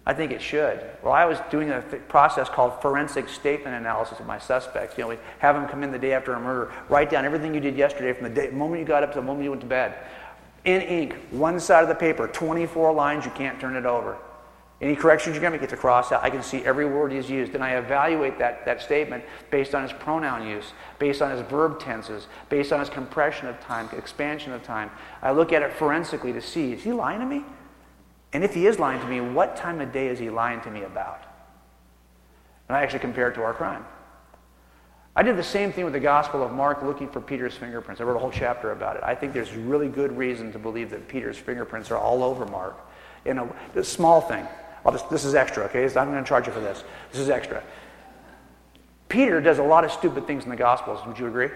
I 0.06 0.14
think 0.14 0.32
it 0.32 0.41
should. 0.41 0.82
Well, 1.02 1.14
I 1.14 1.26
was 1.26 1.39
doing 1.50 1.70
a 1.72 1.82
th- 1.82 2.08
process 2.10 2.50
called 2.50 2.82
forensic 2.82 3.30
statement 3.30 3.76
analysis 3.76 4.20
of 4.20 4.26
my 4.26 4.38
suspects. 4.38 4.98
You 4.98 5.06
know, 5.06 5.10
we 5.12 5.18
have 5.39 5.56
them 5.56 5.68
come 5.68 5.82
in 5.82 5.91
the 5.91 6.00
day 6.00 6.12
after 6.12 6.34
a 6.34 6.39
murder, 6.39 6.74
write 6.89 7.10
down 7.10 7.24
everything 7.24 7.54
you 7.54 7.62
did 7.62 7.78
yesterday 7.78 8.12
from 8.12 8.26
the 8.26 8.30
day, 8.30 8.50
moment 8.50 8.82
you 8.82 8.86
got 8.86 9.04
up 9.04 9.14
to 9.14 9.20
the 9.20 9.26
moment 9.26 9.46
you 9.46 9.52
went 9.52 9.62
to 9.62 9.68
bed 9.68 9.96
in 10.66 10.82
ink, 10.82 11.16
one 11.32 11.60
side 11.60 11.84
of 11.84 11.89
the 11.89 11.96
paper, 11.96 12.28
24 12.28 12.94
lines, 12.94 13.26
you 13.26 13.32
can't 13.32 13.60
turn 13.60 13.76
it 13.76 13.86
over. 13.86 14.18
Any 14.84 14.98
corrections 14.98 15.34
you're 15.34 15.42
going 15.42 15.58
to 15.58 15.64
it's 15.64 15.72
a 15.72 15.78
cross 15.78 16.12
out. 16.12 16.26
I 16.26 16.30
can 16.30 16.44
see 16.44 16.58
every 16.66 16.86
word 16.86 17.14
he's 17.14 17.30
used, 17.30 17.56
and 17.56 17.64
I 17.64 17.78
evaluate 17.78 18.38
that, 18.40 18.66
that 18.66 18.82
statement 18.82 19.24
based 19.50 19.74
on 19.74 19.82
his 19.82 19.94
pronoun 19.94 20.46
use, 20.46 20.74
based 21.00 21.22
on 21.22 21.32
his 21.32 21.40
verb 21.48 21.80
tenses, 21.80 22.28
based 22.50 22.74
on 22.74 22.82
his 22.82 22.90
compression 22.90 23.48
of 23.48 23.58
time, 23.62 23.88
expansion 23.98 24.52
of 24.52 24.62
time. 24.62 24.92
I 25.22 25.32
look 25.32 25.54
at 25.54 25.62
it 25.62 25.72
forensically 25.72 26.34
to 26.34 26.42
see, 26.42 26.74
is 26.74 26.84
he 26.84 26.92
lying 26.92 27.22
to 27.22 27.26
me? 27.26 27.46
And 28.34 28.44
if 28.44 28.54
he 28.54 28.68
is 28.68 28.78
lying 28.78 29.00
to 29.00 29.08
me, 29.08 29.22
what 29.22 29.56
time 29.56 29.80
of 29.80 29.94
day 29.94 30.08
is 30.08 30.20
he 30.20 30.30
lying 30.30 30.60
to 30.60 30.70
me 30.70 30.84
about? 30.84 31.24
And 32.68 32.76
I 32.76 32.84
actually 32.84 33.00
compare 33.00 33.30
it 33.30 33.36
to 33.36 33.42
our 33.42 33.54
crime. 33.54 33.86
I 35.16 35.24
did 35.24 35.38
the 35.38 35.44
same 35.44 35.72
thing 35.72 35.86
with 35.86 35.94
the 35.94 36.02
Gospel 36.02 36.44
of 36.44 36.52
Mark 36.52 36.84
looking 36.84 37.08
for 37.08 37.22
Peter's 37.22 37.56
fingerprints. 37.56 38.02
I 38.02 38.04
wrote 38.04 38.18
a 38.18 38.20
whole 38.20 38.32
chapter 38.32 38.74
about 38.74 38.98
it. 38.98 39.04
I 39.06 39.16
think 39.16 39.32
there's 39.32 39.54
really 39.54 39.88
good 39.88 40.12
reason 40.18 40.52
to 40.52 40.60
believe 40.60 40.90
that 40.90 41.08
Peter's 41.08 41.38
fingerprints 41.38 41.90
are 41.90 41.98
all 41.98 42.22
over 42.22 42.46
Mark. 42.48 42.76
In 43.24 43.38
a, 43.38 43.48
a 43.76 43.84
small 43.86 44.20
thing. 44.20 44.46
Oh, 44.86 44.92
Just, 44.92 45.10
this 45.10 45.26
is 45.26 45.36
extra, 45.36 45.66
okay? 45.66 45.84
I'm 45.86 46.12
going 46.12 46.24
to 46.24 46.28
charge 46.28 46.48
you 46.48 46.54
for 46.54 46.60
this. 46.60 46.84
This 47.12 47.22
is 47.22 47.30
extra. 47.30 47.64
Peter 49.10 49.40
does 49.42 49.60
a 49.60 49.64
lot 49.64 49.86
of 49.86 49.92
stupid 49.92 50.28
things 50.28 50.44
in 50.44 50.50
the 50.50 50.56
Gospels. 50.56 51.00
Would 51.06 51.20
you 51.20 51.28
agree? 51.28 51.50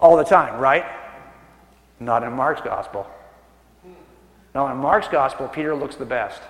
All 0.00 0.16
the 0.16 0.24
time, 0.24 0.60
right? 0.60 0.84
Not 2.00 2.22
in 2.22 2.32
Mark's 2.32 2.60
Gospel. 2.60 3.06
No, 4.54 4.66
in 4.68 4.76
Mark's 4.76 5.08
Gospel, 5.08 5.48
Peter 5.48 5.74
looks 5.74 5.96
the 5.96 6.04
best. 6.04 6.42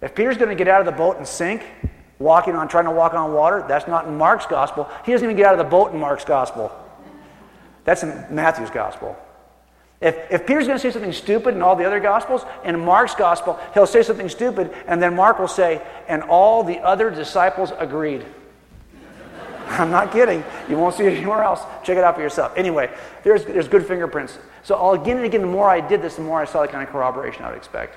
If 0.00 0.14
Peter's 0.14 0.36
going 0.36 0.50
to 0.50 0.54
get 0.54 0.68
out 0.68 0.80
of 0.80 0.86
the 0.86 0.92
boat 0.92 1.16
and 1.16 1.26
sink, 1.26 1.62
walking 2.18 2.54
on, 2.54 2.68
trying 2.68 2.84
to 2.84 2.90
walk 2.90 3.14
on 3.14 3.32
water. 3.32 3.64
That's 3.68 3.86
not 3.86 4.06
in 4.06 4.16
Mark's 4.16 4.46
gospel. 4.46 4.88
He 5.04 5.12
doesn't 5.12 5.24
even 5.24 5.36
get 5.36 5.46
out 5.46 5.52
of 5.52 5.58
the 5.58 5.70
boat 5.70 5.92
in 5.92 6.00
Mark's 6.00 6.24
gospel. 6.24 6.72
That's 7.84 8.02
in 8.02 8.26
Matthew's 8.30 8.70
gospel. 8.70 9.16
If, 10.04 10.30
if 10.30 10.46
Peter's 10.46 10.66
going 10.66 10.78
to 10.78 10.82
say 10.82 10.90
something 10.90 11.14
stupid 11.14 11.54
in 11.54 11.62
all 11.62 11.74
the 11.76 11.86
other 11.86 11.98
gospels, 11.98 12.44
in 12.62 12.78
Mark's 12.78 13.14
gospel, 13.14 13.58
he'll 13.72 13.86
say 13.86 14.02
something 14.02 14.28
stupid, 14.28 14.70
and 14.86 15.00
then 15.00 15.16
Mark 15.16 15.38
will 15.38 15.48
say, 15.48 15.80
and 16.08 16.22
all 16.24 16.62
the 16.62 16.78
other 16.80 17.10
disciples 17.10 17.72
agreed. 17.78 18.22
I'm 19.66 19.90
not 19.90 20.12
kidding. 20.12 20.44
You 20.68 20.76
won't 20.76 20.94
see 20.94 21.04
it 21.04 21.16
anywhere 21.16 21.42
else. 21.42 21.62
Check 21.84 21.96
it 21.96 22.04
out 22.04 22.16
for 22.16 22.20
yourself. 22.20 22.52
Anyway, 22.54 22.94
there's, 23.22 23.46
there's 23.46 23.66
good 23.66 23.86
fingerprints. 23.86 24.36
So 24.62 24.92
again 24.92 25.16
and 25.16 25.24
again, 25.24 25.40
the 25.40 25.46
more 25.46 25.70
I 25.70 25.80
did 25.80 26.02
this, 26.02 26.16
the 26.16 26.22
more 26.22 26.38
I 26.38 26.44
saw 26.44 26.60
the 26.60 26.68
kind 26.68 26.86
of 26.86 26.92
corroboration 26.92 27.42
I 27.42 27.48
would 27.48 27.56
expect. 27.56 27.96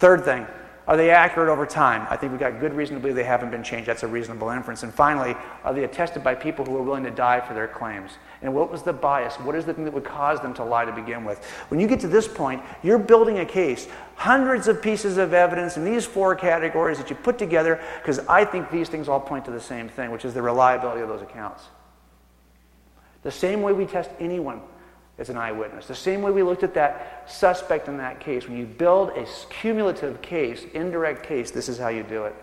Third 0.00 0.24
thing, 0.24 0.48
are 0.88 0.96
they 0.96 1.10
accurate 1.10 1.48
over 1.48 1.64
time? 1.64 2.08
I 2.10 2.16
think 2.16 2.32
we've 2.32 2.40
got 2.40 2.58
good 2.58 2.74
reason 2.74 2.96
to 2.96 3.00
believe 3.00 3.14
they 3.14 3.22
haven't 3.22 3.52
been 3.52 3.62
changed. 3.62 3.86
That's 3.86 4.02
a 4.02 4.08
reasonable 4.08 4.48
inference. 4.48 4.82
And 4.82 4.92
finally, 4.92 5.36
are 5.62 5.72
they 5.72 5.84
attested 5.84 6.24
by 6.24 6.34
people 6.34 6.64
who 6.64 6.76
are 6.76 6.82
willing 6.82 7.04
to 7.04 7.12
die 7.12 7.38
for 7.38 7.54
their 7.54 7.68
claims? 7.68 8.10
And 8.40 8.54
what 8.54 8.70
was 8.70 8.82
the 8.82 8.92
bias? 8.92 9.34
What 9.40 9.56
is 9.56 9.64
the 9.64 9.74
thing 9.74 9.84
that 9.84 9.92
would 9.92 10.04
cause 10.04 10.40
them 10.40 10.54
to 10.54 10.64
lie 10.64 10.84
to 10.84 10.92
begin 10.92 11.24
with? 11.24 11.44
When 11.68 11.80
you 11.80 11.88
get 11.88 11.98
to 12.00 12.08
this 12.08 12.28
point, 12.28 12.62
you're 12.84 12.98
building 12.98 13.40
a 13.40 13.44
case, 13.44 13.88
hundreds 14.14 14.68
of 14.68 14.80
pieces 14.80 15.18
of 15.18 15.34
evidence 15.34 15.76
in 15.76 15.84
these 15.84 16.06
four 16.06 16.36
categories 16.36 16.98
that 16.98 17.10
you 17.10 17.16
put 17.16 17.36
together, 17.36 17.80
because 18.00 18.20
I 18.20 18.44
think 18.44 18.70
these 18.70 18.88
things 18.88 19.08
all 19.08 19.20
point 19.20 19.44
to 19.46 19.50
the 19.50 19.60
same 19.60 19.88
thing, 19.88 20.12
which 20.12 20.24
is 20.24 20.34
the 20.34 20.42
reliability 20.42 21.00
of 21.00 21.08
those 21.08 21.22
accounts. 21.22 21.64
The 23.22 23.32
same 23.32 23.62
way 23.62 23.72
we 23.72 23.86
test 23.86 24.10
anyone 24.20 24.60
as 25.18 25.30
an 25.30 25.36
eyewitness. 25.36 25.86
The 25.86 25.94
same 25.96 26.22
way 26.22 26.30
we 26.30 26.44
looked 26.44 26.62
at 26.62 26.74
that 26.74 27.28
suspect 27.28 27.88
in 27.88 27.96
that 27.96 28.20
case. 28.20 28.46
When 28.46 28.56
you 28.56 28.66
build 28.66 29.10
a 29.10 29.26
cumulative 29.50 30.22
case, 30.22 30.64
indirect 30.74 31.26
case, 31.26 31.50
this 31.50 31.68
is 31.68 31.76
how 31.76 31.88
you 31.88 32.04
do 32.04 32.24
it. 32.24 32.36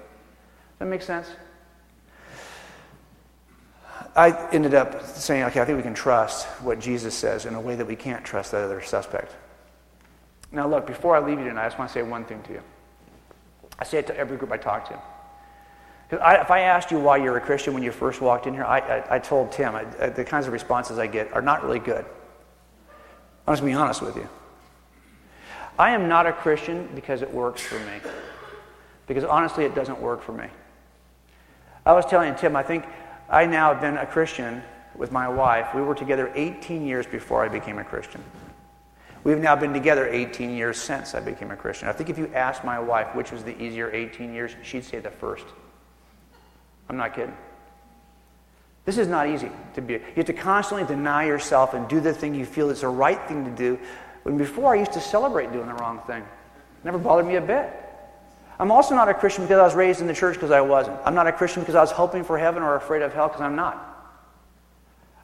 That 0.79 0.85
makes 0.85 1.05
sense? 1.05 1.29
I 4.15 4.49
ended 4.51 4.73
up 4.73 5.03
saying, 5.03 5.43
okay, 5.43 5.59
I 5.59 5.65
think 5.65 5.77
we 5.77 5.83
can 5.83 5.93
trust 5.93 6.47
what 6.61 6.79
Jesus 6.79 7.13
says 7.13 7.45
in 7.45 7.53
a 7.55 7.61
way 7.61 7.75
that 7.75 7.85
we 7.85 7.95
can't 7.95 8.23
trust 8.23 8.51
that 8.51 8.63
other 8.63 8.81
suspect. 8.81 9.35
Now, 10.51 10.67
look, 10.67 10.87
before 10.87 11.15
I 11.15 11.19
leave 11.19 11.37
you 11.39 11.45
tonight, 11.45 11.65
I 11.65 11.67
just 11.67 11.77
want 11.77 11.89
to 11.89 11.93
say 11.93 12.01
one 12.01 12.23
thing 12.23 12.41
to 12.43 12.53
you. 12.53 12.61
I 13.77 13.83
say 13.83 13.97
it 13.97 14.07
to 14.07 14.17
every 14.17 14.37
group 14.37 14.51
I 14.51 14.57
talk 14.57 14.87
to. 14.89 15.01
Because 16.07 16.23
if 16.41 16.51
I 16.51 16.61
asked 16.61 16.91
you 16.91 16.99
why 16.99 17.17
you're 17.17 17.35
a 17.35 17.41
Christian 17.41 17.73
when 17.73 17.83
you 17.83 17.91
first 17.91 18.21
walked 18.21 18.47
in 18.47 18.53
here, 18.53 18.63
I, 18.63 18.79
I, 18.79 19.15
I 19.15 19.19
told 19.19 19.51
Tim 19.51 19.75
I, 19.75 19.83
the 19.83 20.23
kinds 20.23 20.47
of 20.47 20.53
responses 20.53 20.97
I 20.97 21.07
get 21.07 21.33
are 21.33 21.41
not 21.41 21.63
really 21.63 21.79
good. 21.79 22.05
I'll 23.47 23.53
just 23.53 23.65
be 23.65 23.73
honest 23.73 24.01
with 24.01 24.15
you. 24.15 24.29
I 25.77 25.91
am 25.91 26.07
not 26.07 26.25
a 26.25 26.31
Christian 26.31 26.89
because 26.95 27.21
it 27.21 27.33
works 27.33 27.61
for 27.61 27.79
me. 27.79 27.99
Because 29.07 29.23
honestly, 29.23 29.65
it 29.65 29.75
doesn't 29.75 29.99
work 29.99 30.21
for 30.21 30.31
me. 30.31 30.47
I 31.85 31.93
was 31.93 32.05
telling 32.05 32.33
Tim, 32.35 32.55
I 32.55 32.63
think 32.63 32.85
I 33.29 33.45
now 33.45 33.73
have 33.73 33.81
been 33.81 33.97
a 33.97 34.05
Christian 34.05 34.61
with 34.95 35.11
my 35.11 35.27
wife. 35.27 35.73
We 35.73 35.81
were 35.81 35.95
together 35.95 36.31
18 36.35 36.85
years 36.85 37.05
before 37.05 37.43
I 37.43 37.49
became 37.49 37.79
a 37.79 37.83
Christian. 37.83 38.23
We've 39.23 39.39
now 39.39 39.55
been 39.55 39.73
together 39.73 40.07
18 40.07 40.55
years 40.55 40.79
since 40.79 41.15
I 41.15 41.19
became 41.19 41.49
a 41.49 41.55
Christian. 41.55 41.87
I 41.87 41.93
think 41.93 42.09
if 42.09 42.17
you 42.17 42.31
asked 42.33 42.63
my 42.63 42.79
wife 42.79 43.15
which 43.15 43.31
was 43.31 43.43
the 43.43 43.59
easier 43.61 43.91
18 43.91 44.33
years, 44.33 44.55
she'd 44.61 44.83
say 44.83 44.99
the 44.99 45.09
first. 45.09 45.45
I'm 46.87 46.97
not 46.97 47.15
kidding. 47.15 47.35
This 48.85 48.99
is 48.99 49.07
not 49.07 49.27
easy 49.27 49.49
to 49.73 49.81
be. 49.81 49.93
You 49.93 50.01
have 50.17 50.25
to 50.27 50.33
constantly 50.33 50.85
deny 50.85 51.25
yourself 51.25 51.73
and 51.73 51.87
do 51.87 51.99
the 51.99 52.13
thing 52.13 52.35
you 52.35 52.45
feel 52.45 52.69
is 52.69 52.81
the 52.81 52.87
right 52.87 53.19
thing 53.27 53.43
to 53.45 53.51
do 53.51 53.79
When 54.21 54.37
before 54.37 54.75
I 54.75 54.79
used 54.79 54.93
to 54.93 55.01
celebrate 55.01 55.51
doing 55.51 55.67
the 55.67 55.73
wrong 55.73 56.01
thing. 56.05 56.23
Never 56.83 56.99
bothered 56.99 57.25
me 57.25 57.37
a 57.37 57.41
bit. 57.41 57.84
I'm 58.59 58.71
also 58.71 58.95
not 58.95 59.09
a 59.09 59.13
Christian 59.13 59.43
because 59.43 59.59
I 59.59 59.63
was 59.63 59.75
raised 59.75 60.01
in 60.01 60.07
the 60.07 60.13
church 60.13 60.35
because 60.35 60.51
I 60.51 60.61
wasn't. 60.61 60.97
I'm 61.03 61.15
not 61.15 61.27
a 61.27 61.31
Christian 61.31 61.61
because 61.61 61.75
I 61.75 61.81
was 61.81 61.91
hoping 61.91 62.23
for 62.23 62.37
heaven 62.37 62.63
or 62.63 62.75
afraid 62.75 63.01
of 63.01 63.13
hell 63.13 63.27
because 63.27 63.41
I'm 63.41 63.55
not. 63.55 63.91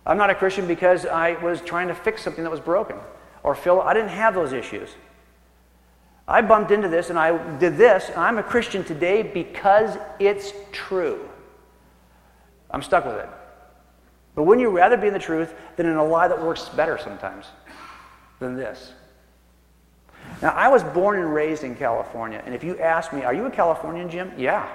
I'm 0.05 0.17
not 0.17 0.29
a 0.29 0.35
Christian 0.35 0.67
because 0.67 1.05
I 1.05 1.33
was 1.43 1.61
trying 1.61 1.87
to 1.87 1.95
fix 1.95 2.23
something 2.23 2.43
that 2.43 2.49
was 2.49 2.59
broken 2.59 2.97
or 3.43 3.55
fill. 3.55 3.81
I 3.81 3.93
didn't 3.93 4.09
have 4.09 4.33
those 4.33 4.51
issues. 4.51 4.89
I 6.27 6.41
bumped 6.41 6.71
into 6.71 6.87
this 6.87 7.09
and 7.09 7.17
I 7.17 7.57
did 7.57 7.77
this, 7.77 8.09
and 8.09 8.17
I'm 8.17 8.37
a 8.37 8.43
Christian 8.43 8.83
today 8.83 9.21
because 9.21 9.97
it's 10.19 10.53
true. 10.71 11.29
I'm 12.69 12.81
stuck 12.81 13.05
with 13.05 13.15
it. 13.15 13.29
But 14.35 14.43
wouldn't 14.43 14.61
you 14.61 14.69
rather 14.69 14.97
be 14.97 15.07
in 15.07 15.13
the 15.13 15.19
truth 15.19 15.53
than 15.75 15.85
in 15.85 15.95
a 15.95 16.03
lie 16.03 16.27
that 16.27 16.41
works 16.41 16.69
better 16.69 16.97
sometimes 16.97 17.45
than 18.39 18.55
this? 18.55 18.93
Now, 20.41 20.49
I 20.49 20.69
was 20.69 20.83
born 20.83 21.19
and 21.19 21.33
raised 21.33 21.63
in 21.63 21.75
California, 21.75 22.41
and 22.45 22.55
if 22.55 22.63
you 22.63 22.79
ask 22.79 23.13
me, 23.13 23.23
are 23.23 23.33
you 23.33 23.45
a 23.45 23.51
Californian, 23.51 24.09
Jim? 24.09 24.31
Yeah. 24.37 24.67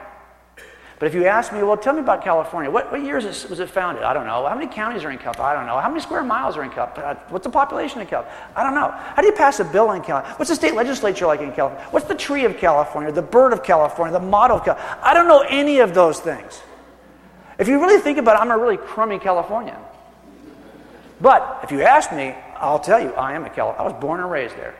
But 0.99 1.07
if 1.07 1.15
you 1.15 1.27
ask 1.27 1.53
me, 1.53 1.63
well, 1.63 1.77
tell 1.77 1.93
me 1.93 2.01
about 2.01 2.25
California. 2.25 2.71
What, 2.71 2.91
what 2.91 3.03
years 3.03 3.25
was 3.49 3.61
it 3.61 3.69
founded? 3.69 4.03
I 4.03 4.15
don't 4.15 4.27
know. 4.27 4.47
How 4.47 4.55
many 4.55 4.67
counties 4.67 5.05
are 5.05 5.11
in 5.11 5.19
California? 5.19 5.53
I 5.53 5.55
don't 5.55 5.67
know. 5.67 5.79
How 5.79 5.91
many 5.91 6.01
square 6.01 6.25
miles 6.25 6.57
are 6.57 6.63
in 6.63 6.71
California? 6.71 7.11
Uh, 7.11 7.29
what's 7.29 7.45
the 7.45 7.51
population 7.51 8.01
in 8.01 8.07
California? 8.07 8.41
I 8.55 8.63
don't 8.63 8.75
know. 8.75 8.91
How 8.91 9.21
do 9.21 9.27
you 9.27 9.35
pass 9.35 9.61
a 9.61 9.65
bill 9.65 9.93
in 9.93 10.03
California? 10.03 10.39
What's 10.39 10.49
the 10.49 10.55
state 10.55 10.75
legislature 10.75 11.27
like 11.27 11.41
in 11.41 11.53
California? 11.53 11.87
What's 11.91 12.07
the 12.07 12.15
tree 12.15 12.47
of 12.47 12.57
California, 12.57 13.13
the 13.13 13.21
bird 13.21 13.53
of 13.53 13.63
California, 13.63 14.19
the 14.19 14.25
motto 14.25 14.55
of 14.55 14.65
California? 14.65 14.99
I 15.03 15.13
don't 15.13 15.29
know 15.29 15.41
any 15.41 15.81
of 15.81 15.93
those 15.93 16.19
things. 16.19 16.63
If 17.59 17.69
you 17.69 17.79
really 17.79 18.01
think 18.01 18.17
about 18.17 18.37
it, 18.37 18.41
I'm 18.41 18.51
a 18.51 18.57
really 18.57 18.79
crummy 18.79 19.19
Californian. 19.19 19.77
But 21.21 21.61
if 21.63 21.73
you 21.73 21.83
ask 21.83 22.11
me, 22.11 22.35
I'll 22.57 22.79
tell 22.79 23.01
you, 23.01 23.13
I 23.13 23.35
am 23.35 23.45
a 23.45 23.51
Californian. 23.51 23.81
I 23.81 23.93
was 23.93 24.01
born 24.01 24.21
and 24.21 24.31
raised 24.31 24.57
there. 24.57 24.75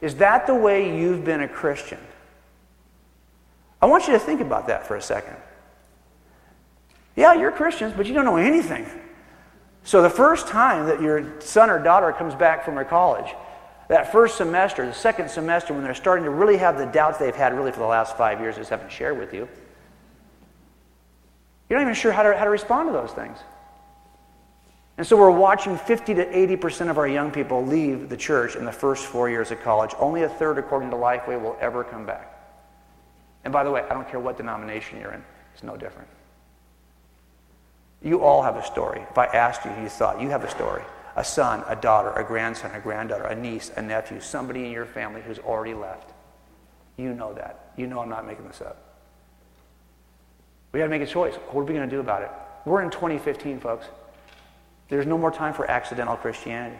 Is 0.00 0.16
that 0.16 0.46
the 0.46 0.54
way 0.54 0.98
you've 0.98 1.24
been 1.24 1.40
a 1.40 1.48
Christian? 1.48 1.98
I 3.80 3.86
want 3.86 4.06
you 4.06 4.12
to 4.12 4.18
think 4.18 4.40
about 4.40 4.66
that 4.68 4.86
for 4.86 4.96
a 4.96 5.02
second. 5.02 5.36
Yeah, 7.16 7.34
you're 7.34 7.52
Christians, 7.52 7.94
but 7.96 8.06
you 8.06 8.14
don't 8.14 8.24
know 8.24 8.36
anything. 8.36 8.86
So 9.84 10.02
the 10.02 10.10
first 10.10 10.46
time 10.48 10.86
that 10.86 11.00
your 11.00 11.40
son 11.40 11.70
or 11.70 11.82
daughter 11.82 12.12
comes 12.12 12.34
back 12.34 12.64
from 12.64 12.74
their 12.74 12.84
college, 12.84 13.34
that 13.88 14.12
first 14.12 14.36
semester, 14.36 14.84
the 14.86 14.92
second 14.92 15.30
semester, 15.30 15.72
when 15.72 15.82
they're 15.82 15.94
starting 15.94 16.24
to 16.24 16.30
really 16.30 16.58
have 16.58 16.76
the 16.76 16.86
doubts 16.86 17.18
they've 17.18 17.34
had 17.34 17.56
really 17.56 17.72
for 17.72 17.80
the 17.80 17.86
last 17.86 18.16
five 18.16 18.40
years, 18.40 18.56
just 18.56 18.70
haven't 18.70 18.92
shared 18.92 19.18
with 19.18 19.32
you, 19.32 19.48
you're 21.68 21.78
not 21.78 21.82
even 21.82 21.94
sure 21.94 22.12
how 22.12 22.22
to, 22.22 22.36
how 22.36 22.44
to 22.44 22.50
respond 22.50 22.88
to 22.88 22.92
those 22.92 23.12
things. 23.12 23.38
And 24.98 25.06
so 25.06 25.16
we're 25.16 25.30
watching 25.30 25.78
50 25.78 26.14
to 26.14 26.26
80% 26.26 26.90
of 26.90 26.98
our 26.98 27.06
young 27.06 27.30
people 27.30 27.64
leave 27.64 28.08
the 28.08 28.16
church 28.16 28.56
in 28.56 28.64
the 28.64 28.72
first 28.72 29.06
four 29.06 29.30
years 29.30 29.52
of 29.52 29.62
college. 29.62 29.94
Only 29.96 30.24
a 30.24 30.28
third, 30.28 30.58
according 30.58 30.90
to 30.90 30.96
Lifeway, 30.96 31.40
will 31.40 31.56
ever 31.60 31.84
come 31.84 32.04
back. 32.04 32.34
And 33.44 33.52
by 33.52 33.62
the 33.62 33.70
way, 33.70 33.84
I 33.88 33.94
don't 33.94 34.08
care 34.08 34.18
what 34.18 34.36
denomination 34.36 34.98
you're 35.00 35.12
in, 35.12 35.24
it's 35.54 35.62
no 35.62 35.76
different. 35.76 36.08
You 38.02 38.22
all 38.22 38.42
have 38.42 38.56
a 38.56 38.64
story. 38.64 39.00
If 39.08 39.16
I 39.16 39.26
asked 39.26 39.64
you, 39.64 39.70
you 39.80 39.88
thought, 39.88 40.20
you 40.20 40.30
have 40.30 40.42
a 40.42 40.50
story. 40.50 40.82
A 41.14 41.24
son, 41.24 41.64
a 41.68 41.76
daughter, 41.76 42.12
a 42.12 42.24
grandson, 42.24 42.72
a 42.72 42.80
granddaughter, 42.80 43.24
a 43.24 43.36
niece, 43.36 43.70
a 43.76 43.82
nephew, 43.82 44.20
somebody 44.20 44.64
in 44.66 44.72
your 44.72 44.86
family 44.86 45.20
who's 45.20 45.38
already 45.38 45.74
left. 45.74 46.10
You 46.96 47.14
know 47.14 47.32
that. 47.34 47.72
You 47.76 47.86
know 47.86 48.00
I'm 48.00 48.08
not 48.08 48.26
making 48.26 48.46
this 48.48 48.60
up. 48.60 48.76
We 50.72 50.78
got 50.78 50.86
to 50.86 50.90
make 50.90 51.02
a 51.02 51.06
choice. 51.06 51.34
What 51.34 51.62
are 51.62 51.64
we 51.64 51.74
going 51.74 51.88
to 51.88 51.96
do 51.96 52.00
about 52.00 52.22
it? 52.22 52.30
We're 52.64 52.82
in 52.82 52.90
2015, 52.90 53.60
folks. 53.60 53.86
There's 54.88 55.06
no 55.06 55.18
more 55.18 55.30
time 55.30 55.54
for 55.54 55.70
accidental 55.70 56.16
Christianity. 56.16 56.78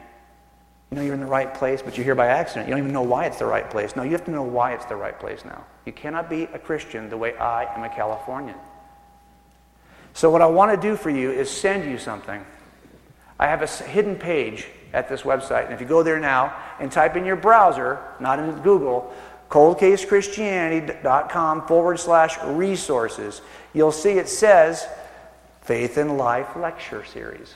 You 0.91 0.97
know 0.97 1.03
you're 1.03 1.15
in 1.15 1.21
the 1.21 1.27
right 1.27 1.53
place, 1.53 1.83
but 1.83 1.99
you're 1.99 2.05
here 2.05 2.15
by 2.15 2.29
accident. 2.29 2.67
You 2.67 2.73
don't 2.73 2.83
even 2.83 2.95
know 2.95 3.03
why 3.03 3.27
it's 3.27 3.39
the 3.39 3.45
right 3.45 3.69
place. 3.69 3.95
No, 3.95 4.03
you 4.03 4.13
have 4.13 4.25
to 4.25 4.31
know 4.31 4.43
why 4.43 4.73
it's 4.73 4.87
the 4.87 4.97
right 4.97 5.19
place 5.19 5.45
now. 5.45 5.67
You 5.85 5.93
cannot 5.93 6.31
be 6.31 6.45
a 6.45 6.59
Christian 6.59 7.11
the 7.11 7.19
way 7.19 7.37
I 7.37 7.65
am 7.75 7.85
a 7.85 7.91
Californian. 7.91 8.57
So, 10.15 10.31
what 10.31 10.41
I 10.41 10.47
want 10.47 10.73
to 10.73 10.89
do 10.89 10.97
for 10.97 11.11
you 11.11 11.31
is 11.31 11.51
send 11.51 11.91
you 11.91 11.99
something. 11.99 12.43
I 13.39 13.49
have 13.49 13.61
a 13.63 13.67
hidden 13.67 14.17
page 14.17 14.67
at 14.93 15.09
this 15.09 15.23
website. 15.23 15.67
And 15.67 15.75
if 15.75 15.81
you 15.81 15.87
go 15.87 16.03
there 16.03 16.19
now 16.19 16.57
and 16.81 16.91
type 16.91 17.15
in 17.17 17.25
your 17.25 17.37
browser, 17.37 18.01
not 18.19 18.39
in 18.39 18.51
Google, 18.63 19.15
coldcasechristianity.com 19.51 21.67
forward 21.67 22.01
slash 22.01 22.43
resources, 22.45 23.43
you'll 23.75 23.93
see 23.93 24.13
it 24.13 24.29
says 24.29 24.89
Faith 25.61 25.99
and 25.99 26.17
Life 26.17 26.57
Lecture 26.57 27.05
Series. 27.05 27.55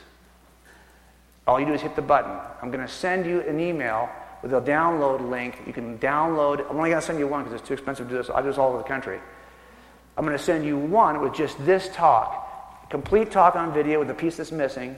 All 1.47 1.59
you 1.59 1.67
do 1.67 1.73
is 1.73 1.81
hit 1.81 1.97
the 1.97 2.03
button. 2.03 2.31
I'm 2.61 2.71
going 2.71 2.87
to 2.87 2.93
send 2.93 3.27
you 3.27 3.41
an 3.41 3.59
email 3.59 4.09
with 4.43 4.53
a 4.55 4.61
download 4.61 5.29
link. 5.29 5.61
You 5.67 5.73
can 5.73 5.99
download. 5.99 6.61
I'm 6.71 6.77
only 6.77 6.91
going 6.91 7.01
to 7.01 7.07
send 7.07 7.19
you 7.19 7.27
one 7.27 7.45
because 7.45 7.59
it's 7.59 7.67
too 7.67 7.75
expensive 7.75 8.07
to 8.07 8.13
do 8.13 8.19
this. 8.19 8.31
I 8.31 8.41
do 8.43 8.49
this 8.49 8.59
all 8.59 8.69
over 8.69 8.79
the 8.79 8.85
country. 8.85 9.21
I'm 10.17 10.25
going 10.25 10.37
to 10.37 10.43
send 10.43 10.65
you 10.65 10.77
one 10.77 11.21
with 11.21 11.35
just 11.35 11.65
this 11.65 11.89
talk, 11.95 12.91
complete 12.91 13.31
talk 13.31 13.57
on 13.57 13.73
video 13.73 13.99
with 13.99 14.09
the 14.09 14.15
piece 14.15 14.37
that's 14.37 14.53
missing, 14.53 14.97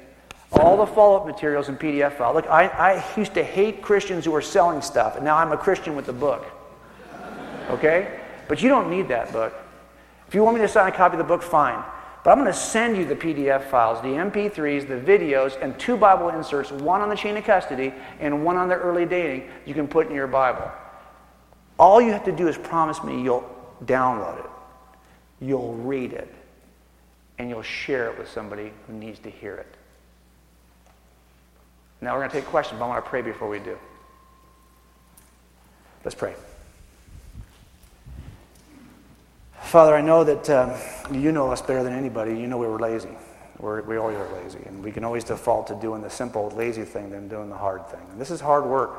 all 0.53 0.77
the 0.77 0.87
follow-up 0.87 1.27
materials 1.27 1.69
in 1.69 1.77
PDF 1.77 2.19
file. 2.19 2.35
Look, 2.35 2.47
I, 2.47 2.67
I 2.67 3.05
used 3.17 3.35
to 3.35 3.45
hate 3.45 3.81
Christians 3.81 4.25
who 4.25 4.33
were 4.33 4.43
selling 4.43 4.83
stuff, 4.83 5.17
and 5.17 5.25
now 5.25 5.37
I'm 5.37 5.53
a 5.53 5.57
Christian 5.57 5.97
with 5.97 6.07
the 6.07 6.13
book. 6.13 6.45
Okay? 7.71 8.21
But 8.49 8.63
you 8.63 8.69
don't 8.69 8.91
need 8.91 9.09
that 9.09 9.33
book. 9.33 9.55
If 10.29 10.35
you 10.35 10.43
want 10.43 10.57
me 10.57 10.63
to 10.63 10.69
sign 10.69 10.93
a 10.93 10.97
copy 10.97 11.15
of 11.15 11.19
the 11.19 11.25
book, 11.25 11.43
fine. 11.43 11.83
But 12.25 12.31
I'm 12.31 12.39
going 12.39 12.51
to 12.51 12.59
send 12.59 12.97
you 12.97 13.05
the 13.05 13.15
PDF 13.15 13.65
files, 13.65 14.01
the 14.01 14.09
MP3s, 14.09 14.89
the 14.89 14.95
videos, 14.95 15.61
and 15.61 15.79
two 15.79 15.95
Bible 15.95 16.31
inserts, 16.31 16.73
one 16.73 17.03
on 17.03 17.11
the 17.11 17.15
chain 17.15 17.37
of 17.37 17.45
custody 17.45 17.93
and 18.19 18.47
one 18.47 18.57
on 18.57 18.67
the 18.67 18.77
early 18.77 19.05
dating, 19.05 19.47
you 19.67 19.75
can 19.75 19.87
put 19.87 20.09
in 20.09 20.15
your 20.15 20.27
Bible. 20.27 20.73
All 21.79 22.01
you 22.01 22.13
have 22.13 22.25
to 22.25 22.33
do 22.33 22.49
is 22.49 22.57
promise 22.57 23.05
me 23.05 23.23
you'll 23.23 23.45
download 23.85 24.43
it, 24.43 24.51
you'll 25.39 25.75
read 25.75 26.15
it, 26.15 26.35
and 27.39 27.51
you'll 27.51 27.63
share 27.63 28.11
it 28.11 28.19
with 28.19 28.31
somebody 28.31 28.73
who 28.87 28.95
needs 28.95 29.19
to 29.19 29.31
hear 29.31 29.57
it. 29.57 29.75
Now 32.01 32.15
we're 32.15 32.21
going 32.21 32.31
to 32.31 32.37
take 32.37 32.47
questions, 32.47 32.79
but 32.79 32.87
I 32.87 32.89
want 32.89 33.05
to 33.05 33.11
pray 33.11 33.21
before 33.21 33.51
we 33.51 33.59
do. 33.59 33.79
Let's 36.05 36.15
pray. 36.15 36.35
Father, 39.65 39.95
I 39.95 40.03
know 40.03 40.23
that 40.25 40.51
uh, 40.51 40.79
you 41.11 41.33
know 41.33 41.51
us 41.51 41.61
better 41.61 41.83
than 41.83 41.95
anybody. 41.95 42.39
You 42.39 42.47
know 42.47 42.59
we 42.59 42.67
were 42.67 42.79
lazy. 42.79 43.09
We're, 43.59 43.83
we 43.83 43.97
always 43.97 44.17
are 44.17 44.33
lazy. 44.43 44.61
And 44.67 44.85
we 44.85 44.93
can 44.93 45.05
always 45.05 45.25
default 45.25 45.67
to 45.69 45.75
doing 45.75 46.03
the 46.03 46.11
simple, 46.11 46.51
lazy 46.51 46.85
thing 46.85 47.11
than 47.11 47.29
doing 47.29 47.49
the 47.49 47.57
hard 47.57 47.89
thing. 47.89 48.03
And 48.11 48.21
this 48.21 48.31
is 48.31 48.41
hard 48.41 48.67
work. 48.67 48.93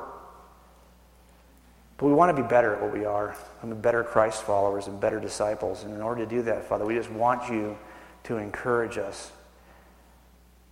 But 1.97 2.07
we 2.07 2.13
want 2.13 2.35
to 2.35 2.41
be 2.41 2.47
better 2.47 2.75
at 2.75 2.81
what 2.81 2.91
we 2.91 3.05
are. 3.05 3.37
and 3.61 3.71
be 3.71 3.77
better 3.79 4.03
Christ 4.03 4.43
followers 4.43 4.87
and 4.87 4.99
better 4.99 5.19
disciples. 5.19 5.83
And 5.83 5.93
in 5.93 6.01
order 6.01 6.25
to 6.25 6.29
do 6.29 6.41
that, 6.41 6.65
Father, 6.65 6.85
we 6.85 6.95
just 6.95 7.11
want 7.11 7.49
you 7.49 7.77
to 8.23 8.37
encourage 8.37 8.97
us 8.97 9.31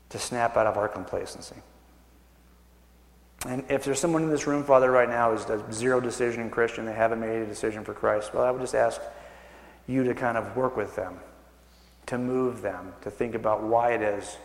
to 0.10 0.20
snap 0.20 0.58
out 0.58 0.68
of 0.68 0.76
our 0.76 0.90
complacency. 0.90 1.56
And 3.48 3.64
if 3.70 3.84
there's 3.84 4.00
someone 4.00 4.24
in 4.24 4.30
this 4.30 4.48
room, 4.48 4.64
Father, 4.64 4.90
right 4.90 5.08
now 5.08 5.32
who's 5.32 5.46
a 5.46 5.64
zero 5.72 6.02
decision 6.02 6.50
Christian, 6.50 6.86
they 6.86 6.94
haven't 6.94 7.20
made 7.20 7.42
a 7.42 7.46
decision 7.46 7.84
for 7.84 7.94
Christ, 7.94 8.34
well, 8.34 8.44
I 8.44 8.52
would 8.52 8.62
just 8.62 8.76
ask 8.76 9.00
you 9.88 10.04
to 10.04 10.14
kind 10.14 10.38
of 10.38 10.56
work 10.56 10.78
with 10.78 10.96
them, 10.96 11.20
to 12.08 12.18
move 12.18 12.62
them, 12.62 12.94
to 13.02 13.12
think 13.12 13.36
about 13.36 13.64
why 13.64 13.92
it 13.94 14.02
is 14.02 14.38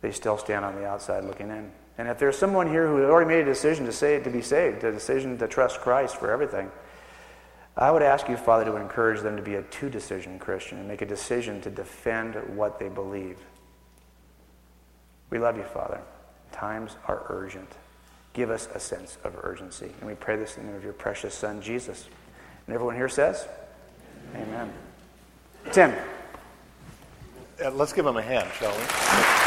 they 0.00 0.12
still 0.12 0.38
stand 0.38 0.64
on 0.64 0.76
the 0.76 0.86
outside 0.86 1.24
looking 1.24 1.50
in. 1.50 1.70
And 1.98 2.08
if 2.08 2.18
there's 2.18 2.36
someone 2.36 2.68
here 2.68 2.86
who 2.86 3.02
already 3.04 3.28
made 3.28 3.40
a 3.40 3.44
decision 3.44 3.86
to 3.86 3.92
say 3.92 4.20
to 4.20 4.30
be 4.30 4.42
saved, 4.42 4.84
a 4.84 4.92
decision 4.92 5.38
to 5.38 5.48
trust 5.48 5.80
Christ 5.80 6.16
for 6.16 6.30
everything, 6.30 6.70
I 7.76 7.90
would 7.90 8.02
ask 8.02 8.28
you, 8.28 8.36
Father, 8.36 8.64
to 8.66 8.76
encourage 8.76 9.20
them 9.20 9.36
to 9.36 9.42
be 9.42 9.54
a 9.54 9.62
two 9.62 9.90
decision 9.90 10.38
Christian 10.38 10.78
and 10.78 10.88
make 10.88 11.02
a 11.02 11.06
decision 11.06 11.60
to 11.62 11.70
defend 11.70 12.34
what 12.56 12.78
they 12.78 12.88
believe. 12.88 13.38
We 15.30 15.38
love 15.38 15.56
you, 15.56 15.64
Father. 15.64 16.00
Times 16.52 16.96
are 17.08 17.24
urgent. 17.28 17.68
Give 18.32 18.50
us 18.50 18.68
a 18.74 18.80
sense 18.80 19.18
of 19.24 19.34
urgency. 19.42 19.90
And 20.00 20.08
we 20.08 20.14
pray 20.14 20.36
this 20.36 20.56
in 20.56 20.62
the 20.62 20.68
name 20.68 20.76
of 20.76 20.84
your 20.84 20.92
precious 20.92 21.34
Son, 21.34 21.60
Jesus. 21.60 22.06
And 22.66 22.74
everyone 22.74 22.96
here 22.96 23.08
says, 23.08 23.48
Amen. 24.34 24.72
Tim. 25.72 25.92
Uh, 27.64 27.70
let's 27.70 27.92
give 27.92 28.06
him 28.06 28.16
a 28.16 28.22
hand, 28.22 28.48
shall 28.58 28.72
we? 28.72 29.45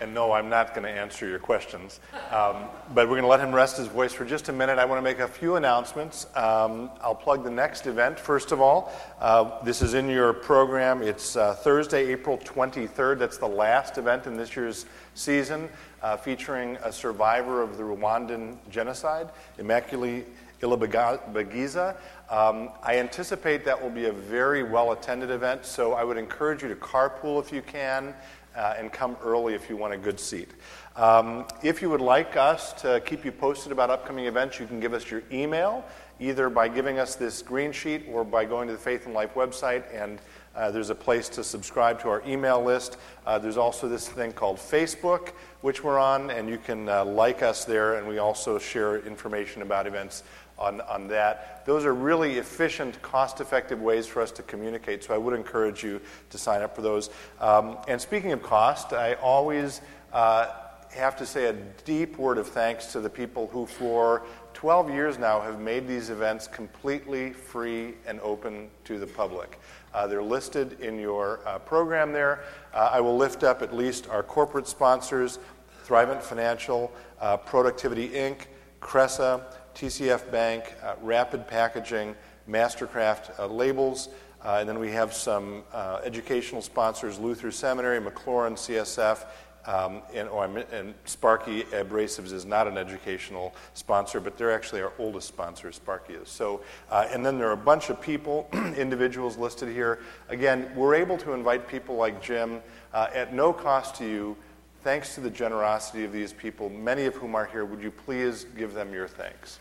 And 0.00 0.14
no, 0.14 0.30
I'm 0.30 0.48
not 0.48 0.74
going 0.74 0.84
to 0.84 0.90
answer 0.90 1.28
your 1.28 1.40
questions. 1.40 1.98
Um, 2.30 2.66
but 2.94 3.08
we're 3.08 3.20
going 3.20 3.22
to 3.22 3.28
let 3.28 3.40
him 3.40 3.52
rest 3.52 3.78
his 3.78 3.88
voice 3.88 4.12
for 4.12 4.24
just 4.24 4.48
a 4.48 4.52
minute. 4.52 4.78
I 4.78 4.84
want 4.84 4.98
to 4.98 5.02
make 5.02 5.18
a 5.18 5.26
few 5.26 5.56
announcements. 5.56 6.26
Um, 6.36 6.90
I'll 7.00 7.16
plug 7.16 7.42
the 7.42 7.50
next 7.50 7.86
event, 7.86 8.20
first 8.20 8.52
of 8.52 8.60
all. 8.60 8.92
Uh, 9.20 9.60
this 9.64 9.82
is 9.82 9.94
in 9.94 10.08
your 10.08 10.32
program. 10.32 11.02
It's 11.02 11.34
uh, 11.34 11.54
Thursday, 11.54 12.12
April 12.12 12.38
23rd. 12.38 13.18
That's 13.18 13.38
the 13.38 13.48
last 13.48 13.98
event 13.98 14.26
in 14.26 14.36
this 14.36 14.54
year's 14.54 14.86
season 15.14 15.68
uh, 16.02 16.16
featuring 16.16 16.76
a 16.84 16.92
survivor 16.92 17.60
of 17.60 17.76
the 17.76 17.82
Rwandan 17.82 18.56
genocide, 18.70 19.30
Immaculée 19.58 20.24
Ilibagiza. 20.60 21.96
Um, 22.30 22.70
I 22.82 22.98
anticipate 22.98 23.64
that 23.64 23.80
will 23.80 23.90
be 23.90 24.06
a 24.06 24.12
very 24.12 24.62
well 24.62 24.92
attended 24.92 25.30
event, 25.30 25.64
so 25.64 25.94
I 25.94 26.04
would 26.04 26.16
encourage 26.16 26.62
you 26.62 26.68
to 26.68 26.76
carpool 26.76 27.40
if 27.40 27.52
you 27.52 27.62
can 27.62 28.14
uh, 28.58 28.74
and 28.76 28.92
come 28.92 29.16
early 29.22 29.54
if 29.54 29.70
you 29.70 29.76
want 29.76 29.94
a 29.94 29.96
good 29.96 30.18
seat. 30.18 30.50
Um, 30.96 31.46
if 31.62 31.80
you 31.80 31.88
would 31.90 32.00
like 32.00 32.36
us 32.36 32.72
to 32.82 33.00
keep 33.06 33.24
you 33.24 33.30
posted 33.30 33.70
about 33.70 33.88
upcoming 33.88 34.26
events, 34.26 34.58
you 34.58 34.66
can 34.66 34.80
give 34.80 34.92
us 34.92 35.10
your 35.10 35.22
email 35.30 35.84
either 36.20 36.50
by 36.50 36.66
giving 36.66 36.98
us 36.98 37.14
this 37.14 37.40
green 37.40 37.70
sheet 37.70 38.04
or 38.10 38.24
by 38.24 38.44
going 38.44 38.66
to 38.66 38.72
the 38.72 38.78
Faith 38.78 39.06
and 39.06 39.14
Life 39.14 39.34
website 39.34 39.84
and 39.94 40.18
uh, 40.58 40.72
there's 40.72 40.90
a 40.90 40.94
place 40.94 41.28
to 41.28 41.44
subscribe 41.44 42.00
to 42.00 42.08
our 42.08 42.20
email 42.26 42.60
list. 42.60 42.96
Uh, 43.24 43.38
there's 43.38 43.56
also 43.56 43.88
this 43.88 44.08
thing 44.08 44.32
called 44.32 44.56
Facebook, 44.56 45.28
which 45.60 45.84
we're 45.84 46.00
on, 46.00 46.32
and 46.32 46.48
you 46.48 46.58
can 46.58 46.88
uh, 46.88 47.04
like 47.04 47.44
us 47.44 47.64
there, 47.64 47.94
and 47.94 48.08
we 48.08 48.18
also 48.18 48.58
share 48.58 48.98
information 49.06 49.62
about 49.62 49.86
events 49.86 50.24
on, 50.58 50.80
on 50.82 51.08
that. 51.08 51.64
Those 51.64 51.84
are 51.84 51.94
really 51.94 52.38
efficient, 52.38 53.00
cost 53.02 53.40
effective 53.40 53.80
ways 53.80 54.06
for 54.06 54.22
us 54.22 54.32
to 54.32 54.42
communicate, 54.42 55.04
so 55.04 55.14
I 55.14 55.18
would 55.18 55.34
encourage 55.34 55.82
you 55.82 56.00
to 56.30 56.38
sign 56.38 56.62
up 56.62 56.74
for 56.74 56.82
those. 56.82 57.10
Um, 57.40 57.78
and 57.86 58.00
speaking 58.00 58.32
of 58.32 58.42
cost, 58.42 58.92
I 58.92 59.14
always 59.14 59.80
uh, 60.12 60.48
have 60.90 61.16
to 61.16 61.26
say 61.26 61.46
a 61.46 61.52
deep 61.84 62.18
word 62.18 62.38
of 62.38 62.48
thanks 62.48 62.86
to 62.92 63.00
the 63.00 63.10
people 63.10 63.48
who, 63.52 63.66
for 63.66 64.22
12 64.54 64.90
years 64.90 65.18
now, 65.18 65.40
have 65.40 65.60
made 65.60 65.86
these 65.86 66.10
events 66.10 66.48
completely 66.48 67.32
free 67.32 67.94
and 68.06 68.20
open 68.20 68.68
to 68.84 68.98
the 68.98 69.06
public. 69.06 69.60
Uh, 69.94 70.06
they're 70.06 70.22
listed 70.22 70.80
in 70.80 70.98
your 70.98 71.40
uh, 71.46 71.58
program 71.60 72.12
there. 72.12 72.40
Uh, 72.74 72.90
I 72.92 73.00
will 73.00 73.16
lift 73.16 73.44
up 73.44 73.62
at 73.62 73.74
least 73.74 74.08
our 74.08 74.22
corporate 74.22 74.66
sponsors 74.66 75.38
Thrivent 75.86 76.22
Financial, 76.22 76.92
uh, 77.20 77.36
Productivity 77.38 78.10
Inc., 78.10 78.42
Cressa, 78.80 79.42
TCF 79.78 80.32
Bank, 80.32 80.74
uh, 80.82 80.94
Rapid 81.02 81.46
Packaging, 81.46 82.16
Mastercraft 82.50 83.38
uh, 83.38 83.46
Labels. 83.46 84.08
and 84.44 84.68
then 84.68 84.80
we 84.80 84.90
have 84.90 85.14
some 85.14 85.62
educational 86.02 86.62
sponsors 86.62 87.16
Luther 87.20 87.52
Seminary, 87.52 88.00
McLaurin, 88.00 88.54
CSF, 88.54 89.24
um, 89.68 90.02
and, 90.14 90.28
oh, 90.30 90.40
and, 90.40 90.94
Sparky 91.04 91.62
Abrasives 91.64 92.32
is 92.32 92.44
not 92.44 92.66
an 92.66 92.78
educational 92.78 93.54
sponsor, 93.74 94.18
but 94.18 94.36
they're 94.36 94.50
actually 94.50 94.80
our 94.80 94.92
oldest 94.98 95.28
sponsor, 95.28 95.70
Sparky 95.70 96.14
is. 96.14 96.28
So, 96.28 96.62
uh, 96.90 97.06
and 97.12 97.24
then 97.24 97.38
there 97.38 97.48
are 97.48 97.52
a 97.52 97.56
bunch 97.56 97.90
of 97.90 98.00
people, 98.00 98.48
individuals 98.76 99.36
listed 99.36 99.68
here. 99.68 100.00
Again, 100.28 100.72
we're 100.74 100.94
able 100.94 101.18
to 101.18 101.34
invite 101.34 101.68
people 101.68 101.94
like 101.96 102.22
Jim 102.22 102.62
uh, 102.92 103.08
at 103.14 103.34
no 103.34 103.52
cost 103.52 103.94
to 103.96 104.04
you, 104.04 104.36
thanks 104.82 105.14
to 105.14 105.20
the 105.20 105.30
generosity 105.30 106.04
of 106.04 106.12
these 106.12 106.32
people, 106.32 106.70
many 106.70 107.04
of 107.06 107.14
whom 107.14 107.34
are 107.34 107.46
here. 107.46 107.64
Would 107.64 107.82
you 107.82 107.90
please 107.90 108.46
give 108.56 108.74
them 108.74 108.92
your 108.92 109.08
thanks? 109.08 109.58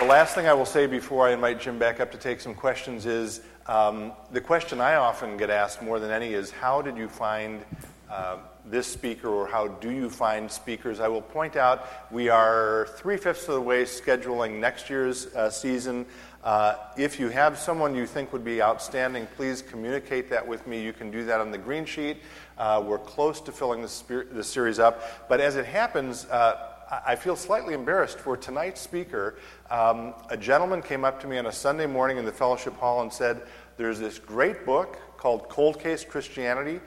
The 0.00 0.08
last 0.08 0.34
thing 0.34 0.48
I 0.48 0.52
will 0.52 0.66
say 0.66 0.86
before 0.86 1.28
I 1.28 1.32
invite 1.32 1.60
Jim 1.60 1.78
back 1.78 2.00
up 2.00 2.10
to 2.10 2.18
take 2.18 2.40
some 2.40 2.54
questions 2.54 3.06
is 3.06 3.40
um, 3.66 4.12
the 4.32 4.40
question 4.40 4.80
I 4.80 4.96
often 4.96 5.36
get 5.36 5.48
asked 5.48 5.80
more 5.80 6.00
than 6.00 6.10
any 6.10 6.34
is 6.34 6.50
how 6.50 6.82
did 6.82 6.96
you 6.96 7.08
find 7.08 7.64
uh, 8.10 8.38
this 8.66 8.86
speaker 8.86 9.28
or 9.28 9.46
how 9.46 9.68
do 9.68 9.90
you 9.90 10.10
find 10.10 10.50
speakers? 10.50 10.98
I 10.98 11.06
will 11.06 11.22
point 11.22 11.56
out 11.56 11.86
we 12.10 12.28
are 12.28 12.88
three 12.96 13.16
fifths 13.16 13.46
of 13.48 13.54
the 13.54 13.60
way 13.60 13.84
scheduling 13.84 14.58
next 14.58 14.90
year's 14.90 15.26
uh, 15.34 15.48
season. 15.50 16.04
Uh, 16.42 16.74
if 16.96 17.20
you 17.20 17.28
have 17.28 17.56
someone 17.56 17.94
you 17.94 18.04
think 18.04 18.32
would 18.32 18.44
be 18.44 18.60
outstanding, 18.60 19.28
please 19.36 19.62
communicate 19.62 20.28
that 20.28 20.46
with 20.46 20.66
me. 20.66 20.82
You 20.82 20.92
can 20.92 21.10
do 21.10 21.24
that 21.24 21.40
on 21.40 21.52
the 21.52 21.58
green 21.58 21.84
sheet. 21.84 22.18
Uh, 22.58 22.82
we're 22.84 22.98
close 22.98 23.40
to 23.40 23.52
filling 23.52 23.80
the, 23.82 24.42
series 24.42 24.78
up. 24.80 25.28
But 25.28 25.40
as 25.40 25.56
it 25.56 25.66
happens, 25.66 26.26
uh, 26.26 26.68
I 27.06 27.14
feel 27.14 27.36
slightly 27.36 27.74
embarrassed 27.74 28.18
for 28.18 28.36
tonight's 28.36 28.80
speaker. 28.80 29.36
Um, 29.70 30.14
a 30.30 30.36
gentleman 30.36 30.82
came 30.82 31.04
up 31.04 31.20
to 31.20 31.28
me 31.28 31.38
on 31.38 31.46
a 31.46 31.52
Sunday 31.52 31.86
morning 31.86 32.18
in 32.18 32.24
the 32.24 32.32
fellowship 32.32 32.76
hall 32.76 33.02
and 33.02 33.12
said, 33.12 33.42
There's 33.76 34.00
this 34.00 34.18
great 34.18 34.66
book 34.66 34.98
called 35.16 35.48
Cold 35.48 35.78
Case 35.78 36.04
Christianity, 36.04 36.80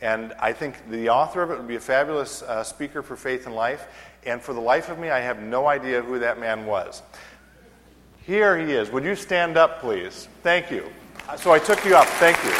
and 0.00 0.32
I 0.38 0.52
think 0.52 0.88
the 0.90 1.08
author 1.08 1.42
of 1.42 1.50
it 1.50 1.56
would 1.56 1.66
be 1.66 1.76
a 1.76 1.80
fabulous 1.80 2.42
uh, 2.42 2.62
speaker 2.62 3.02
for 3.02 3.16
faith 3.16 3.46
and 3.46 3.54
life. 3.54 3.88
And 4.24 4.40
for 4.40 4.52
the 4.52 4.60
life 4.60 4.90
of 4.90 4.98
me, 4.98 5.10
I 5.10 5.20
have 5.20 5.40
no 5.40 5.66
idea 5.66 6.02
who 6.02 6.18
that 6.20 6.38
man 6.38 6.66
was. 6.66 7.02
Here 8.28 8.58
he 8.58 8.72
is. 8.72 8.90
Would 8.90 9.04
you 9.04 9.16
stand 9.16 9.56
up, 9.56 9.80
please? 9.80 10.28
Thank 10.42 10.70
you. 10.70 10.84
So 11.38 11.50
I 11.50 11.58
took 11.58 11.82
you 11.86 11.96
up. 11.96 12.06
Thank 12.20 12.36
you. 12.44 12.50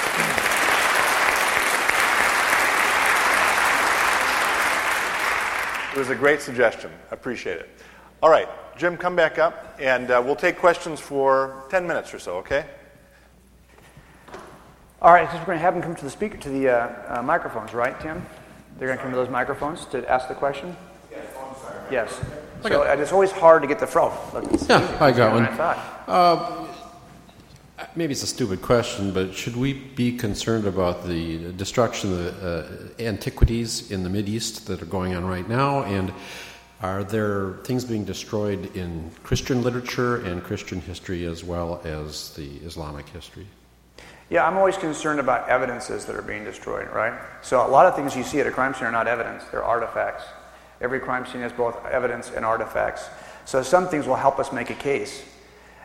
It 5.93 5.99
was 5.99 6.09
a 6.09 6.15
great 6.19 6.41
suggestion. 6.41 6.91
I 7.11 7.15
appreciate 7.15 7.59
it. 7.59 7.69
All 8.23 8.31
right, 8.31 8.49
Jim, 8.79 8.97
come 8.97 9.15
back 9.15 9.39
up, 9.39 9.77
and 9.79 10.11
uh, 10.11 10.23
we'll 10.25 10.37
take 10.37 10.57
questions 10.57 11.01
for 11.01 11.65
10 11.69 11.87
minutes 11.87 12.15
or 12.15 12.19
so, 12.19 12.39
okay? 12.39 12.65
All 15.03 15.13
right, 15.13 15.31
so 15.31 15.37
we're 15.37 15.45
going 15.45 15.59
to 15.59 15.63
have 15.63 15.75
them 15.75 15.83
come 15.83 15.95
to 15.95 16.05
the 16.05 16.11
speaker, 16.11 16.39
to 16.39 16.49
the 16.49 16.71
uh, 16.71 17.19
uh, 17.19 17.23
microphones, 17.23 17.75
right, 17.75 18.01
Tim? 18.01 18.25
They're 18.79 18.89
going 18.89 18.97
to 18.97 19.03
come 19.03 19.13
to 19.13 19.19
those 19.19 19.29
microphones 19.29 19.85
to 19.87 20.11
ask 20.11 20.29
the 20.29 20.35
question? 20.35 20.75
Yes, 21.11 21.27
oh, 21.37 21.59
sorry. 21.63 21.83
Yes. 21.93 22.19
So 22.63 22.83
it's 22.83 23.13
always 23.13 23.31
hard 23.31 23.63
to 23.63 23.69
get 23.69 23.79
the 23.79 23.87
phone. 23.87 24.13
yeah, 24.69 24.97
I 25.01 25.13
got 25.13 25.33
one. 25.33 25.47
I 25.47 26.67
Maybe 27.95 28.13
it's 28.13 28.25
a 28.25 28.29
stupid 28.29 28.61
question, 28.61 29.13
but 29.13 29.35
should 29.35 29.57
we 29.57 29.73
be 29.73 30.17
concerned 30.17 30.67
about 30.67 31.07
the 31.07 31.53
destruction 31.53 32.13
of 32.13 32.41
the, 32.41 32.93
uh, 33.01 33.03
antiquities 33.03 33.91
in 33.91 34.03
the 34.03 34.31
East 34.31 34.67
that 34.67 34.83
are 34.83 34.87
going 34.87 35.15
on 35.15 35.25
right 35.25 35.49
now? 35.49 35.85
And 35.85 36.13
are 36.83 37.05
there 37.05 37.55
things 37.65 37.85
being 37.85 38.05
destroyed 38.05 38.75
in 38.77 39.11
Christian 39.23 39.63
literature 39.63 40.17
and 40.17 40.43
Christian 40.43 40.81
history 40.81 41.25
as 41.25 41.45
well 41.45 41.81
as 41.85 42.35
the 42.35 42.49
Islamic 42.59 43.09
history? 43.09 43.47
Yeah, 44.31 44.47
I'm 44.47 44.57
always 44.57 44.77
concerned 44.77 45.21
about 45.21 45.49
evidences 45.49 46.05
that 46.05 46.15
are 46.15 46.23
being 46.23 46.45
destroyed, 46.45 46.89
right? 46.93 47.19
So 47.43 47.65
a 47.65 47.71
lot 47.71 47.87
of 47.87 47.97
things 47.97 48.15
you 48.15 48.23
see 48.23 48.41
at 48.41 48.47
a 48.47 48.51
crime 48.51 48.75
scene 48.75 48.85
are 48.85 48.93
not 48.93 49.09
evidence, 49.09 49.45
they're 49.51 49.65
artifacts. 49.65 50.25
Every 50.81 51.01
crime 51.01 51.27
scene 51.27 51.41
has 51.41 51.53
both 51.53 51.85
evidence 51.87 52.31
and 52.31 52.45
artifacts. 52.45 53.09
So 53.45 53.63
some 53.63 53.89
things 53.89 54.07
will 54.07 54.17
help 54.17 54.39
us 54.39 54.53
make 54.53 54.71
a 54.71 54.75
case. 54.75 55.25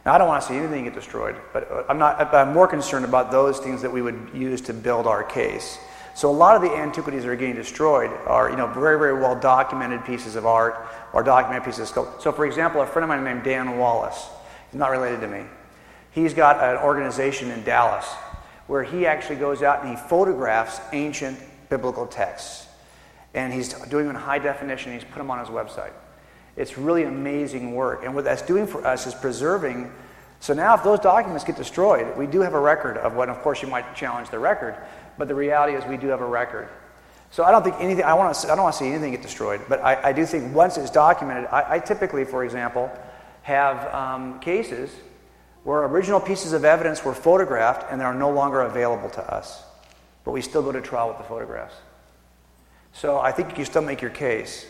Now, 0.05 0.13
I 0.13 0.17
don't 0.17 0.27
want 0.27 0.41
to 0.41 0.47
see 0.47 0.55
anything 0.55 0.83
get 0.83 0.93
destroyed, 0.93 1.35
but 1.53 1.71
uh, 1.71 1.83
I'm, 1.87 1.97
not, 1.97 2.33
I'm 2.33 2.53
more 2.53 2.67
concerned 2.67 3.05
about 3.05 3.31
those 3.31 3.59
things 3.59 3.81
that 3.81 3.91
we 3.91 4.01
would 4.01 4.31
use 4.33 4.59
to 4.61 4.73
build 4.73 5.07
our 5.07 5.23
case. 5.23 5.79
So 6.15 6.29
a 6.29 6.31
lot 6.31 6.55
of 6.55 6.61
the 6.61 6.75
antiquities 6.75 7.23
that 7.23 7.29
are 7.29 7.35
getting 7.35 7.55
destroyed 7.55 8.11
are, 8.27 8.49
you 8.49 8.55
know, 8.55 8.67
very, 8.67 8.99
very 8.99 9.19
well 9.19 9.39
documented 9.39 10.05
pieces 10.05 10.35
of 10.35 10.45
art 10.45 10.87
or 11.13 11.23
documented 11.23 11.63
pieces 11.63 11.81
of 11.81 11.87
sculpture. 11.87 12.21
So, 12.21 12.31
for 12.31 12.45
example, 12.45 12.81
a 12.81 12.85
friend 12.85 13.03
of 13.03 13.09
mine 13.09 13.23
named 13.23 13.43
Dan 13.43 13.77
Wallace, 13.77 14.27
he's 14.69 14.77
not 14.77 14.91
related 14.91 15.21
to 15.21 15.27
me. 15.27 15.43
He's 16.11 16.33
got 16.33 16.61
an 16.61 16.77
organization 16.83 17.49
in 17.49 17.63
Dallas 17.63 18.05
where 18.67 18.83
he 18.83 19.07
actually 19.07 19.37
goes 19.37 19.63
out 19.63 19.83
and 19.83 19.89
he 19.89 19.95
photographs 19.95 20.79
ancient 20.91 21.39
biblical 21.69 22.05
texts. 22.05 22.62
And 23.33 23.51
he's 23.51 23.73
doing 23.73 24.07
them 24.07 24.15
in 24.15 24.21
high 24.21 24.39
definition. 24.39 24.93
He's 24.93 25.03
put 25.03 25.17
them 25.17 25.31
on 25.31 25.39
his 25.39 25.49
website. 25.49 25.91
It's 26.55 26.77
really 26.77 27.03
amazing 27.03 27.73
work. 27.73 28.03
And 28.03 28.13
what 28.13 28.25
that's 28.25 28.43
doing 28.43 28.67
for 28.67 28.85
us 28.85 29.07
is 29.07 29.13
preserving. 29.13 29.91
So 30.39 30.53
now, 30.53 30.75
if 30.75 30.83
those 30.83 30.99
documents 30.99 31.43
get 31.43 31.55
destroyed, 31.55 32.15
we 32.17 32.27
do 32.27 32.41
have 32.41 32.53
a 32.53 32.59
record 32.59 32.97
of 32.97 33.15
what, 33.15 33.29
of 33.29 33.39
course, 33.41 33.61
you 33.61 33.67
might 33.67 33.95
challenge 33.95 34.29
the 34.29 34.39
record, 34.39 34.75
but 35.17 35.27
the 35.27 35.35
reality 35.35 35.75
is 35.75 35.83
we 35.85 35.97
do 35.97 36.07
have 36.07 36.21
a 36.21 36.25
record. 36.25 36.69
So 37.31 37.43
I 37.43 37.49
don't 37.49 37.63
think 37.63 37.77
anything, 37.79 38.03
I, 38.03 38.13
want 38.13 38.35
to, 38.35 38.51
I 38.51 38.55
don't 38.55 38.63
want 38.63 38.75
to 38.75 38.79
see 38.79 38.89
anything 38.89 39.11
get 39.11 39.23
destroyed, 39.23 39.61
but 39.67 39.81
I, 39.81 40.09
I 40.09 40.13
do 40.13 40.23
think 40.23 40.53
once 40.53 40.77
it's 40.77 40.91
documented, 40.91 41.45
I, 41.51 41.75
I 41.75 41.79
typically, 41.79 42.25
for 42.25 42.43
example, 42.43 42.91
have 43.41 43.91
um, 43.91 44.39
cases 44.39 44.91
where 45.63 45.85
original 45.85 46.19
pieces 46.19 46.53
of 46.53 46.63
evidence 46.63 47.03
were 47.03 47.15
photographed 47.15 47.85
and 47.89 47.99
they 47.99 48.05
are 48.05 48.13
no 48.13 48.29
longer 48.29 48.61
available 48.61 49.09
to 49.09 49.33
us, 49.33 49.63
but 50.23 50.31
we 50.31 50.41
still 50.41 50.61
go 50.61 50.71
to 50.71 50.81
trial 50.81 51.07
with 51.07 51.17
the 51.17 51.23
photographs. 51.23 51.73
So 52.93 53.19
I 53.19 53.31
think 53.31 53.49
you 53.49 53.55
can 53.55 53.65
still 53.65 53.81
make 53.81 54.01
your 54.01 54.11
case. 54.11 54.65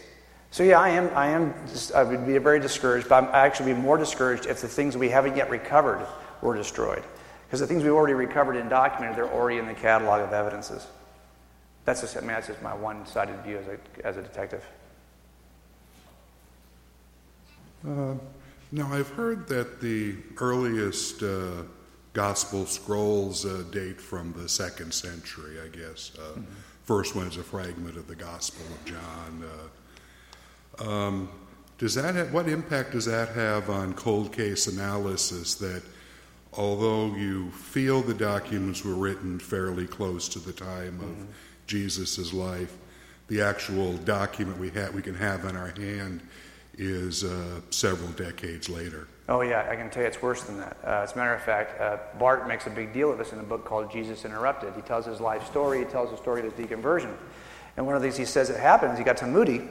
So 0.51 0.63
yeah, 0.63 0.79
I 0.79 0.89
am. 0.89 1.09
I 1.15 1.27
am. 1.27 1.53
I 1.95 2.03
would 2.03 2.25
be 2.25 2.37
very 2.37 2.59
discouraged, 2.59 3.09
but 3.09 3.23
I'm 3.23 3.29
actually 3.33 3.73
be 3.73 3.79
more 3.79 3.97
discouraged 3.97 4.45
if 4.45 4.61
the 4.61 4.67
things 4.67 4.95
we 4.95 5.09
haven't 5.09 5.35
yet 5.35 5.49
recovered 5.49 6.05
were 6.41 6.55
destroyed, 6.55 7.03
because 7.45 7.59
the 7.59 7.67
things 7.67 7.83
we've 7.83 7.91
already 7.91 8.13
recovered 8.13 8.55
and 8.57 8.69
documented, 8.69 9.17
they're 9.17 9.31
already 9.31 9.57
in 9.57 9.65
the 9.65 9.73
catalog 9.73 10.21
of 10.21 10.31
evidences. 10.31 10.85
That's 11.85 12.01
just, 12.01 12.15
I 12.15 12.19
mean, 12.19 12.29
that's 12.29 12.47
just 12.47 12.61
my 12.61 12.73
one-sided 12.73 13.43
view 13.43 13.57
as 13.57 13.67
a 13.67 14.05
as 14.05 14.17
a 14.17 14.21
detective. 14.21 14.63
Uh, 17.85 18.13
now, 18.71 18.93
I've 18.93 19.09
heard 19.09 19.47
that 19.49 19.81
the 19.81 20.15
earliest 20.37 21.23
uh, 21.23 21.63
gospel 22.13 22.65
scrolls 22.65 23.45
uh, 23.45 23.63
date 23.71 23.99
from 23.99 24.33
the 24.37 24.47
second 24.47 24.93
century. 24.93 25.57
I 25.59 25.67
guess 25.75 26.11
uh, 26.17 26.21
mm-hmm. 26.21 26.43
First 26.83 27.15
one 27.15 27.27
is 27.27 27.37
a 27.37 27.43
fragment 27.43 27.97
of 27.97 28.07
the 28.07 28.15
Gospel 28.15 28.65
of 28.65 28.85
John. 28.85 29.43
Uh, 30.79 30.89
um, 30.89 31.29
does 31.77 31.95
that 31.95 32.15
have, 32.15 32.33
what 32.33 32.47
impact 32.47 32.91
does 32.91 33.05
that 33.05 33.29
have 33.29 33.69
on 33.69 33.93
cold 33.93 34.31
case 34.31 34.67
analysis 34.67 35.55
that 35.55 35.83
although 36.53 37.07
you 37.15 37.51
feel 37.51 38.01
the 38.01 38.13
documents 38.13 38.83
were 38.83 38.95
written 38.95 39.39
fairly 39.39 39.87
close 39.87 40.27
to 40.29 40.39
the 40.39 40.53
time 40.53 40.99
of 40.99 41.09
mm-hmm. 41.09 41.25
Jesus' 41.67 42.33
life, 42.33 42.77
the 43.27 43.41
actual 43.41 43.93
document 43.97 44.59
we, 44.59 44.69
ha- 44.69 44.91
we 44.93 45.01
can 45.01 45.15
have 45.15 45.45
in 45.45 45.55
our 45.55 45.69
hand 45.69 46.21
is 46.77 47.23
uh, 47.23 47.61
several 47.69 48.11
decades 48.11 48.69
later? 48.69 49.07
Oh, 49.29 49.39
yeah, 49.39 49.67
I 49.69 49.77
can 49.77 49.89
tell 49.89 50.03
you 50.03 50.07
it's 50.07 50.21
worse 50.21 50.43
than 50.43 50.57
that. 50.57 50.77
Uh, 50.83 51.01
as 51.03 51.13
a 51.13 51.17
matter 51.17 51.33
of 51.33 51.41
fact, 51.41 51.79
uh, 51.79 51.97
Bart 52.19 52.45
makes 52.45 52.67
a 52.67 52.69
big 52.69 52.91
deal 52.91 53.09
of 53.09 53.17
this 53.17 53.31
in 53.31 53.39
a 53.39 53.43
book 53.43 53.63
called 53.63 53.89
Jesus 53.89 54.25
Interrupted. 54.25 54.73
He 54.75 54.81
tells 54.81 55.05
his 55.05 55.21
life 55.21 55.45
story, 55.45 55.79
he 55.79 55.85
tells 55.85 56.11
the 56.11 56.17
story 56.17 56.45
of 56.45 56.53
his 56.53 56.67
deconversion. 56.67 57.15
And 57.77 57.85
one 57.85 57.95
of 57.95 58.01
the 58.01 58.07
things 58.07 58.17
he 58.17 58.25
says 58.25 58.49
that 58.49 58.59
happens, 58.59 58.97
he 58.97 59.03
got 59.05 59.17
to 59.17 59.25
Moody 59.25 59.61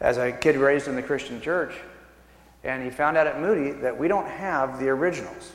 as 0.00 0.16
a 0.16 0.32
kid 0.32 0.56
raised 0.56 0.88
in 0.88 0.96
the 0.96 1.02
Christian 1.02 1.40
church, 1.40 1.72
and 2.64 2.82
he 2.82 2.90
found 2.90 3.16
out 3.16 3.28
at 3.28 3.40
Moody 3.40 3.70
that 3.80 3.96
we 3.96 4.08
don't 4.08 4.26
have 4.26 4.80
the 4.80 4.88
originals. 4.88 5.52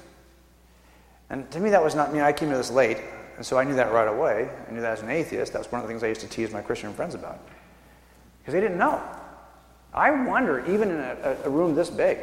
And 1.29 1.49
to 1.51 1.59
me, 1.59 1.71
that 1.71 1.83
was 1.83 1.95
not, 1.95 2.13
mean, 2.13 2.21
I 2.21 2.31
came 2.31 2.49
to 2.51 2.55
this 2.57 2.71
late, 2.71 2.99
and 3.35 3.45
so 3.45 3.57
I 3.57 3.65
knew 3.65 3.75
that 3.75 3.91
right 3.91 4.07
away. 4.07 4.49
I 4.67 4.71
knew 4.71 4.81
that 4.81 4.93
as 4.93 5.01
an 5.01 5.09
atheist. 5.09 5.51
That's 5.51 5.69
one 5.71 5.81
of 5.81 5.87
the 5.87 5.91
things 5.91 6.03
I 6.03 6.07
used 6.07 6.21
to 6.21 6.27
tease 6.27 6.53
my 6.53 6.61
Christian 6.61 6.93
friends 6.93 7.15
about. 7.15 7.39
Because 8.39 8.53
they 8.53 8.61
didn't 8.61 8.77
know. 8.77 9.01
I 9.93 10.11
wonder, 10.25 10.65
even 10.71 10.89
in 10.89 10.99
a, 10.99 11.37
a 11.43 11.49
room 11.49 11.75
this 11.75 11.89
big, 11.89 12.17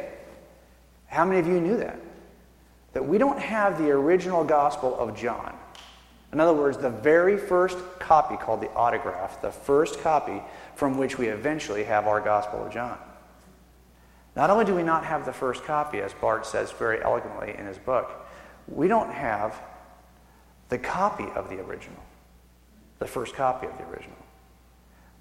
how 1.11 1.25
many 1.25 1.41
of 1.41 1.47
you 1.47 1.59
knew 1.59 1.75
that? 1.75 1.99
That 2.93 3.05
we 3.05 3.17
don't 3.17 3.37
have 3.37 3.77
the 3.77 3.91
original 3.91 4.45
Gospel 4.45 4.97
of 4.97 5.13
John. 5.15 5.57
In 6.31 6.39
other 6.39 6.53
words, 6.53 6.77
the 6.77 6.89
very 6.89 7.37
first 7.37 7.77
copy 7.99 8.37
called 8.37 8.61
the 8.61 8.71
autograph, 8.71 9.41
the 9.41 9.51
first 9.51 9.99
copy 9.99 10.41
from 10.75 10.97
which 10.97 11.17
we 11.17 11.27
eventually 11.27 11.83
have 11.83 12.07
our 12.07 12.21
Gospel 12.21 12.65
of 12.65 12.71
John. 12.71 12.97
Not 14.37 14.49
only 14.49 14.63
do 14.63 14.73
we 14.73 14.83
not 14.83 15.03
have 15.03 15.25
the 15.25 15.33
first 15.33 15.65
copy, 15.65 15.99
as 15.99 16.13
Bart 16.13 16.45
says 16.45 16.71
very 16.71 17.03
eloquently 17.03 17.55
in 17.57 17.65
his 17.65 17.77
book, 17.77 18.25
we 18.69 18.87
don't 18.87 19.11
have 19.11 19.61
the 20.69 20.77
copy 20.77 21.25
of 21.35 21.49
the 21.49 21.59
original, 21.59 22.01
the 22.99 23.07
first 23.07 23.35
copy 23.35 23.67
of 23.67 23.77
the 23.77 23.83
original. 23.83 24.15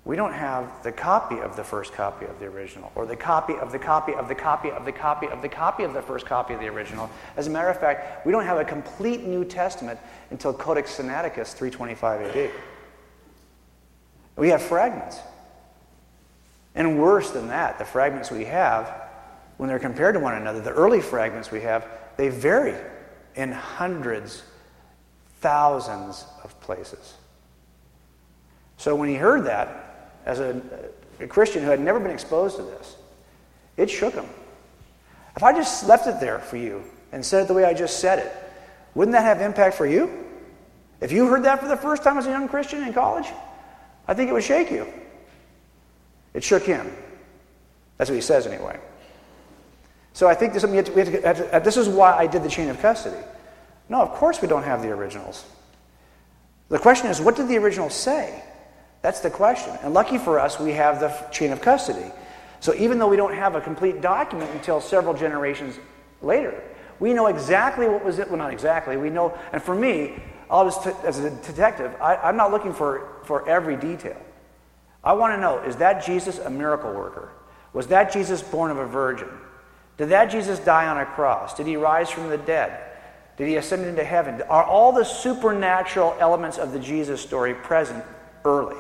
We 0.05 0.17
don't 0.17 0.33
have 0.33 0.83
the 0.83 0.93
copy 0.93 1.39
of 1.39 1.57
the 1.57 1.65
first 1.65 1.93
copy 1.93 2.25
of 2.25 2.39
the 2.39 2.47
original, 2.47 2.91
or 2.95 3.05
the 3.05 3.17
copy 3.17 3.55
of 3.55 3.71
the 3.71 3.79
copy 3.79 4.15
of 4.15 4.29
the 4.29 4.35
copy 4.35 4.71
of 4.71 4.85
the 4.87 4.93
copy 4.93 5.27
of 5.27 5.43
the 5.43 5.49
copy 5.49 5.85
of 5.85 5.93
the 5.93 6.01
first 6.01 6.25
copy 6.25 6.55
of 6.55 6.61
the 6.61 6.69
original. 6.69 7.11
As 7.37 7.47
a 7.47 7.51
matter 7.51 7.69
of 7.69 7.79
fact, 7.79 8.25
we 8.25 8.33
don't 8.33 8.47
have 8.47 8.59
a 8.59 8.65
complete 8.65 9.25
New 9.25 9.45
Testament 9.45 10.01
until 10.31 10.55
Codex 10.55 10.97
Sinaiticus 10.97 11.53
325 11.53 12.35
AD. 12.35 12.51
We 14.37 14.49
have 14.49 14.63
fragments. 14.63 15.19
And 16.75 16.99
worse 16.99 17.31
than 17.31 17.49
that, 17.49 17.79
the 17.79 17.85
fragments 17.85 18.31
we 18.31 18.47
have, 18.47 18.91
when 19.59 19.69
they're 19.69 19.79
compared 19.79 20.15
to 20.15 20.21
one 20.21 20.35
another, 20.35 20.61
the 20.61 20.71
early 20.71 21.03
fragments 21.03 21.51
we 21.51 21.61
have, 21.61 21.87
they 22.17 22.31
vary 22.31 22.75
in 23.35 23.53
hundreds, 23.53 24.45
thousands 25.41 26.25
of 26.43 26.59
places. 26.61 27.15
So 28.79 28.97
when 28.97 29.11
he 29.11 29.17
heard 29.17 29.45
that, 29.45 29.90
as 30.25 30.41
a, 30.41 30.61
a, 31.21 31.27
Christian 31.27 31.63
who 31.63 31.71
had 31.71 31.81
never 31.81 32.01
been 32.01 32.11
exposed 32.11 32.57
to 32.57 32.63
this, 32.63 32.97
it 33.77 33.91
shook 33.91 34.15
him. 34.15 34.27
If 35.37 35.43
I 35.43 35.53
just 35.53 35.87
left 35.87 36.07
it 36.07 36.21
there 36.21 36.39
for 36.39 36.57
you 36.57 36.83
and 37.13 37.25
said 37.25 37.43
it 37.43 37.49
the 37.49 37.55
way 37.55 37.65
I 37.65 37.75
just 37.75 38.01
said 38.01 38.19
it, 38.19 38.33
wouldn't 38.95 39.13
that 39.13 39.25
have 39.25 39.41
impact 39.41 39.77
for 39.77 39.87
you? 39.87 40.27
If 41.01 41.13
you 41.13 41.27
heard 41.29 41.45
that 41.45 41.61
for 41.61 41.69
the 41.69 41.77
first 41.77 42.03
time 42.03 42.19
as 42.19 42.27
a 42.27 42.31
young 42.31 42.49
Christian 42.49 42.83
in 42.83 42.93
college, 42.93 43.27
I 44.07 44.15
think 44.15 44.29
it 44.29 44.33
would 44.33 44.45
shake 44.45 44.71
you. 44.71 44.87
It 46.35 46.45
shook 46.45 46.65
him. 46.65 46.91
That's 47.97 48.11
what 48.11 48.17
he 48.17 48.23
says 48.23 48.47
anyway. 48.47 48.79
So 50.13 50.29
I 50.29 50.35
think 50.35 50.53
this, 50.53 50.63
this 50.63 51.77
is 51.77 51.89
why 51.89 52.13
I 52.13 52.27
did 52.27 52.43
the 52.43 52.49
chain 52.49 52.69
of 52.69 52.81
custody. 52.81 53.23
No, 53.89 54.01
of 54.03 54.11
course 54.11 54.43
we 54.43 54.49
don't 54.49 54.63
have 54.63 54.83
the 54.83 54.91
originals. 54.91 55.45
The 56.69 56.79
question 56.79 57.11
is, 57.11 57.21
what 57.21 57.37
did 57.37 57.49
the 57.49 57.59
originals 57.59 57.95
say? 57.95 58.43
That's 59.03 59.21
the 59.21 59.31
question. 59.31 59.77
And 59.83 59.95
lucky 59.95 60.19
for 60.19 60.39
us, 60.39 60.61
we 60.61 60.73
have 60.73 61.01
the 61.01 61.09
chain 61.31 61.53
of 61.53 61.61
custody. 61.61 62.11
So 62.61 62.75
even 62.75 62.99
though 62.99 63.09
we 63.09 63.17
don't 63.17 63.35
have 63.35 63.55
a 63.55 63.61
complete 63.61 64.01
document 64.01 64.51
until 64.53 64.81
several 64.81 65.15
generations 65.15 65.79
later, 66.21 66.63
we 66.99 67.15
know 67.15 67.29
exactly 67.29 67.89
what 67.89 68.05
was 68.05 68.19
it. 68.19 68.29
Well, 68.29 68.37
not 68.37 68.53
exactly. 68.53 68.99
We 68.99 69.09
know, 69.09 69.37
and 69.53 69.63
for 69.63 69.75
me, 69.75 70.23
I'll 70.51 70.67
just 70.67 70.85
t- 70.85 70.91
as 71.05 71.19
a 71.21 71.31
detective, 71.31 71.95
I, 72.01 72.17
I'm 72.17 72.37
not 72.37 72.51
looking 72.51 72.75
for, 72.75 73.09
for 73.25 73.49
every 73.49 73.77
detail. 73.77 74.21
I 75.03 75.15
want 75.15 75.35
to 75.35 75.41
know 75.41 75.61
is 75.61 75.77
that 75.77 76.05
Jesus 76.05 76.39
a 76.39 76.51
miracle 76.51 76.93
worker? 76.93 77.31
Was 77.73 77.87
that 77.87 78.13
Jesus 78.13 78.43
born 78.43 78.71
of 78.71 78.77
a 78.77 78.87
virgin? 78.87 79.29
Did 79.97 80.11
that 80.11 80.27
Jesus 80.27 80.59
die 80.59 80.87
on 80.89 80.99
a 80.99 81.07
cross? 81.07 81.55
Did 81.55 81.67
he 81.67 81.77
rise 81.77 82.11
from 82.11 82.29
the 82.29 82.39
dead? 82.39 82.79
Did 83.39 83.49
he 83.49 83.57
ascend 83.57 83.87
into 83.87 84.05
heaven? 84.05 84.43
Are 84.43 84.65
all 84.65 84.93
the 84.93 85.05
supernatural 85.05 86.17
elements 86.21 86.59
of 86.59 86.73
the 86.73 86.79
Jesus 86.79 87.23
story 87.23 87.55
present 87.55 88.05
early? 88.45 88.77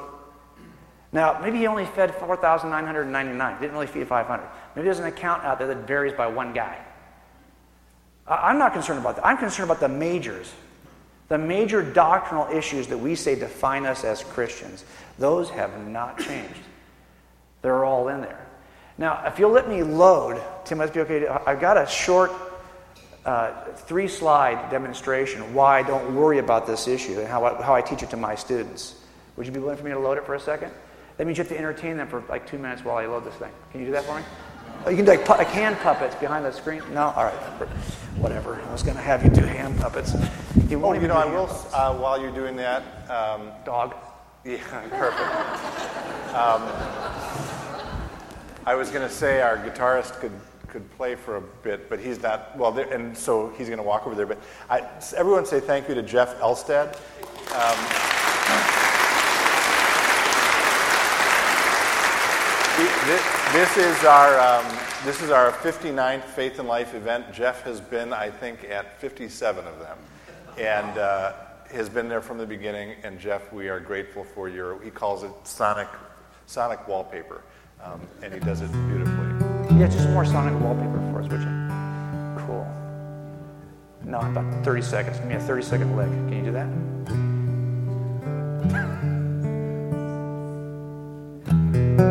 Now, 1.12 1.40
maybe 1.42 1.58
he 1.58 1.66
only 1.66 1.86
fed 1.86 2.14
4,999, 2.14 3.60
didn't 3.60 3.72
really 3.72 3.86
feed 3.88 4.06
500. 4.06 4.46
Maybe 4.76 4.84
there's 4.84 5.00
an 5.00 5.06
account 5.06 5.44
out 5.44 5.58
there 5.58 5.66
that 5.68 5.86
varies 5.86 6.12
by 6.12 6.28
one 6.28 6.52
guy. 6.52 6.78
I'm 8.28 8.58
not 8.58 8.72
concerned 8.72 9.00
about 9.00 9.16
that. 9.16 9.26
I'm 9.26 9.36
concerned 9.36 9.68
about 9.68 9.80
the 9.80 9.88
majors, 9.88 10.52
the 11.28 11.38
major 11.38 11.82
doctrinal 11.82 12.46
issues 12.56 12.86
that 12.88 12.98
we 12.98 13.16
say 13.16 13.34
define 13.34 13.86
us 13.86 14.04
as 14.04 14.22
Christians. 14.22 14.84
Those 15.18 15.50
have 15.50 15.86
not 15.88 16.18
changed. 16.18 16.60
They're 17.62 17.84
all 17.84 18.08
in 18.08 18.20
there. 18.20 18.46
Now, 18.98 19.24
if 19.26 19.38
you'll 19.38 19.50
let 19.50 19.68
me 19.68 19.82
load, 19.82 20.40
Tim, 20.64 20.78
be 20.78 21.00
okay. 21.00 21.26
I've 21.26 21.60
got 21.60 21.76
a 21.76 21.86
short 21.86 22.30
uh, 23.24 23.64
three 23.72 24.06
slide 24.06 24.70
demonstration 24.70 25.54
why 25.54 25.80
I 25.80 25.82
don't 25.82 26.14
worry 26.14 26.38
about 26.38 26.66
this 26.66 26.86
issue 26.86 27.18
and 27.18 27.26
how 27.26 27.44
I, 27.44 27.62
how 27.62 27.74
I 27.74 27.82
teach 27.82 28.02
it 28.02 28.10
to 28.10 28.16
my 28.16 28.34
students. 28.34 28.94
Would 29.36 29.46
you 29.46 29.52
be 29.52 29.58
willing 29.58 29.76
for 29.76 29.84
me 29.84 29.90
to 29.90 29.98
load 29.98 30.18
it 30.18 30.24
for 30.24 30.34
a 30.34 30.40
second? 30.40 30.72
That 31.20 31.26
means 31.26 31.36
you 31.36 31.44
have 31.44 31.52
to 31.52 31.58
entertain 31.58 31.98
them 31.98 32.08
for 32.08 32.24
like 32.30 32.46
two 32.46 32.56
minutes 32.56 32.82
while 32.82 32.96
I 32.96 33.04
load 33.04 33.26
this 33.26 33.34
thing. 33.34 33.50
Can 33.72 33.80
you 33.80 33.86
do 33.88 33.92
that 33.92 34.04
for 34.04 34.18
me? 34.18 34.24
Oh, 34.86 34.88
you 34.88 34.96
can 34.96 35.04
do 35.04 35.10
like, 35.10 35.26
pu- 35.26 35.34
like 35.34 35.48
hand 35.48 35.76
puppets 35.80 36.14
behind 36.14 36.46
the 36.46 36.50
screen. 36.50 36.82
No, 36.94 37.12
all 37.14 37.24
right, 37.24 37.34
whatever. 38.16 38.54
I 38.54 38.72
was 38.72 38.82
going 38.82 38.96
to 38.96 39.02
have 39.02 39.22
you 39.22 39.28
do 39.28 39.42
hand 39.42 39.78
puppets. 39.78 40.14
You 40.70 40.78
won't 40.78 40.96
oh, 40.96 41.02
you 41.02 41.08
know, 41.08 41.16
I 41.16 41.26
will. 41.26 41.50
Uh, 41.74 41.94
while 41.94 42.18
you're 42.18 42.30
doing 42.30 42.56
that, 42.56 43.10
um, 43.10 43.50
dog. 43.66 43.94
Yeah, 44.46 44.56
perfect. 44.88 45.20
Um, 46.34 46.62
I 48.64 48.74
was 48.74 48.88
going 48.88 49.06
to 49.06 49.14
say 49.14 49.42
our 49.42 49.58
guitarist 49.58 50.18
could 50.20 50.32
could 50.68 50.90
play 50.92 51.16
for 51.16 51.36
a 51.36 51.42
bit, 51.42 51.90
but 51.90 52.00
he's 52.00 52.22
not. 52.22 52.56
Well, 52.56 52.78
and 52.78 53.14
so 53.14 53.50
he's 53.58 53.66
going 53.66 53.76
to 53.76 53.84
walk 53.84 54.06
over 54.06 54.16
there. 54.16 54.24
But 54.24 54.38
I, 54.70 54.88
everyone 55.14 55.44
say 55.44 55.60
thank 55.60 55.86
you 55.86 55.94
to 55.96 56.02
Jeff 56.02 56.38
Elstad. 56.38 56.96
Um, 57.52 58.89
this, 63.52 63.76
is 63.76 64.04
our 64.04 64.38
um, 64.38 64.78
this 65.04 65.20
is 65.22 65.30
our 65.30 65.52
59th 65.52 66.24
Faith 66.24 66.58
and 66.58 66.68
Life 66.68 66.94
event. 66.94 67.32
Jeff 67.32 67.62
has 67.62 67.80
been, 67.80 68.12
I 68.12 68.30
think, 68.30 68.64
at 68.64 69.00
57 69.00 69.66
of 69.66 69.78
them, 69.78 69.98
and 70.58 70.98
uh, 70.98 71.32
has 71.70 71.88
been 71.88 72.08
there 72.08 72.22
from 72.22 72.38
the 72.38 72.46
beginning. 72.46 72.96
And 73.02 73.18
Jeff, 73.18 73.52
we 73.52 73.68
are 73.68 73.80
grateful 73.80 74.24
for 74.24 74.48
your. 74.48 74.82
He 74.82 74.90
calls 74.90 75.24
it 75.24 75.30
sonic 75.44 75.88
sonic 76.46 76.88
wallpaper 76.88 77.42
um, 77.82 78.00
and 78.22 78.34
he 78.34 78.40
does 78.40 78.60
it 78.60 78.70
beautifully. 78.88 79.78
Yeah, 79.78 79.86
just 79.86 80.08
more 80.10 80.24
sonic 80.24 80.60
wallpaper 80.60 80.98
for 81.12 81.22
us, 81.22 81.28
would 81.30 81.40
you? 81.40 82.46
Cool. 82.46 82.66
No, 84.04 84.18
about 84.20 84.64
30 84.64 84.82
seconds. 84.82 85.18
Give 85.18 85.26
me 85.26 85.34
a 85.34 85.40
30 85.40 85.62
second 85.62 85.96
lick. 85.96 86.08
Can 86.08 86.32
you 86.32 86.42
do 86.44 86.52
that? 91.96 92.06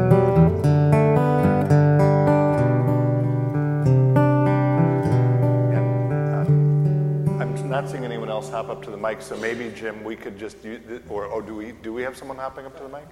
not 7.82 7.90
seeing 7.90 8.04
anyone 8.04 8.30
else 8.30 8.50
hop 8.50 8.68
up 8.68 8.84
to 8.84 8.92
the 8.92 8.98
mic, 8.98 9.22
so 9.22 9.38
maybe 9.38 9.72
Jim, 9.74 10.04
we 10.04 10.14
could 10.14 10.38
just 10.38 10.62
do, 10.62 11.02
or, 11.08 11.26
or 11.26 11.42
do 11.42 11.56
we 11.56 11.72
do 11.72 11.94
we 11.94 12.02
have 12.02 12.18
someone 12.18 12.36
hopping 12.36 12.66
up 12.66 12.76
to 12.76 12.84
the 12.84 12.90
mic? 12.90 13.06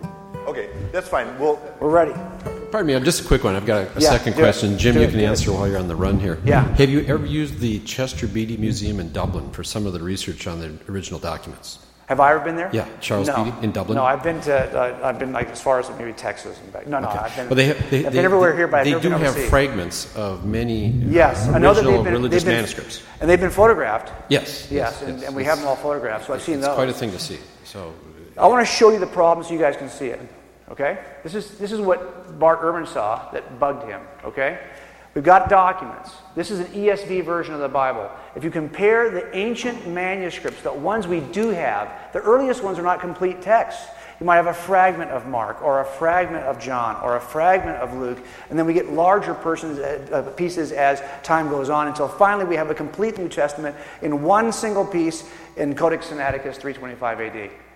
Okay, 0.46 0.70
that's 0.92 1.08
fine. 1.08 1.40
We'll, 1.40 1.58
We're 1.80 1.90
ready. 1.90 2.12
Pardon 2.72 2.88
me, 2.88 2.94
I'm 2.94 3.06
just 3.06 3.24
a 3.24 3.28
quick 3.28 3.46
one. 3.46 3.56
I've 3.56 3.66
got 3.66 3.88
a, 3.88 3.98
a 3.98 4.02
yeah, 4.02 4.10
second 4.10 4.34
question. 4.34 4.74
It. 4.74 4.78
Jim, 4.78 4.96
do 4.96 5.02
you 5.02 5.08
can 5.08 5.22
it, 5.22 5.24
answer 5.24 5.54
while 5.54 5.70
you're 5.70 5.80
on 5.80 5.88
the 5.88 5.96
run 5.96 6.20
here. 6.20 6.42
Yeah. 6.44 6.64
Have 6.76 6.90
you 6.90 7.06
ever 7.06 7.26
used 7.26 7.60
the 7.60 7.80
Chester 7.80 8.28
Beatty 8.28 8.58
Museum 8.58 9.00
in 9.00 9.14
Dublin 9.14 9.50
for 9.52 9.64
some 9.64 9.86
of 9.86 9.94
the 9.94 10.02
research 10.02 10.48
on 10.48 10.60
the 10.60 10.78
original 10.92 11.20
documents? 11.20 11.80
Have 12.08 12.22
I 12.22 12.32
ever 12.32 12.40
been 12.40 12.56
there? 12.56 12.70
Yeah, 12.72 12.88
Charles 13.02 13.28
no. 13.28 13.44
Beatty 13.44 13.58
in 13.64 13.74
Dublin. 13.74 13.98
No, 13.98 14.06
I've 14.06 14.24
been 14.24 14.40
to. 14.42 14.56
Uh, 14.56 14.98
I've 15.04 15.20
been 15.20 15.34
like 15.34 15.50
as 15.50 15.62
far 15.62 15.78
as 15.78 15.90
maybe 16.00 16.14
Texas 16.14 16.58
and 16.62 16.72
back. 16.72 16.88
No, 16.88 17.00
no, 17.00 17.10
okay. 17.10 17.18
I've 17.18 17.36
been. 17.36 17.50
Well, 17.50 17.56
they 17.56 17.66
have, 17.66 17.90
they, 17.90 18.06
I've 18.06 18.14
been 18.14 18.24
everywhere 18.24 18.56
here, 18.56 18.68
but 18.70 18.86
they 18.86 18.98
do 18.98 19.10
have 19.10 19.36
fragments 19.50 20.16
of 20.16 20.46
many 20.46 20.88
yes, 20.88 21.50
uh, 21.50 21.52
I 21.52 21.58
know 21.58 21.74
that 21.74 21.82
original 21.82 21.92
they've 21.92 22.04
been, 22.06 22.14
religious 22.14 22.44
they've 22.44 22.50
been, 22.50 22.56
manuscripts, 22.56 23.04
and 23.20 23.30
they've 23.30 23.42
been 23.42 23.50
photographed. 23.50 24.14
Yes, 24.30 24.72
yes, 24.72 24.72
yes 24.72 25.02
and, 25.02 25.22
and, 25.24 25.36
we 25.36 25.44
have 25.44 25.58
them 25.58 25.68
all 25.68 25.76
photographed. 25.76 26.28
So 26.28 26.34
I've 26.34 26.42
seen 26.42 26.60
it's 26.60 26.68
those. 26.68 26.76
Quite 26.76 26.88
a 26.88 26.94
thing 26.94 27.12
to 27.12 27.20
see. 27.20 27.40
So, 27.66 27.94
I 28.38 28.48
want 28.48 28.66
to 28.66 28.72
show 28.72 28.90
you 28.90 29.00
the 29.00 29.08
problem 29.08 29.46
so 29.46 29.52
you 29.52 29.60
guys 29.60 29.76
can 29.76 29.90
see 29.90 30.08
it. 30.08 30.22
Okay? 30.72 31.00
This 31.24 31.36
is, 31.36 31.58
this 31.58 31.72
is 31.72 31.80
what 31.80 32.40
Bart 32.40 32.62
Ehrman 32.62 32.88
saw 32.88 33.30
that 33.32 33.60
bugged 33.60 33.88
him. 33.88 34.02
Okay? 34.24 34.60
We've 35.18 35.24
got 35.24 35.50
documents. 35.50 36.12
This 36.36 36.52
is 36.52 36.60
an 36.60 36.68
ESV 36.68 37.26
version 37.26 37.56
of 37.56 37.60
the 37.60 37.68
Bible. 37.68 38.08
If 38.36 38.44
you 38.44 38.52
compare 38.52 39.10
the 39.10 39.36
ancient 39.36 39.88
manuscripts, 39.88 40.62
the 40.62 40.72
ones 40.72 41.08
we 41.08 41.22
do 41.22 41.50
have, 41.50 41.92
the 42.14 42.20
earliest 42.20 42.62
ones 42.62 42.78
are 42.78 42.84
not 42.84 43.00
complete 43.02 43.42
texts. 43.42 43.84
You 44.20 44.28
might 44.28 44.36
have 44.36 44.46
a 44.46 44.54
fragment 44.54 45.10
of 45.10 45.26
Mark, 45.26 45.64
or 45.64 45.82
a 45.82 45.86
fragment 45.86 46.44
of 46.44 46.60
John, 46.60 47.02
or 47.02 47.16
a 47.16 47.20
fragment 47.20 47.78
of 47.78 47.96
Luke, 47.96 48.20
and 48.52 48.60
then 48.60 48.68
we 48.68 48.76
get 48.76 48.94
larger 48.94 49.34
persons, 49.34 49.80
uh, 49.80 50.22
pieces 50.38 50.72
as 50.72 51.02
time 51.24 51.50
goes 51.50 51.72
on 51.72 51.88
until 51.88 52.08
finally 52.08 52.46
we 52.46 52.56
have 52.56 52.70
a 52.70 52.76
complete 52.76 53.18
New 53.18 53.28
Testament 53.28 53.76
in 54.04 54.22
one 54.22 54.52
single 54.52 54.86
piece 54.86 55.28
in 55.56 55.74
Codex 55.74 56.10
Sinaiticus 56.10 56.58
325 56.58 57.22
AD. 57.22 57.67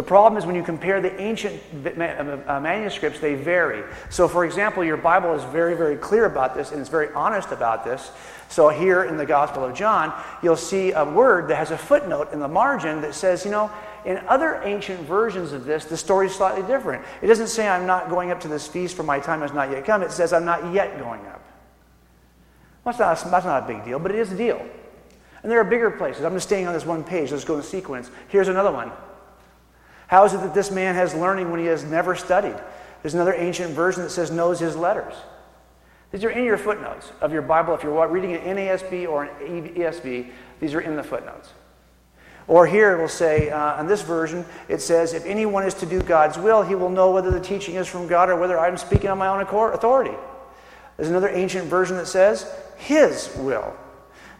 The 0.00 0.06
problem 0.06 0.38
is 0.38 0.46
when 0.46 0.56
you 0.56 0.62
compare 0.62 1.02
the 1.02 1.14
ancient 1.20 1.60
uh, 1.84 2.58
manuscripts, 2.58 3.20
they 3.20 3.34
vary. 3.34 3.84
So, 4.08 4.28
for 4.28 4.46
example, 4.46 4.82
your 4.82 4.96
Bible 4.96 5.34
is 5.34 5.44
very, 5.52 5.76
very 5.76 5.96
clear 5.96 6.24
about 6.24 6.54
this 6.54 6.70
and 6.70 6.80
it's 6.80 6.88
very 6.88 7.12
honest 7.12 7.52
about 7.52 7.84
this. 7.84 8.10
So, 8.48 8.70
here 8.70 9.04
in 9.04 9.18
the 9.18 9.26
Gospel 9.26 9.62
of 9.62 9.74
John, 9.74 10.18
you'll 10.42 10.56
see 10.56 10.92
a 10.92 11.04
word 11.04 11.48
that 11.48 11.56
has 11.56 11.70
a 11.70 11.76
footnote 11.76 12.32
in 12.32 12.40
the 12.40 12.48
margin 12.48 13.02
that 13.02 13.14
says, 13.14 13.44
you 13.44 13.50
know, 13.50 13.70
in 14.06 14.16
other 14.26 14.62
ancient 14.62 15.00
versions 15.00 15.52
of 15.52 15.66
this, 15.66 15.84
the 15.84 15.98
story 15.98 16.28
is 16.28 16.34
slightly 16.34 16.62
different. 16.62 17.04
It 17.20 17.26
doesn't 17.26 17.48
say, 17.48 17.68
I'm 17.68 17.86
not 17.86 18.08
going 18.08 18.30
up 18.30 18.40
to 18.40 18.48
this 18.48 18.66
feast 18.66 18.96
for 18.96 19.02
my 19.02 19.20
time 19.20 19.42
has 19.42 19.52
not 19.52 19.70
yet 19.70 19.84
come. 19.84 20.02
It 20.02 20.12
says, 20.12 20.32
I'm 20.32 20.46
not 20.46 20.72
yet 20.72 20.98
going 20.98 21.26
up. 21.26 21.42
Well, 22.84 22.94
that's 22.96 22.98
not, 22.98 23.26
a, 23.26 23.30
that's 23.30 23.44
not 23.44 23.64
a 23.64 23.66
big 23.66 23.84
deal, 23.84 23.98
but 23.98 24.12
it 24.12 24.18
is 24.18 24.32
a 24.32 24.36
deal. 24.38 24.66
And 25.42 25.52
there 25.52 25.60
are 25.60 25.64
bigger 25.64 25.90
places. 25.90 26.24
I'm 26.24 26.32
just 26.32 26.46
staying 26.46 26.66
on 26.66 26.72
this 26.72 26.86
one 26.86 27.04
page. 27.04 27.32
Let's 27.32 27.44
go 27.44 27.58
in 27.58 27.62
sequence. 27.62 28.10
Here's 28.28 28.48
another 28.48 28.72
one. 28.72 28.92
How 30.10 30.24
is 30.24 30.34
it 30.34 30.40
that 30.40 30.54
this 30.54 30.72
man 30.72 30.96
has 30.96 31.14
learning 31.14 31.52
when 31.52 31.60
he 31.60 31.66
has 31.66 31.84
never 31.84 32.16
studied? 32.16 32.56
There's 33.00 33.14
another 33.14 33.32
ancient 33.32 33.74
version 33.74 34.02
that 34.02 34.10
says 34.10 34.32
knows 34.32 34.58
his 34.58 34.74
letters. 34.74 35.14
These 36.10 36.24
are 36.24 36.30
in 36.30 36.44
your 36.44 36.58
footnotes 36.58 37.12
of 37.20 37.32
your 37.32 37.42
Bible. 37.42 37.74
If 37.74 37.84
you're 37.84 38.08
reading 38.08 38.34
an 38.34 38.56
NASB 38.56 39.08
or 39.08 39.22
an 39.22 39.68
ESV, 39.68 40.32
these 40.58 40.74
are 40.74 40.80
in 40.80 40.96
the 40.96 41.04
footnotes. 41.04 41.52
Or 42.48 42.66
here 42.66 42.92
it 42.92 43.00
will 43.00 43.06
say, 43.06 43.50
uh, 43.50 43.80
in 43.80 43.86
this 43.86 44.02
version, 44.02 44.44
it 44.68 44.82
says, 44.82 45.14
if 45.14 45.24
anyone 45.26 45.62
is 45.62 45.74
to 45.74 45.86
do 45.86 46.02
God's 46.02 46.36
will, 46.36 46.62
he 46.62 46.74
will 46.74 46.88
know 46.88 47.12
whether 47.12 47.30
the 47.30 47.38
teaching 47.38 47.76
is 47.76 47.86
from 47.86 48.08
God 48.08 48.30
or 48.30 48.34
whether 48.34 48.58
I'm 48.58 48.78
speaking 48.78 49.10
on 49.10 49.18
my 49.18 49.28
own 49.28 49.40
authority. 49.40 50.16
There's 50.96 51.08
another 51.08 51.28
ancient 51.28 51.66
version 51.66 51.96
that 51.98 52.08
says, 52.08 52.52
his 52.78 53.32
will. 53.38 53.76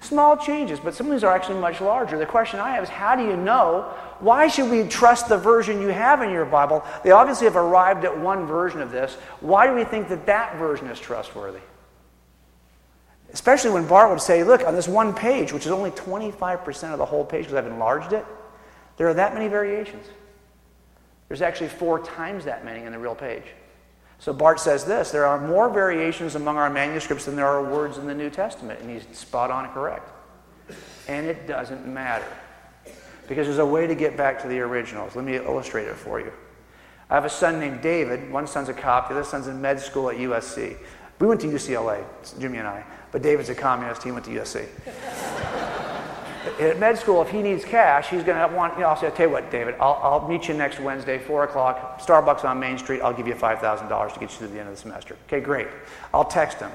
Small 0.01 0.37
changes, 0.37 0.81
but 0.81 0.95
some 0.95 1.07
of 1.07 1.13
these 1.13 1.25
are 1.25 1.35
actually 1.35 1.61
much 1.61 1.81
larger. 1.81 2.19
The 2.19 2.25
question 2.25 2.59
I 2.59 2.71
have 2.71 2.83
is, 2.83 2.89
how 2.89 3.15
do 3.17 3.23
you 3.23 3.37
know? 3.37 3.83
Why 4.21 4.49
should 4.49 4.71
we 4.71 4.89
trust 4.89 5.29
the 5.29 5.37
version 5.37 5.81
you 5.81 5.89
have 5.89 6.23
in 6.23 6.31
your 6.31 6.47
Bible? 6.47 6.85
They 7.05 7.11
obviously 7.11 7.47
have 7.47 7.57
arrived 7.57 8.05
at 8.05 8.19
one 8.19 8.47
version 8.47 8.81
of 8.81 8.91
this. 8.91 9.15
Why 9.41 9.67
do 9.67 9.75
we 9.75 9.85
think 9.85 10.09
that 10.09 10.25
that 10.27 10.57
version 10.57 10.87
is 10.89 10.99
trustworthy? 10.99 11.61
Especially 13.33 13.71
when 13.71 13.87
Bart 13.87 14.11
would 14.11 14.21
say, 14.21 14.43
look, 14.43 14.67
on 14.67 14.75
this 14.75 14.89
one 14.89 15.15
page, 15.15 15.53
which 15.53 15.67
is 15.67 15.73
only 15.73 15.91
25% 15.91 16.93
of 16.93 16.99
the 16.99 17.05
whole 17.05 17.25
page 17.25 17.45
because 17.45 17.55
I've 17.55 17.71
enlarged 17.71 18.13
it, 18.13 18.25
there 18.97 19.07
are 19.07 19.15
that 19.15 19.35
many 19.35 19.49
variations. 19.49 20.07
There's 21.29 21.43
actually 21.43 21.69
four 21.69 22.01
times 22.01 22.47
that 22.47 22.65
many 22.65 22.85
in 22.85 22.93
the 22.93 22.99
real 22.99 23.15
page. 23.15 23.45
So 24.21 24.35
Bart 24.35 24.61
says 24.61 24.85
this 24.85 25.11
there 25.11 25.27
are 25.27 25.41
more 25.41 25.71
variations 25.71 26.35
among 26.35 26.59
our 26.59 26.71
manuscripts 26.71 27.25
than 27.25 27.37
there 27.37 27.47
are 27.47 27.65
words 27.65 27.97
in 27.99 28.07
the 28.07 28.15
New 28.15 28.31
Testament, 28.31 28.81
and 28.81 28.91
he's 28.91 29.05
spot 29.17 29.51
on 29.51 29.73
correct. 29.73 30.09
And 31.09 31.27
it 31.27 31.49
doesn't 31.49 31.87
matter 31.87 32.29
because 33.27 33.47
there's 33.47 33.59
a 33.59 33.67
way 33.67 33.87
to 33.87 33.95
get 33.95 34.17
back 34.17 34.41
to 34.43 34.49
the 34.49 34.61
originals. 34.61 35.17
Let 35.17 35.25
me 35.25 35.37
illustrate 35.37 35.89
it 35.89 35.97
for 35.97 36.21
you. 36.21 36.33
I 37.09 37.15
have 37.15 37.25
a 37.25 37.31
son 37.31 37.59
named 37.59 37.81
David. 37.81 38.31
One 38.31 38.47
son's 38.47 38.69
a 38.69 38.75
cop, 38.75 39.09
the 39.09 39.15
other 39.15 39.25
son's 39.25 39.49
in 39.49 39.61
med 39.61 39.81
school 39.81 40.11
at 40.11 40.17
USC. 40.17 40.77
We 41.19 41.27
went 41.27 41.41
to 41.41 41.49
UCLA, 41.49 42.05
Jimmy 42.39 42.59
and 42.59 42.69
I. 42.69 42.85
But 43.13 43.23
David's 43.23 43.49
a 43.49 43.55
communist. 43.55 44.03
He 44.03 44.13
went 44.13 44.25
to 44.27 44.31
USC. 44.31 44.69
At 46.59 46.79
med 46.79 46.99
school, 46.99 47.23
if 47.23 47.31
he 47.31 47.43
needs 47.43 47.65
cash, 47.65 48.09
he's 48.09 48.23
going 48.23 48.39
to 48.39 48.55
want, 48.55 48.75
you 48.75 48.81
know, 48.81 48.89
I'll 48.89 48.97
say, 48.97 49.07
I'll 49.07 49.13
tell 49.13 49.27
you 49.27 49.33
what, 49.33 49.51
David, 49.51 49.75
I'll, 49.81 50.01
I'll 50.03 50.29
meet 50.29 50.49
you 50.49 50.55
next 50.55 50.81
Wednesday, 50.81 51.19
4 51.19 51.45
o'clock, 51.45 52.01
Starbucks 52.01 52.45
on 52.45 52.59
Main 52.59 52.79
Street. 52.79 53.01
I'll 53.01 53.13
give 53.13 53.27
you 53.27 53.35
$5,000 53.35 54.15
to 54.15 54.21
get 54.21 54.33
you 54.33 54.39
to 54.39 54.47
the 54.49 54.59
end 54.59 54.69
of 54.69 54.75
the 54.75 54.81
semester. 54.81 55.17
Okay, 55.27 55.41
great. 55.41 55.69
I'll 56.13 56.25
text 56.25 56.59
him. 56.59 56.71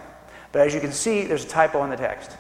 But 0.52 0.68
as 0.68 0.74
you 0.74 0.80
can 0.80 0.92
see, 0.92 1.26
there's 1.26 1.44
a 1.44 1.48
typo 1.48 1.84
in 1.84 1.90
the 1.90 1.98
text. 1.98 2.38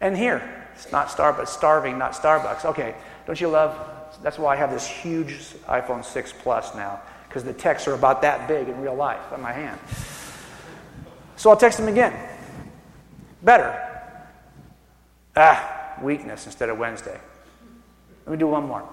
And 0.00 0.16
here, 0.16 0.66
it's 0.74 0.90
not 0.92 1.08
Starbucks, 1.08 1.48
starving, 1.48 1.96
not 1.96 2.12
Starbucks. 2.12 2.64
Okay, 2.64 2.94
don't 3.26 3.40
you 3.40 3.48
love? 3.48 3.78
That's 4.22 4.38
why 4.38 4.54
I 4.54 4.56
have 4.56 4.70
this 4.70 4.86
huge 4.86 5.34
iPhone 5.68 6.04
6 6.04 6.34
Plus 6.42 6.74
now, 6.74 7.00
because 7.28 7.44
the 7.44 7.52
texts 7.52 7.88
are 7.88 7.94
about 7.94 8.22
that 8.22 8.46
big 8.48 8.68
in 8.68 8.80
real 8.80 8.94
life 8.94 9.32
on 9.32 9.40
my 9.40 9.52
hand. 9.52 9.78
So 11.36 11.50
I'll 11.50 11.56
text 11.56 11.78
him 11.80 11.88
again. 11.88 12.14
Better. 13.42 13.76
Ah, 15.34 15.81
weakness 16.02 16.46
instead 16.46 16.68
of 16.68 16.78
Wednesday. 16.78 17.18
Let 18.26 18.32
me 18.32 18.38
do 18.38 18.46
one 18.46 18.66
more. 18.66 18.88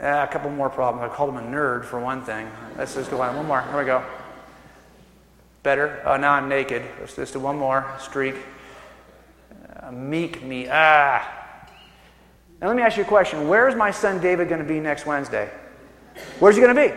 Ah, 0.00 0.22
a 0.22 0.26
couple 0.28 0.50
more 0.50 0.70
problems. 0.70 1.10
I 1.10 1.14
called 1.14 1.30
him 1.30 1.38
a 1.38 1.42
nerd 1.42 1.84
for 1.84 1.98
one 1.98 2.22
thing. 2.22 2.48
Let's 2.76 2.94
just 2.94 3.10
go 3.10 3.20
on. 3.20 3.36
One 3.36 3.46
more. 3.46 3.62
Here 3.62 3.78
we 3.78 3.84
go. 3.84 4.04
Better. 5.62 6.02
Oh, 6.04 6.16
now 6.16 6.32
I'm 6.32 6.48
naked. 6.48 6.82
Let's 7.00 7.16
just 7.16 7.32
do 7.32 7.40
one 7.40 7.58
more 7.58 7.84
streak. 7.98 8.36
Uh, 9.82 9.90
meek 9.90 10.42
me. 10.42 10.68
Ah. 10.70 11.66
Now 12.60 12.68
let 12.68 12.76
me 12.76 12.82
ask 12.82 12.96
you 12.96 13.02
a 13.02 13.06
question. 13.06 13.48
Where's 13.48 13.74
my 13.74 13.90
son 13.90 14.20
David 14.20 14.48
going 14.48 14.62
to 14.62 14.68
be 14.68 14.78
next 14.78 15.04
Wednesday? 15.04 15.50
Where's 16.38 16.56
he 16.56 16.62
going 16.62 16.74
to 16.74 16.88
be? 16.88 16.94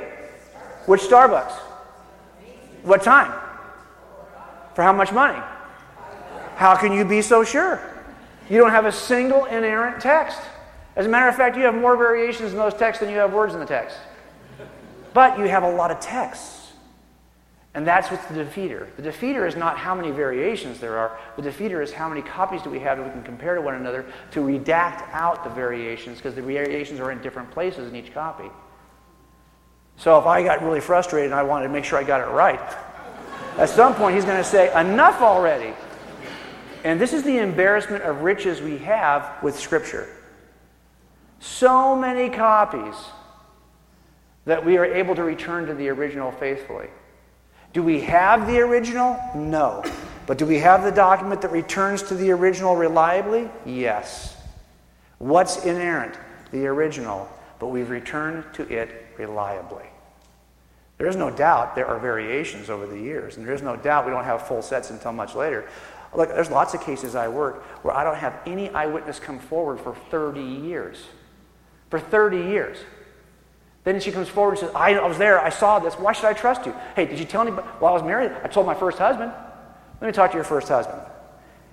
Which 0.86 1.02
Starbucks? 1.02 1.54
What 2.84 3.04
time? 3.04 3.32
For 4.76 4.84
how 4.84 4.94
much 4.94 5.12
money? 5.12 5.40
How 6.62 6.76
can 6.76 6.94
you 6.94 7.04
be 7.04 7.24
so 7.24 7.44
sure? 7.44 7.82
You 8.48 8.60
don't 8.60 8.70
have 8.70 8.86
a 8.86 8.92
single 8.92 9.46
inerrant 9.46 10.00
text. 10.00 10.40
As 10.96 11.08
a 11.08 11.10
matter 11.10 11.28
of 11.28 11.36
fact, 11.36 11.58
you 11.58 11.64
have 11.64 11.74
more 11.74 11.98
variations 11.98 12.52
in 12.52 12.58
those 12.60 12.76
texts 12.76 13.00
than 13.00 13.10
you 13.10 13.18
have 13.18 13.34
words 13.34 13.56
in 13.56 13.60
the 13.60 13.66
text. 13.66 13.98
But 15.12 15.40
you 15.40 15.46
have 15.46 15.64
a 15.64 15.72
lot 15.72 15.90
of 15.90 16.00
texts. 16.00 16.74
And 17.74 17.88
that's 17.88 18.12
what's 18.12 18.24
the 18.28 18.36
defeater. 18.36 18.96
The 18.96 19.02
defeater 19.02 19.48
is 19.48 19.56
not 19.56 19.80
how 19.80 19.96
many 19.96 20.12
variations 20.12 20.80
there 20.80 21.00
are. 21.00 21.18
The 21.36 21.42
defeater 21.42 21.82
is 21.82 21.92
how 21.92 22.08
many 22.08 22.22
copies 22.22 22.62
do 22.62 22.70
we 22.70 22.78
have 22.78 23.00
that 23.00 23.08
we 23.08 23.12
can 23.12 23.24
compare 23.24 23.56
to 23.56 23.62
one 23.62 23.74
another 23.74 24.06
to 24.30 24.42
redact 24.42 25.12
out 25.14 25.44
the 25.44 25.50
variations 25.50 26.18
because 26.18 26.36
the 26.36 26.44
variations 26.44 27.00
are 27.00 27.12
in 27.12 27.24
different 27.24 27.50
places 27.50 27.90
in 27.90 27.96
each 27.96 28.14
copy. 28.14 28.52
So 29.98 30.20
if 30.20 30.28
I 30.28 30.44
got 30.44 30.64
really 30.64 30.80
frustrated 30.80 31.32
and 31.32 31.40
I 31.40 31.42
wanted 31.42 31.66
to 31.66 31.74
make 31.74 31.86
sure 31.86 31.98
I 31.98 32.04
got 32.04 32.22
it 32.22 32.32
right, 32.32 32.62
at 33.58 33.68
some 33.68 33.96
point, 33.96 34.14
he's 34.14 34.26
going 34.26 34.38
to 34.38 34.44
say, 34.44 34.72
Enough 34.80 35.24
already. 35.24 35.74
And 36.84 37.00
this 37.00 37.14
is 37.14 37.24
the 37.24 37.38
embarrassment 37.38 38.04
of 38.04 38.22
riches 38.22 38.62
we 38.62 38.80
have 38.80 39.42
with 39.44 39.60
Scripture. 39.60 40.10
So 41.40 41.96
many 41.96 42.30
copies 42.30 42.96
that 44.46 44.66
we 44.66 44.78
are 44.78 44.86
able 44.86 45.16
to 45.16 45.24
return 45.24 45.68
to 45.68 45.74
the 45.74 45.90
original 45.90 46.32
faithfully. 46.32 46.88
Do 47.74 47.84
we 47.84 48.02
have 48.02 48.48
the 48.48 48.60
original? 48.60 49.20
No. 49.36 49.84
But 50.26 50.38
do 50.38 50.46
we 50.46 50.60
have 50.60 50.84
the 50.84 50.92
document 50.92 51.42
that 51.42 51.52
returns 51.52 52.04
to 52.04 52.16
the 52.16 52.32
original 52.32 52.76
reliably? 52.76 53.50
Yes. 53.66 54.36
What's 55.20 55.66
inerrant? 55.66 56.16
The 56.52 56.66
original. 56.68 57.30
But 57.60 57.68
we've 57.68 57.90
returned 57.90 58.44
to 58.54 58.68
it 58.68 59.08
reliably. 59.18 59.86
There 60.98 61.08
is 61.08 61.16
no 61.16 61.32
doubt 61.32 61.76
there 61.76 61.88
are 61.88 61.98
variations 61.98 62.70
over 62.70 62.86
the 62.86 63.00
years, 63.00 63.38
and 63.38 63.46
there 63.46 63.56
is 63.56 63.64
no 63.64 63.76
doubt 63.76 64.06
we 64.06 64.12
don't 64.12 64.24
have 64.24 64.48
full 64.48 64.62
sets 64.62 64.92
until 64.92 65.12
much 65.12 65.34
later. 65.34 65.68
Look, 66.16 66.30
there's 66.30 66.52
lots 66.52 66.74
of 66.74 66.82
cases 66.82 67.16
I 67.16 67.28
work 67.28 67.64
where 67.84 67.96
I 67.96 68.04
don't 68.04 68.18
have 68.18 68.40
any 68.46 68.70
eyewitness 68.70 69.20
come 69.20 69.40
forward 69.40 69.80
for 69.80 69.96
30 69.96 70.42
years. 70.42 71.06
For 71.90 72.00
30 72.00 72.38
years. 72.38 72.78
Then 73.84 74.00
she 74.00 74.12
comes 74.12 74.30
forward 74.30 74.52
and 74.52 74.60
says, 74.60 74.72
I, 74.76 74.94
I 74.94 75.08
was 75.08 75.18
there, 75.18 75.40
I 75.40 75.50
saw 75.50 75.80
this, 75.80 75.96
why 75.96 76.14
should 76.14 76.26
I 76.26 76.34
trust 76.34 76.66
you? 76.66 76.76
Hey, 76.96 77.06
did 77.06 77.18
you 77.18 77.26
tell 77.26 77.42
anybody? 77.42 77.68
Well, 77.80 77.92
I 77.92 77.94
was 77.94 78.04
married, 78.04 78.32
I 78.44 78.48
told 78.48 78.66
my 78.66 78.76
first 78.76 78.98
husband. 78.98 79.32
Let 80.00 80.08
me 80.08 80.14
talk 80.14 80.32
to 80.32 80.38
your 80.38 80.44
first 80.44 80.68
husband. 80.68 81.02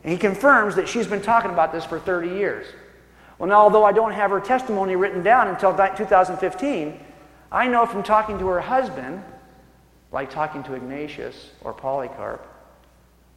And 0.05 0.12
he 0.12 0.19
confirms 0.19 0.77
that 0.77 0.89
she's 0.89 1.06
been 1.06 1.20
talking 1.20 1.51
about 1.51 1.73
this 1.73 1.85
for 1.85 1.98
30 1.98 2.28
years. 2.28 2.66
Well, 3.39 3.48
now, 3.48 3.60
although 3.60 3.85
I 3.85 3.93
don't 3.93 4.12
have 4.12 4.31
her 4.31 4.40
testimony 4.40 4.97
written 4.97 5.23
down 5.23 5.48
until 5.48 5.77
2015, 5.77 7.01
I 7.52 7.69
know 7.69 7.86
from 7.86 8.02
talking 8.02 8.39
to 8.39 8.47
her 8.48 8.60
husband, 8.60 9.23
like 10.10 10.31
talking 10.31 10.62
to 10.65 10.74
Ignatius 10.74 11.51
or 11.62 11.73
Polycarp, 11.73 12.47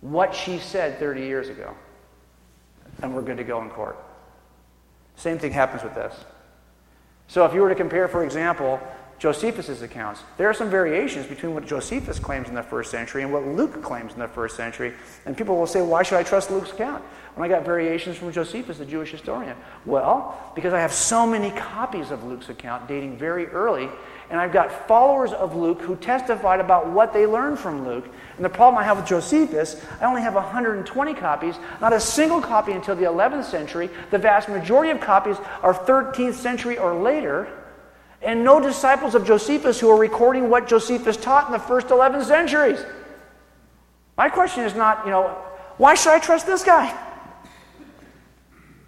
what 0.01 0.35
she 0.35 0.57
said 0.57 0.99
30 0.99 1.21
years 1.21 1.49
ago. 1.49 1.75
And 3.01 3.15
we're 3.15 3.21
good 3.21 3.37
to 3.37 3.43
go 3.43 3.61
in 3.61 3.69
court. 3.69 3.97
Same 5.15 5.39
thing 5.39 5.51
happens 5.51 5.83
with 5.83 5.95
this. 5.95 6.13
So 7.27 7.45
if 7.45 7.53
you 7.53 7.61
were 7.61 7.69
to 7.69 7.75
compare, 7.75 8.07
for 8.07 8.23
example, 8.23 8.81
Josephus' 9.21 9.83
accounts. 9.83 10.23
There 10.37 10.49
are 10.49 10.53
some 10.53 10.71
variations 10.71 11.27
between 11.27 11.53
what 11.53 11.67
Josephus 11.67 12.17
claims 12.17 12.49
in 12.49 12.55
the 12.55 12.63
first 12.63 12.89
century 12.89 13.21
and 13.21 13.31
what 13.31 13.45
Luke 13.45 13.83
claims 13.83 14.13
in 14.13 14.19
the 14.19 14.27
first 14.27 14.57
century. 14.57 14.93
And 15.27 15.37
people 15.37 15.57
will 15.57 15.67
say, 15.67 15.79
why 15.79 16.01
should 16.01 16.17
I 16.17 16.23
trust 16.23 16.49
Luke's 16.49 16.71
account 16.71 17.03
when 17.35 17.45
I 17.45 17.53
got 17.53 17.63
variations 17.63 18.17
from 18.17 18.31
Josephus, 18.31 18.79
the 18.79 18.85
Jewish 18.85 19.11
historian? 19.11 19.55
Well, 19.85 20.51
because 20.55 20.73
I 20.73 20.79
have 20.79 20.91
so 20.91 21.27
many 21.27 21.51
copies 21.51 22.09
of 22.09 22.23
Luke's 22.23 22.49
account 22.49 22.87
dating 22.87 23.15
very 23.15 23.45
early, 23.45 23.89
and 24.31 24.39
I've 24.39 24.53
got 24.53 24.87
followers 24.87 25.33
of 25.33 25.55
Luke 25.55 25.81
who 25.81 25.95
testified 25.97 26.59
about 26.59 26.87
what 26.87 27.13
they 27.13 27.25
learned 27.25 27.59
from 27.59 27.85
Luke. 27.85 28.09
And 28.37 28.45
the 28.45 28.49
problem 28.49 28.81
I 28.81 28.85
have 28.85 28.97
with 28.97 29.05
Josephus, 29.05 29.79
I 29.99 30.05
only 30.05 30.21
have 30.21 30.33
120 30.33 31.13
copies, 31.13 31.55
not 31.81 31.93
a 31.93 31.99
single 31.99 32.41
copy 32.41 32.71
until 32.71 32.95
the 32.95 33.03
11th 33.03 33.43
century. 33.43 33.89
The 34.09 34.17
vast 34.17 34.47
majority 34.47 34.89
of 34.89 35.01
copies 35.01 35.37
are 35.61 35.73
13th 35.73 36.33
century 36.33 36.77
or 36.77 36.95
later 36.95 37.47
and 38.21 38.43
no 38.43 38.59
disciples 38.59 39.15
of 39.15 39.25
Josephus 39.25 39.79
who 39.79 39.89
are 39.89 39.97
recording 39.97 40.49
what 40.49 40.67
Josephus 40.67 41.17
taught 41.17 41.47
in 41.47 41.51
the 41.51 41.59
first 41.59 41.89
11 41.89 42.23
centuries. 42.23 42.83
My 44.15 44.29
question 44.29 44.63
is 44.63 44.75
not, 44.75 45.05
you 45.05 45.11
know, 45.11 45.29
why 45.77 45.95
should 45.95 46.13
I 46.13 46.19
trust 46.19 46.45
this 46.45 46.63
guy? 46.63 46.95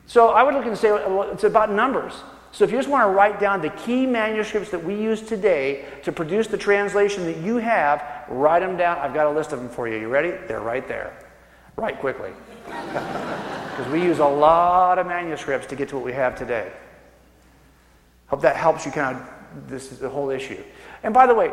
So 0.05 0.29
I 0.29 0.43
would 0.43 0.53
look 0.53 0.65
and 0.65 0.77
say 0.77 0.91
well, 0.91 1.23
it's 1.23 1.43
about 1.43 1.71
numbers. 1.71 2.13
So 2.53 2.63
if 2.63 2.71
you 2.71 2.77
just 2.77 2.87
want 2.87 3.03
to 3.03 3.09
write 3.09 3.39
down 3.39 3.61
the 3.61 3.71
key 3.71 4.05
manuscripts 4.05 4.69
that 4.69 4.83
we 4.83 4.93
use 4.93 5.21
today 5.21 5.85
to 6.03 6.11
produce 6.11 6.45
the 6.45 6.57
translation 6.57 7.25
that 7.25 7.37
you 7.37 7.57
have, 7.57 8.25
write 8.29 8.59
them 8.59 8.77
down. 8.77 8.99
I've 8.99 9.13
got 9.13 9.25
a 9.25 9.31
list 9.31 9.53
of 9.53 9.59
them 9.59 9.69
for 9.69 9.87
you. 9.87 9.97
You 9.97 10.07
ready? 10.07 10.29
They're 10.47 10.61
right 10.61 10.87
there. 10.87 11.17
Write 11.75 11.99
quickly. 11.99 12.31
Because 13.73 13.91
we 13.91 14.03
use 14.03 14.19
a 14.19 14.25
lot 14.25 14.99
of 14.99 15.07
manuscripts 15.07 15.65
to 15.65 15.75
get 15.75 15.89
to 15.89 15.95
what 15.95 16.05
we 16.05 16.13
have 16.13 16.37
today. 16.37 16.71
Hope 18.27 18.41
that 18.41 18.55
helps 18.55 18.85
you 18.85 18.91
kind 18.91 19.17
of 19.17 19.67
this 19.67 19.91
is 19.91 19.97
the 19.97 20.09
whole 20.09 20.29
issue. 20.29 20.61
And 21.01 21.11
by 21.11 21.25
the 21.25 21.33
way, 21.33 21.51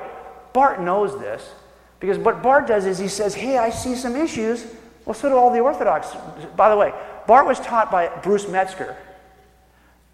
Bart 0.53 0.83
knows 0.83 1.19
this 1.19 1.51
because 1.99 2.19
what 2.19 2.43
Bart 2.43 2.67
does 2.67 2.85
is 2.85 2.99
he 2.99 3.09
says, 3.09 3.35
"Hey, 3.35 3.57
I 3.57 3.71
see 3.71 3.95
some 3.95 4.17
issues." 4.17 4.67
Well, 5.07 5.15
so 5.15 5.31
do 5.31 5.35
all 5.35 5.51
the 5.51 5.61
Orthodox. 5.61 6.15
By 6.57 6.69
the 6.69 6.77
way, 6.77 6.93
Bart 7.27 7.47
was 7.47 7.59
taught 7.61 7.91
by 7.91 8.09
Bruce 8.23 8.47
Metzger. 8.47 8.95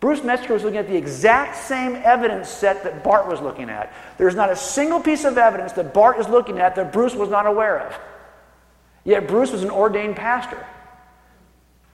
Bruce 0.06 0.22
Metzger 0.22 0.54
was 0.54 0.62
looking 0.62 0.78
at 0.78 0.86
the 0.86 0.96
exact 0.96 1.56
same 1.56 1.96
evidence 1.96 2.48
set 2.48 2.84
that 2.84 3.02
Bart 3.02 3.26
was 3.26 3.40
looking 3.40 3.68
at. 3.68 3.92
There's 4.18 4.36
not 4.36 4.52
a 4.52 4.54
single 4.54 5.00
piece 5.00 5.24
of 5.24 5.36
evidence 5.36 5.72
that 5.72 5.92
Bart 5.92 6.20
is 6.20 6.28
looking 6.28 6.60
at 6.60 6.76
that 6.76 6.92
Bruce 6.92 7.16
was 7.16 7.28
not 7.28 7.44
aware 7.44 7.80
of. 7.80 7.98
Yet 9.02 9.26
Bruce 9.26 9.50
was 9.50 9.64
an 9.64 9.70
ordained 9.70 10.14
pastor 10.14 10.64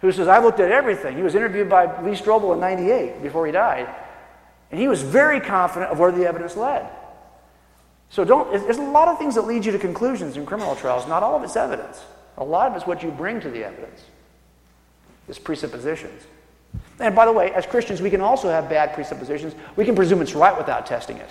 who 0.03 0.13
says, 0.13 0.29
I 0.29 0.41
looked 0.41 0.61
at 0.61 0.71
everything. 0.71 1.17
He 1.17 1.23
was 1.23 1.35
interviewed 1.35 1.71
by 1.71 1.85
Lee 2.03 2.11
Strobel 2.11 2.53
in 2.53 2.61
98 2.61 3.23
before 3.23 3.47
he 3.47 3.53
died. 3.53 3.89
And 4.71 4.79
he 4.79 4.89
was 4.89 5.01
very 5.01 5.41
confident 5.41 5.91
of 5.91 5.99
where 5.99 6.13
the 6.13 6.27
evidence 6.27 6.55
led. 6.55 6.87
So 8.11 8.27
don't, 8.27 8.53
there's 8.53 8.77
a 8.77 8.83
lot 8.83 9.09
of 9.09 9.17
things 9.17 9.37
that 9.37 9.47
lead 9.47 9.65
you 9.65 9.73
to 9.73 9.79
conclusions 9.79 10.37
in 10.37 10.45
criminal 10.45 10.77
trials. 10.77 11.09
Not 11.09 11.23
all 11.23 11.35
of 11.35 11.43
it's 11.45 11.57
evidence. 11.57 12.05
A 12.37 12.45
lot 12.45 12.71
of 12.71 12.77
it's 12.77 12.87
what 12.87 13.03
you 13.03 13.11
bring 13.11 13.41
to 13.41 13.49
the 13.49 13.65
evidence. 13.65 14.05
It's 15.29 15.39
presuppositions. 15.39 16.27
And 17.01 17.15
by 17.15 17.27
the 17.27 17.33
way, 17.33 17.53
as 17.53 17.67
Christians, 17.67 18.01
we 18.01 18.11
can 18.11 18.21
also 18.21 18.49
have 18.49 18.69
bad 18.69 18.95
presuppositions. 18.95 19.55
We 19.77 19.85
can 19.85 19.95
presume 19.95 20.21
it's 20.21 20.35
right 20.35 20.57
without 20.57 20.87
testing 20.87 21.17
it. 21.17 21.31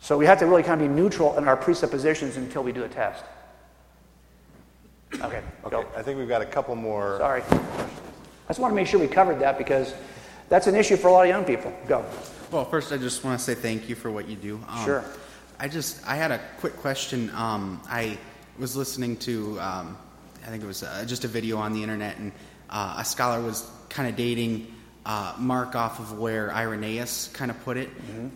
So 0.00 0.18
we 0.18 0.26
have 0.26 0.38
to 0.40 0.46
really 0.46 0.62
kind 0.62 0.80
of 0.80 0.88
be 0.88 0.94
neutral 0.94 1.36
in 1.38 1.46
our 1.46 1.56
presuppositions 1.56 2.36
until 2.36 2.62
we 2.62 2.72
do 2.72 2.84
a 2.84 2.88
test. 2.88 3.24
Okay. 5.14 5.42
Okay. 5.64 5.70
Go. 5.70 5.86
I 5.96 6.02
think 6.02 6.18
we've 6.18 6.28
got 6.28 6.42
a 6.42 6.46
couple 6.46 6.74
more. 6.74 7.18
Sorry. 7.18 7.42
I 7.42 8.48
just 8.48 8.58
want 8.58 8.72
to 8.72 8.74
make 8.74 8.86
sure 8.86 8.98
we 8.98 9.06
covered 9.08 9.38
that 9.40 9.58
because 9.58 9.94
that's 10.48 10.66
an 10.66 10.74
issue 10.74 10.96
for 10.96 11.08
a 11.08 11.12
lot 11.12 11.22
of 11.22 11.28
young 11.28 11.44
people. 11.44 11.72
Go. 11.86 12.04
Well, 12.50 12.64
first, 12.64 12.92
I 12.92 12.98
just 12.98 13.22
want 13.24 13.38
to 13.38 13.44
say 13.44 13.54
thank 13.54 13.88
you 13.88 13.94
for 13.94 14.10
what 14.10 14.28
you 14.28 14.36
do. 14.36 14.60
Um, 14.68 14.84
Sure. 14.84 15.04
I 15.58 15.68
just 15.68 16.06
I 16.06 16.16
had 16.16 16.32
a 16.32 16.40
quick 16.58 16.76
question. 16.78 17.30
Um, 17.34 17.80
I 17.88 18.18
was 18.58 18.74
listening 18.74 19.16
to 19.18 19.60
um, 19.60 19.96
I 20.44 20.48
think 20.48 20.62
it 20.62 20.66
was 20.66 20.82
uh, 20.82 21.04
just 21.06 21.24
a 21.24 21.28
video 21.28 21.56
on 21.58 21.72
the 21.72 21.82
internet, 21.82 22.18
and 22.18 22.32
uh, 22.72 22.96
a 22.98 23.04
scholar 23.04 23.40
was 23.40 23.68
kind 23.88 24.08
of 24.08 24.16
dating 24.16 24.74
uh, 25.06 25.34
Mark 25.38 25.76
off 25.76 26.00
of 26.00 26.18
where 26.18 26.52
Irenaeus 26.52 27.28
kind 27.28 27.50
of 27.50 27.62
put 27.64 27.76
it. 27.76 27.90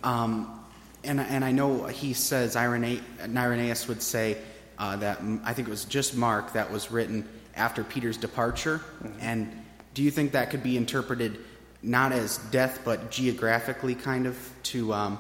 Um, 0.05 0.65
and 1.03 1.19
and 1.21 1.45
I 1.45 1.51
know 1.51 1.87
he 1.87 2.13
says 2.13 2.55
Irene, 2.55 3.03
Irenaeus 3.21 3.89
would 3.89 4.03
say 4.03 4.39
uh, 4.79 4.97
that 4.97 5.21
I 5.45 5.53
think 5.55 5.67
it 5.67 5.71
was 5.71 5.85
just 5.85 6.17
Mark 6.17 6.53
that 6.53 6.71
was 6.71 6.91
written 6.93 7.29
after 7.57 7.83
Peter's 7.83 8.17
departure. 8.17 8.81
And 9.21 9.51
do 9.95 10.03
you 10.03 10.11
think 10.11 10.33
that 10.33 10.51
could 10.51 10.63
be 10.63 10.77
interpreted? 10.77 11.39
not 11.87 12.13
as 12.13 12.39
death, 12.51 12.81
but 12.85 13.11
geographically, 13.11 13.95
kind 13.95 14.27
of 14.27 14.51
to, 14.65 14.93
um, 14.93 15.19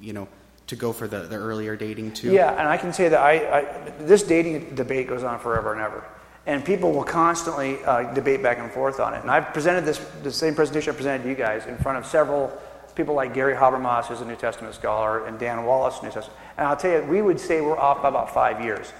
you 0.00 0.12
know, 0.12 0.28
to 0.68 0.76
go 0.76 0.92
for 0.92 1.06
the, 1.06 1.20
the 1.22 1.36
earlier 1.36 1.76
dating 1.76 2.12
too. 2.12 2.32
Yeah, 2.32 2.50
and 2.52 2.68
I 2.68 2.76
can 2.76 2.92
say 2.92 3.08
that 3.08 3.20
I, 3.20 3.60
I 3.60 3.90
this 4.00 4.22
dating 4.22 4.74
debate 4.74 5.08
goes 5.08 5.22
on 5.22 5.38
forever 5.38 5.72
and 5.72 5.80
ever. 5.80 6.04
And 6.46 6.64
people 6.64 6.92
will 6.92 7.04
constantly 7.04 7.82
uh, 7.84 8.12
debate 8.12 8.42
back 8.42 8.58
and 8.58 8.70
forth 8.70 9.00
on 9.00 9.14
it. 9.14 9.22
And 9.22 9.30
I've 9.30 9.52
presented 9.54 9.84
this, 9.84 9.98
the 10.22 10.32
same 10.32 10.54
presentation 10.54 10.92
I 10.92 10.96
presented 10.96 11.22
to 11.22 11.28
you 11.28 11.34
guys 11.34 11.66
in 11.66 11.78
front 11.78 11.98
of 11.98 12.06
several 12.06 12.52
people 12.94 13.14
like 13.14 13.34
Gary 13.34 13.54
Habermas, 13.54 14.06
who's 14.06 14.20
a 14.20 14.24
New 14.24 14.36
Testament 14.36 14.74
scholar, 14.74 15.26
and 15.26 15.38
Dan 15.38 15.64
Wallace, 15.64 16.02
New 16.02 16.10
Testament. 16.10 16.38
And 16.56 16.66
I'll 16.66 16.76
tell 16.76 17.02
you, 17.02 17.08
we 17.08 17.22
would 17.22 17.40
say 17.40 17.60
we're 17.60 17.78
off 17.78 18.02
by 18.02 18.08
about 18.08 18.32
five 18.32 18.62
years. 18.62 18.92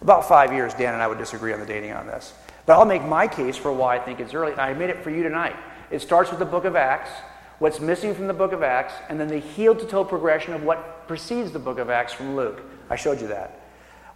About 0.00 0.26
five 0.26 0.52
years, 0.52 0.74
Dan 0.74 0.94
and 0.94 1.02
I 1.02 1.06
would 1.06 1.18
disagree 1.18 1.52
on 1.52 1.60
the 1.60 1.66
dating 1.66 1.92
on 1.92 2.06
this. 2.06 2.34
But 2.64 2.74
I'll 2.74 2.84
make 2.84 3.04
my 3.04 3.28
case 3.28 3.56
for 3.56 3.72
why 3.72 3.96
I 3.96 3.98
think 3.98 4.20
it's 4.20 4.34
early, 4.34 4.52
and 4.52 4.60
I 4.60 4.72
made 4.74 4.90
it 4.90 5.02
for 5.02 5.10
you 5.10 5.22
tonight. 5.22 5.56
It 5.90 6.00
starts 6.00 6.30
with 6.30 6.38
the 6.38 6.46
book 6.46 6.64
of 6.64 6.74
Acts, 6.76 7.10
what's 7.58 7.78
missing 7.78 8.14
from 8.14 8.26
the 8.26 8.34
book 8.34 8.52
of 8.52 8.62
Acts, 8.62 8.94
and 9.08 9.20
then 9.20 9.28
the 9.28 9.38
heel 9.38 9.74
to 9.74 9.86
toe 9.86 10.04
progression 10.04 10.52
of 10.52 10.64
what 10.64 11.06
precedes 11.06 11.52
the 11.52 11.58
book 11.58 11.78
of 11.78 11.88
Acts 11.90 12.12
from 12.12 12.34
Luke. 12.34 12.62
I 12.90 12.96
showed 12.96 13.20
you 13.20 13.28
that. 13.28 13.60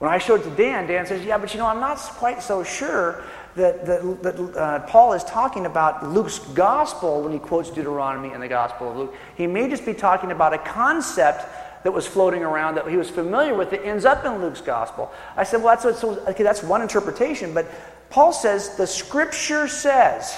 When 0.00 0.10
I 0.10 0.16
showed 0.16 0.40
it 0.40 0.44
to 0.44 0.50
Dan, 0.56 0.86
Dan 0.86 1.04
says, 1.04 1.22
Yeah, 1.24 1.36
but 1.36 1.52
you 1.52 1.60
know, 1.60 1.66
I'm 1.66 1.78
not 1.78 1.98
quite 1.98 2.42
so 2.42 2.64
sure 2.64 3.22
that, 3.54 3.84
that, 3.84 4.22
that 4.22 4.56
uh, 4.56 4.78
Paul 4.86 5.12
is 5.12 5.22
talking 5.24 5.66
about 5.66 6.08
Luke's 6.08 6.38
gospel 6.38 7.20
when 7.20 7.34
he 7.34 7.38
quotes 7.38 7.68
Deuteronomy 7.68 8.32
in 8.32 8.40
the 8.40 8.48
Gospel 8.48 8.90
of 8.90 8.96
Luke. 8.96 9.14
He 9.36 9.46
may 9.46 9.68
just 9.68 9.84
be 9.84 9.92
talking 9.92 10.32
about 10.32 10.54
a 10.54 10.58
concept 10.58 11.44
that 11.84 11.92
was 11.92 12.06
floating 12.06 12.42
around 12.42 12.76
that 12.76 12.88
he 12.88 12.96
was 12.96 13.10
familiar 13.10 13.54
with 13.54 13.68
that 13.70 13.84
ends 13.84 14.06
up 14.06 14.24
in 14.24 14.40
Luke's 14.40 14.62
gospel. 14.62 15.12
I 15.36 15.44
said, 15.44 15.62
Well, 15.62 15.76
that's, 15.76 16.00
so, 16.00 16.18
okay, 16.28 16.44
that's 16.44 16.62
one 16.62 16.80
interpretation, 16.80 17.52
but 17.52 17.66
Paul 18.08 18.32
says 18.32 18.76
the 18.76 18.86
scripture 18.86 19.68
says. 19.68 20.34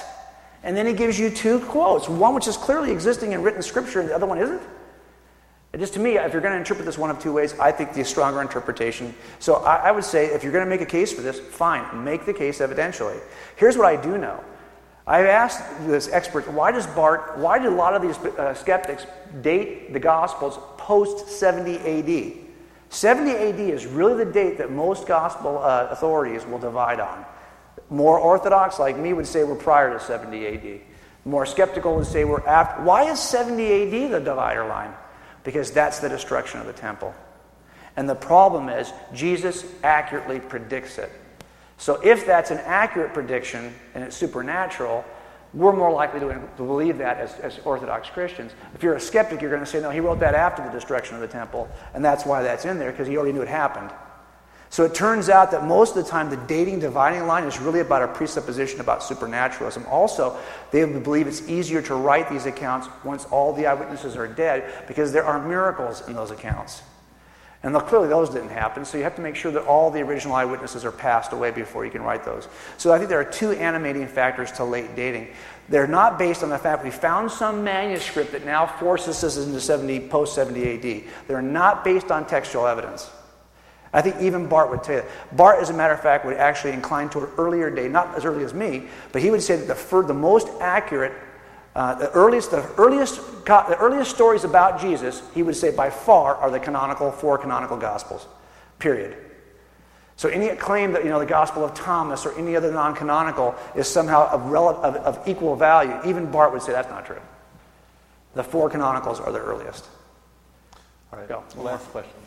And 0.65 0.77
then 0.77 0.87
he 0.87 0.93
gives 0.93 1.21
you 1.21 1.31
two 1.31 1.61
quotes 1.61 2.09
one 2.09 2.35
which 2.35 2.49
is 2.49 2.57
clearly 2.57 2.91
existing 2.91 3.31
in 3.31 3.43
written 3.43 3.63
scripture, 3.63 4.01
and 4.01 4.09
the 4.09 4.15
other 4.17 4.27
one 4.27 4.39
isn't. 4.39 4.63
Just 5.79 5.95
to 5.95 6.01
me, 6.01 6.19
if 6.19 6.33
you're 6.33 6.43
going 6.43 6.53
to 6.53 6.59
interpret 6.59 6.85
this 6.85 6.99
one 6.99 7.09
of 7.09 7.19
two 7.19 7.33
ways, 7.33 7.59
I 7.59 7.73
think 7.73 7.95
the 7.95 8.05
stronger 8.05 8.43
interpretation. 8.43 9.15
So 9.39 9.55
I, 9.57 9.89
I 9.89 9.91
would 9.91 10.05
say 10.05 10.27
if 10.27 10.43
you're 10.43 10.53
going 10.53 10.65
to 10.65 10.71
make 10.71 10.83
a 10.83 10.87
case 10.87 11.13
for 11.13 11.23
this, 11.23 11.41
fine, 11.41 12.05
make 12.05 12.27
the 12.27 12.35
case 12.35 12.59
evidentially. 12.59 13.19
Here's 13.57 13.79
what 13.79 13.87
I 13.87 13.97
do 13.97 14.19
know. 14.19 14.45
I've 15.07 15.27
asked 15.27 15.65
this 15.87 16.09
expert, 16.09 16.47
why 16.53 16.73
does 16.73 16.87
Bart, 16.89 17.39
why 17.39 17.59
did 17.59 17.73
a 17.73 17.75
lot 17.75 17.95
of 17.95 18.03
these 18.03 18.19
uh, 18.19 18.55
skeptics 18.55 19.07
date 19.41 19.93
the 19.93 19.99
Gospels 19.99 20.59
post 20.77 21.29
70 21.29 21.79
AD? 21.79 22.35
70 22.91 23.31
AD 23.31 23.61
is 23.61 23.87
really 23.87 24.23
the 24.23 24.31
date 24.31 24.59
that 24.59 24.71
most 24.71 25.07
gospel 25.09 25.59
uh, 25.59 25.89
authorities 25.91 26.45
will 26.45 26.59
divide 26.59 27.01
on. 27.01 27.25
More 27.89 28.19
orthodox, 28.19 28.79
like 28.79 28.99
me, 28.99 29.15
would 29.15 29.27
say 29.27 29.45
we're 29.45 29.55
prior 29.55 29.91
to 29.95 29.99
70 29.99 30.47
AD. 30.47 30.81
More 31.25 31.47
skeptical 31.47 31.97
would 31.97 32.07
say 32.07 32.25
we're 32.25 32.47
after. 32.47 32.83
Why 32.83 33.11
is 33.11 33.19
70 33.19 33.65
AD 33.65 34.13
the 34.13 34.21
divider 34.21 34.67
line? 34.67 34.93
Because 35.45 35.71
that's 35.71 35.99
the 35.99 36.09
destruction 36.09 36.61
of 36.61 36.67
the 36.67 36.73
temple. 36.73 37.15
And 37.97 38.09
the 38.09 38.15
problem 38.15 38.69
is, 38.69 38.93
Jesus 39.13 39.65
accurately 39.83 40.41
predicts 40.41 40.99
it. 40.99 41.11
So 41.77 42.01
if 42.03 42.25
that's 42.25 42.51
an 42.51 42.59
accurate 42.59 43.13
prediction 43.13 43.75
and 43.95 44.05
it's 44.05 44.17
supernatural, 44.17 45.05
we're 45.55 45.75
more 45.75 45.93
likely 45.93 46.21
to, 46.21 46.41
believe 46.57 46.99
that 46.99 47.19
as, 47.19 47.35
as, 47.41 47.59
Orthodox 47.65 48.09
Christians. 48.09 48.53
If 48.75 48.83
you're 48.83 48.95
a 48.95 49.01
skeptic, 49.01 49.41
you're 49.41 49.51
going 49.51 49.65
to 49.65 49.71
say, 49.71 49.83
no, 49.83 49.91
he 49.91 50.01
wrote 50.01 50.21
that 50.21 50.35
after 50.35 50.65
the 50.65 50.71
destruction 50.71 51.15
of 51.15 51.21
the 51.21 51.29
temple, 51.29 51.69
and 51.93 52.03
that's 52.03 52.25
why 52.25 52.43
that's 52.43 52.65
in 52.65 52.79
there, 52.79 52.91
because 52.91 53.07
he 53.07 53.17
already 53.17 53.33
knew 53.33 53.43
it 53.43 53.49
happened. 53.49 53.91
So 54.73 54.87
it 54.87 54.95
turns 54.95 55.29
out 55.29 55.51
that 55.51 55.67
most 55.67 55.99
of 55.99 56.03
the 56.03 56.11
time 56.11 56.31
the 56.31 56.39
dating 56.39 56.81
dividing 56.81 57.27
line 57.27 57.45
is 57.45 57.61
really 57.61 57.81
about 57.81 58.01
a 58.01 58.09
presupposition 58.09 58.81
about 58.81 59.03
supernaturalism. 59.03 59.85
Also, 59.85 60.35
they 60.71 60.83
believe 60.87 61.27
it's 61.27 61.47
easier 61.47 61.83
to 61.83 61.95
write 61.95 62.31
these 62.31 62.47
accounts 62.47 62.89
once 63.05 63.27
all 63.27 63.53
the 63.53 63.67
eyewitnesses 63.67 64.17
are 64.17 64.27
dead 64.27 64.87
because 64.89 65.13
there 65.13 65.25
are 65.25 65.47
miracles 65.47 66.09
in 66.09 66.15
those 66.15 66.31
accounts. 66.31 66.81
And 67.63 67.77
clearly 67.77 68.09
those 68.09 68.31
didn't 68.31 68.49
happen, 68.49 68.87
so 68.87 68.97
you 68.97 69.05
have 69.05 69.15
to 69.17 69.21
make 69.21 69.37
sure 69.37 69.53
that 69.53 69.67
all 69.67 69.91
the 69.91 70.01
original 70.01 70.35
eyewitnesses 70.35 70.87
are 70.87 70.91
passed 70.91 71.35
away 71.35 71.51
before 71.51 71.85
you 71.85 71.91
can 71.91 72.01
write 72.01 72.25
those. 72.25 72.49
So 72.79 72.95
I 72.95 72.97
think 72.97 73.11
there 73.11 73.21
are 73.21 73.31
two 73.31 73.51
animating 73.51 74.07
factors 74.07 74.53
to 74.53 74.65
late 74.65 74.97
dating. 74.97 75.29
They're 75.69 75.87
not 75.87 76.19
based 76.19 76.43
on 76.43 76.49
the 76.49 76.57
fact 76.57 76.83
we 76.83 76.91
found 76.91 77.31
some 77.31 77.63
manuscript 77.63 78.33
that 78.33 78.47
now 78.47 78.67
forces 78.67 79.23
us 79.23 79.37
into 79.37 79.61
70, 79.61 80.09
post 80.09 80.35
70 80.35 80.77
AD. 80.77 81.05
They're 81.29 81.43
not 81.43 81.85
based 81.85 82.11
on 82.11 82.27
textual 82.27 82.67
evidence. 82.67 83.11
I 83.93 84.01
think 84.03 84.21
even 84.21 84.47
Bart 84.47 84.71
would 84.71 84.85
say 84.85 84.97
that. 84.97 85.07
Bart, 85.33 85.61
as 85.61 85.71
a 85.71 85.75
matter 85.75 85.95
of 85.95 86.01
fact, 86.01 86.25
would 86.25 86.37
actually 86.37 86.73
incline 86.73 87.11
toward 87.11 87.31
earlier 87.39 87.71
day, 87.71 87.89
not 87.89 88.15
as 88.15 88.25
early 88.25 88.45
as 88.45 88.55
me, 88.55 88.89
but 89.13 89.23
he 89.23 89.31
would 89.31 89.43
say 89.43 89.57
that 89.57 89.67
the, 89.69 89.75
for 89.75 90.03
the 90.03 90.15
most 90.15 90.49
accurate 90.61 91.13
Uh, 91.75 91.95
the 91.97 92.11
earliest, 92.13 92.51
the 92.51 92.61
earliest, 92.77 93.17
the 93.47 93.79
earliest 93.81 94.11
stories 94.11 94.45
about 94.45 94.79
Jesus, 94.79 95.23
he 95.33 95.43
would 95.43 95.57
say 95.57 95.71
by 95.73 95.89
far, 95.89 96.37
are 96.37 96.51
the 96.51 96.61
canonical, 96.61 97.11
four 97.11 97.39
canonical 97.39 97.79
gospels. 97.79 98.29
Period. 98.79 99.17
So 100.17 100.29
any 100.29 100.55
claim 100.55 100.93
that 100.93 101.03
you 101.03 101.09
know 101.09 101.19
the 101.19 101.25
Gospel 101.25 101.65
of 101.65 101.73
Thomas 101.73 102.27
or 102.27 102.37
any 102.37 102.57
other 102.57 102.71
non-canonical 102.71 103.55
is 103.75 103.89
somehow 103.89 104.29
of, 104.29 104.53
rel- 104.53 104.85
of, 104.85 104.97
of 104.97 105.27
equal 105.27 105.57
value, 105.57 105.97
even 106.05 106.31
Bart 106.31 106.53
would 106.53 106.61
say 106.61 106.73
that's 106.73 106.91
not 106.91 107.07
true. 107.07 107.23
The 108.35 108.45
four 108.45 108.69
canonicals 108.69 109.19
are 109.19 109.33
the 109.33 109.41
earliest. 109.41 109.89
All 111.11 111.19
right. 111.19 111.29
Go. 111.29 111.43
Last 111.57 111.89
question. 111.89 112.22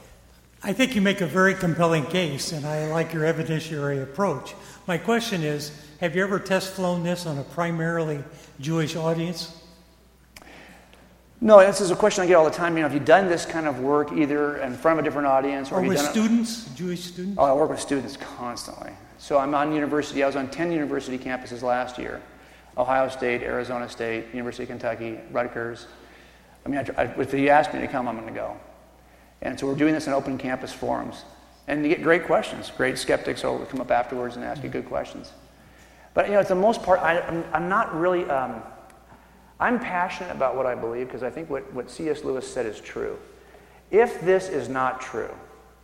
I 0.66 0.74
think 0.74 0.96
you 0.96 1.02
make 1.02 1.22
a 1.22 1.28
very 1.28 1.54
compelling 1.54 2.08
case, 2.08 2.52
and 2.52 2.66
I 2.66 2.88
like 2.88 3.14
your 3.14 3.22
evidentiary 3.22 4.02
approach. 4.02 4.56
My 4.88 4.98
question 4.98 5.44
is 5.44 5.72
Have 6.00 6.16
you 6.16 6.24
ever 6.24 6.40
test 6.40 6.74
flown 6.74 7.04
this 7.04 7.28
on 7.28 7.38
a 7.38 7.44
primarily 7.44 8.24
Jewish 8.60 8.96
audience? 8.96 9.62
No, 11.40 11.60
this 11.60 11.82
is 11.82 11.92
a 11.92 11.96
question 11.96 12.24
I 12.24 12.28
get 12.28 12.34
all 12.34 12.46
the 12.46 12.50
time. 12.50 12.76
You 12.76 12.82
know, 12.82 12.90
have 12.90 13.00
you 13.00 13.06
done 13.06 13.28
this 13.28 13.46
kind 13.46 13.68
of 13.68 13.82
work 13.82 14.12
either 14.12 14.58
in 14.58 14.74
front 14.74 14.98
of 14.98 15.06
a 15.06 15.08
different 15.08 15.28
audience 15.28 15.72
or, 15.72 15.76
or 15.76 15.88
with 15.88 16.00
students, 16.00 16.66
it? 16.66 16.76
Jewish 16.76 17.04
students? 17.04 17.38
Oh, 17.40 17.44
I 17.44 17.54
work 17.54 17.70
with 17.70 17.80
students 17.80 18.18
constantly. 18.18 18.92
So 19.20 19.38
I'm 19.38 19.54
on 19.54 19.72
university. 19.72 20.24
I 20.24 20.26
was 20.26 20.36
on 20.36 20.50
10 20.50 20.72
university 20.72 21.20
campuses 21.20 21.62
last 21.62 22.00
year 22.00 22.24
Ohio 22.76 23.08
State, 23.10 23.44
Arizona 23.44 23.88
State, 23.88 24.34
University 24.34 24.64
of 24.64 24.70
Kentucky, 24.70 25.20
Rutgers. 25.32 25.86
I 26.66 26.70
mean, 26.70 26.80
I, 26.80 27.04
I, 27.04 27.06
if 27.20 27.32
you 27.36 27.50
ask 27.50 27.72
me 27.72 27.82
to 27.82 27.88
come, 27.88 28.08
I'm 28.08 28.16
going 28.20 28.34
to 28.34 28.34
go. 28.34 28.58
And 29.46 29.60
so 29.60 29.68
we're 29.68 29.76
doing 29.76 29.94
this 29.94 30.08
in 30.08 30.14
open 30.14 30.40
campus 30.40 30.74
forums. 30.74 31.24
And 31.68 31.84
you 31.84 31.90
get 31.90 32.02
great 32.02 32.26
questions. 32.26 32.72
Great 32.76 32.98
skeptics 32.98 33.44
will 33.44 33.60
come 33.66 33.80
up 33.80 33.92
afterwards 33.92 34.36
and 34.36 34.44
ask 34.44 34.64
you 34.64 34.70
good 34.70 34.88
questions. 34.88 35.32
But, 36.16 36.28
you 36.28 36.34
know, 36.34 36.42
for 36.42 36.50
the 36.50 36.56
most 36.56 36.82
part, 36.82 37.00
I, 37.00 37.20
am 37.54 37.70
not 37.70 37.94
really, 37.96 38.26
um, 38.26 38.64
I'm 39.60 39.80
passionate 39.80 40.32
about 40.32 40.56
what 40.56 40.66
I 40.66 40.74
believe 40.74 41.08
because 41.08 41.22
I 41.22 41.30
think 41.30 41.50
what, 41.50 41.72
what 41.74 41.92
C.S. 41.92 42.24
Lewis 42.24 42.52
said 42.52 42.66
is 42.66 42.82
true. 42.82 43.20
If 43.92 44.20
this 44.22 44.50
is 44.50 44.68
not 44.68 45.00
true, 45.00 45.34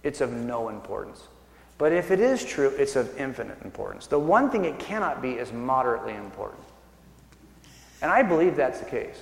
it's 0.01 0.21
of 0.21 0.31
no 0.31 0.69
importance. 0.69 1.27
But 1.77 1.91
if 1.91 2.09
it 2.09 2.19
is 2.19 2.43
true, 2.43 2.69
it's 2.69 2.95
of 2.95 3.15
infinite 3.15 3.61
importance. 3.63 4.07
The 4.07 4.19
one 4.19 4.49
thing 4.49 4.65
it 4.65 4.79
cannot 4.79 5.21
be 5.21 5.33
is 5.33 5.53
moderately 5.53 6.15
important. 6.15 6.63
And 8.01 8.09
I 8.09 8.23
believe 8.23 8.55
that's 8.55 8.79
the 8.79 8.89
case. 8.89 9.21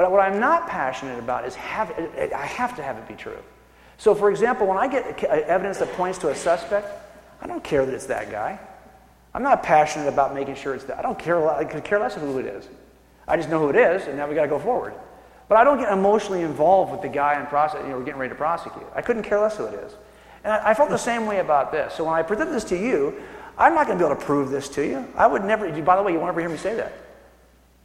But 0.00 0.10
what 0.10 0.20
I'm 0.20 0.40
not 0.40 0.66
passionate 0.66 1.18
about 1.18 1.44
is 1.44 1.54
have, 1.56 1.90
I 2.34 2.46
have 2.46 2.74
to 2.76 2.82
have 2.82 2.96
it 2.96 3.06
be 3.06 3.12
true. 3.12 3.36
So, 3.98 4.14
for 4.14 4.30
example, 4.30 4.66
when 4.66 4.78
I 4.78 4.88
get 4.88 5.22
evidence 5.22 5.76
that 5.76 5.92
points 5.92 6.16
to 6.20 6.30
a 6.30 6.34
suspect, 6.34 6.88
I 7.42 7.46
don't 7.46 7.62
care 7.62 7.84
that 7.84 7.94
it's 7.94 8.06
that 8.06 8.30
guy. 8.30 8.58
I'm 9.34 9.42
not 9.42 9.62
passionate 9.62 10.08
about 10.08 10.34
making 10.34 10.54
sure 10.54 10.74
it's 10.74 10.84
that. 10.84 10.98
I 10.98 11.02
don't 11.02 11.18
care, 11.18 11.46
I 11.50 11.66
could 11.66 11.84
care 11.84 11.98
less 11.98 12.16
of 12.16 12.22
who 12.22 12.38
it 12.38 12.46
is. 12.46 12.66
I 13.28 13.36
just 13.36 13.50
know 13.50 13.58
who 13.58 13.68
it 13.68 13.76
is, 13.76 14.06
and 14.06 14.16
now 14.16 14.26
we 14.26 14.34
got 14.34 14.44
to 14.44 14.48
go 14.48 14.58
forward. 14.58 14.94
But 15.50 15.58
I 15.58 15.64
don't 15.64 15.76
get 15.76 15.92
emotionally 15.92 16.40
involved 16.40 16.92
with 16.92 17.02
the 17.02 17.08
guy 17.08 17.38
in 17.38 17.44
process, 17.48 17.82
you 17.82 17.90
know, 17.90 17.98
we're 17.98 18.04
getting 18.04 18.20
ready 18.20 18.30
to 18.30 18.38
prosecute. 18.38 18.86
I 18.94 19.02
couldn't 19.02 19.24
care 19.24 19.38
less 19.38 19.58
who 19.58 19.66
it 19.66 19.74
is. 19.74 19.92
And 20.44 20.52
I, 20.54 20.72
felt 20.72 20.88
the 20.88 20.96
same 20.96 21.26
way 21.26 21.40
about 21.40 21.72
this. 21.72 21.92
So 21.92 22.04
when 22.04 22.14
I 22.14 22.22
present 22.22 22.52
this 22.52 22.64
to 22.64 22.74
you, 22.74 23.20
I'm 23.58 23.74
not 23.74 23.86
going 23.86 23.98
to 23.98 24.02
be 24.02 24.10
able 24.10 24.18
to 24.18 24.26
prove 24.26 24.48
this 24.48 24.70
to 24.70 24.82
you. 24.82 25.06
I 25.14 25.26
would 25.26 25.44
never, 25.44 25.70
by 25.82 25.96
the 25.96 26.02
way, 26.02 26.12
you 26.12 26.18
won't 26.18 26.30
ever 26.30 26.40
hear 26.40 26.48
me 26.48 26.56
say 26.56 26.74
that. 26.76 26.94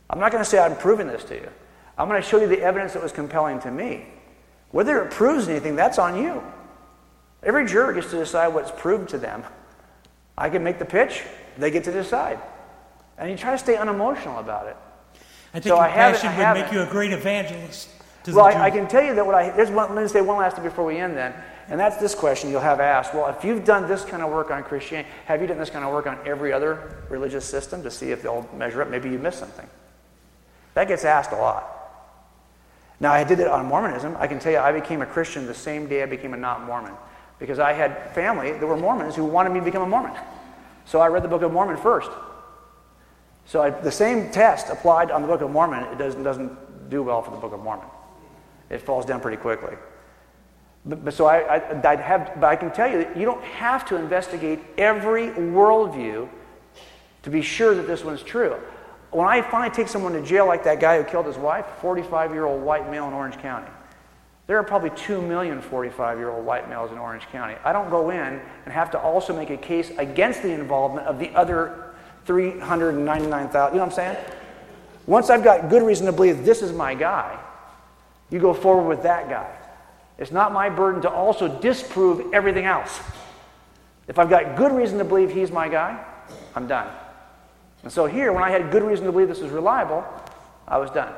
I'm 0.10 0.22
not 0.22 0.32
going 0.32 0.42
to 0.42 0.50
say 0.50 0.60
I'm 0.60 0.78
proving 0.78 1.08
this 1.08 1.26
to 1.26 1.36
you. 1.36 1.50
I'm 1.98 2.10
going 2.10 2.22
to 2.22 2.28
show 2.28 2.40
you 2.40 2.48
the 2.48 2.62
evidence 2.62 2.94
that 2.94 3.04
was 3.04 3.12
compelling 3.12 3.60
to 3.62 3.72
me. 3.72 4.06
Whether 4.72 5.02
it 5.04 5.12
proves 5.12 5.48
anything, 5.48 5.76
that's 5.76 5.98
on 5.98 6.22
you. 6.22 6.44
Every 7.42 7.66
juror 7.66 7.94
gets 7.94 8.10
to 8.10 8.18
decide 8.18 8.50
what's 8.50 8.72
proved 8.72 9.10
to 9.10 9.18
them. 9.18 9.44
I 10.38 10.50
can 10.50 10.64
make 10.64 10.80
the 10.80 10.86
pitch, 10.86 11.24
they 11.58 11.72
get 11.72 11.86
to 11.86 11.92
decide. 11.92 12.40
And 13.18 13.30
you 13.30 13.38
try 13.38 13.52
to 13.52 13.58
stay 13.58 13.78
unemotional 13.78 14.40
about 14.40 14.68
it. 14.68 14.76
I 15.54 15.60
think 15.60 15.64
so 15.64 15.76
your 15.76 15.84
I 15.84 15.92
passion 15.92 16.36
would 16.36 16.62
make 16.62 16.74
you 16.74 16.82
a 16.82 16.86
great 16.86 17.14
evangelist. 17.14 17.90
well, 18.28 18.46
I, 18.46 18.66
I, 18.66 18.72
can 18.72 18.90
tell 18.90 19.04
you 19.04 19.16
that 19.16 19.26
what 19.26 19.36
I 19.36 19.52
there's 19.52 19.70
one. 19.70 19.96
Let 19.96 20.04
me 20.04 20.10
say 20.10 20.20
one 20.20 20.38
last 20.38 20.58
thing 20.58 20.66
before 20.66 20.84
we 20.84 20.98
end. 20.98 21.16
Then, 21.16 21.34
and 21.70 21.80
that's 21.80 21.96
this 21.96 22.14
question 22.14 22.50
you'll 22.50 22.60
have 22.60 22.82
asked. 22.82 23.14
Well, 23.14 23.28
if 23.30 23.46
you've 23.46 23.64
done 23.64 23.88
this 23.88 24.04
kind 24.04 24.22
of 24.22 24.32
work 24.32 24.52
on 24.52 24.64
Christianity, 24.64 25.10
have 25.28 25.40
you 25.40 25.48
done 25.48 25.58
this 25.58 25.70
kind 25.70 25.86
of 25.86 25.94
work 25.94 26.08
on 26.08 26.20
every 26.26 26.52
other 26.52 27.06
religious 27.10 27.46
system 27.46 27.84
to 27.84 27.92
see 27.92 28.12
if 28.12 28.22
they'll 28.22 28.50
measure 28.58 28.82
up? 28.82 28.90
Maybe 28.90 29.10
you 29.10 29.18
missed 29.18 29.40
something. 29.40 29.68
That 30.74 30.90
gets 30.90 31.06
asked 31.06 31.32
a 31.32 31.38
lot. 31.38 31.75
Now, 33.00 33.12
I 33.12 33.24
did 33.24 33.40
it 33.40 33.48
on 33.48 33.66
Mormonism. 33.66 34.16
I 34.20 34.28
can 34.28 34.40
tell 34.40 34.52
you, 34.52 34.60
I 34.60 34.72
became 34.72 35.02
a 35.02 35.06
Christian 35.06 35.46
the 35.46 35.54
same 35.54 35.88
day 35.88 36.04
I 36.04 36.06
became 36.06 36.34
a 36.34 36.38
not 36.38 36.64
Mormon 36.64 36.94
because 37.40 37.60
I 37.60 37.74
had 37.74 38.14
family 38.14 38.54
that 38.54 38.66
were 38.66 38.78
Mormons 38.78 39.16
who 39.16 39.26
wanted 39.26 39.52
me 39.52 39.60
to 39.60 39.66
become 39.66 39.82
a 39.82 39.88
Mormon. 39.88 40.14
So 40.86 41.00
I 41.00 41.08
read 41.08 41.24
the 41.24 41.28
Book 41.28 41.42
of 41.42 41.52
Mormon 41.52 41.78
first. 41.78 42.10
So 43.46 43.62
I, 43.62 43.70
the 43.70 43.92
same 43.92 44.32
test 44.32 44.70
applied 44.70 45.12
on 45.12 45.22
the 45.22 45.28
Book 45.28 45.42
of 45.42 45.52
Mormon, 45.52 45.84
it 45.92 45.98
doesn't, 45.98 46.24
doesn't 46.24 46.90
do 46.90 47.04
well 47.04 47.22
for 47.22 47.32
the 47.32 47.38
Book 47.38 47.54
of 47.54 47.62
Mormon. 47.62 47.88
It 48.70 48.82
falls 48.82 49.06
down 49.06 49.20
pretty 49.20 49.38
quickly. 49.38 49.76
But, 50.86 51.04
but 51.04 51.14
so 51.14 51.26
I, 51.26 51.58
I, 51.58 51.92
I'd 51.92 52.00
have, 52.00 52.32
but 52.40 52.48
I 52.48 52.56
can 52.56 52.72
tell 52.72 52.90
you 52.90 53.00
that 53.00 53.18
you 53.18 53.26
don't 53.26 53.44
have 53.44 53.86
to 53.88 53.98
investigate 53.98 54.60
every 54.78 55.30
worldview 55.30 56.30
to 57.24 57.30
be 57.30 57.42
sure 57.42 57.76
that 57.76 57.88
this 57.88 58.04
one's 58.04 58.24
true 58.24 58.56
when 59.16 59.28
I 59.28 59.42
finally 59.42 59.74
take 59.74 59.88
someone 59.88 60.12
to 60.12 60.22
jail, 60.22 60.46
like 60.46 60.66
that 60.66 60.82
guy 60.82 61.02
who 61.02 61.10
killed 61.10 61.26
his 61.26 61.38
wife, 61.38 61.66
45 61.80 62.34
year 62.34 62.46
old 62.46 62.62
white 62.62 62.92
male 62.92 63.08
in 63.08 63.14
Orange 63.14 63.38
County, 63.38 63.68
there 64.46 64.58
are 64.58 64.64
probably 64.64 64.90
2 64.90 65.22
million 65.22 65.62
45 65.62 66.18
year 66.18 66.30
old 66.30 66.46
white 66.46 66.70
males 66.70 66.92
in 66.92 66.98
Orange 66.98 67.26
County. 67.28 67.56
I 67.64 67.72
don't 67.72 67.90
go 67.90 68.10
in 68.10 68.20
and 68.20 68.74
have 68.74 68.92
to 68.92 69.00
also 69.00 69.34
make 69.34 69.50
a 69.52 69.58
case 69.58 69.90
against 69.98 70.44
the 70.44 70.52
involvement 70.52 71.08
of 71.08 71.18
the 71.18 71.30
other 71.34 71.94
399,000. 72.26 73.74
You 73.74 73.78
know 73.78 73.86
what 73.86 73.90
I'm 73.90 73.96
saying? 73.96 74.18
Once 75.08 75.30
I've 75.30 75.46
got 75.46 75.70
good 75.70 75.84
reason 75.84 76.08
to 76.08 76.12
believe 76.12 76.44
this 76.44 76.62
is 76.62 76.74
my 76.74 76.94
guy, 76.94 77.40
you 78.30 78.40
go 78.40 78.54
forward 78.54 78.90
with 78.90 79.04
that 79.04 79.30
guy. 79.30 79.50
It's 80.18 80.32
not 80.32 80.52
my 80.52 80.70
burden 80.70 81.02
to 81.04 81.10
also 81.10 81.48
disprove 81.62 82.34
everything 82.34 82.66
else. 82.66 83.00
If 84.10 84.20
I've 84.20 84.30
got 84.30 84.58
good 84.58 84.74
reason 84.74 84.98
to 84.98 85.06
believe 85.06 85.32
he's 85.32 85.52
my 85.52 85.70
guy, 85.70 86.04
I'm 86.54 86.68
done. 86.68 86.90
And 87.86 87.94
so 87.94 88.08
here, 88.08 88.34
when 88.34 88.44
I 88.44 88.50
had 88.50 88.72
good 88.72 88.82
reason 88.82 89.06
to 89.06 89.12
believe 89.12 89.28
this 89.28 89.42
was 89.42 89.52
reliable, 89.52 90.04
I 90.68 90.80
was 90.80 90.90
done. 90.90 91.14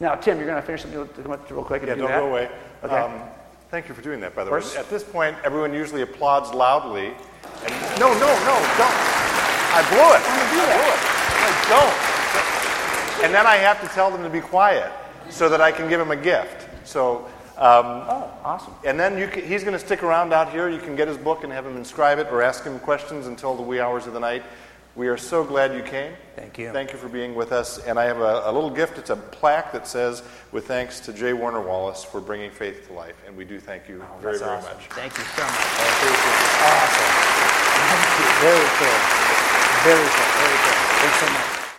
Now, 0.00 0.16
Tim, 0.16 0.36
you're 0.36 0.46
going 0.46 0.60
to 0.60 0.66
finish 0.66 0.82
something 0.82 0.98
real 0.98 1.62
quick. 1.62 1.82
Yeah, 1.86 1.94
do 1.94 2.02
not 2.02 2.08
go 2.08 2.26
away. 2.26 2.50
Okay. 2.82 2.96
Um, 2.96 3.22
thank 3.70 3.88
you 3.88 3.94
for 3.94 4.02
doing 4.02 4.18
that, 4.22 4.34
by 4.34 4.42
the 4.42 4.50
way. 4.50 4.60
At 4.76 4.90
this 4.90 5.04
point, 5.04 5.36
everyone 5.44 5.72
usually 5.72 6.02
applauds 6.02 6.52
loudly. 6.52 7.14
And 7.64 8.00
no, 8.00 8.12
no, 8.12 8.26
no, 8.26 8.56
don't. 8.76 8.98
I 9.72 9.86
blew 9.88 10.02
it. 10.02 10.20
I'm 10.26 10.34
going 10.36 10.48
to 10.48 10.52
do 10.52 10.62
that. 10.66 10.98
I 11.38 13.20
don't. 13.20 13.24
And 13.24 13.32
then 13.32 13.46
I 13.46 13.54
have 13.54 13.80
to 13.82 13.86
tell 13.94 14.10
them 14.10 14.24
to 14.24 14.30
be 14.30 14.40
quiet 14.40 14.92
so 15.30 15.48
that 15.48 15.60
I 15.60 15.70
can 15.70 15.88
give 15.88 16.00
him 16.00 16.10
a 16.10 16.16
gift. 16.16 16.68
So. 16.84 17.28
Um, 17.52 17.86
oh, 18.08 18.30
awesome. 18.42 18.74
And 18.84 18.98
then 18.98 19.30
can, 19.30 19.44
he's 19.44 19.62
going 19.62 19.74
to 19.74 19.78
stick 19.78 20.02
around 20.02 20.32
out 20.32 20.50
here. 20.50 20.68
You 20.68 20.80
can 20.80 20.96
get 20.96 21.06
his 21.06 21.18
book 21.18 21.44
and 21.44 21.52
have 21.52 21.64
him 21.64 21.76
inscribe 21.76 22.18
it 22.18 22.26
or 22.32 22.42
ask 22.42 22.64
him 22.64 22.80
questions 22.80 23.28
until 23.28 23.54
the 23.54 23.62
wee 23.62 23.78
hours 23.78 24.08
of 24.08 24.14
the 24.14 24.20
night. 24.20 24.42
We 24.94 25.08
are 25.08 25.16
so 25.16 25.42
glad 25.42 25.74
you 25.74 25.82
came. 25.82 26.12
Thank 26.36 26.58
you. 26.58 26.70
Thank 26.70 26.92
you 26.92 26.98
for 26.98 27.08
being 27.08 27.34
with 27.34 27.50
us. 27.50 27.78
And 27.78 27.98
I 27.98 28.04
have 28.04 28.18
a, 28.18 28.42
a, 28.44 28.52
little 28.52 28.68
gift. 28.68 28.98
It's 28.98 29.08
a 29.08 29.16
plaque 29.16 29.72
that 29.72 29.86
says, 29.86 30.22
with 30.52 30.66
thanks 30.66 31.00
to 31.00 31.14
J. 31.14 31.32
Warner 31.32 31.62
Wallace 31.62 32.04
for 32.04 32.20
bringing 32.20 32.50
faith 32.50 32.88
to 32.88 32.92
life. 32.92 33.16
And 33.26 33.34
we 33.34 33.46
do 33.46 33.58
thank 33.58 33.88
you 33.88 34.04
oh, 34.04 34.18
very, 34.20 34.38
very 34.38 34.50
awesome. 34.50 34.74
much. 34.74 34.86
Thank 34.90 35.16
you 35.16 35.24
so 35.24 35.42
much. 35.42 35.54
I 35.54 35.88
appreciate 35.88 36.40
it. 36.40 36.60
Awesome. 36.68 37.12
Thank 37.88 38.12
you. 38.20 38.28
Very 38.44 38.68
cool. 38.76 39.22
Very 39.82 40.08
cool. 40.12 40.30
Very 40.36 40.58
cool. 40.60 40.76
Thanks 41.00 41.20
so 41.20 41.32
much. 41.32 41.61